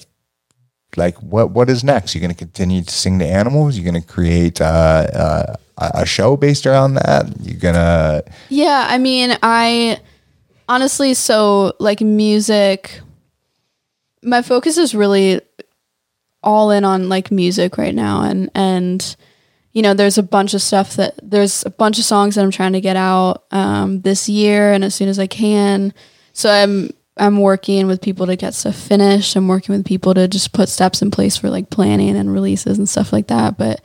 like 0.98 1.16
what 1.18 1.52
what 1.52 1.70
is 1.70 1.84
next? 1.84 2.14
You're 2.14 2.22
going 2.22 2.34
to 2.34 2.38
continue 2.38 2.82
to 2.82 2.92
sing 2.92 3.20
to 3.20 3.26
animals? 3.26 3.78
You're 3.78 3.90
going 3.90 4.02
to 4.02 4.08
create 4.08 4.60
uh, 4.60 4.66
uh, 5.14 5.56
a 5.78 6.06
show 6.06 6.36
based 6.36 6.66
around 6.66 6.96
that? 6.96 7.26
You're 7.42 7.60
to 7.76 8.26
Yeah, 8.50 8.88
I 8.90 8.98
mean, 8.98 9.38
I 9.44 10.00
honestly, 10.68 11.14
so 11.14 11.74
like 11.80 12.02
music, 12.02 13.00
my 14.24 14.42
focus 14.42 14.78
is 14.78 14.96
really 14.96 15.42
all 16.44 16.72
in 16.72 16.84
on 16.84 17.10
like 17.10 17.32
music 17.32 17.78
right 17.78 17.96
now, 17.96 18.24
and 18.24 18.50
and 18.56 19.16
you 19.74 19.84
know, 19.84 19.94
there's 19.94 20.18
a 20.18 20.24
bunch 20.24 20.56
of 20.56 20.62
stuff 20.62 20.96
that 20.96 21.20
there's 21.22 21.64
a 21.66 21.70
bunch 21.70 22.00
of 22.00 22.06
songs 22.06 22.36
that 22.36 22.44
I'm 22.44 22.52
trying 22.52 22.74
to 22.74 22.82
get 22.82 22.96
out 22.96 23.44
um, 23.52 24.02
this 24.02 24.28
year, 24.28 24.74
and 24.74 24.84
as 24.84 24.96
soon 24.96 25.08
as 25.08 25.20
I 25.20 25.28
can. 25.28 25.94
So 26.34 26.50
I'm 26.50 26.92
I'm 27.20 27.40
working 27.42 27.88
with 27.88 28.02
people 28.02 28.26
to 28.28 28.36
get 28.36 28.54
stuff 28.54 28.76
finished. 28.76 29.36
I'm 29.36 29.48
working 29.48 29.76
with 29.76 29.86
people 29.86 30.14
to 30.14 30.28
just 30.28 30.54
put 30.54 30.70
steps 30.70 31.02
in 31.02 31.12
place 31.12 31.38
for 31.38 31.50
like 31.50 31.70
planning 31.70 32.16
and 32.16 32.32
releases 32.32 32.78
and 32.78 32.88
stuff 32.88 33.12
like 33.14 33.28
that. 33.28 33.58
But 33.58 33.82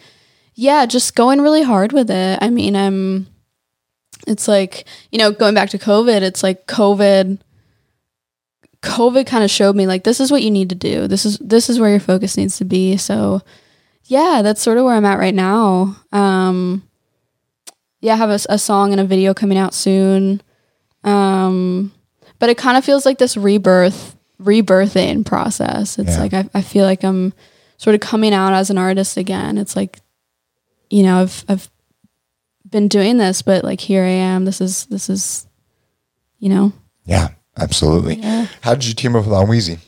yeah, 0.54 0.86
just 0.86 1.14
going 1.14 1.40
really 1.40 1.62
hard 1.62 1.92
with 1.92 2.10
it. 2.10 2.38
I 2.42 2.50
mean, 2.50 2.76
I'm 2.76 3.26
it's 4.26 4.48
like 4.48 4.84
you 5.10 5.18
know 5.18 5.30
going 5.30 5.54
back 5.54 5.70
to 5.70 5.78
covid 5.78 6.22
it's 6.22 6.42
like 6.42 6.66
covid 6.66 7.38
covid 8.82 9.26
kind 9.26 9.44
of 9.44 9.50
showed 9.50 9.76
me 9.76 9.86
like 9.86 10.04
this 10.04 10.20
is 10.20 10.30
what 10.30 10.42
you 10.42 10.50
need 10.50 10.68
to 10.68 10.74
do 10.74 11.06
this 11.06 11.24
is 11.24 11.38
this 11.38 11.70
is 11.70 11.78
where 11.78 11.90
your 11.90 12.00
focus 12.00 12.36
needs 12.36 12.56
to 12.56 12.64
be 12.64 12.96
so 12.96 13.40
yeah 14.04 14.40
that's 14.42 14.60
sort 14.62 14.78
of 14.78 14.84
where 14.84 14.94
i'm 14.94 15.04
at 15.04 15.18
right 15.18 15.34
now 15.34 15.96
um 16.12 16.82
yeah 18.00 18.14
i 18.14 18.16
have 18.16 18.30
a 18.30 18.58
song 18.58 18.92
and 18.92 19.00
a 19.00 19.04
video 19.04 19.32
coming 19.34 19.58
out 19.58 19.74
soon 19.74 20.40
um 21.04 21.92
but 22.42 22.50
it 22.50 22.58
kind 22.58 22.76
of 22.76 22.84
feels 22.84 23.06
like 23.06 23.18
this 23.18 23.36
rebirth 23.36 24.16
rebirthing 24.42 25.24
process 25.24 25.96
it's 26.00 26.16
Yeah. 26.16 26.20
like 26.20 26.34
I, 26.34 26.48
I 26.52 26.62
feel 26.62 26.84
like 26.84 27.04
i'm 27.04 27.32
sort 27.76 27.94
of 27.94 28.00
coming 28.00 28.34
out 28.34 28.52
as 28.52 28.68
an 28.70 28.78
artist 28.78 29.16
again 29.16 29.56
it's 29.58 29.76
like 29.76 30.00
you 30.90 31.04
know 31.04 31.22
i've 31.22 31.44
i've 31.48 31.70
been 32.68 32.88
doing 32.88 33.18
this, 33.18 33.42
but 33.42 33.64
like 33.64 33.80
here 33.80 34.02
I 34.02 34.08
am. 34.32 34.46
This 34.46 34.58
is 34.62 34.86
this 34.86 35.10
is, 35.10 35.46
you 36.38 36.48
know, 36.48 36.72
yeah 37.04 37.28
absolutely 37.58 38.14
Yeah. 38.14 38.46
how 38.62 38.72
did 38.74 38.86
you 38.88 38.94
team 38.94 39.14
up 39.14 39.26
with 39.26 39.34
on 39.34 39.46
Wheezy? 39.46 39.78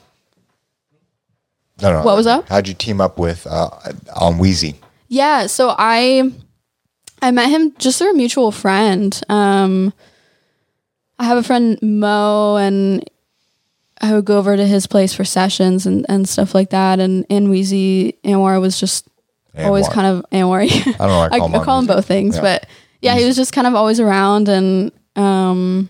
no 1.81 1.93
no 1.93 2.03
What 2.05 2.17
was 2.17 2.27
that? 2.27 2.47
how'd 2.49 2.69
you 2.69 2.75
team 2.75 3.01
up 3.01 3.19
with 3.19 3.47
uh, 3.47 3.71
on 4.15 4.37
Wheezy? 4.39 4.75
yeah. 5.09 5.47
So 5.47 5.75
I 5.79 6.31
I 7.23 7.31
met 7.31 7.49
him 7.49 7.73
just 7.79 7.99
through 7.99 8.11
a 8.11 8.15
mutual 8.15 8.53
friend. 8.53 9.19
Um, 9.31 9.95
I 11.19 11.25
have 11.25 11.39
a 11.39 11.43
friend 11.43 11.79
Mo, 11.83 12.57
and 12.57 13.09
I 14.01 14.13
would 14.15 14.25
go 14.25 14.39
over 14.39 14.57
to 14.57 14.67
his 14.67 14.87
place 14.87 15.13
for 15.15 15.25
sessions 15.25 15.87
and 15.87 16.05
and 16.09 16.29
stuff 16.29 16.55
like 16.55 16.71
that. 16.71 17.01
And 17.01 17.25
and 17.31 17.49
Wheezy 17.51 18.19
Anwar 18.25 18.61
was 18.61 18.79
just 18.81 19.07
always 19.59 19.89
kind 19.89 20.07
of 20.07 20.25
Anwar. 20.33 20.63
I 20.63 20.69
don't 20.83 20.99
know 20.99 21.21
I 21.21 21.27
I, 21.33 21.39
call 21.39 21.49
him 21.49 21.55
I 21.61 21.65
call 21.65 21.79
him 21.79 21.87
both 21.87 22.07
things, 22.07 22.37
Yeah. 22.37 22.43
but 22.43 22.67
yeah, 23.01 23.15
he 23.17 23.25
was 23.25 23.37
just 23.37 23.53
kind 23.53 23.67
of 23.67 23.75
always 23.75 24.01
around 24.01 24.49
and 24.49 24.91
um 25.17 25.89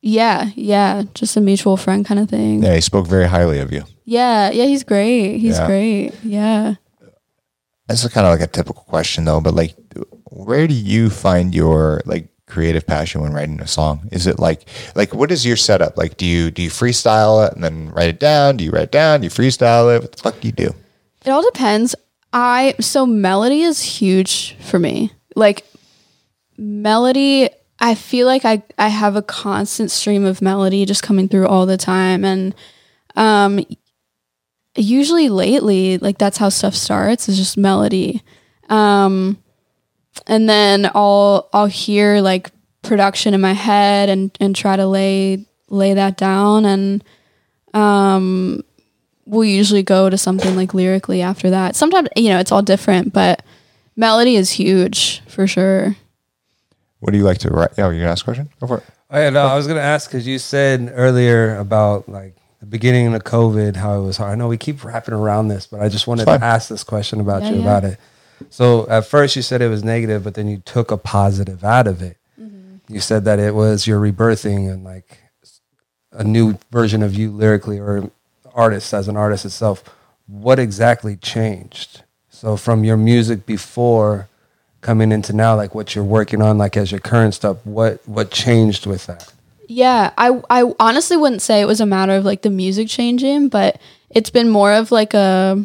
yeah, 0.00 0.50
yeah, 0.54 1.02
just 1.14 1.36
a 1.36 1.40
mutual 1.40 1.76
friend 1.76 2.06
kind 2.06 2.20
of 2.20 2.28
thing. 2.30 2.62
yeah 2.62 2.74
he 2.74 2.80
spoke 2.80 3.06
very 3.06 3.26
highly 3.26 3.58
of 3.58 3.72
you 3.72 3.82
Yeah, 4.04 4.50
yeah, 4.50 4.64
he's 4.64 4.84
great. 4.84 5.38
He's 5.38 5.58
Yeah. 5.58 5.66
great. 5.66 6.12
Yeah. 6.22 6.74
This 7.88 8.04
is 8.04 8.12
kind 8.12 8.26
of 8.26 8.32
like 8.32 8.40
a 8.48 8.50
typical 8.50 8.82
question 8.84 9.24
though, 9.24 9.40
but 9.40 9.54
like, 9.54 9.74
where 10.30 10.66
do 10.68 10.74
you 10.74 11.10
find 11.10 11.54
your 11.54 12.00
like 12.06 12.28
creative 12.48 12.86
passion 12.86 13.20
when 13.20 13.32
writing 13.32 13.60
a 13.60 13.66
song? 13.66 14.08
Is 14.10 14.26
it 14.26 14.38
like, 14.38 14.68
like 14.94 15.14
what 15.14 15.30
is 15.30 15.46
your 15.46 15.56
setup? 15.56 15.96
Like, 15.96 16.16
do 16.16 16.26
you 16.26 16.50
do 16.50 16.62
you 16.62 16.70
freestyle 16.70 17.46
it 17.46 17.54
and 17.54 17.62
then 17.62 17.90
write 17.90 18.08
it 18.08 18.20
down? 18.20 18.56
Do 18.56 18.64
you 18.64 18.70
write 18.70 18.84
it 18.84 18.92
down? 18.92 19.20
Do 19.20 19.24
you 19.24 19.30
freestyle 19.30 19.94
it? 19.94 20.02
What 20.02 20.12
the 20.12 20.22
fuck 20.22 20.40
do 20.40 20.48
you 20.48 20.52
do? 20.52 20.74
It 21.24 21.30
all 21.30 21.42
depends. 21.42 21.94
I 22.32 22.74
so 22.80 23.06
melody 23.06 23.62
is 23.62 23.82
huge 23.82 24.56
for 24.60 24.78
me. 24.78 25.12
Like 25.34 25.64
melody, 26.56 27.50
I 27.80 27.94
feel 27.94 28.26
like 28.26 28.44
I 28.44 28.62
I 28.76 28.88
have 28.88 29.16
a 29.16 29.22
constant 29.22 29.90
stream 29.90 30.24
of 30.24 30.42
melody 30.42 30.84
just 30.84 31.02
coming 31.02 31.28
through 31.28 31.48
all 31.48 31.66
the 31.66 31.76
time 31.76 32.24
and 32.24 32.54
um 33.16 33.64
usually 34.76 35.28
lately 35.28 35.98
like 35.98 36.18
that's 36.18 36.38
how 36.38 36.48
stuff 36.48 36.74
starts 36.74 37.28
is 37.28 37.36
just 37.36 37.56
melody. 37.56 38.22
Um 38.68 39.38
and 40.26 40.48
then 40.48 40.90
I'll 40.94 41.48
I'll 41.52 41.66
hear 41.66 42.20
like 42.20 42.50
production 42.82 43.34
in 43.34 43.40
my 43.40 43.52
head 43.52 44.08
and 44.08 44.30
and 44.40 44.54
try 44.54 44.76
to 44.76 44.86
lay 44.86 45.46
lay 45.68 45.94
that 45.94 46.16
down 46.16 46.64
and 46.64 47.04
um 47.74 48.62
we'll 49.26 49.44
usually 49.44 49.82
go 49.82 50.08
to 50.08 50.16
something 50.16 50.56
like 50.56 50.72
lyrically 50.74 51.20
after 51.22 51.50
that. 51.50 51.76
Sometimes 51.76 52.08
you 52.16 52.30
know 52.30 52.38
it's 52.38 52.52
all 52.52 52.62
different, 52.62 53.12
but 53.12 53.42
melody 53.96 54.36
is 54.36 54.50
huge 54.50 55.20
for 55.26 55.46
sure. 55.46 55.96
What 57.00 57.12
do 57.12 57.18
you 57.18 57.24
like 57.24 57.38
to 57.38 57.50
write? 57.50 57.70
Oh, 57.78 57.90
you're 57.90 58.00
gonna 58.00 58.12
ask 58.12 58.22
a 58.22 58.24
question? 58.24 58.48
Go 58.60 58.66
for 58.66 58.78
it. 58.78 58.84
Oh, 59.10 59.18
yeah, 59.18 59.30
no, 59.30 59.46
I 59.46 59.56
was 59.56 59.66
gonna 59.66 59.80
ask 59.80 60.10
because 60.10 60.26
you 60.26 60.38
said 60.38 60.92
earlier 60.94 61.56
about 61.58 62.08
like 62.08 62.34
the 62.60 62.66
beginning 62.66 63.14
of 63.14 63.22
COVID, 63.22 63.76
how 63.76 64.00
it 64.00 64.04
was 64.04 64.16
hard. 64.16 64.32
I 64.32 64.34
know 64.34 64.48
we 64.48 64.56
keep 64.56 64.82
wrapping 64.84 65.14
around 65.14 65.48
this, 65.48 65.66
but 65.66 65.80
I 65.80 65.88
just 65.88 66.06
wanted 66.06 66.24
to 66.24 66.32
ask 66.32 66.68
this 66.68 66.82
question 66.84 67.20
about 67.20 67.42
Yeah, 67.42 67.50
you 67.50 67.56
yeah. 67.56 67.62
about 67.62 67.84
it. 67.84 67.98
So 68.50 68.88
at 68.88 69.06
first 69.06 69.36
you 69.36 69.42
said 69.42 69.62
it 69.62 69.68
was 69.68 69.84
negative, 69.84 70.24
but 70.24 70.34
then 70.34 70.48
you 70.48 70.58
took 70.58 70.90
a 70.90 70.96
positive 70.96 71.64
out 71.64 71.86
of 71.86 72.02
it. 72.02 72.16
Mm-hmm. 72.40 72.92
You 72.92 73.00
said 73.00 73.24
that 73.24 73.38
it 73.38 73.54
was 73.54 73.86
your 73.86 74.00
rebirthing 74.00 74.70
and 74.70 74.84
like 74.84 75.18
a 76.12 76.24
new 76.24 76.58
version 76.70 77.02
of 77.02 77.14
you 77.14 77.30
lyrically 77.30 77.78
or 77.78 78.10
artist 78.54 78.92
as 78.92 79.08
an 79.08 79.16
artist 79.16 79.44
itself. 79.44 79.84
What 80.26 80.58
exactly 80.58 81.16
changed? 81.16 82.02
So 82.28 82.56
from 82.56 82.84
your 82.84 82.96
music 82.96 83.46
before 83.46 84.28
coming 84.80 85.12
into 85.12 85.32
now, 85.32 85.56
like 85.56 85.74
what 85.74 85.94
you're 85.94 86.04
working 86.04 86.42
on, 86.42 86.58
like 86.58 86.76
as 86.76 86.90
your 86.90 87.00
current 87.00 87.34
stuff, 87.34 87.58
what 87.64 88.06
what 88.06 88.30
changed 88.30 88.86
with 88.86 89.06
that? 89.06 89.32
Yeah, 89.66 90.12
I 90.16 90.40
I 90.50 90.72
honestly 90.78 91.16
wouldn't 91.16 91.42
say 91.42 91.60
it 91.60 91.66
was 91.66 91.80
a 91.80 91.86
matter 91.86 92.14
of 92.16 92.24
like 92.24 92.42
the 92.42 92.50
music 92.50 92.88
changing, 92.88 93.48
but 93.48 93.80
it's 94.10 94.30
been 94.30 94.48
more 94.48 94.72
of 94.72 94.90
like 94.90 95.14
a 95.14 95.64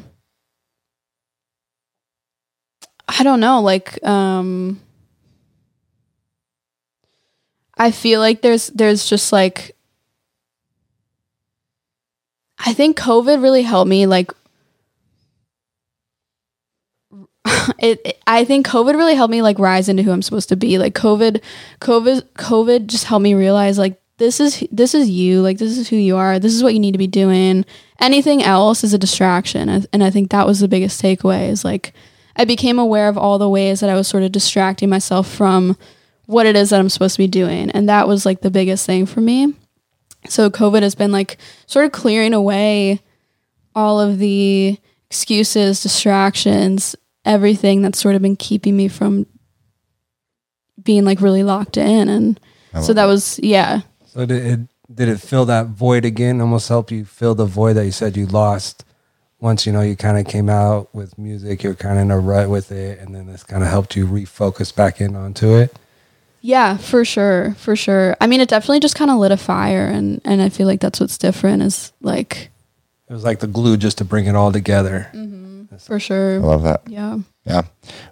I 3.19 3.23
don't 3.23 3.39
know, 3.39 3.61
like 3.61 4.03
um 4.05 4.79
I 7.77 7.91
feel 7.91 8.19
like 8.19 8.41
there's 8.41 8.67
there's 8.67 9.07
just 9.07 9.31
like 9.31 9.75
I 12.65 12.73
think 12.73 12.97
COVID 12.97 13.41
really 13.41 13.63
helped 13.63 13.89
me 13.89 14.05
like 14.05 14.31
it, 17.79 17.99
it- 18.05 18.19
I 18.25 18.45
think 18.45 18.67
COVID 18.67 18.95
really 18.95 19.15
helped 19.15 19.31
me 19.31 19.41
like 19.41 19.59
rise 19.59 19.89
into 19.89 20.03
who 20.03 20.11
I'm 20.11 20.21
supposed 20.21 20.49
to 20.49 20.55
be. 20.55 20.77
Like 20.77 20.93
COVID 20.95 21.41
COVID 21.81 22.21
COVID 22.37 22.87
just 22.87 23.03
helped 23.05 23.23
me 23.23 23.33
realize 23.33 23.77
like 23.77 23.99
this 24.17 24.39
is 24.39 24.63
this 24.71 24.93
is 24.95 25.09
you, 25.09 25.41
like 25.41 25.57
this 25.57 25.77
is 25.77 25.89
who 25.89 25.97
you 25.97 26.15
are. 26.17 26.39
This 26.39 26.53
is 26.53 26.63
what 26.63 26.73
you 26.73 26.79
need 26.79 26.93
to 26.93 26.97
be 26.97 27.07
doing. 27.07 27.65
Anything 27.99 28.41
else 28.43 28.83
is 28.83 28.93
a 28.93 28.97
distraction. 28.97 29.69
And- 29.69 29.87
And 29.91 30.03
I 30.03 30.09
think 30.09 30.31
that 30.31 30.47
was 30.47 30.59
the 30.59 30.67
biggest 30.67 31.01
takeaway 31.01 31.49
is 31.49 31.65
like 31.65 31.93
I 32.35 32.45
became 32.45 32.79
aware 32.79 33.07
of 33.09 33.17
all 33.17 33.37
the 33.37 33.49
ways 33.49 33.79
that 33.79 33.89
I 33.89 33.95
was 33.95 34.07
sort 34.07 34.23
of 34.23 34.31
distracting 34.31 34.89
myself 34.89 35.29
from 35.29 35.77
what 36.25 36.45
it 36.45 36.55
is 36.55 36.69
that 36.69 36.79
I'm 36.79 36.89
supposed 36.89 37.15
to 37.15 37.21
be 37.21 37.27
doing. 37.27 37.69
And 37.71 37.87
that 37.89 38.07
was 38.07 38.25
like 38.25 38.41
the 38.41 38.51
biggest 38.51 38.85
thing 38.85 39.05
for 39.05 39.21
me. 39.21 39.53
So 40.29 40.49
COVID 40.49 40.81
has 40.81 40.95
been 40.95 41.11
like 41.11 41.37
sort 41.67 41.85
of 41.85 41.91
clearing 41.91 42.33
away 42.33 43.01
all 43.75 43.99
of 43.99 44.19
the 44.19 44.77
excuses, 45.09 45.83
distractions, 45.83 46.95
everything 47.25 47.81
that's 47.81 47.99
sort 47.99 48.15
of 48.15 48.21
been 48.21 48.35
keeping 48.35 48.75
me 48.75 48.87
from 48.87 49.25
being 50.81 51.05
like 51.05 51.21
really 51.21 51.43
locked 51.43 51.77
in 51.77 52.09
and 52.09 52.39
so 52.81 52.91
that 52.91 53.05
was 53.05 53.39
yeah 53.41 53.81
So 54.07 54.25
did 54.25 54.45
it 54.45 54.59
did 54.93 55.07
it 55.07 55.19
fill 55.21 55.45
that 55.45 55.67
void 55.67 56.05
again? 56.05 56.41
Almost 56.41 56.67
help 56.67 56.91
you 56.91 57.05
fill 57.05 57.35
the 57.35 57.45
void 57.45 57.73
that 57.73 57.85
you 57.85 57.91
said 57.91 58.17
you 58.17 58.25
lost. 58.25 58.83
Once 59.43 59.65
you 59.65 59.73
know 59.73 59.81
you 59.81 59.95
kind 59.97 60.17
of 60.17 60.25
came 60.25 60.47
out 60.49 60.87
with 60.95 61.17
music, 61.17 61.61
you're 61.63 61.75
kind 61.75 61.97
of 61.97 62.03
in 62.03 62.11
a 62.11 62.17
rut 62.17 62.49
with 62.49 62.71
it, 62.71 62.97
and 62.99 63.13
then 63.13 63.27
this 63.27 63.43
kind 63.43 63.61
of 63.61 63.67
helped 63.69 63.93
you 63.95 64.07
refocus 64.07 64.73
back 64.73 65.01
in 65.01 65.15
onto 65.17 65.53
it. 65.57 65.75
yeah 66.41 66.77
for 66.77 67.03
sure 67.05 67.53
for 67.57 67.75
sure 67.75 68.15
i 68.21 68.27
mean 68.27 68.39
it 68.41 68.49
definitely 68.49 68.79
just 68.79 68.95
kind 68.95 69.09
of 69.11 69.17
lit 69.17 69.31
a 69.31 69.37
fire 69.37 69.85
and 69.87 70.19
and 70.25 70.41
i 70.41 70.49
feel 70.49 70.67
like 70.67 70.79
that's 70.81 70.99
what's 70.99 71.17
different 71.17 71.61
is 71.61 71.91
like 72.01 72.49
It 73.09 73.13
was 73.13 73.23
like 73.23 73.39
the 73.39 73.47
glue 73.47 73.75
just 73.77 73.97
to 73.99 74.05
bring 74.05 74.25
it 74.27 74.35
all 74.35 74.51
together. 74.51 75.09
Mm-hmm. 75.13 75.75
for 75.77 75.99
sure 75.99 76.35
I 76.35 76.37
love 76.39 76.63
that. 76.63 76.81
yeah 76.87 77.19
Yeah, 77.45 77.63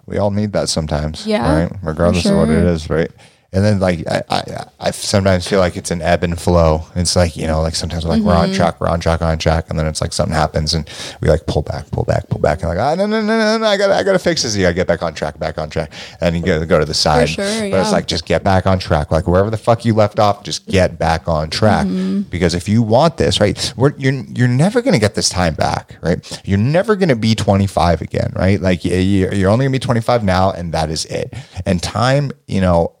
we 0.06 0.18
all 0.18 0.30
need 0.30 0.52
that 0.52 0.68
sometimes. 0.68 1.26
Yeah, 1.26 1.44
right. 1.62 1.72
Regardless 1.82 2.24
for 2.24 2.32
of 2.32 2.36
what 2.40 2.50
it 2.50 2.64
is, 2.74 2.90
right. 2.90 3.10
And 3.54 3.62
then 3.64 3.80
like 3.80 4.06
I, 4.08 4.22
I, 4.30 4.64
I 4.80 4.90
sometimes 4.92 5.46
feel 5.46 5.58
like 5.58 5.76
it's 5.76 5.90
an 5.90 6.00
ebb 6.00 6.24
and 6.24 6.40
flow. 6.40 6.82
It's 6.96 7.14
like 7.14 7.36
you 7.36 7.46
know, 7.46 7.60
like 7.60 7.74
sometimes 7.74 8.04
we're 8.04 8.12
like 8.12 8.22
we're 8.22 8.32
Mm-hmm. 8.32 8.50
on 8.50 8.56
track, 8.56 8.80
we're 8.80 8.88
on 8.88 8.98
track, 9.00 9.20
on 9.20 9.38
track, 9.38 9.68
and 9.68 9.78
then 9.78 9.86
it's 9.86 10.00
like 10.00 10.12
something 10.14 10.34
happens 10.34 10.72
and 10.72 10.88
we 11.20 11.28
like 11.28 11.44
pull 11.46 11.60
back, 11.60 11.90
pull 11.90 12.04
back, 12.04 12.28
pull 12.30 12.40
back, 12.40 12.60
and 12.62 12.70
like 12.70 12.78
ah 12.78 12.94
no 12.94 13.04
no 13.06 13.20
no 13.20 13.36
no, 13.36 13.58
no 13.58 13.66
I 13.66 13.76
got 13.76 13.90
I 13.90 14.02
got 14.02 14.12
to 14.12 14.18
fix 14.18 14.42
this. 14.42 14.56
You 14.56 14.62
got 14.62 14.68
to 14.68 14.74
get 14.74 14.86
back 14.86 15.02
on 15.02 15.12
track, 15.12 15.38
back 15.38 15.58
on 15.58 15.68
track, 15.68 15.92
and 16.20 16.34
you 16.34 16.42
go 16.42 16.78
to 16.78 16.84
the 16.86 16.94
side. 16.94 17.28
sure, 17.28 17.44
but 17.44 17.68
yeah. 17.68 17.80
it's 17.82 17.92
like 17.92 18.06
just 18.06 18.24
get 18.24 18.42
back 18.42 18.66
on 18.66 18.78
track. 18.78 19.10
Like 19.10 19.26
wherever 19.26 19.50
the 19.50 19.58
fuck 19.58 19.84
you 19.84 19.92
left 19.92 20.18
off, 20.18 20.42
just 20.44 20.66
get 20.66 20.98
back 20.98 21.28
on 21.28 21.50
track. 21.50 21.86
Mm-hmm. 21.86 22.22
Because 22.22 22.54
if 22.54 22.68
you 22.70 22.82
want 22.82 23.18
this, 23.18 23.38
right, 23.38 23.74
we're, 23.76 23.92
you're 23.98 24.14
you're 24.14 24.48
never 24.48 24.80
gonna 24.80 24.98
get 24.98 25.14
this 25.14 25.28
time 25.28 25.54
back, 25.54 25.98
right? 26.00 26.40
You're 26.46 26.58
never 26.58 26.96
gonna 26.96 27.16
be 27.16 27.34
25 27.34 28.00
again, 28.00 28.32
right? 28.34 28.60
Like 28.60 28.82
you're 28.84 29.50
only 29.50 29.66
gonna 29.66 29.70
be 29.70 29.78
25 29.78 30.24
now, 30.24 30.52
and 30.52 30.72
that 30.72 30.88
is 30.90 31.04
it. 31.04 31.34
And 31.66 31.82
time, 31.82 32.32
you 32.46 32.62
know, 32.62 32.96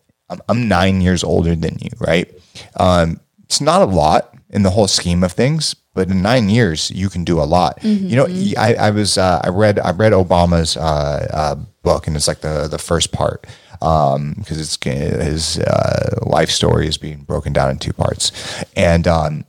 I'm, 0.48 0.68
nine 0.68 1.00
years 1.00 1.24
older 1.24 1.54
than 1.54 1.78
you, 1.80 1.90
right? 1.98 2.30
Um, 2.76 3.20
it's 3.44 3.60
not 3.60 3.82
a 3.82 3.86
lot 3.86 4.34
in 4.50 4.62
the 4.62 4.70
whole 4.70 4.88
scheme 4.88 5.24
of 5.24 5.32
things, 5.32 5.74
but 5.94 6.10
in 6.10 6.22
nine 6.22 6.48
years 6.48 6.90
you 6.90 7.08
can 7.08 7.24
do 7.24 7.40
a 7.40 7.44
lot. 7.44 7.82
You 8.08 8.16
know, 8.16 8.26
I, 8.58 8.74
I 8.74 8.90
was 8.90 9.18
uh, 9.18 9.40
I 9.44 9.48
read 9.48 9.78
I 9.78 9.90
read 9.92 10.12
Obama's 10.12 10.76
uh, 10.76 11.28
uh, 11.32 11.54
book, 11.82 12.06
and 12.06 12.16
it's 12.16 12.28
like 12.28 12.40
the 12.40 12.68
the 12.68 12.78
first 12.78 13.12
part 13.12 13.46
because 13.80 14.60
it's 14.60 14.78
his 14.84 15.58
uh, 15.58 16.20
life 16.22 16.50
story 16.50 16.86
is 16.86 16.96
being 16.96 17.22
broken 17.24 17.52
down 17.52 17.70
in 17.70 17.78
two 17.78 17.92
parts, 17.92 18.30
and 18.76 19.08
um, 19.08 19.44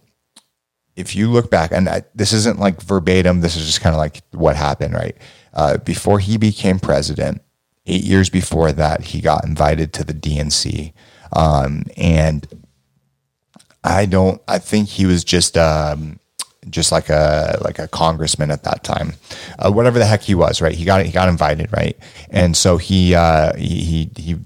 if 0.95 1.15
you 1.15 1.29
look 1.29 1.49
back, 1.49 1.71
and 1.71 1.89
I, 1.89 2.03
this 2.15 2.33
isn't 2.33 2.59
like 2.59 2.81
verbatim, 2.81 3.41
this 3.41 3.55
is 3.55 3.65
just 3.65 3.81
kind 3.81 3.93
of 3.93 3.97
like 3.97 4.21
what 4.31 4.55
happened, 4.55 4.93
right? 4.93 5.15
Uh, 5.53 5.77
before 5.77 6.19
he 6.19 6.37
became 6.37 6.79
president, 6.79 7.41
eight 7.85 8.03
years 8.03 8.29
before 8.29 8.71
that, 8.71 9.03
he 9.05 9.21
got 9.21 9.45
invited 9.45 9.93
to 9.93 10.03
the 10.03 10.13
DNC. 10.13 10.93
Um, 11.33 11.83
and 11.97 12.47
I 13.83 14.05
don't, 14.05 14.41
I 14.47 14.59
think 14.59 14.89
he 14.89 15.05
was 15.05 15.23
just, 15.23 15.57
um, 15.57 16.19
just 16.69 16.91
like 16.91 17.09
a 17.09 17.57
like 17.61 17.79
a 17.79 17.87
congressman 17.87 18.51
at 18.51 18.63
that 18.63 18.83
time, 18.83 19.13
uh, 19.59 19.71
whatever 19.71 19.99
the 19.99 20.05
heck 20.05 20.21
he 20.21 20.35
was, 20.35 20.61
right? 20.61 20.75
He 20.75 20.85
got 20.85 21.05
he 21.05 21.11
got 21.11 21.29
invited, 21.29 21.71
right? 21.73 21.97
And 22.29 22.55
so 22.55 22.77
he 22.77 23.15
uh, 23.15 23.55
he 23.55 24.09
he 24.15 24.37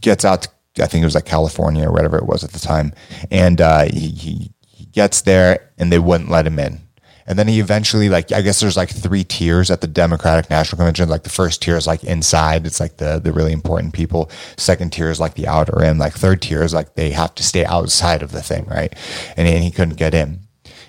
gets 0.00 0.24
out. 0.24 0.42
To, 0.42 0.82
I 0.82 0.86
think 0.86 1.02
it 1.02 1.06
was 1.06 1.14
like 1.14 1.24
California 1.24 1.88
or 1.88 1.92
whatever 1.92 2.18
it 2.18 2.26
was 2.26 2.44
at 2.44 2.50
the 2.52 2.58
time, 2.58 2.92
and 3.30 3.60
uh, 3.60 3.84
he, 3.84 4.08
he 4.08 4.50
he 4.66 4.86
gets 4.86 5.22
there, 5.22 5.70
and 5.78 5.90
they 5.90 5.98
wouldn't 5.98 6.30
let 6.30 6.46
him 6.46 6.58
in. 6.58 6.80
And 7.26 7.38
then 7.38 7.48
he 7.48 7.58
eventually, 7.60 8.08
like, 8.08 8.32
I 8.32 8.40
guess 8.40 8.60
there's 8.60 8.76
like 8.76 8.90
three 8.90 9.24
tiers 9.24 9.70
at 9.70 9.80
the 9.80 9.86
Democratic 9.86 10.48
National 10.48 10.78
Convention. 10.78 11.08
Like 11.08 11.24
the 11.24 11.30
first 11.30 11.62
tier 11.62 11.76
is 11.76 11.86
like 11.86 12.04
inside, 12.04 12.66
it's 12.66 12.80
like 12.80 12.98
the 12.98 13.18
the 13.18 13.32
really 13.32 13.52
important 13.52 13.94
people. 13.94 14.30
Second 14.56 14.92
tier 14.92 15.10
is 15.10 15.20
like 15.20 15.34
the 15.34 15.48
outer 15.48 15.74
rim. 15.76 15.98
Like 15.98 16.14
third 16.14 16.42
tier 16.42 16.62
is 16.62 16.72
like 16.72 16.94
they 16.94 17.10
have 17.10 17.34
to 17.36 17.42
stay 17.42 17.64
outside 17.64 18.22
of 18.22 18.32
the 18.32 18.42
thing, 18.42 18.64
right? 18.66 18.94
And, 19.36 19.48
and 19.48 19.64
he 19.64 19.70
couldn't 19.70 19.96
get 19.96 20.14
in. 20.14 20.40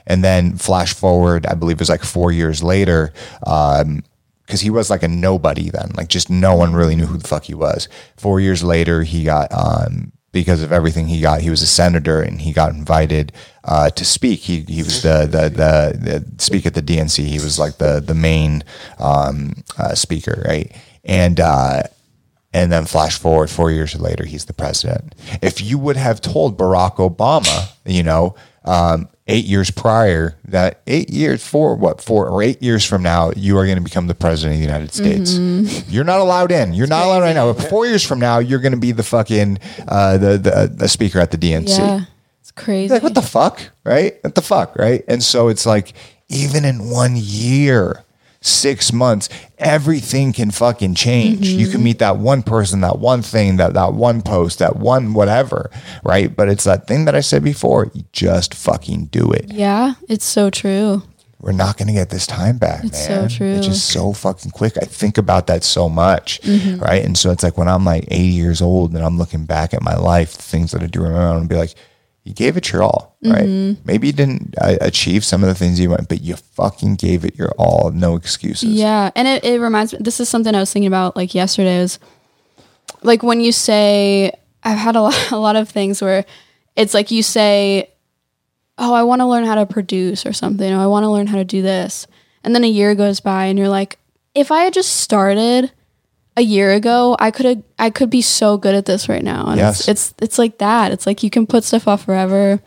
And 0.05 0.23
then 0.23 0.57
flash 0.57 0.93
forward, 0.93 1.45
I 1.45 1.53
believe 1.53 1.77
it 1.77 1.79
was 1.79 1.89
like 1.89 2.03
four 2.03 2.31
years 2.31 2.63
later, 2.63 3.13
um, 3.45 4.03
because 4.45 4.61
he 4.61 4.69
was 4.69 4.89
like 4.89 5.03
a 5.03 5.09
nobody 5.09 5.69
then, 5.69 5.91
like 5.97 6.07
just 6.07 6.29
no 6.29 6.55
one 6.55 6.73
really 6.73 6.95
knew 6.95 7.05
who 7.05 7.17
the 7.17 7.27
fuck 7.27 7.43
he 7.43 7.53
was. 7.53 7.89
Four 8.15 8.39
years 8.39 8.63
later, 8.63 9.03
he 9.03 9.25
got 9.25 9.51
um, 9.51 10.13
because 10.37 10.61
of 10.61 10.71
everything 10.71 11.07
he 11.07 11.19
got, 11.19 11.41
he 11.41 11.49
was 11.49 11.63
a 11.63 11.67
senator 11.67 12.21
and 12.21 12.39
he 12.39 12.53
got 12.53 12.71
invited 12.71 13.31
uh, 13.63 13.89
to 13.89 14.05
speak. 14.05 14.41
He 14.41 14.61
he 14.61 14.83
was 14.83 15.01
the 15.01 15.25
the, 15.25 15.49
the 15.49 15.97
the 15.97 16.41
speak 16.41 16.67
at 16.67 16.75
the 16.75 16.81
DNC. 16.83 17.25
He 17.25 17.39
was 17.39 17.57
like 17.57 17.79
the 17.79 17.99
the 17.99 18.13
main 18.13 18.63
um, 18.99 19.63
uh, 19.79 19.95
speaker, 19.95 20.43
right? 20.47 20.71
And 21.03 21.39
uh, 21.39 21.83
and 22.53 22.71
then 22.71 22.85
flash 22.85 23.17
forward 23.17 23.49
four 23.49 23.71
years 23.71 23.99
later, 23.99 24.25
he's 24.25 24.45
the 24.45 24.53
president. 24.53 25.15
If 25.41 25.59
you 25.59 25.79
would 25.79 25.97
have 25.97 26.21
told 26.21 26.55
Barack 26.55 26.97
Obama, 26.97 27.71
you 27.83 28.03
know, 28.03 28.35
um, 28.67 29.07
eight 29.27 29.45
years 29.45 29.71
prior, 29.71 30.37
that 30.47 30.81
eight 30.87 31.09
years, 31.09 31.45
four, 31.45 31.75
what, 31.75 32.01
four 32.01 32.27
or 32.29 32.41
eight 32.43 32.61
years 32.61 32.85
from 32.85 33.01
now, 33.03 33.31
you 33.35 33.57
are 33.57 33.65
going 33.65 33.77
to 33.77 33.83
become 33.83 34.07
the 34.07 34.15
president 34.15 34.53
of 34.55 34.59
the 34.59 34.65
United 34.65 34.93
States. 34.93 35.37
You're 35.89 36.03
not 36.03 36.19
allowed 36.19 36.51
in. 36.51 36.73
You're 36.73 36.87
not 36.87 37.05
allowed 37.05 37.21
right 37.21 37.33
now. 37.33 37.51
But 37.51 37.63
four 37.69 37.85
years 37.85 38.03
from 38.05 38.19
now, 38.19 38.39
you're 38.39 38.59
going 38.59 38.73
to 38.73 38.77
be 38.79 38.91
the 38.91 39.03
fucking 39.03 39.59
uh, 39.87 40.17
the, 40.17 40.37
the 40.37 40.71
the 40.73 40.87
speaker 40.87 41.19
at 41.19 41.31
the 41.31 41.37
DNC. 41.37 41.77
yeah 41.77 42.01
it's 42.39 42.51
crazy 42.51 42.93
Like, 42.93 43.03
what 43.03 43.13
the 43.15 43.21
fuck? 43.21 43.59
Right? 43.83 44.15
What 44.23 44.35
the 44.35 44.41
fuck? 44.41 44.75
Right? 44.77 45.03
And 45.07 45.21
so 45.23 45.49
it's 45.49 45.65
like, 45.65 45.93
even 46.29 46.63
in 46.65 46.89
one 46.89 47.13
year, 47.15 48.03
six 48.41 48.93
months, 48.93 49.29
everything 49.57 50.31
can 50.33 50.51
fucking 50.51 50.95
change. 50.95 51.47
You 51.49 51.67
can 51.67 51.83
meet 51.83 51.99
that 51.99 52.17
one 52.17 52.43
person, 52.43 52.81
that 52.81 52.99
one 52.99 53.21
thing, 53.21 53.57
that, 53.57 53.73
that 53.73 53.93
one 53.93 54.21
post, 54.21 54.59
that 54.59 54.75
one 54.77 55.13
whatever. 55.13 55.69
Right? 56.03 56.33
But 56.35 56.49
it's 56.49 56.63
that 56.65 56.87
thing 56.87 57.05
that 57.05 57.15
I 57.15 57.21
said 57.21 57.43
before. 57.43 57.89
You 57.93 58.03
just 58.13 58.53
fucking 58.53 59.05
do 59.07 59.31
it. 59.31 59.51
yeah 59.51 59.95
it's 60.07 60.25
so 60.25 60.49
true 60.49 61.03
We're 61.39 61.51
not 61.51 61.77
going 61.77 61.87
to 61.87 61.93
get 61.93 62.09
this 62.09 62.25
time 62.25 62.57
back, 62.57 62.79
man. 62.83 62.87
It's 62.87 63.05
so 63.05 63.27
true. 63.27 63.53
It's 63.53 63.67
just 63.67 63.89
so 63.89 64.11
fucking 64.13 64.51
quick. 64.51 64.77
I 64.81 64.85
think 64.85 65.17
about 65.17 65.45
that 65.47 65.63
so 65.63 65.87
much, 65.89 66.41
Mm-hmm. 66.41 66.79
right? 66.79 67.03
And 67.05 67.15
so 67.17 67.29
it's 67.31 67.43
like 67.43 67.57
when 67.57 67.67
I'm 67.67 67.85
like 67.85 68.05
80 68.09 68.23
years 68.27 68.61
old 68.61 68.95
and 68.95 69.03
I'm 69.05 69.17
looking 69.17 69.45
back 69.45 69.73
at 69.73 69.81
my 69.83 69.95
life, 69.95 70.33
the 70.33 70.41
things 70.41 70.71
that 70.71 70.81
I 70.81 70.87
do 70.87 71.01
remember, 71.01 71.21
I'm 71.27 71.37
gonna 71.37 71.47
be 71.47 71.55
like, 71.55 71.75
you 72.27 72.33
gave 72.33 72.57
it 72.57 72.73
your 72.73 72.83
all, 72.83 73.17
right? 73.23 73.45
Mm-hmm. 73.45 73.81
Maybe 73.85 74.07
you 74.07 74.13
didn't 74.13 74.53
uh, 74.61 74.75
achieve 74.81 75.23
some 75.23 75.43
of 75.43 75.47
the 75.47 75.55
things 75.55 75.79
you 75.79 75.89
want, 75.89 76.09
but 76.09 76.19
you 76.21 76.35
fucking 76.35 76.95
gave 76.95 77.23
it 77.23 77.37
your 77.37 77.51
all. 77.57 77.91
No 77.91 78.17
excuses. 78.17 78.69
Yeah, 78.69 79.11
and 79.15 79.29
it, 79.29 79.45
it 79.45 79.61
reminds 79.61 79.93
me. 79.93 79.99
This 80.01 80.19
is 80.19 80.27
something 80.27 80.53
I 80.53 80.59
was 80.59 80.71
thinking 80.71 80.87
about 80.87 81.15
like 81.15 81.33
yesterday. 81.33 81.77
Is 81.77 81.99
like 83.01 83.23
when 83.23 83.39
you 83.39 83.53
say 83.53 84.33
I've 84.61 84.77
had 84.77 84.97
a 84.97 85.01
lot, 85.07 85.31
a 85.31 85.37
lot 85.37 85.55
of 85.55 85.69
things 85.69 86.01
where 86.01 86.25
it's 86.75 86.93
like 86.93 87.11
you 87.11 87.23
say, 87.23 87.91
"Oh, 88.77 88.93
I 88.93 89.03
want 89.03 89.21
to 89.21 89.25
learn 89.25 89.45
how 89.45 89.55
to 89.55 89.65
produce 89.65 90.25
or 90.25 90.33
something. 90.33 90.73
Or 90.73 90.79
I 90.79 90.87
want 90.87 91.05
to 91.05 91.09
learn 91.09 91.27
how 91.27 91.37
to 91.37 91.45
do 91.45 91.61
this," 91.61 92.07
and 92.43 92.53
then 92.53 92.65
a 92.65 92.67
year 92.67 92.93
goes 92.93 93.21
by, 93.21 93.45
and 93.45 93.57
you're 93.57 93.69
like, 93.69 93.97
"If 94.35 94.51
I 94.51 94.63
had 94.63 94.73
just 94.73 94.97
started." 94.97 95.71
A 96.37 96.41
year 96.41 96.71
ago, 96.71 97.17
I 97.19 97.31
could 97.31 97.45
have, 97.47 97.63
I 97.77 97.89
could 97.89 98.09
be 98.09 98.21
so 98.21 98.57
good 98.57 98.75
at 98.75 98.85
this 98.85 99.09
right 99.09 99.23
now. 99.23 99.47
And 99.47 99.57
Yes. 99.57 99.79
it's, 99.81 100.11
it's, 100.11 100.13
it's 100.21 100.37
like 100.39 100.59
that. 100.59 100.91
It's 100.91 101.05
like 101.05 101.23
you 101.23 101.29
can 101.29 101.45
put 101.47 101.63
stuff 101.65 101.87
off 101.87 102.05
forever. 102.05 102.61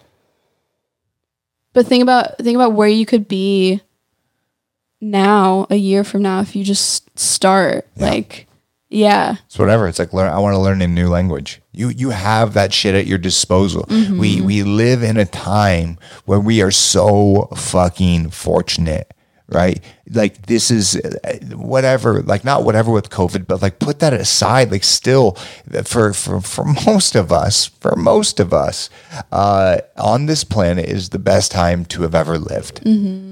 But 1.73 1.87
think 1.87 2.03
about, 2.03 2.37
think 2.39 2.57
about 2.57 2.73
where 2.73 2.89
you 2.89 3.07
could 3.07 3.29
be 3.29 3.81
now 5.01 5.67
a 5.71 5.77
year 5.77 6.05
from 6.05 6.23
now 6.23 6.41
if 6.41 6.55
you 6.55 6.63
just 6.65 7.19
start 7.19 7.87
like 7.97 8.47
yeah 8.91 9.37
It's 9.47 9.59
whatever. 9.59 9.89
It's 9.89 9.99
like 9.99 10.13
learn. 10.13 10.31
I 10.31 10.39
want 10.41 10.55
to 10.55 10.59
learn 10.59 10.83
a 10.83 10.87
new 10.89 11.09
language. 11.09 11.63
You 11.73 11.89
you 11.89 12.11
have 12.11 12.53
that 12.55 12.75
shit 12.75 12.95
at 12.95 13.07
your 13.07 13.17
disposal. 13.17 13.85
Mm-hmm. 13.85 14.19
We 14.19 14.41
we 14.43 14.63
live 14.63 15.03
in 15.03 15.17
a 15.17 15.25
time 15.25 15.97
where 16.27 16.41
we 16.41 16.61
are 16.61 16.71
so 16.73 17.49
fucking 17.57 18.31
fortunate, 18.31 19.15
right? 19.51 19.81
Like 20.11 20.47
this 20.47 20.71
is 20.71 20.97
uh, 20.97 21.57
whatever. 21.57 22.23
Like 22.23 22.45
not 22.45 22.65
whatever 22.65 22.91
with 22.91 23.11
COVID, 23.11 23.47
but 23.47 23.63
like 23.63 23.79
put 23.79 23.99
that 24.01 24.13
aside. 24.13 24.71
Like 24.71 24.85
still, 24.85 25.33
for 25.85 26.13
for 26.13 26.41
for 26.41 26.65
most 26.87 27.15
of 27.15 27.33
us, 27.33 27.67
for 27.67 27.95
most 27.97 28.41
of 28.41 28.53
us, 28.53 28.91
uh, 29.33 29.79
on 29.97 30.27
this 30.27 30.45
planet 30.45 30.87
is 30.89 31.11
the 31.11 31.19
best 31.19 31.53
time 31.53 31.85
to 31.87 32.03
have 32.03 32.15
ever 32.15 32.39
lived, 32.39 32.81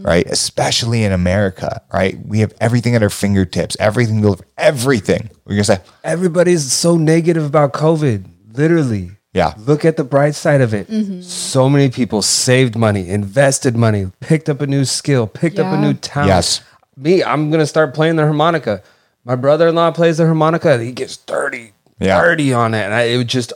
right? 0.05 0.27
Especially 0.27 1.05
in 1.05 1.13
America, 1.13 1.83
right? 1.93 2.19
We 2.25 2.41
have 2.41 2.55
everything 2.61 2.95
at 2.95 3.03
our 3.03 3.11
fingertips. 3.11 3.77
Everything, 3.81 4.25
everything. 4.57 5.31
We're 5.45 5.55
gonna 5.55 5.65
say. 5.65 5.81
Everybody's 6.05 6.73
so 6.73 6.97
negative 6.97 7.45
about 7.45 7.73
COVID. 7.73 8.25
Literally. 8.53 9.18
Yeah. 9.33 9.55
Look 9.59 9.85
at 9.85 9.97
the 9.97 10.05
bright 10.05 10.35
side 10.35 10.61
of 10.61 10.73
it. 10.75 10.89
Mm-hmm. 10.89 11.21
So 11.21 11.69
many 11.69 11.91
people 11.91 12.23
saved 12.23 12.77
money, 12.77 13.09
invested 13.09 13.77
money, 13.77 14.11
picked 14.21 14.49
up 14.49 14.61
a 14.61 14.67
new 14.67 14.85
skill, 14.85 15.27
picked 15.27 15.59
up 15.59 15.67
a 15.73 15.81
new 15.81 15.95
talent. 15.95 16.29
Yes. 16.29 16.61
Me, 16.97 17.23
I'm 17.23 17.51
gonna 17.51 17.67
start 17.67 17.95
playing 17.95 18.17
the 18.17 18.25
harmonica. 18.25 18.83
My 19.25 19.37
brother-in-law 19.37 19.93
plays 19.93 20.17
the 20.17 20.25
harmonica. 20.27 20.79
He 20.83 20.93
gets 20.93 21.17
dirty, 21.19 21.73
Yeah. 22.01 22.21
dirty 22.21 22.53
on 22.53 22.75
it, 22.75 22.81
and 22.83 22.95
I, 22.95 23.03
it 23.03 23.17
would 23.19 23.29
just. 23.29 23.53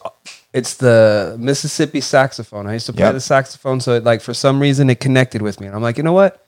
It's 0.52 0.74
the 0.74 1.34
Mississippi 1.40 2.02
saxophone. 2.02 2.66
I 2.66 2.74
used 2.74 2.84
to 2.86 2.92
play 2.92 3.06
Yep. 3.06 3.14
the 3.14 3.20
saxophone, 3.20 3.80
so 3.80 3.94
it, 3.94 4.04
like 4.04 4.20
for 4.20 4.34
some 4.34 4.60
reason 4.60 4.90
it 4.90 5.00
connected 5.00 5.40
with 5.40 5.60
me, 5.60 5.66
and 5.66 5.74
I'm 5.74 5.82
like, 5.82 5.96
you 5.96 6.02
know 6.02 6.12
what? 6.12 6.38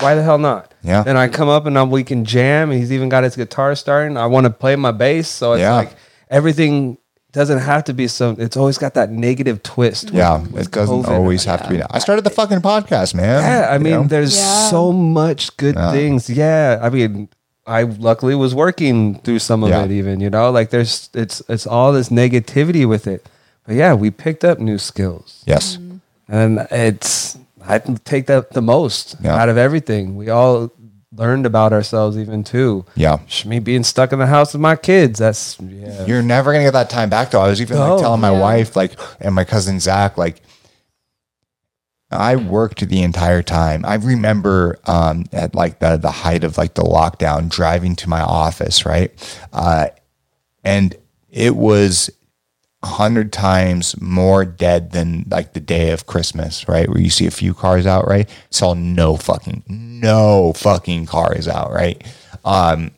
why 0.00 0.14
the 0.14 0.22
hell 0.22 0.38
not? 0.38 0.72
Yeah. 0.82 1.02
And 1.04 1.18
I 1.18 1.26
come 1.26 1.48
up 1.48 1.66
and 1.66 1.76
I'm, 1.76 1.90
we 1.90 2.04
can 2.04 2.24
jam. 2.24 2.70
And 2.70 2.78
he's 2.78 2.92
even 2.92 3.08
got 3.08 3.24
his 3.24 3.34
guitar 3.34 3.74
starting. 3.74 4.16
I 4.16 4.26
want 4.26 4.44
to 4.44 4.50
play 4.50 4.76
my 4.76 4.92
bass. 4.92 5.26
So 5.28 5.54
it's 5.54 5.60
Yeah. 5.60 5.74
like 5.74 5.90
everything 6.30 6.98
doesn't 7.32 7.58
have 7.58 7.84
to 7.84 7.92
be 7.92 8.08
some, 8.08 8.36
it's 8.38 8.56
always 8.56 8.78
got 8.78 8.94
that 8.94 9.10
negative 9.10 9.62
twist. 9.62 10.10
Yeah, 10.10 10.38
with- 10.40 10.52
with 10.52 10.66
it 10.68 10.72
doesn't 10.72 11.02
COVID. 11.02 11.08
always 11.08 11.44
have 11.44 11.62
to 11.64 11.68
be. 11.68 11.82
I 11.82 11.98
started 11.98 12.24
the 12.24 12.30
fucking 12.30 12.60
podcast, 12.60 13.14
man. 13.14 13.42
Yeah, 13.42 13.68
I 13.70 13.74
you 13.74 13.80
mean, 13.80 13.92
know? 13.92 14.02
there's 14.04 14.36
Yeah. 14.36 14.70
so 14.70 14.92
much 14.92 15.56
good 15.56 15.76
things. 15.92 16.30
Yeah, 16.30 16.78
I 16.82 16.88
mean, 16.88 17.28
I 17.66 17.82
luckily 17.82 18.34
was 18.34 18.54
working 18.54 19.20
through 19.20 19.40
some 19.40 19.62
of 19.62 19.68
Yeah. 19.70 19.84
it. 19.84 19.90
Even 19.90 20.20
you 20.20 20.30
know, 20.30 20.50
like 20.50 20.70
there's 20.70 21.10
it's 21.14 21.42
it's 21.48 21.66
all 21.66 21.92
this 21.92 22.08
negativity 22.08 22.88
with 22.88 23.06
it. 23.06 23.26
But 23.66 23.76
yeah, 23.76 23.92
we 23.92 24.10
picked 24.10 24.42
up 24.42 24.58
new 24.58 24.78
skills, 24.78 25.42
yes, 25.46 25.76
and 26.28 26.66
it's 26.70 27.36
I 27.68 27.78
take 28.04 28.26
that 28.28 28.52
the 28.52 28.62
most 28.62 29.16
Yeah. 29.22 29.36
out 29.36 29.50
of 29.50 29.58
everything. 29.58 30.16
We 30.16 30.30
all 30.30 30.70
learned 31.18 31.44
about 31.46 31.72
ourselves, 31.72 32.16
even 32.16 32.44
too. 32.44 32.84
yeah. 32.94 33.18
Me 33.44 33.58
being 33.58 33.84
stuck 33.84 34.12
in 34.12 34.18
the 34.18 34.26
house 34.26 34.52
with 34.52 34.60
my 34.62 34.76
kids. 34.76 35.18
That's 35.18 35.58
yeah. 35.60 36.06
You're 36.06 36.22
never 36.22 36.52
gonna 36.52 36.64
get 36.64 36.72
that 36.72 36.90
time 36.90 37.10
back, 37.10 37.30
though. 37.30 37.40
I 37.40 37.48
was 37.48 37.60
even 37.60 37.78
like 37.78 38.00
telling 38.00 38.20
my 38.20 38.30
Yeah. 38.32 38.40
wife, 38.40 38.76
like, 38.76 38.92
and 39.20 39.34
my 39.34 39.44
cousin 39.44 39.80
Zach, 39.80 40.16
like, 40.16 40.40
I 42.10 42.36
worked 42.36 42.88
the 42.88 43.02
entire 43.02 43.42
time. 43.42 43.84
I 43.84 43.96
remember 43.96 44.78
um, 44.86 45.26
at 45.32 45.54
like 45.54 45.78
the 45.80 45.98
the 45.98 46.10
height 46.10 46.42
of 46.42 46.56
like 46.56 46.74
the 46.74 46.82
lockdown, 46.82 47.50
driving 47.50 47.94
to 47.96 48.08
my 48.08 48.22
office, 48.22 48.86
right, 48.86 49.12
uh, 49.52 49.88
and 50.64 50.96
it 51.30 51.54
was 51.54 52.08
a 52.08 52.12
hundred 52.84 53.32
times 53.32 54.00
more 54.00 54.44
dead 54.44 54.92
than 54.92 55.24
like 55.30 55.52
the 55.52 55.60
day 55.60 55.90
of 55.90 56.06
Christmas, 56.06 56.68
right? 56.68 56.88
Where 56.88 57.00
you 57.00 57.10
see 57.10 57.26
a 57.26 57.30
few 57.30 57.52
cars 57.52 57.86
out, 57.86 58.06
right? 58.06 58.28
Saw 58.50 58.74
no 58.74 59.16
fucking 59.16 59.64
no 59.68 60.52
fucking 60.54 61.06
cars 61.06 61.48
out, 61.48 61.72
right? 61.72 62.02
Um, 62.44 62.92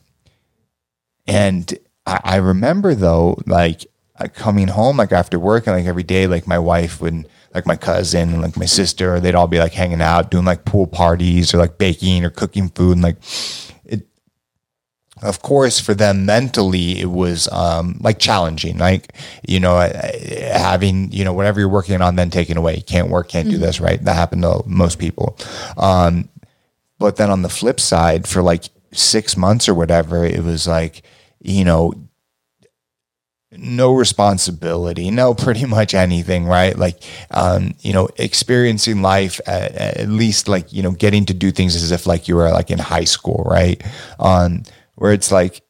and 1.25 1.73
I, 2.05 2.19
I 2.23 2.35
remember 2.37 2.93
though, 2.93 3.39
like 3.47 3.85
coming 4.33 4.67
home, 4.67 4.97
like 4.97 5.11
after 5.11 5.39
work, 5.39 5.65
and 5.65 5.75
like 5.75 5.87
every 5.87 6.03
day, 6.03 6.27
like 6.27 6.45
my 6.45 6.59
wife 6.59 7.01
would, 7.01 7.27
like 7.55 7.65
my 7.65 7.75
cousin 7.75 8.33
and 8.33 8.41
like 8.41 8.55
my 8.55 8.65
sister, 8.65 9.19
they'd 9.19 9.35
all 9.35 9.47
be 9.47 9.57
like 9.57 9.73
hanging 9.73 10.01
out, 10.01 10.29
doing 10.29 10.45
like 10.45 10.63
pool 10.63 10.85
parties 10.85 11.55
or 11.55 11.57
like 11.57 11.79
baking 11.79 12.23
or 12.23 12.29
cooking 12.29 12.69
food, 12.69 12.93
and 12.93 13.01
like. 13.01 13.17
Of 15.21 15.41
course, 15.41 15.79
for 15.79 15.93
them 15.93 16.25
mentally, 16.25 16.99
it 16.99 17.11
was 17.11 17.47
um, 17.51 17.97
like 18.01 18.17
challenging, 18.17 18.77
like 18.77 19.13
you 19.47 19.59
know, 19.59 19.77
uh, 19.77 20.01
having 20.57 21.11
you 21.11 21.23
know 21.23 21.33
whatever 21.33 21.59
you're 21.59 21.69
working 21.69 22.01
on, 22.01 22.15
then 22.15 22.29
taken 22.29 22.57
away. 22.57 22.75
You 22.77 22.83
can't 22.83 23.09
work, 23.09 23.29
can't 23.29 23.49
do 23.49 23.57
this, 23.57 23.79
right? 23.79 24.03
That 24.03 24.15
happened 24.15 24.41
to 24.41 24.63
most 24.65 24.97
people. 24.97 25.37
Um, 25.77 26.29
but 26.97 27.17
then 27.17 27.29
on 27.29 27.41
the 27.41 27.49
flip 27.49 27.79
side, 27.79 28.27
for 28.27 28.41
like 28.41 28.65
six 28.91 29.37
months 29.37 29.67
or 29.69 29.73
whatever, 29.73 30.25
it 30.25 30.43
was 30.43 30.67
like, 30.67 31.03
you 31.39 31.65
know, 31.65 31.93
no 33.51 33.93
responsibility, 33.93 35.11
no 35.11 35.33
pretty 35.45 35.65
much 35.65 35.93
anything, 35.93 36.45
right? 36.45 36.77
Like, 36.77 37.01
um, 37.31 37.75
you 37.81 37.93
know, 37.93 38.07
experiencing 38.17 39.01
life 39.01 39.41
at, 39.45 39.71
at 39.73 40.09
least 40.09 40.47
like, 40.47 40.71
you 40.71 40.81
know, 40.81 40.91
getting 40.91 41.25
to 41.25 41.33
do 41.33 41.51
things 41.51 41.75
as 41.75 41.91
if 41.91 42.05
like 42.05 42.27
you 42.27 42.35
were 42.35 42.49
like 42.51 42.71
in 42.71 42.79
high 42.79 43.03
school, 43.03 43.45
right? 43.49 43.81
Um, 44.19 44.63
where 45.01 45.13
it's 45.13 45.31
like, 45.31 45.63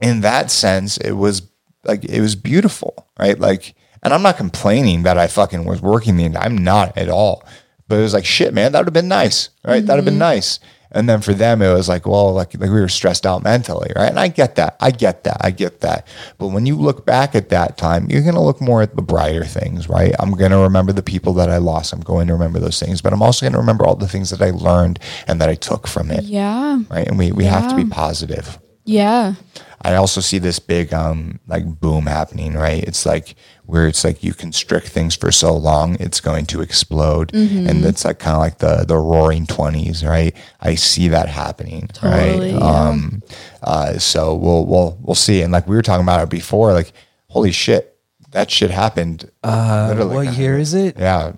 in 0.00 0.22
that 0.22 0.50
sense, 0.50 0.96
it 0.96 1.12
was 1.12 1.42
like, 1.84 2.02
it 2.06 2.22
was 2.22 2.34
beautiful, 2.34 3.06
right? 3.20 3.38
Like, 3.38 3.74
and 4.02 4.14
I'm 4.14 4.22
not 4.22 4.38
complaining 4.38 5.02
that 5.02 5.18
I 5.18 5.26
fucking 5.26 5.66
was 5.66 5.82
working 5.82 6.16
the, 6.16 6.34
I'm 6.34 6.56
not 6.56 6.96
at 6.96 7.10
all. 7.10 7.44
But 7.88 7.98
it 7.98 8.02
was 8.02 8.14
like, 8.14 8.24
shit, 8.24 8.54
man, 8.54 8.72
that 8.72 8.78
would 8.78 8.86
have 8.86 8.94
been 8.94 9.06
nice, 9.06 9.50
right? 9.66 9.84
That'd 9.84 9.96
have 9.98 10.04
been 10.06 10.14
mm-hmm. 10.14 10.20
nice. 10.20 10.60
And 10.90 11.08
then 11.08 11.20
for 11.20 11.34
them, 11.34 11.60
it 11.60 11.72
was 11.72 11.88
like, 11.88 12.06
well, 12.06 12.32
like, 12.32 12.54
like 12.58 12.70
we 12.70 12.80
were 12.80 12.88
stressed 12.88 13.26
out 13.26 13.42
mentally, 13.42 13.92
right? 13.94 14.08
And 14.08 14.18
I 14.18 14.28
get 14.28 14.54
that. 14.56 14.76
I 14.80 14.90
get 14.90 15.24
that. 15.24 15.36
I 15.42 15.50
get 15.50 15.80
that. 15.80 16.06
But 16.38 16.48
when 16.48 16.64
you 16.64 16.76
look 16.76 17.04
back 17.04 17.34
at 17.34 17.50
that 17.50 17.76
time, 17.76 18.08
you're 18.08 18.22
going 18.22 18.34
to 18.34 18.40
look 18.40 18.60
more 18.60 18.80
at 18.80 18.96
the 18.96 19.02
brighter 19.02 19.44
things, 19.44 19.88
right? 19.88 20.14
I'm 20.18 20.30
going 20.32 20.50
to 20.50 20.58
remember 20.58 20.92
the 20.92 21.02
people 21.02 21.34
that 21.34 21.50
I 21.50 21.58
lost. 21.58 21.92
I'm 21.92 22.00
going 22.00 22.26
to 22.28 22.32
remember 22.32 22.58
those 22.58 22.80
things, 22.80 23.02
but 23.02 23.12
I'm 23.12 23.22
also 23.22 23.44
going 23.44 23.52
to 23.52 23.58
remember 23.58 23.84
all 23.86 23.96
the 23.96 24.08
things 24.08 24.30
that 24.30 24.40
I 24.40 24.50
learned 24.50 24.98
and 25.26 25.40
that 25.42 25.48
I 25.50 25.54
took 25.56 25.86
from 25.86 26.10
it, 26.10 26.24
Yeah. 26.24 26.80
right? 26.90 27.06
And 27.06 27.18
we, 27.18 27.32
we 27.32 27.44
have 27.44 27.68
to 27.68 27.76
be 27.76 27.84
positive. 27.84 28.58
Yeah. 28.84 29.34
I 29.82 29.94
also 29.94 30.20
see 30.20 30.38
this 30.38 30.58
big 30.58 30.92
um 30.92 31.40
like 31.46 31.64
boom 31.80 32.06
happening, 32.06 32.54
right? 32.54 32.82
It's 32.82 33.06
like 33.06 33.34
where 33.64 33.86
it's 33.86 34.02
like 34.02 34.24
you 34.24 34.34
constrict 34.34 34.88
things 34.88 35.14
for 35.14 35.30
so 35.30 35.54
long, 35.54 35.96
it's 36.00 36.20
going 36.20 36.46
to 36.46 36.60
explode, 36.62 37.34
and 37.34 37.84
it's 37.84 38.04
like 38.04 38.18
kind 38.18 38.34
of 38.34 38.40
like 38.40 38.58
the 38.58 38.84
the 38.86 38.96
Roaring 38.96 39.46
Twenties, 39.46 40.04
right? 40.04 40.34
I 40.60 40.74
see 40.74 41.08
that 41.08 41.28
happening, 41.28 41.88
Totally, 41.88 42.52
right? 42.52 42.52
yeah. 42.52 42.58
Um, 42.88 43.22
uh, 43.62 43.98
so 43.98 44.34
we'll 44.34 44.66
we'll 44.66 44.98
we'll 45.02 45.14
see, 45.14 45.42
and 45.42 45.52
like 45.52 45.68
we 45.68 45.76
were 45.76 45.82
talking 45.82 46.04
about 46.04 46.22
it 46.22 46.30
before, 46.30 46.72
like 46.72 46.92
holy 47.28 47.52
shit, 47.52 47.98
that 48.30 48.50
shit 48.50 48.70
happened. 48.70 49.30
Uh, 49.44 49.88
literally. 49.90 50.26
what 50.28 50.36
year 50.36 50.58
is 50.58 50.74
it? 50.74 50.98
Yeah, 50.98 51.32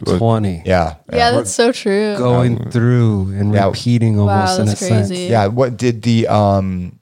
2020. 0.00 0.62
yeah, 0.66 0.96
Yeah, 1.12 1.30
that's 1.32 1.52
so 1.52 1.72
true. 1.72 2.16
Going 2.16 2.70
through 2.70 3.32
and 3.38 3.54
Yeah. 3.54 3.66
repeating 3.66 4.16
Wow, 4.16 4.22
almost 4.28 4.58
in 4.58 4.62
a 4.64 4.66
that's 4.70 4.80
sense. 4.80 5.10
yeah. 5.10 5.46
What 5.46 5.76
did 5.76 6.02
the 6.02 6.26
um 6.28 6.98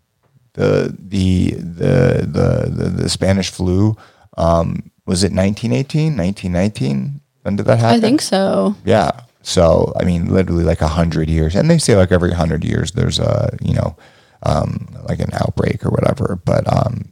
the 0.54 0.94
the 0.98 1.50
the 1.56 2.26
the 2.28 2.70
the, 2.70 2.88
the 3.02 3.08
Spanish 3.08 3.50
flu 3.50 3.96
um 4.36 4.90
was 5.06 5.24
it 5.24 5.32
1918 5.32 6.16
1919 6.16 7.20
when 7.42 7.56
did 7.56 7.66
that 7.66 7.78
happen 7.78 7.96
I 7.96 8.00
think 8.00 8.20
so. 8.20 8.76
yeah 8.84 9.10
so 9.42 9.92
i 9.98 10.04
mean 10.04 10.26
literally 10.32 10.62
like 10.62 10.80
a 10.80 10.88
hundred 10.88 11.28
years 11.28 11.56
and 11.56 11.68
they 11.70 11.76
say 11.78 11.96
like 11.96 12.12
every 12.12 12.32
hundred 12.32 12.64
years 12.64 12.92
there's 12.92 13.18
a 13.18 13.50
you 13.60 13.74
know 13.74 13.96
um 14.44 14.86
like 15.08 15.18
an 15.20 15.30
outbreak 15.32 15.84
or 15.84 15.90
whatever 15.90 16.38
but 16.44 16.64
um 16.72 17.10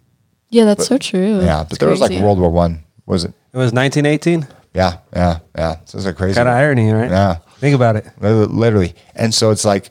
Yeah, 0.50 0.64
that's 0.66 0.86
so 0.86 0.96
true. 0.98 1.40
yeah 1.40 1.62
but 1.64 1.72
It's 1.72 1.78
there 1.78 1.88
was 1.88 2.00
like 2.00 2.10
crazy. 2.10 2.22
world 2.22 2.38
war 2.38 2.50
one 2.50 2.84
was 3.06 3.24
it 3.24 3.32
It 3.52 3.56
was 3.58 3.72
1918. 3.72 4.46
Yeah 4.74 4.98
yeah 5.14 5.38
yeah. 5.56 5.76
So 5.84 5.98
it's 5.98 6.06
like 6.06 6.16
crazy 6.16 6.34
Kind 6.36 6.48
of 6.48 6.54
irony, 6.54 6.90
right? 6.92 7.10
yeah. 7.10 7.36
Think 7.58 7.74
about 7.74 7.96
it. 7.96 8.06
Literally. 8.20 8.94
And 9.14 9.34
so 9.34 9.50
it's 9.50 9.64
like 9.64 9.90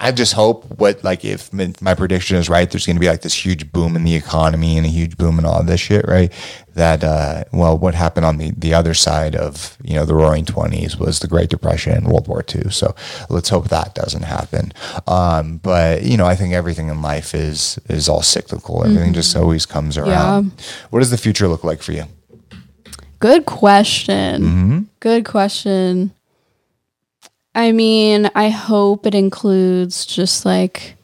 i 0.00 0.10
just 0.10 0.32
hope 0.32 0.64
what 0.80 1.02
like 1.04 1.24
if 1.24 1.52
my 1.52 1.72
my 1.80 1.94
prediction 1.94 2.36
is 2.36 2.48
right 2.48 2.72
there's 2.72 2.84
going 2.84 2.96
to 2.96 3.00
be 3.00 3.06
like 3.06 3.22
this 3.22 3.46
huge 3.46 3.70
boom 3.70 3.94
in 3.94 4.02
the 4.02 4.16
economy 4.16 4.76
and 4.76 4.84
a 4.84 4.88
huge 4.88 5.16
boom 5.16 5.38
in 5.38 5.44
all 5.44 5.62
this 5.62 5.80
shit 5.80 6.04
right? 6.08 6.32
That 6.74 7.04
uh 7.04 7.44
well 7.52 7.78
what 7.78 7.94
happened 7.94 8.26
on 8.26 8.38
the 8.38 8.50
the 8.58 8.74
other 8.74 8.92
side 8.92 9.36
of 9.36 9.78
you 9.84 9.94
know 9.94 10.04
the 10.04 10.14
roaring 10.16 10.44
20s 10.44 10.98
was 10.98 11.20
the 11.20 11.28
great 11.28 11.48
depression 11.48 11.92
and 11.92 12.08
world 12.08 12.26
war 12.26 12.44
ii 12.56 12.70
so 12.70 12.92
let's 13.30 13.48
hope 13.48 13.68
that 13.68 13.94
doesn't 13.94 14.24
happen. 14.24 14.72
Um 15.06 15.58
but 15.58 16.02
you 16.02 16.16
know 16.16 16.26
i 16.26 16.34
think 16.34 16.52
everything 16.54 16.88
in 16.88 17.00
life 17.00 17.32
is 17.32 17.78
is 17.88 18.08
all 18.08 18.22
cyclical. 18.22 18.84
Everything 18.84 19.12
just 19.14 19.36
always 19.36 19.64
comes 19.64 19.96
around. 19.96 20.52
What 20.90 20.98
does 20.98 21.12
the 21.12 21.18
future 21.18 21.46
look 21.46 21.62
like 21.62 21.82
for 21.82 21.92
you 21.92 22.06
Good 23.24 23.46
question. 23.46 24.42
Mm-hmm. 24.42 24.78
Good 25.00 25.24
question. 25.24 26.12
I 27.54 27.72
mean, 27.72 28.30
I 28.34 28.50
hope 28.50 29.06
it 29.06 29.14
includes 29.14 30.04
just 30.04 30.44
like 30.44 30.96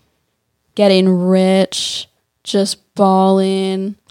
getting 0.74 1.08
rich, 1.08 2.10
just 2.44 2.94
balling, 2.94 3.96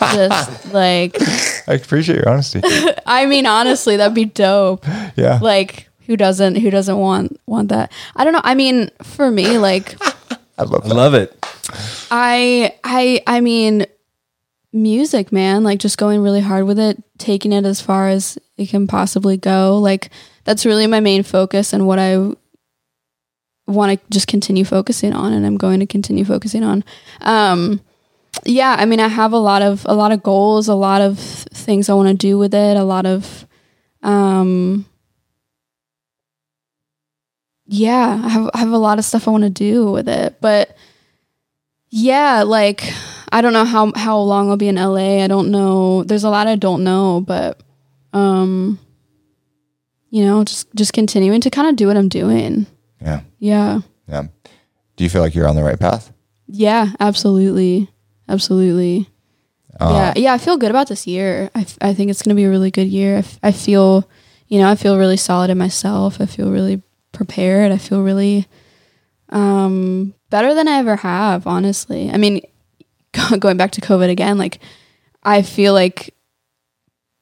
just 0.00 0.72
like, 0.72 1.18
i 1.68 1.74
appreciate 1.74 2.16
your 2.16 2.30
honesty 2.30 2.62
I 3.06 3.26
mean, 3.26 3.44
honestly, 3.44 3.98
that'd 3.98 4.14
be 4.14 4.24
dope. 4.24 4.86
yeah 5.16 5.38
Like, 5.42 5.90
who 6.06 6.16
doesn't, 6.16 6.54
who 6.54 6.70
doesn't 6.70 6.96
want, 6.96 7.38
want 7.44 7.68
that? 7.68 7.92
I 8.16 8.24
don't 8.24 8.32
know. 8.32 8.40
I 8.42 8.54
mean, 8.54 8.90
for 9.02 9.30
me, 9.30 9.58
like, 9.58 10.00
i 10.56 10.62
love 10.62 10.86
I 10.86 10.94
love 10.94 11.12
it. 11.12 11.36
I, 12.10 12.74
I, 12.82 13.22
I 13.26 13.42
mean, 13.42 13.84
music, 14.72 15.32
man, 15.32 15.64
like 15.64 15.78
just 15.78 15.98
going 15.98 16.20
really 16.20 16.40
hard 16.40 16.64
with 16.64 16.78
it, 16.78 17.02
taking 17.18 17.52
it 17.52 17.64
as 17.64 17.80
far 17.80 18.08
as 18.08 18.38
it 18.56 18.68
can 18.68 18.86
possibly 18.86 19.36
go. 19.36 19.78
Like 19.78 20.10
that's 20.44 20.66
really 20.66 20.86
my 20.86 21.00
main 21.00 21.22
focus 21.22 21.72
and 21.72 21.86
what 21.86 21.98
I 21.98 22.18
want 23.66 24.00
to 24.00 24.00
just 24.10 24.26
continue 24.26 24.64
focusing 24.64 25.12
on 25.12 25.32
and 25.32 25.46
I'm 25.46 25.56
going 25.56 25.80
to 25.80 25.86
continue 25.86 26.24
focusing 26.24 26.64
on. 26.64 26.84
Um 27.20 27.80
yeah, 28.44 28.76
I 28.78 28.84
mean 28.84 29.00
I 29.00 29.08
have 29.08 29.32
a 29.32 29.38
lot 29.38 29.62
of 29.62 29.84
a 29.86 29.94
lot 29.94 30.12
of 30.12 30.22
goals, 30.22 30.68
a 30.68 30.74
lot 30.74 31.02
of 31.02 31.18
things 31.18 31.88
I 31.88 31.94
want 31.94 32.08
to 32.08 32.14
do 32.14 32.38
with 32.38 32.54
it, 32.54 32.76
a 32.76 32.84
lot 32.84 33.06
of 33.06 33.46
um 34.02 34.86
yeah, 37.66 38.20
I 38.24 38.28
have 38.28 38.50
I 38.54 38.58
have 38.58 38.72
a 38.72 38.78
lot 38.78 38.98
of 38.98 39.04
stuff 39.04 39.28
I 39.28 39.30
want 39.30 39.44
to 39.44 39.50
do 39.50 39.90
with 39.92 40.08
it, 40.08 40.40
but 40.40 40.76
yeah, 41.90 42.42
like 42.42 42.92
I 43.32 43.40
don't 43.40 43.52
know 43.52 43.64
how 43.64 43.92
how 43.94 44.18
long 44.18 44.50
I'll 44.50 44.56
be 44.56 44.68
in 44.68 44.76
LA. 44.76 45.22
I 45.22 45.26
don't 45.28 45.50
know. 45.50 46.02
There's 46.04 46.24
a 46.24 46.30
lot 46.30 46.46
I 46.46 46.56
don't 46.56 46.82
know, 46.84 47.20
but 47.20 47.60
um 48.12 48.78
you 50.10 50.24
know, 50.24 50.42
just 50.44 50.66
just 50.74 50.92
continuing 50.92 51.40
to 51.42 51.50
kind 51.50 51.68
of 51.68 51.76
do 51.76 51.86
what 51.86 51.96
I'm 51.96 52.08
doing. 52.08 52.66
yeah 53.00 53.20
Yeah. 53.38 53.80
yeah 54.08 54.24
do 54.96 55.04
you 55.04 55.10
feel 55.10 55.22
like 55.22 55.34
you're 55.34 55.48
on 55.48 55.56
the 55.56 55.62
right 55.62 55.78
path 55.78 56.12
Yeah, 56.48 56.88
absolutely. 56.98 57.88
Absolutely. 58.28 59.08
Uh, 59.78 60.12
yeah. 60.16 60.22
Yeah, 60.24 60.32
I 60.34 60.38
feel 60.38 60.56
good 60.58 60.70
about 60.70 60.88
this 60.88 61.06
year. 61.06 61.48
I, 61.54 61.64
I 61.80 61.94
think 61.94 62.10
it's 62.10 62.22
going 62.22 62.34
to 62.36 62.40
be 62.40 62.44
a 62.44 62.50
really 62.50 62.70
good 62.70 62.88
year. 62.88 63.16
I, 63.16 63.18
f- 63.20 63.38
I 63.42 63.52
feel, 63.52 64.08
you 64.48 64.58
know, 64.60 64.68
I 64.70 64.74
feel 64.74 64.98
really 64.98 65.16
solid 65.16 65.48
in 65.50 65.56
myself. 65.58 66.20
I 66.20 66.26
feel 66.26 66.50
really 66.50 66.82
prepared. 67.12 67.72
I 67.72 67.78
feel 67.78 68.02
really 68.02 68.46
um, 69.30 70.12
better 70.28 70.54
than 70.54 70.68
I 70.68 70.78
ever 70.78 70.96
have, 70.96 71.46
honestly. 71.46 72.10
I 72.10 72.16
mean, 72.18 72.40
going 73.38 73.56
back 73.56 73.72
to 73.72 73.80
COVID 73.80 74.08
again, 74.10 74.38
like 74.38 74.60
I 75.22 75.42
feel 75.42 75.72
like 75.72 76.14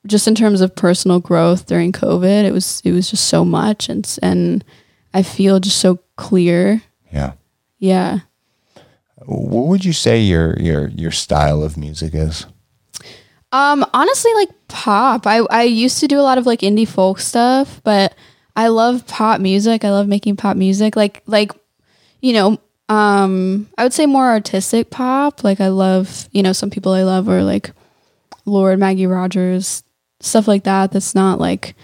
just 0.07 0.29
in 0.29 0.35
terms 0.35 0.61
of 0.61 0.75
personal 0.75 1.21
growth 1.21 1.67
during 1.67 1.93
COVID, 1.93 2.45
it 2.45 2.53
was 2.53 2.81
it 2.85 2.93
was 2.93 3.11
just 3.11 3.29
so 3.29 3.45
much 3.45 3.89
and 3.89 4.19
and 4.23 4.65
I 5.15 5.23
feel 5.23 5.61
just 5.61 5.79
so 5.79 6.01
clear. 6.17 6.83
Yeah. 7.13 7.33
Yeah. 7.79 8.21
What 9.27 9.67
would 9.67 9.85
you 9.85 9.93
say 9.93 10.21
your 10.21 10.59
your 10.59 10.89
your 10.89 11.11
style 11.11 11.63
of 11.63 11.77
music 11.77 12.15
is? 12.15 12.47
Um, 13.51 13.85
honestly, 13.95 14.33
like 14.35 14.51
pop. 14.69 15.27
I 15.27 15.39
I 15.51 15.63
used 15.63 16.01
to 16.01 16.09
do 16.09 16.19
a 16.19 16.23
lot 16.23 16.39
of 16.39 16.47
like 16.47 16.61
indie 16.61 16.89
folk 16.89 17.19
stuff, 17.19 17.81
but 17.83 18.15
I 18.55 18.69
love 18.69 19.07
pop 19.07 19.41
music. 19.41 19.85
I 19.85 19.91
love 19.91 20.07
making 20.09 20.37
pop 20.37 20.57
music. 20.57 20.97
Like 20.97 21.23
like, 21.27 21.53
you 22.21 22.33
know, 22.33 22.59
um, 22.89 23.69
I 23.77 23.83
would 23.83 23.93
say 23.93 24.07
more 24.07 24.29
artistic 24.29 24.91
pop. 24.91 25.45
Like 25.45 25.61
I 25.61 25.69
love, 25.69 26.29
you 26.33 26.43
know, 26.43 26.53
some 26.53 26.71
people 26.71 26.93
I 26.93 27.03
love 27.03 27.29
are 27.29 27.43
like 27.43 27.71
Lorde, 28.47 28.79
Maggie 28.79 29.07
Rogers, 29.07 29.83
stuff 30.21 30.49
like 30.49 30.65
that. 30.65 30.93
That's 30.93 31.15
not 31.15 31.39
like 31.39 31.75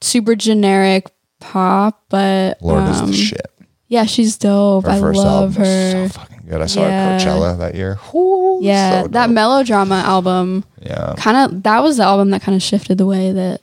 super 0.00 0.34
generic 0.34 1.10
pop, 1.38 2.02
but 2.08 2.60
Lorde 2.60 2.88
is 2.88 3.00
um, 3.00 3.06
the 3.08 3.16
shit. 3.16 3.46
Yeah, 3.88 4.04
she's 4.04 4.36
dope. 4.38 4.84
Her 4.86 4.90
I 4.90 4.98
love 4.98 5.56
her. 5.56 6.08
so 6.08 6.18
fucking 6.18 6.46
good. 6.48 6.62
I 6.62 6.66
saw 6.66 6.80
Yeah. 6.80 6.88
her 6.88 7.14
at 7.14 7.20
Coachella 7.20 7.58
that 7.58 7.74
year. 7.74 7.98
Whoo, 8.12 8.62
yeah, 8.62 9.02
so 9.02 9.08
that 9.08 9.30
melodrama 9.30 9.96
album 9.96 10.64
yeah. 10.80 11.14
kind 11.18 11.36
of 11.36 11.62
that 11.64 11.82
was 11.82 11.98
the 11.98 12.04
album 12.04 12.30
that 12.30 12.42
kind 12.42 12.56
of 12.56 12.62
shifted 12.62 12.98
the 12.98 13.06
way 13.06 13.32
that 13.32 13.60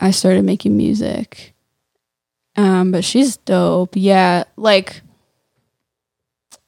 I 0.00 0.10
started 0.10 0.44
making 0.44 0.76
music. 0.76 1.54
Um, 2.56 2.90
but 2.90 3.04
she's 3.04 3.36
dope. 3.38 3.90
Yeah, 3.94 4.44
like 4.56 5.00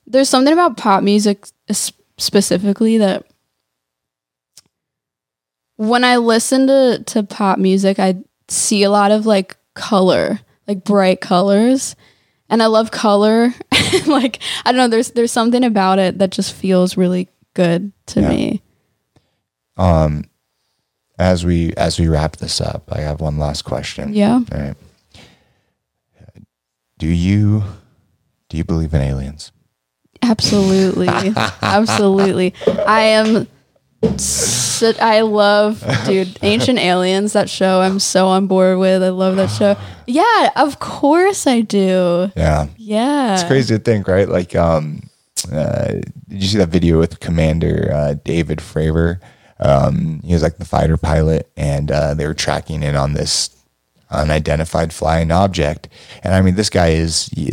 there's 0.09 0.29
something 0.29 0.53
about 0.53 0.77
pop 0.77 1.03
music 1.03 1.47
specifically 2.17 2.99
that 2.99 3.25
when 5.77 6.03
I 6.05 6.17
listen 6.17 6.67
to 6.67 7.03
to 7.07 7.23
pop 7.23 7.59
music, 7.59 7.99
I 7.99 8.17
see 8.49 8.83
a 8.83 8.91
lot 8.91 9.11
of 9.13 9.27
like 9.27 9.57
color, 9.75 10.41
like 10.67 10.85
bright 10.85 11.21
colors. 11.21 11.95
And 12.51 12.63
I 12.63 12.67
love 12.67 12.91
color. 12.91 13.53
like 14.07 14.41
I 14.65 14.73
don't 14.73 14.77
know, 14.79 14.89
there's 14.89 15.11
there's 15.13 15.33
something 15.33 15.63
about 15.65 15.99
it 15.99 16.19
that 16.19 16.31
just 16.31 16.53
feels 16.55 16.97
really 16.97 17.29
good 17.55 17.93
to 18.07 18.21
Yeah. 18.23 18.29
me. 18.29 18.63
Um, 19.77 20.25
as 21.19 21.45
we 21.45 21.75
as 21.75 22.01
we 22.01 22.09
wrap 22.09 22.39
this 22.39 22.61
up, 22.61 22.89
I 22.91 23.01
have 23.01 23.21
one 23.21 23.39
last 23.39 23.63
question. 23.63 24.15
Yeah. 24.15 24.41
All 24.53 24.59
right. 24.61 24.75
Do 26.99 27.07
you 27.07 27.63
do 28.49 28.57
you 28.57 28.65
believe 28.65 28.93
in 28.95 29.03
aliens? 29.03 29.53
Absolutely. 30.23 31.09
Absolutely. 31.63 32.55
I 32.67 33.01
am 33.01 33.47
so, 34.17 34.93
I 35.01 35.23
love 35.23 35.85
dude, 36.07 36.39
Ancient 36.43 36.79
Aliens 36.79 37.33
that 37.33 37.51
show 37.51 37.81
I'm 37.81 37.99
so 37.99 38.29
on 38.29 38.47
board 38.47 38.79
with. 38.79 39.03
I 39.03 39.09
love 39.09 39.37
that 39.37 39.51
show. 39.51 39.77
Yeah, 40.07 40.51
of 40.57 40.79
course 40.79 41.47
I 41.47 41.63
do. 41.63 42.31
Yeah. 42.37 42.69
Yeah. 42.77 43.35
It's 43.35 43.45
crazy 43.45 43.77
to 43.77 43.83
think, 43.83 44.07
right? 44.07 44.29
Like, 44.29 44.55
um, 44.55 45.03
uh, 45.53 45.95
did 46.29 46.43
you 46.43 46.49
see 46.49 46.59
that 46.59 46.69
video 46.69 46.99
with 46.99 47.21
Commander 47.21 47.91
uh, 47.93 48.15
David 48.25 48.59
Fravor? 48.59 49.21
Um, 49.61 50.21
he 50.25 50.33
was 50.33 50.43
like 50.43 50.59
the 50.59 50.65
fighter 50.65 50.97
pilot, 50.97 51.51
and 51.57 51.91
uh, 51.91 52.15
they 52.15 52.27
were 52.27 52.35
tracking 52.35 52.83
in 52.83 52.95
on 52.95 53.15
this 53.15 53.49
unidentified 54.11 54.93
flying 54.93 55.31
object. 55.31 55.89
And 56.23 56.35
I 56.35 56.41
mean, 56.43 56.55
this 56.55 56.71
guy 56.71 56.89
is 56.89 57.27
he, 57.27 57.51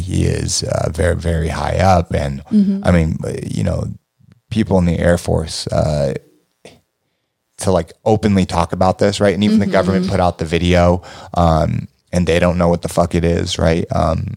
he 0.00 0.24
is 0.24 0.62
uh, 0.62 0.90
very 0.90 1.16
very 1.16 1.48
high 1.48 1.78
up, 1.78 2.12
and 2.14 2.42
I 2.84 2.90
mean, 2.90 3.18
you 3.44 3.64
know, 3.64 3.84
people 4.50 4.78
in 4.78 4.84
the 4.84 4.98
Air 4.98 5.18
Force. 5.18 5.66
Uh, 5.68 6.14
to 7.58 7.70
like 7.70 7.92
openly 8.04 8.44
talk 8.44 8.72
about 8.72 8.98
this, 8.98 9.20
right? 9.20 9.34
And 9.34 9.44
even 9.44 9.60
the 9.60 9.66
government 9.66 10.08
put 10.08 10.18
out 10.20 10.38
the 10.38 10.44
video, 10.44 11.02
um, 11.34 11.86
and 12.12 12.26
they 12.26 12.38
don't 12.40 12.58
know 12.58 12.68
what 12.68 12.82
the 12.82 12.88
fuck 12.88 13.14
it 13.14 13.24
is, 13.24 13.56
right? 13.58 13.86
Um, 13.94 14.34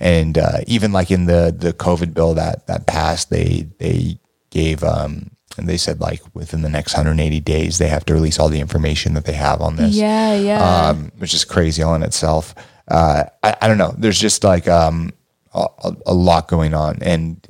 and 0.00 0.38
uh, 0.38 0.58
even 0.66 0.92
like 0.92 1.10
in 1.10 1.26
the 1.26 1.54
the 1.56 1.72
COVID 1.72 2.14
bill 2.14 2.34
that 2.34 2.66
that 2.66 2.86
passed, 2.86 3.30
they 3.30 3.68
they 3.78 4.18
gave 4.50 4.82
um, 4.84 5.30
and 5.58 5.68
they 5.68 5.76
said 5.76 6.00
like 6.00 6.22
within 6.34 6.62
the 6.62 6.68
next 6.68 6.94
180 6.94 7.40
days 7.40 7.78
they 7.78 7.88
have 7.88 8.04
to 8.06 8.14
release 8.14 8.38
all 8.38 8.48
the 8.48 8.60
information 8.60 9.14
that 9.14 9.24
they 9.24 9.32
have 9.34 9.60
on 9.60 9.76
this 9.76 9.94
Yeah, 9.94 10.34
yeah. 10.34 10.88
um, 10.88 11.10
which 11.18 11.34
is 11.34 11.44
crazy 11.44 11.82
all 11.82 11.94
in 11.94 12.02
itself. 12.02 12.54
Uh, 12.86 13.24
I, 13.42 13.56
I 13.62 13.68
don't 13.68 13.76
know. 13.78 13.94
There's 13.98 14.18
just 14.18 14.44
like 14.44 14.66
um, 14.68 15.12
a, 15.52 15.66
a- 16.06 16.14
lot 16.14 16.48
going 16.48 16.72
on, 16.72 16.98
and 17.02 17.46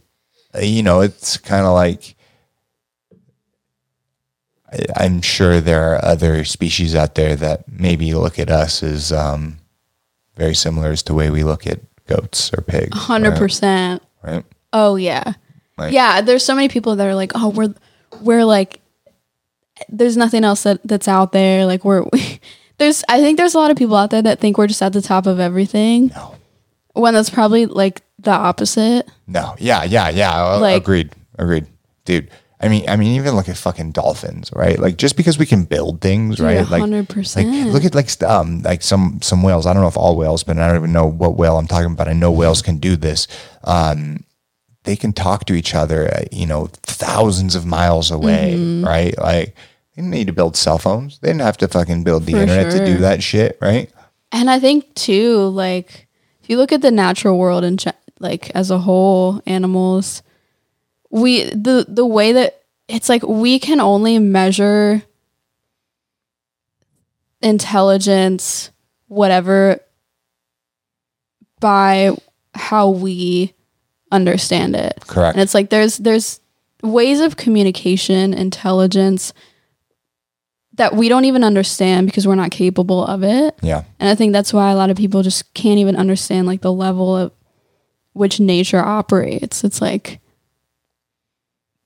uh, 0.55 0.60
you 0.60 0.82
know, 0.82 1.01
it's 1.01 1.36
kind 1.36 1.64
of 1.64 1.74
like 1.74 2.16
I, 4.72 4.85
I'm 4.97 5.22
sure 5.22 5.60
there 5.60 5.94
are 5.94 6.05
other 6.05 6.44
species 6.44 6.94
out 6.94 7.14
there 7.14 7.36
that 7.36 7.68
maybe 7.70 8.14
look 8.14 8.39
at 8.39 8.51
us 8.51 8.82
as 8.82 9.12
um, 9.12 9.59
very 10.36 10.55
similar 10.55 10.90
as 10.90 11.02
to 11.05 11.12
the 11.12 11.14
way 11.14 11.30
we 11.30 11.44
look 11.44 11.66
at 11.66 11.80
goats 12.06 12.51
or 12.52 12.62
pigs. 12.62 12.97
Hundred 12.98 13.36
percent. 13.36 14.02
Right? 14.22 14.32
right? 14.36 14.44
Oh 14.72 14.97
yeah. 14.97 15.35
Like- 15.76 15.93
yeah, 15.93 16.20
there's 16.20 16.44
so 16.44 16.55
many 16.55 16.68
people 16.68 16.97
that 16.97 17.06
are 17.06 17.14
like, 17.14 17.32
"Oh, 17.36 17.51
we're 17.51 17.72
we're 18.23 18.45
like 18.45 18.81
there's 19.89 20.16
nothing 20.16 20.45
else 20.45 20.65
that 20.65 20.81
that's 20.85 21.09
out 21.09 21.32
there. 21.32 21.65
Like 21.66 21.85
we're 21.85 22.05
there's 22.78 23.05
I 23.09 23.20
think 23.20 23.39
there's 23.39 23.55
a 23.55 23.59
lot 23.59 23.70
of 23.70 23.77
people 23.77 23.97
out 23.97 24.11
there 24.11 24.23
that 24.23 24.40
think 24.40 24.59
we're 24.59 24.66
just 24.66 24.82
at 24.82 24.93
the 24.93 25.03
top 25.03 25.27
of 25.27 25.40
everything. 25.40 26.09
No. 26.09 26.35
When 26.95 27.15
that's 27.15 27.31
probably 27.31 27.66
like 27.66 28.03
the 28.19 28.32
opposite. 28.32 29.09
No. 29.27 29.55
Yeah. 29.59 29.85
Yeah. 29.85 30.09
Yeah. 30.11 30.32
Uh, 30.32 30.61
Like- 30.61 30.82
agreed. 30.82 31.12
Agreed, 31.39 31.66
dude. 32.05 32.28
I 32.61 32.66
mean, 32.66 32.89
I 32.89 32.97
mean, 32.97 33.15
even 33.15 33.36
look 33.36 33.49
at 33.49 33.57
fucking 33.57 33.93
dolphins, 33.93 34.51
right? 34.53 34.77
Like, 34.77 34.97
just 34.97 35.16
because 35.16 35.39
we 35.39 35.47
can 35.47 35.62
build 35.65 36.01
things, 36.01 36.40
right? 36.40 36.69
Like, 36.69 36.82
100%. 36.82 37.36
like 37.36 37.73
look 37.73 37.85
at 37.85 37.95
like 37.95 38.11
um 38.24 38.62
like 38.62 38.82
some 38.82 39.20
some 39.23 39.45
whales. 39.45 39.65
I 39.65 39.73
don't 39.73 39.82
know 39.82 39.89
if 39.89 39.97
all 39.97 40.16
whales, 40.16 40.43
but 40.43 40.59
I 40.59 40.66
don't 40.66 40.77
even 40.78 40.93
know 40.93 41.07
what 41.07 41.36
whale 41.36 41.57
I'm 41.57 41.69
talking 41.69 41.93
about. 41.93 42.09
I 42.09 42.15
know 42.15 42.32
whales 42.32 42.61
can 42.61 42.78
do 42.78 42.97
this. 42.97 43.28
Um, 43.62 44.24
they 44.89 44.97
can 44.97 45.12
talk 45.12 45.44
to 45.44 45.52
each 45.52 45.74
other, 45.74 46.09
uh, 46.09 46.24
you 46.32 46.47
know, 46.47 46.70
thousands 46.82 47.55
of 47.55 47.66
miles 47.66 48.10
away, 48.10 48.55
Mm-hmm. 48.56 48.86
right? 48.86 49.19
Like, 49.19 49.55
they 49.55 49.97
didn't 50.02 50.10
need 50.10 50.28
to 50.28 50.32
build 50.32 50.56
cell 50.56 50.78
phones. 50.78 51.19
They 51.19 51.28
didn't 51.28 51.43
have 51.43 51.59
to 51.59 51.69
fucking 51.69 52.05
build 52.05 52.24
the 52.24 52.32
For 52.32 52.39
internet 52.39 52.73
to 52.73 52.86
do 52.86 52.97
that 52.98 53.23
shit, 53.23 53.59
right? 53.60 53.93
And 54.32 54.48
I 54.48 54.59
think 54.59 54.94
too, 54.94 55.48
like 55.48 56.09
if 56.43 56.48
you 56.48 56.56
look 56.56 56.73
at 56.73 56.81
the 56.81 56.90
natural 56.90 57.36
world 57.39 57.65
and 57.65 57.85
like 58.19 58.48
as 58.55 58.70
a 58.70 58.78
whole, 58.78 59.43
animals, 59.44 60.23
we 61.10 61.44
the 61.51 61.85
the 61.86 62.06
way 62.06 62.32
that 62.32 62.62
it's 62.89 63.10
like 63.10 63.23
we 63.23 63.59
can 63.59 63.81
only 63.81 64.19
measure 64.19 65.02
intelligence, 67.43 68.70
whatever, 69.09 69.81
by 71.60 72.16
how 72.55 72.89
we 72.90 73.55
understand 74.10 74.76
it. 74.76 75.02
Correct. 75.06 75.35
And 75.35 75.43
it's 75.43 75.55
like 75.55 75.70
there's 75.70 75.98
there's 75.98 76.40
ways 76.82 77.20
of 77.20 77.36
communication, 77.36 78.35
intelligence 78.35 79.32
that 80.74 80.94
we 80.94 81.09
don't 81.09 81.24
even 81.24 81.44
understand 81.44 82.06
because 82.06 82.26
we're 82.26 82.36
not 82.36 82.51
capable 82.51 83.05
of 83.05 83.22
it. 83.24 83.55
Yeah. 83.62 83.82
And 83.98 84.09
I 84.09 84.14
think 84.14 84.32
that's 84.32 84.52
why 84.52 84.70
a 84.70 84.76
lot 84.76 84.90
of 84.90 84.97
people 84.97 85.22
just 85.22 85.52
can't 85.52 85.78
even 85.78 85.97
understand 85.97 86.47
like 86.47 86.60
the 86.62 86.72
level 86.72 87.16
of 87.16 87.32
which 88.12 88.40
nature 88.40 88.78
operates. 88.78 89.64
It's 89.64 89.80
like 89.80 90.20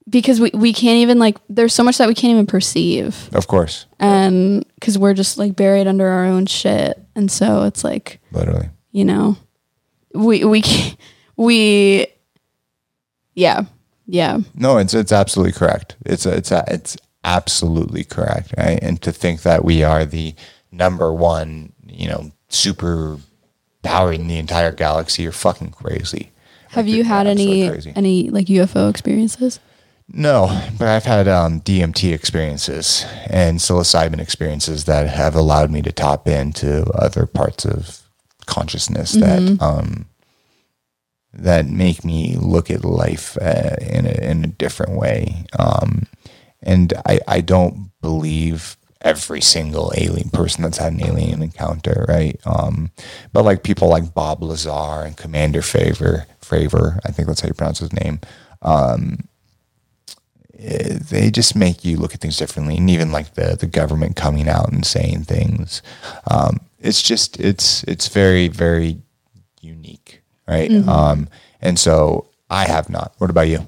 because 0.08 0.40
we, 0.40 0.50
we 0.52 0.72
can't 0.72 0.98
even 0.98 1.18
like 1.18 1.38
there's 1.48 1.74
so 1.74 1.82
much 1.82 1.98
that 1.98 2.08
we 2.08 2.14
can't 2.14 2.32
even 2.32 2.46
perceive. 2.46 3.30
Of 3.32 3.46
course. 3.46 3.86
And 3.98 4.64
cuz 4.80 4.98
we're 4.98 5.14
just 5.14 5.38
like 5.38 5.56
buried 5.56 5.86
under 5.86 6.06
our 6.06 6.26
own 6.26 6.46
shit. 6.46 7.00
And 7.14 7.30
so 7.30 7.64
it's 7.64 7.84
like, 7.84 8.20
Literally. 8.30 8.68
you 8.90 9.04
know, 9.04 9.36
we 10.14 10.44
we 10.44 10.60
can't, 10.60 10.96
we 11.36 12.08
yeah. 13.34 13.62
Yeah. 14.06 14.40
No, 14.54 14.78
it's 14.78 14.94
it's 14.94 15.12
absolutely 15.12 15.52
correct. 15.52 15.96
It's 16.04 16.26
it's 16.26 16.50
it's 16.52 16.96
absolutely 17.24 18.04
correct, 18.04 18.52
right? 18.58 18.78
And 18.82 19.00
to 19.02 19.12
think 19.12 19.42
that 19.42 19.64
we 19.64 19.82
are 19.84 20.04
the 20.04 20.34
number 20.72 21.12
one, 21.12 21.72
you 21.86 22.08
know, 22.08 22.32
super 22.48 23.18
powering 23.82 24.26
the 24.26 24.38
entire 24.38 24.72
galaxy, 24.72 25.22
you're 25.22 25.32
fucking 25.32 25.70
crazy. 25.70 26.32
Have 26.70 26.86
Like, 26.86 26.94
you 26.96 27.04
had 27.04 27.26
any 27.26 27.68
crazy. 27.68 27.92
any 27.94 28.30
like 28.30 28.46
UFO 28.46 28.90
experiences? 28.90 29.60
No, 30.12 30.48
but 30.78 30.88
I've 30.88 31.04
had 31.04 31.28
um, 31.28 31.60
DMT 31.60 32.12
experiences 32.12 33.06
and 33.30 33.58
psilocybin 33.60 34.18
experiences 34.20 34.84
that 34.84 35.08
have 35.08 35.34
allowed 35.36 35.70
me 35.70 35.80
to 35.82 35.92
tap 35.92 36.26
into 36.26 36.84
other 36.92 37.24
parts 37.24 37.64
of 37.64 38.02
consciousness 38.46 39.12
that 39.12 39.58
um, 39.62 40.06
that 41.34 41.66
make 41.66 42.04
me 42.04 42.36
look 42.36 42.70
at 42.70 42.84
life 42.84 43.36
uh, 43.40 43.76
in 43.80 44.06
a, 44.06 44.30
in 44.30 44.44
a 44.44 44.48
different 44.48 44.92
way. 44.92 45.46
Um, 45.58 46.06
and 46.62 46.92
I, 47.06 47.20
I 47.26 47.40
don't 47.40 47.90
believe 48.00 48.76
every 49.02 49.40
single 49.40 49.92
alien 49.96 50.30
person 50.30 50.62
that's 50.62 50.78
had 50.78 50.92
an 50.92 51.04
alien 51.04 51.42
encounter, 51.42 52.04
right? 52.08 52.40
Um, 52.46 52.90
but 53.32 53.44
like 53.44 53.62
people 53.62 53.88
like 53.88 54.14
Bob 54.14 54.42
Lazar 54.42 55.04
and 55.04 55.16
Commander 55.16 55.62
Favor, 55.62 56.26
Favor, 56.40 57.00
I 57.04 57.10
think 57.10 57.28
that's 57.28 57.40
how 57.40 57.48
you 57.48 57.54
pronounce 57.54 57.80
his 57.80 57.92
name. 57.92 58.20
Um, 58.62 59.28
eh, 60.58 60.98
they 61.10 61.30
just 61.30 61.56
make 61.56 61.84
you 61.84 61.96
look 61.96 62.14
at 62.14 62.20
things 62.20 62.36
differently, 62.36 62.76
and 62.76 62.88
even 62.90 63.10
like 63.10 63.34
the 63.34 63.56
the 63.56 63.66
government 63.66 64.16
coming 64.16 64.48
out 64.48 64.72
and 64.72 64.84
saying 64.86 65.24
things. 65.24 65.82
Um, 66.30 66.60
it's 66.78 67.02
just 67.02 67.40
it's 67.40 67.82
it's 67.84 68.08
very 68.08 68.48
very 68.48 68.98
unique, 69.60 70.01
right? 70.46 70.70
Um, 70.88 71.28
and 71.60 71.78
so 71.78 72.28
I 72.50 72.66
have 72.66 72.90
not. 72.90 73.14
What 73.18 73.30
about 73.30 73.48
you? 73.48 73.66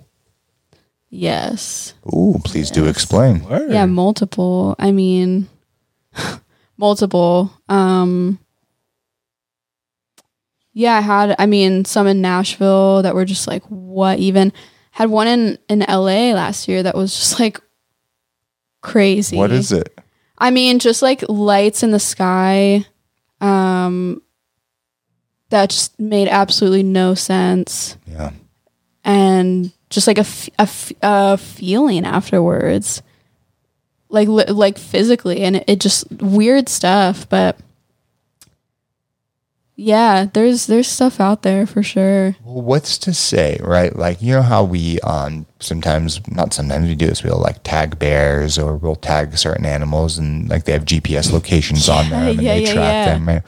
Yes. 1.11 1.95
Ooh, 2.13 2.41
please 2.45 2.71
do 2.71 2.87
explain. 2.87 3.45
Word. 3.45 3.71
Yeah, 3.71 3.87
multiple. 3.87 4.75
I 4.79 4.91
mean, 4.91 5.49
multiple. 6.77 7.53
Um, 7.69 8.41
yeah, 10.73 10.97
I 10.97 11.01
had. 11.01 11.37
I 11.39 11.47
mean, 11.47 11.85
some 11.85 12.09
in 12.09 12.21
Nashville 12.21 13.03
that 13.03 13.15
were 13.15 13.25
just 13.25 13.47
like, 13.47 13.63
what? 13.67 14.19
Even 14.19 14.53
had 14.91 15.09
one 15.09 15.29
in 15.29 15.59
in 15.69 15.81
LA 15.89 16.33
last 16.33 16.67
year 16.67 16.83
that 16.83 16.97
was 16.97 17.17
just 17.17 17.39
like 17.39 17.61
crazy. 18.81 19.37
What 19.37 19.53
is 19.53 19.71
it? 19.71 19.97
I 20.37 20.51
mean, 20.51 20.81
just 20.81 21.01
like 21.01 21.25
lights 21.29 21.85
in 21.85 21.93
the 21.93 22.01
sky. 22.01 22.85
Um, 23.41 24.21
that 25.51 25.71
just 25.71 25.99
made 26.01 26.29
absolutely 26.29 26.83
no 26.83 27.15
sense 27.15 27.97
Yeah. 28.07 28.31
and 29.05 29.73
just 29.91 30.07
like 30.07 30.19
a, 30.19 30.23
f- 30.23 30.49
a, 30.59 30.63
f- 30.63 30.93
a 31.03 31.37
feeling 31.39 32.05
afterwards 32.05 33.03
like 34.09 34.29
li- 34.29 34.45
like 34.47 34.79
physically 34.79 35.43
and 35.43 35.57
it, 35.57 35.65
it 35.69 35.81
just 35.81 36.11
weird 36.21 36.69
stuff 36.69 37.29
but 37.29 37.57
yeah 39.77 40.27
there's 40.35 40.67
there's 40.67 40.87
stuff 40.87 41.19
out 41.21 41.43
there 41.43 41.67
for 41.67 41.83
sure 41.83 42.37
Well, 42.45 42.63
what's 42.63 42.97
to 42.99 43.13
say, 43.13 43.59
right? 43.61 43.95
Like 43.95 44.23
you 44.23 44.33
know 44.33 44.43
how 44.43 44.63
we 44.63 45.01
um 45.01 45.47
sometimes 45.59 46.21
not 46.29 46.55
sometimes 46.55 46.87
we 46.89 46.95
do 46.95 47.07
this. 47.09 47.25
We'll 47.25 47.41
like 47.41 47.63
tag 47.65 47.99
bears 47.99 48.57
or 48.57 48.77
we'll 48.77 48.95
tag 48.95 49.37
certain 49.37 49.67
animals 49.67 50.17
and 50.17 50.49
like 50.49 50.65
they 50.65 50.73
have 50.73 50.85
GPS 50.85 51.33
locations 51.33 51.89
on 51.89 52.09
them 52.11 52.29
and 52.29 52.43
yeah, 52.43 52.55
they 52.55 52.63
yeah, 52.65 52.73
track 52.73 52.93
yeah. 52.93 53.05
them. 53.15 53.27
Right? 53.29 53.43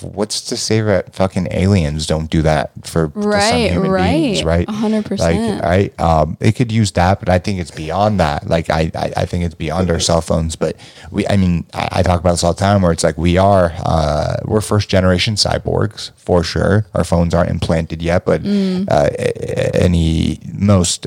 What's 0.00 0.40
to 0.48 0.56
say 0.56 0.80
that 0.80 1.14
fucking 1.14 1.48
aliens 1.52 2.06
don't 2.08 2.28
do 2.28 2.42
that 2.42 2.72
for, 2.84 3.10
for 3.10 3.22
some 3.22 3.22
right 3.30 3.70
human 3.70 3.90
right 3.92 4.10
beings, 4.10 4.42
right? 4.44 4.66
100% 4.66 5.18
Like 5.20 5.92
I 5.98 6.02
um 6.02 6.36
it 6.40 6.56
could 6.56 6.72
use 6.72 6.90
that, 6.92 7.20
but 7.20 7.28
I 7.28 7.38
think 7.38 7.60
it's 7.60 7.70
beyond 7.70 8.18
that. 8.18 8.48
Like 8.48 8.70
I 8.70 8.90
I, 8.94 9.12
I 9.18 9.24
think 9.26 9.44
it's 9.44 9.54
beyond 9.54 9.90
our 9.92 10.00
cell 10.00 10.20
phones. 10.20 10.56
But 10.56 10.76
we 11.12 11.26
I 11.28 11.36
mean 11.36 11.64
I, 11.72 11.88
I 11.92 12.02
talk 12.02 12.18
about 12.18 12.32
this 12.32 12.42
all 12.42 12.54
the 12.54 12.58
time 12.60 12.82
where 12.82 12.90
it's 12.90 13.04
like 13.04 13.16
we 13.16 13.38
are 13.38 13.72
uh 13.84 14.36
we're 14.44 14.60
first 14.60 14.88
generation 14.88 15.36
cyborgs 15.36 16.10
for 16.16 16.42
sure. 16.42 16.86
Our 16.94 17.04
phones 17.04 17.32
aren't 17.32 17.50
implanted 17.50 18.02
yet, 18.02 18.24
but 18.24 18.44
uh, 18.44 19.10
a- 19.16 19.76
any 19.80 20.40
most 20.52 21.06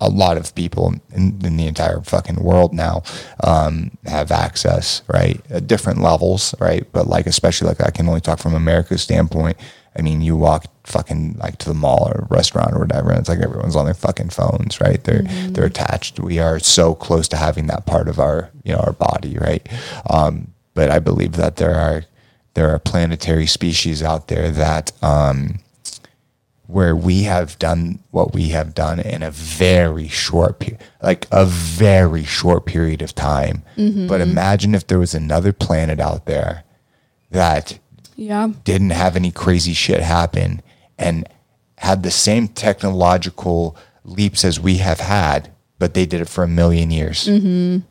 a 0.00 0.08
lot 0.08 0.36
of 0.36 0.52
people 0.56 0.94
in, 1.12 1.38
in 1.44 1.56
the 1.58 1.66
entire 1.68 2.00
fucking 2.00 2.42
world 2.42 2.72
now 2.74 3.02
um 3.44 3.92
have 4.06 4.32
access, 4.32 5.02
right? 5.06 5.40
At 5.50 5.68
different 5.68 6.00
levels, 6.00 6.56
right? 6.58 6.84
But 6.92 7.06
like 7.06 7.26
especially 7.28 7.68
like 7.68 7.80
I 7.80 7.90
can 7.90 8.08
only 8.08 8.15
talk 8.20 8.38
from 8.38 8.54
America's 8.54 9.02
standpoint. 9.02 9.56
I 9.98 10.02
mean, 10.02 10.20
you 10.20 10.36
walk 10.36 10.66
fucking 10.84 11.36
like 11.38 11.56
to 11.58 11.68
the 11.68 11.74
mall 11.74 12.08
or 12.14 12.26
restaurant 12.30 12.74
or 12.74 12.80
whatever, 12.80 13.10
and 13.10 13.18
it's 13.18 13.28
like 13.28 13.40
everyone's 13.40 13.76
on 13.76 13.86
their 13.86 13.94
fucking 13.94 14.28
phones, 14.28 14.80
right? 14.80 15.02
They're 15.02 15.22
they're 15.22 15.64
attached. 15.66 16.20
We 16.20 16.38
are 16.38 16.58
so 16.58 16.94
close 16.94 17.28
to 17.28 17.36
having 17.36 17.66
that 17.68 17.86
part 17.86 18.08
of 18.08 18.18
our 18.18 18.50
you 18.64 18.72
know 18.72 18.80
our 18.80 18.92
body, 18.92 19.38
right? 19.38 19.66
Um, 20.10 20.52
but 20.74 20.90
I 20.90 20.98
believe 20.98 21.32
that 21.32 21.56
there 21.56 21.74
are 21.74 22.04
there 22.54 22.70
are 22.70 22.78
planetary 22.78 23.46
species 23.46 24.02
out 24.02 24.28
there 24.28 24.50
that 24.50 24.92
um, 25.02 25.60
where 26.66 26.96
we 26.96 27.22
have 27.22 27.58
done 27.58 28.00
what 28.10 28.34
we 28.34 28.48
have 28.48 28.74
done 28.74 28.98
in 29.00 29.22
a 29.22 29.30
very 29.30 30.08
short 30.08 30.58
period, 30.58 30.80
like 31.02 31.26
a 31.30 31.46
very 31.46 32.24
short 32.24 32.66
period 32.66 33.00
of 33.02 33.14
time. 33.14 33.62
But 34.08 34.20
imagine 34.20 34.74
if 34.74 34.86
there 34.86 34.98
was 34.98 35.14
another 35.14 35.52
planet 35.52 36.00
out 36.00 36.26
there 36.26 36.64
that 37.30 37.78
yeah. 38.16 38.48
Didn't 38.64 38.90
have 38.90 39.14
any 39.16 39.30
crazy 39.30 39.72
shit 39.74 40.00
happen 40.00 40.62
and 40.98 41.28
had 41.78 42.02
the 42.02 42.10
same 42.10 42.48
technological 42.48 43.76
leaps 44.04 44.44
as 44.44 44.58
we 44.58 44.78
have 44.78 45.00
had, 45.00 45.52
but 45.78 45.94
they 45.94 46.06
did 46.06 46.20
it 46.22 46.28
for 46.28 46.42
a 46.44 46.48
million 46.48 46.90
years. 46.90 47.26
Mm-hmm. 47.26 47.86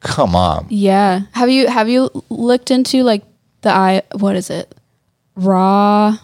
Come 0.00 0.36
on. 0.36 0.66
yeah. 0.70 1.22
Have 1.32 1.50
you 1.50 1.66
have 1.66 1.88
you 1.88 2.08
looked 2.30 2.70
into 2.70 3.02
like 3.02 3.24
the 3.62 3.70
eye 3.70 4.02
what 4.12 4.36
is 4.36 4.48
it? 4.48 4.72
Ra 5.34 6.16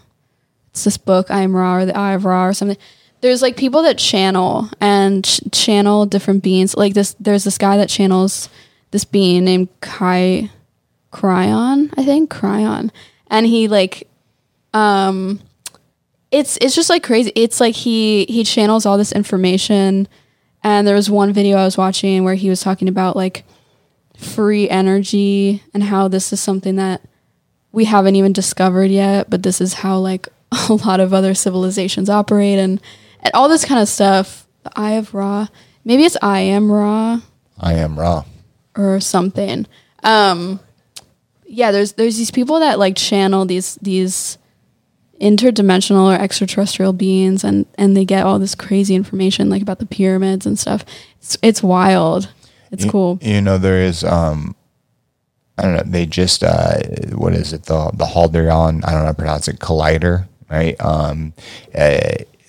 it's 0.71 0.85
this 0.85 0.97
book 0.97 1.31
i 1.31 1.41
am 1.43 1.55
Ra 1.55 1.77
or 1.77 1.85
the 1.85 1.97
eye 1.97 2.13
of 2.13 2.25
Ra 2.25 2.47
or 2.47 2.53
something. 2.53 2.79
There's 3.21 3.43
like 3.43 3.57
people 3.57 3.83
that 3.83 3.99
channel 3.99 4.69
and 4.81 5.25
ch- 5.25 5.41
channel 5.51 6.07
different 6.07 6.45
beings. 6.45 6.77
Like 6.77 6.95
this 6.95 7.17
there's 7.19 7.43
this 7.43 7.59
guy 7.59 7.77
that 7.79 7.89
channels 7.89 8.49
this 8.93 9.05
being 9.05 9.45
named 9.45 9.69
kai 9.81 10.51
Kryon 11.13 11.93
i 11.97 12.05
think? 12.05 12.31
Kryon 12.31 12.91
and 13.35 13.47
he 13.47 13.69
like 13.69 14.09
um 14.73 15.41
it's 16.31 16.57
it's 16.61 16.75
just 16.75 16.91
like 16.91 17.03
crazy 17.03 17.33
it's 17.35 17.61
like 17.61 17.75
he 17.75 18.25
he 18.29 18.45
channels 18.45 18.87
all 18.87 18.99
this 18.99 19.13
information 19.13 20.09
and 20.63 20.87
there 20.87 20.95
was 20.95 21.11
one 21.11 21.33
video 21.33 21.57
i 21.57 21.65
was 21.65 21.77
watching 21.77 22.25
where 22.25 22.35
he 22.35 22.49
was 22.49 22.61
talking 22.61 22.89
about 22.89 23.17
like 23.17 23.45
free 24.17 24.69
energy 24.69 25.63
and 25.73 25.83
how 25.83 26.09
this 26.09 26.33
is 26.33 26.41
something 26.41 26.77
that 26.77 27.03
we 27.73 27.85
haven't 27.85 28.15
even 28.15 28.33
discovered 28.33 28.91
yet, 28.91 29.29
but 29.29 29.43
this 29.43 29.61
is 29.61 29.75
how 29.75 29.99
like 29.99 30.29
a 30.69 30.73
lot 30.73 31.01
of 31.01 31.13
other 31.13 31.35
civilizations 31.35 32.09
operate 32.09 32.59
and 32.59 32.81
and 33.21 33.31
all 33.35 33.49
this 33.49 33.65
kind 33.65 33.81
of 33.81 33.89
stuff. 33.89 34.47
The 34.63 34.73
Eye 34.77 34.93
of 34.93 35.13
Ra, 35.13 35.49
maybe 35.85 36.05
it's 36.05 36.17
I 36.23 36.41
am 36.41 36.71
Ra 36.73 37.21
I 37.61 37.75
am 37.75 37.99
Ra. 37.99 38.25
or 38.77 39.01
something. 39.01 39.67
Um, 40.03 40.61
yeah, 41.47 41.71
there's 41.71 41.93
there's 41.93 42.17
these 42.17 42.31
people 42.31 42.61
that 42.61 42.79
like 42.79 42.97
channel 42.97 43.45
these 43.45 43.77
these 43.77 44.39
interdimensional 45.21 46.13
or 46.13 46.21
extraterrestrial 46.21 46.93
beings 46.93 47.45
and 47.45 47.67
and 47.79 47.97
they 47.97 48.05
get 48.05 48.25
all 48.27 48.39
this 48.39 48.55
crazy 48.55 48.95
information 48.95 49.49
like 49.49 49.63
about 49.63 49.79
the 49.79 49.87
pyramids 49.87 50.45
and 50.47 50.59
stuff. 50.59 50.85
It's 51.21 51.39
it's 51.43 51.63
wild. 51.63 52.29
It's 52.73 52.85
You- 52.85 52.91
cool. 52.91 53.19
You 53.23 53.41
know, 53.41 53.57
there 53.59 53.81
is 53.83 54.03
um 54.05 54.55
I 55.57 55.63
don't 55.63 55.75
know, 55.75 55.83
they 55.87 56.07
just 56.07 56.43
uh 56.43 56.79
what 57.13 57.33
is 57.35 57.53
it, 57.53 57.65
the 57.65 57.91
the 57.95 58.05
Halderon, 58.07 58.85
I 58.85 58.91
don't 58.91 59.01
know 59.01 59.07
how 59.07 59.13
to 59.13 59.15
pronounce 59.15 59.47
it, 59.49 59.61
collider, 59.61 60.27
right? 60.51 60.75
Um 60.81 61.33
uh, 61.75 61.99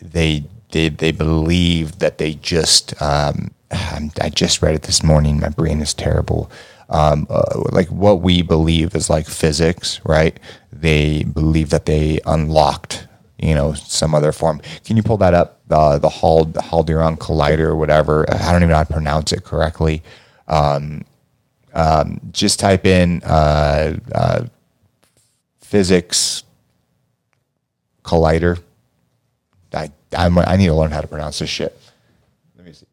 they 0.02 0.44
they 0.72 0.90
they 0.90 1.12
believe 1.12 2.00
that 2.00 2.18
they 2.18 2.34
just 2.36 3.00
um 3.02 3.52
I'm- 3.72 4.12
I 4.22 4.30
just 4.30 4.62
read 4.64 4.74
it 4.76 4.84
this 4.84 5.04
morning, 5.04 5.40
my 5.40 5.50
brain 5.50 5.82
is 5.82 5.94
terrible. 5.94 6.50
Um, 6.90 7.26
uh, 7.30 7.64
like 7.72 7.88
what 7.90 8.22
we 8.22 8.42
believe 8.42 8.96
is 8.96 9.10
like 9.10 9.28
physics, 9.28 10.00
right? 10.06 10.40
They 10.72 11.24
believe 11.24 11.72
that 11.72 11.86
they 11.86 12.20
unlocked 12.26 13.08
you 13.38 13.54
know, 13.54 13.74
some 13.74 14.16
other 14.16 14.32
form. 14.32 14.62
Can 14.86 14.98
you 14.98 15.04
pull 15.04 15.18
that 15.18 15.34
up? 15.34 15.60
Uh, 15.70 15.98
the 15.98 16.10
Hald 16.10 16.54
Halderon 16.54 17.18
Collider 17.18 17.60
or 17.60 17.76
whatever. 17.76 18.26
I 18.32 18.52
don't 18.52 18.62
even 18.62 18.70
know 18.70 18.76
how 18.76 18.84
to 18.84 18.94
pronounce 18.94 19.34
it 19.34 19.44
correctly. 19.44 20.04
Um, 20.48 21.04
um, 21.74 22.22
just 22.32 22.60
type 22.60 22.86
in 22.86 23.22
uh, 23.24 23.98
uh, 24.14 24.46
physics 25.60 26.44
collider. 28.04 28.62
I 29.74 29.92
I'm, 30.18 30.38
I 30.38 30.56
need 30.56 30.68
to 30.68 30.74
learn 30.74 30.92
how 30.92 31.02
to 31.02 31.08
pronounce 31.08 31.40
this 31.40 31.50
shit. 31.50 31.78
Let 32.56 32.66
me 32.66 32.74
see. 32.74 32.86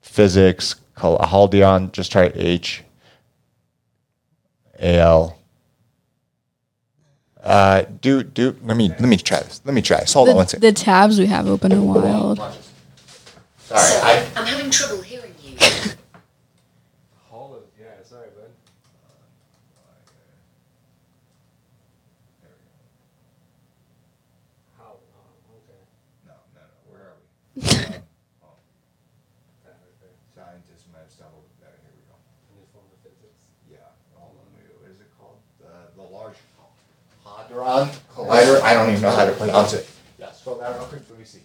Physics 0.00 0.76
col- 0.94 1.18
Halderon. 1.18 1.90
Just 1.92 2.12
try 2.12 2.30
H 2.34 2.84
A 4.80 4.98
L. 4.98 5.38
Uh, 7.42 7.82
do 8.00 8.22
do. 8.22 8.56
Let 8.62 8.76
me 8.76 8.88
let 8.88 9.02
me 9.02 9.16
try 9.16 9.40
this. 9.40 9.60
Let 9.64 9.74
me 9.74 9.82
try 9.82 10.00
this. 10.00 10.12
Hold 10.12 10.28
on 10.30 10.36
one 10.36 10.46
The, 10.58 10.72
tabs 10.72 11.18
we 11.18 11.26
have 11.26 11.46
open 11.48 11.72
are 11.72 11.80
wild. 11.80 12.38
Sorry, 13.58 13.80
I, 13.80 14.26
I'm 14.36 14.46
having 14.46 14.70
trouble 14.70 15.02
hearing 15.02 15.34
you. 15.42 15.56
Yeah, 17.78 17.86
sorry, 18.04 18.28
bud. 18.36 18.50
No, 26.26 26.32
no, 26.54 26.60
no. 26.60 26.62
Where 26.90 27.02
are 27.02 27.16
we? 27.54 27.62
Scientists 30.34 30.86
might 30.92 31.00
have 31.02 31.10
stumbled. 31.10 31.44
There, 31.60 31.70
here 31.82 31.92
we 31.94 32.02
go. 32.08 32.14
Yeah. 33.70 33.78
Hold 34.16 34.32
on. 34.38 34.46
wait, 34.56 34.70
What 34.80 34.90
is 34.90 35.00
it 35.00 35.10
called? 35.18 35.38
The, 35.60 35.72
the 36.00 36.08
large 36.08 36.36
hadron 37.68 37.94
collider. 38.14 38.60
I 38.62 38.74
don't 38.74 38.90
even 38.90 39.02
know 39.02 39.10
how 39.10 39.24
to 39.24 39.32
pronounce 39.32 39.72
it. 39.72 39.88
Yeah. 40.18 40.32
Scroll 40.32 40.58
down 40.58 40.74
real 40.74 40.84
quick. 40.84 41.02
Let 41.10 41.18
me 41.18 41.24
see. 41.24 41.40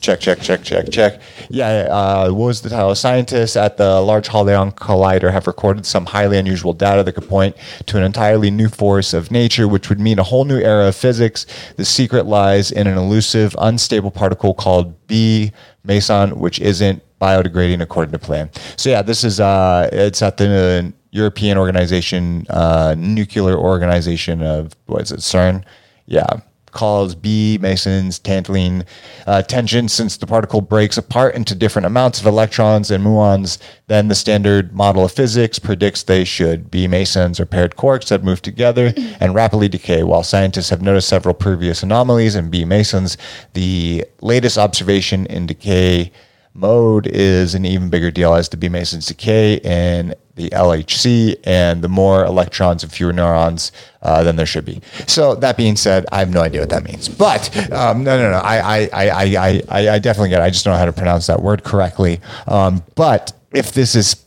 Check, 0.00 0.20
check, 0.20 0.40
check, 0.40 0.62
check, 0.62 0.90
check. 0.90 1.20
Yeah, 1.48 1.86
uh, 1.90 2.28
what 2.30 2.46
was 2.46 2.60
the 2.60 2.68
title? 2.68 2.94
Scientists 2.94 3.56
at 3.56 3.78
the 3.78 4.02
Large 4.02 4.28
Hadron 4.28 4.72
Collider 4.72 5.32
have 5.32 5.46
recorded 5.46 5.86
some 5.86 6.04
highly 6.04 6.36
unusual 6.36 6.74
data 6.74 7.02
that 7.02 7.12
could 7.12 7.26
point 7.26 7.56
to 7.86 7.96
an 7.96 8.02
entirely 8.02 8.50
new 8.50 8.68
force 8.68 9.14
of 9.14 9.30
nature, 9.30 9.66
which 9.66 9.88
would 9.88 10.00
mean 10.00 10.18
a 10.18 10.22
whole 10.22 10.44
new 10.44 10.58
era 10.58 10.88
of 10.88 10.96
physics. 10.96 11.46
The 11.76 11.86
secret 11.86 12.26
lies 12.26 12.70
in 12.70 12.86
an 12.86 12.98
elusive, 12.98 13.56
unstable 13.58 14.10
particle 14.10 14.52
called 14.52 15.06
B 15.06 15.52
meson, 15.84 16.36
which 16.38 16.60
isn't 16.60 17.02
biodegrading 17.18 17.80
according 17.80 18.12
to 18.12 18.18
plan. 18.18 18.50
So 18.76 18.90
yeah, 18.90 19.00
this 19.00 19.24
is 19.24 19.40
uh, 19.40 19.88
it's 19.90 20.20
at 20.20 20.36
the 20.36 20.92
European 21.14 21.56
organization, 21.56 22.44
uh, 22.50 22.96
nuclear 22.98 23.56
organization 23.56 24.42
of 24.42 24.74
what 24.86 25.02
is 25.02 25.12
it, 25.12 25.20
CERN? 25.20 25.64
Yeah, 26.06 26.40
calls 26.72 27.14
B 27.14 27.56
mesons 27.60 28.18
tantalum 28.18 28.84
uh, 29.28 29.42
tension 29.42 29.88
since 29.88 30.16
the 30.16 30.26
particle 30.26 30.60
breaks 30.60 30.98
apart 30.98 31.36
into 31.36 31.54
different 31.54 31.86
amounts 31.86 32.20
of 32.20 32.26
electrons 32.26 32.90
and 32.90 33.04
muons 33.04 33.58
than 33.86 34.08
the 34.08 34.16
standard 34.16 34.74
model 34.74 35.04
of 35.04 35.12
physics 35.12 35.60
predicts 35.60 36.02
they 36.02 36.24
should. 36.24 36.68
B 36.68 36.88
mesons 36.88 37.38
are 37.38 37.46
paired 37.46 37.76
quarks 37.76 38.08
that 38.08 38.24
move 38.24 38.42
together 38.42 38.92
and 39.20 39.36
rapidly 39.36 39.68
decay. 39.68 40.02
While 40.02 40.24
scientists 40.24 40.70
have 40.70 40.82
noticed 40.82 41.08
several 41.08 41.34
previous 41.34 41.84
anomalies 41.84 42.34
in 42.34 42.50
B 42.50 42.64
mesons, 42.64 43.16
the 43.52 44.04
latest 44.20 44.58
observation 44.58 45.26
in 45.26 45.46
decay 45.46 46.10
mode 46.54 47.06
is 47.06 47.54
an 47.54 47.64
even 47.64 47.88
bigger 47.88 48.10
deal 48.10 48.34
as 48.34 48.48
the 48.48 48.56
B 48.56 48.68
mesons 48.68 49.06
decay 49.06 49.54
in 49.62 50.12
the 50.36 50.50
LHC, 50.50 51.36
and 51.44 51.82
the 51.82 51.88
more 51.88 52.24
electrons 52.24 52.82
and 52.82 52.90
fewer 52.90 53.12
neurons 53.12 53.70
uh, 54.02 54.24
than 54.24 54.36
there 54.36 54.46
should 54.46 54.64
be. 54.64 54.80
So 55.06 55.34
that 55.36 55.56
being 55.56 55.76
said, 55.76 56.06
I 56.10 56.18
have 56.18 56.30
no 56.30 56.40
idea 56.40 56.60
what 56.60 56.70
that 56.70 56.84
means. 56.84 57.08
But 57.08 57.54
um, 57.72 58.02
no, 58.02 58.20
no, 58.20 58.30
no, 58.32 58.38
I, 58.38 58.58
I, 58.58 58.88
I, 58.92 59.62
I, 59.68 59.88
I, 59.94 59.98
definitely 59.98 60.30
get 60.30 60.40
it. 60.40 60.44
I 60.44 60.50
just 60.50 60.64
don't 60.64 60.74
know 60.74 60.78
how 60.78 60.86
to 60.86 60.92
pronounce 60.92 61.28
that 61.28 61.40
word 61.40 61.62
correctly. 61.62 62.20
Um, 62.48 62.82
but 62.96 63.32
if 63.52 63.72
this 63.72 63.94
is 63.94 64.24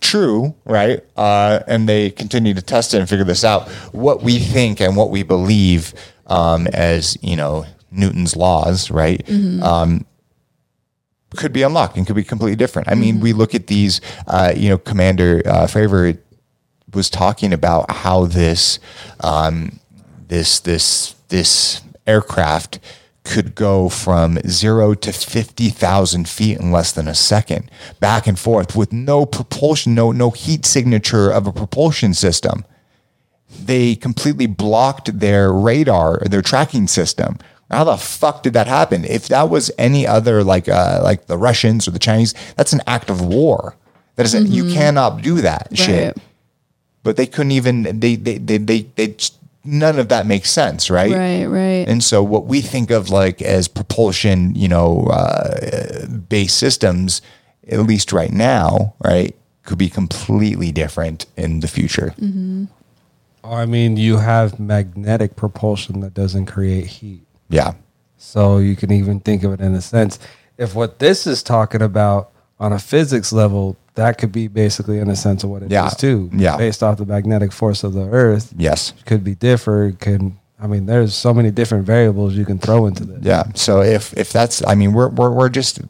true, 0.00 0.54
right? 0.64 1.04
Uh, 1.16 1.60
and 1.66 1.88
they 1.88 2.10
continue 2.10 2.54
to 2.54 2.62
test 2.62 2.94
it 2.94 2.98
and 2.98 3.08
figure 3.08 3.24
this 3.24 3.44
out. 3.44 3.68
What 3.92 4.22
we 4.22 4.38
think 4.38 4.80
and 4.80 4.96
what 4.96 5.10
we 5.10 5.22
believe 5.22 5.94
um, 6.26 6.66
as 6.68 7.16
you 7.22 7.36
know 7.36 7.66
Newton's 7.90 8.36
laws, 8.36 8.90
right? 8.90 9.28
Um, 9.62 10.06
could 11.36 11.52
be 11.52 11.62
unlocked 11.62 11.96
and 11.96 12.06
could 12.06 12.16
be 12.16 12.24
completely 12.24 12.56
different. 12.56 12.88
I 12.88 12.94
mean, 12.94 13.20
we 13.20 13.32
look 13.32 13.54
at 13.54 13.66
these, 13.66 14.00
uh, 14.26 14.52
you 14.56 14.68
know, 14.68 14.78
Commander 14.78 15.42
uh, 15.44 15.66
Fravor 15.66 16.18
was 16.94 17.10
talking 17.10 17.52
about 17.52 17.90
how 17.90 18.26
this, 18.26 18.78
um, 19.20 19.78
this, 20.26 20.60
this, 20.60 21.14
this 21.28 21.82
aircraft 22.06 22.78
could 23.24 23.54
go 23.54 23.90
from 23.90 24.38
zero 24.48 24.94
to 24.94 25.12
50,000 25.12 26.28
feet 26.28 26.58
in 26.58 26.72
less 26.72 26.92
than 26.92 27.06
a 27.06 27.14
second, 27.14 27.70
back 28.00 28.26
and 28.26 28.38
forth 28.38 28.74
with 28.74 28.90
no 28.90 29.26
propulsion, 29.26 29.94
no, 29.94 30.12
no 30.12 30.30
heat 30.30 30.64
signature 30.64 31.30
of 31.30 31.46
a 31.46 31.52
propulsion 31.52 32.14
system 32.14 32.64
they 33.50 33.94
completely 33.94 34.46
blocked 34.46 35.18
their 35.20 35.52
radar 35.52 36.18
their 36.18 36.42
tracking 36.42 36.86
system. 36.86 37.38
How 37.70 37.84
the 37.84 37.96
fuck 37.98 38.42
did 38.42 38.54
that 38.54 38.66
happen? 38.66 39.04
If 39.04 39.28
that 39.28 39.50
was 39.50 39.70
any 39.78 40.06
other 40.06 40.42
like 40.42 40.68
uh, 40.68 41.00
like 41.02 41.26
the 41.26 41.36
Russians 41.36 41.86
or 41.86 41.90
the 41.90 41.98
Chinese, 41.98 42.34
that's 42.56 42.72
an 42.72 42.80
act 42.86 43.10
of 43.10 43.20
war. 43.20 43.76
That 44.16 44.24
is 44.26 44.34
you 44.34 44.72
cannot 44.72 45.22
do 45.22 45.40
that 45.42 45.68
shit. 45.76 46.16
But 47.02 47.16
they 47.16 47.26
couldn't 47.26 47.52
even 47.52 48.00
they 48.00 48.16
they 48.16 48.38
they 48.38 48.58
they, 48.58 48.80
they 48.96 49.06
just- 49.08 49.34
none 49.64 49.98
of 49.98 50.08
that 50.08 50.26
makes 50.26 50.50
sense, 50.50 50.88
right? 50.88 51.12
Right, 51.12 51.44
right. 51.44 51.86
And 51.86 52.02
so 52.02 52.22
what 52.22 52.46
we 52.46 52.62
think 52.62 52.90
of 52.90 53.10
like 53.10 53.42
as 53.42 53.68
propulsion, 53.68 54.54
you 54.54 54.66
know, 54.68 55.04
uh, 55.12 56.06
based 56.06 56.56
systems, 56.56 57.20
at 57.70 57.80
least 57.80 58.12
right 58.12 58.32
now, 58.32 58.94
right, 59.04 59.36
could 59.64 59.76
be 59.78 59.90
completely 59.90 60.72
different 60.72 61.26
in 61.36 61.60
the 61.60 61.68
future. 61.68 62.14
I 63.44 63.66
mean, 63.66 63.96
you 63.98 64.16
have 64.18 64.58
magnetic 64.58 65.36
propulsion 65.36 66.00
that 66.00 66.14
doesn't 66.14 66.46
create 66.46 66.86
heat. 66.86 67.22
Yeah. 67.48 67.74
So 68.16 68.58
you 68.58 68.76
can 68.76 68.90
even 68.92 69.20
think 69.20 69.44
of 69.44 69.52
it 69.52 69.60
in 69.60 69.74
a 69.74 69.80
sense. 69.80 70.18
If 70.56 70.74
what 70.74 70.98
this 70.98 71.26
is 71.26 71.42
talking 71.42 71.82
about 71.82 72.30
on 72.58 72.72
a 72.72 72.78
physics 72.78 73.32
level, 73.32 73.76
that 73.94 74.18
could 74.18 74.32
be 74.32 74.48
basically 74.48 74.98
in 74.98 75.08
a 75.08 75.16
sense 75.16 75.44
of 75.44 75.50
what 75.50 75.62
it 75.62 75.66
is 75.66 75.72
Yeah. 75.72 75.88
too. 75.90 76.30
Yeah. 76.34 76.56
Based 76.56 76.82
off 76.82 76.98
the 76.98 77.06
magnetic 77.06 77.52
force 77.52 77.84
of 77.84 77.92
the 77.94 78.06
earth. 78.08 78.52
Yes. 78.56 78.92
Could 79.06 79.22
be 79.24 79.34
different. 79.34 80.00
Can 80.00 80.38
I 80.60 80.66
mean 80.66 80.86
there's 80.86 81.14
so 81.14 81.32
many 81.32 81.50
different 81.52 81.84
variables 81.86 82.34
you 82.34 82.44
can 82.44 82.58
throw 82.58 82.86
into 82.86 83.04
this. 83.04 83.18
Yeah. 83.22 83.44
So 83.54 83.80
if 83.82 84.12
if 84.16 84.32
that's, 84.32 84.62
I 84.66 84.74
mean, 84.74 84.92
we're 84.92 85.08
we're 85.08 85.30
we're 85.30 85.48
just 85.48 85.80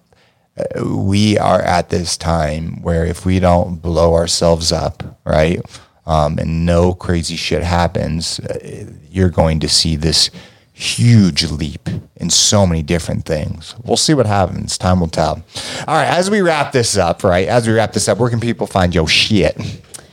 uh, 0.59 0.85
we 0.85 1.39
are 1.39 1.63
at 1.63 1.89
this 1.89 2.17
time 2.19 2.83
where 2.83 3.07
if 3.07 3.25
we 3.25 3.41
don't 3.41 3.77
blow 3.77 4.15
ourselves 4.15 4.71
up, 4.73 5.03
right, 5.25 5.61
um, 6.07 6.39
and 6.39 6.67
no 6.67 6.93
crazy 6.93 7.37
shit 7.37 7.63
happens, 7.63 8.41
uh, 8.41 8.85
you're 9.11 9.31
going 9.31 9.61
to 9.61 9.69
see 9.69 9.97
this 9.97 10.31
huge 10.79 11.51
leap 11.51 11.89
in 12.17 12.31
so 12.31 12.65
many 12.65 12.83
different 12.83 13.25
things. 13.25 13.75
We'll 13.85 13.97
see 13.97 14.15
what 14.15 14.27
happens. 14.27 14.79
Time 14.79 15.01
will 15.01 15.09
tell. 15.09 15.43
All 15.89 15.97
right. 15.97 16.07
As 16.07 16.31
we 16.31 16.41
wrap 16.41 16.71
this 16.71 16.97
up, 16.97 17.25
right, 17.25 17.49
as 17.49 17.67
we 17.67 17.75
wrap 17.75 17.93
this 17.93 18.09
up, 18.09 18.19
where 18.19 18.31
can 18.31 18.39
people 18.39 18.67
find 18.67 18.95
your 18.95 19.09
shit? 19.09 19.57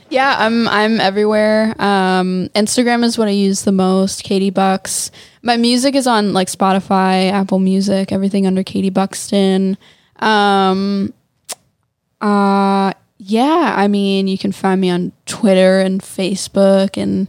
Yeah, 0.08 0.36
I'm 0.38 0.68
I'm 0.68 1.00
everywhere. 1.00 1.74
Um, 1.80 2.48
Instagram 2.54 3.04
is 3.04 3.16
what 3.18 3.28
I 3.28 3.32
use 3.32 3.62
the 3.62 3.72
most. 3.72 4.24
Katie 4.24 4.50
Bucks. 4.50 5.10
My 5.42 5.56
music 5.56 5.94
is 5.94 6.06
on 6.06 6.32
like 6.32 6.48
Spotify, 6.48 7.30
Apple 7.30 7.58
Music, 7.58 8.12
everything 8.12 8.46
under 8.46 8.62
Katie 8.62 8.90
Buxton. 8.90 9.76
Um, 10.16 11.12
uh, 12.20 12.92
yeah, 13.18 13.74
I 13.76 13.88
mean, 13.88 14.28
you 14.28 14.38
can 14.38 14.52
find 14.52 14.80
me 14.80 14.90
on 14.90 15.12
Twitter 15.26 15.80
and 15.80 16.00
Facebook 16.00 17.00
and 17.00 17.28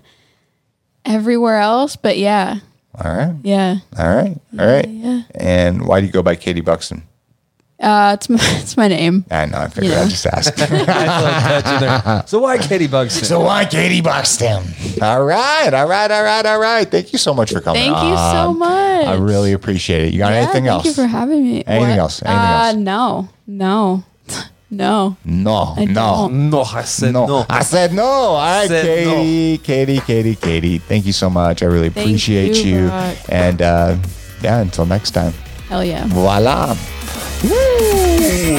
everywhere 1.03 1.57
else. 1.57 1.95
But 1.95 2.17
yeah, 2.17 2.59
All 3.03 3.15
right. 3.15 3.35
yeah, 3.43 3.77
All 3.97 4.07
right. 4.15 4.37
All 4.59 4.65
right. 4.67 4.87
yeah. 4.89 5.21
And 5.35 5.85
why 5.87 5.99
do 5.99 6.07
you 6.07 6.11
go 6.11 6.23
by 6.23 6.35
Katie 6.35 6.61
Buxton? 6.61 7.03
Uh, 7.79 8.15
it's 8.17 8.27
my 8.27 8.37
it's 8.41 8.75
my 8.75 8.87
name. 8.87 9.23
I 9.29 9.45
know. 9.45 9.59
I 9.59 9.67
figured 9.67 9.85
You 9.91 9.91
know. 9.97 10.01
I'd 10.01 10.09
just 10.09 10.25
ask. 10.25 10.51
I 10.59 10.65
feel 10.65 11.87
like. 11.87 12.27
So 12.27 12.39
why 12.39 12.57
Katie 12.57 12.87
Buxton? 12.87 13.23
So 13.25 13.41
why 13.41 13.65
Katie 13.65 14.01
Buxton? 14.01 14.63
All 14.99 15.23
right, 15.23 15.71
all 15.71 15.87
right, 15.87 16.09
all 16.09 16.23
right, 16.23 16.43
all 16.45 16.59
right. 16.59 16.89
Thank 16.89 17.13
you 17.13 17.19
so 17.19 17.35
much 17.35 17.51
for 17.53 17.61
coming. 17.61 17.83
Thank 17.83 17.95
you 17.95 18.17
so 18.17 18.51
much. 18.53 19.05
I 19.07 19.15
really 19.17 19.53
appreciate 19.53 20.01
it. 20.07 20.13
You 20.13 20.17
got 20.19 20.31
Yeah, 20.31 20.37
anything 20.37 20.53
thank 20.63 20.67
else? 20.67 20.83
Thank 20.85 20.97
you 20.97 21.03
for 21.03 21.07
having 21.07 21.43
me. 21.43 21.63
Anything 21.67 21.89
What? 21.91 21.99
else? 21.99 22.21
Anything 22.23 22.39
uh, 22.39 22.63
else? 22.65 22.75
No, 22.77 23.29
no, 23.45 24.03
no. 24.69 25.17
no, 25.23 25.73
I 25.77 25.85
no, 25.85 25.93
don't. 25.93 26.49
no, 26.49 26.61
I 26.61 26.83
said 26.83 27.13
no, 27.13 27.25
no. 27.25 27.45
I 27.49 27.61
said 27.63 27.93
no. 27.93 28.03
All 28.03 28.35
right, 28.37 28.67
Said 28.67 28.85
Katie, 28.85 29.57
Katie, 29.59 29.99
Katie, 29.99 30.35
Katie. 30.35 30.77
Thank 30.77 31.05
you 31.05 31.13
so 31.13 31.29
much. 31.29 31.63
I 31.63 31.67
really 31.67 31.89
Thank 31.89 32.07
appreciate 32.07 32.57
you, 32.65 32.81
you. 32.81 32.87
Brock. 32.87 33.17
And 33.29 33.61
uh, 33.61 33.97
yeah, 34.41 34.59
until 34.59 34.85
next 34.85 35.11
time. 35.11 35.33
Hell 35.69 35.83
yeah. 35.83 36.05
Voila. 36.07 36.75
Woo! 37.43 38.57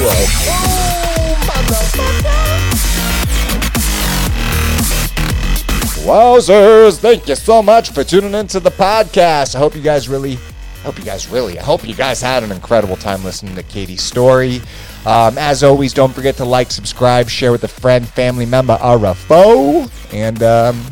Wowzers! 6.08 6.98
Thank 7.00 7.28
you 7.28 7.34
so 7.34 7.62
much 7.62 7.90
for 7.90 8.02
tuning 8.02 8.32
into 8.32 8.60
the 8.60 8.70
podcast. 8.70 9.54
I 9.54 9.58
hope 9.58 9.74
you 9.74 9.82
guys 9.82 10.08
really, 10.08 10.34
I 10.34 10.86
hope 10.86 10.98
you 10.98 11.04
guys 11.04 11.28
really, 11.28 11.58
I 11.58 11.62
hope 11.62 11.86
you 11.86 11.94
guys 11.94 12.22
had 12.22 12.42
an 12.42 12.50
incredible 12.50 12.96
time 12.96 13.22
listening 13.24 13.54
to 13.56 13.62
Katie's 13.62 14.02
story. 14.02 14.62
Um, 15.06 15.38
as 15.38 15.62
always, 15.62 15.94
don't 15.94 16.12
forget 16.12 16.36
to 16.36 16.44
like, 16.44 16.70
subscribe, 16.70 17.28
share 17.28 17.52
with 17.52 17.64
a 17.64 17.68
friend, 17.68 18.06
family 18.06 18.46
member, 18.46 18.78
or 18.82 19.04
a 19.06 19.14
foe, 19.14 19.86
and 20.12 20.42
um, 20.42 20.82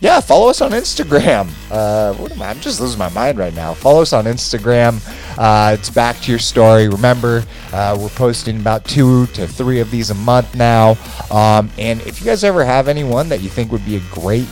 yeah, 0.00 0.20
follow 0.20 0.48
us 0.50 0.60
on 0.60 0.72
Instagram. 0.72 1.48
Uh, 1.70 2.14
am 2.30 2.42
I? 2.42 2.50
I'm 2.50 2.60
just 2.60 2.80
losing 2.80 2.98
my 2.98 3.08
mind 3.10 3.38
right 3.38 3.54
now. 3.54 3.72
Follow 3.74 4.02
us 4.02 4.12
on 4.12 4.24
Instagram. 4.24 5.00
Uh, 5.38 5.74
it's 5.78 5.90
back 5.90 6.20
to 6.20 6.30
your 6.30 6.38
story. 6.38 6.88
Remember, 6.88 7.44
uh, 7.72 7.96
we're 7.98 8.08
posting 8.10 8.60
about 8.60 8.84
two 8.84 9.26
to 9.28 9.46
three 9.46 9.80
of 9.80 9.90
these 9.90 10.10
a 10.10 10.14
month 10.14 10.54
now. 10.54 10.96
Um, 11.30 11.70
and 11.78 12.00
if 12.02 12.20
you 12.20 12.26
guys 12.26 12.44
ever 12.44 12.64
have 12.64 12.88
anyone 12.88 13.28
that 13.30 13.40
you 13.40 13.48
think 13.48 13.72
would 13.72 13.84
be 13.84 13.96
a 13.96 14.02
great 14.10 14.48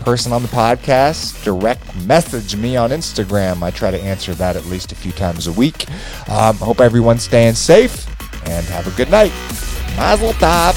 person 0.00 0.32
on 0.32 0.40
the 0.40 0.48
podcast, 0.48 1.44
direct 1.44 1.94
message 2.06 2.56
me 2.56 2.76
on 2.76 2.90
Instagram. 2.90 3.62
I 3.62 3.70
try 3.70 3.90
to 3.90 4.00
answer 4.00 4.34
that 4.34 4.56
at 4.56 4.64
least 4.66 4.92
a 4.92 4.94
few 4.94 5.12
times 5.12 5.46
a 5.46 5.52
week. 5.52 5.86
Um, 6.28 6.56
hope 6.56 6.80
everyone's 6.80 7.24
staying 7.24 7.54
safe 7.54 8.15
and 8.46 8.66
have 8.66 8.86
a 8.86 8.90
good 8.96 9.10
night. 9.10 9.32
Mazel 9.96 10.32
tov. 10.34 10.74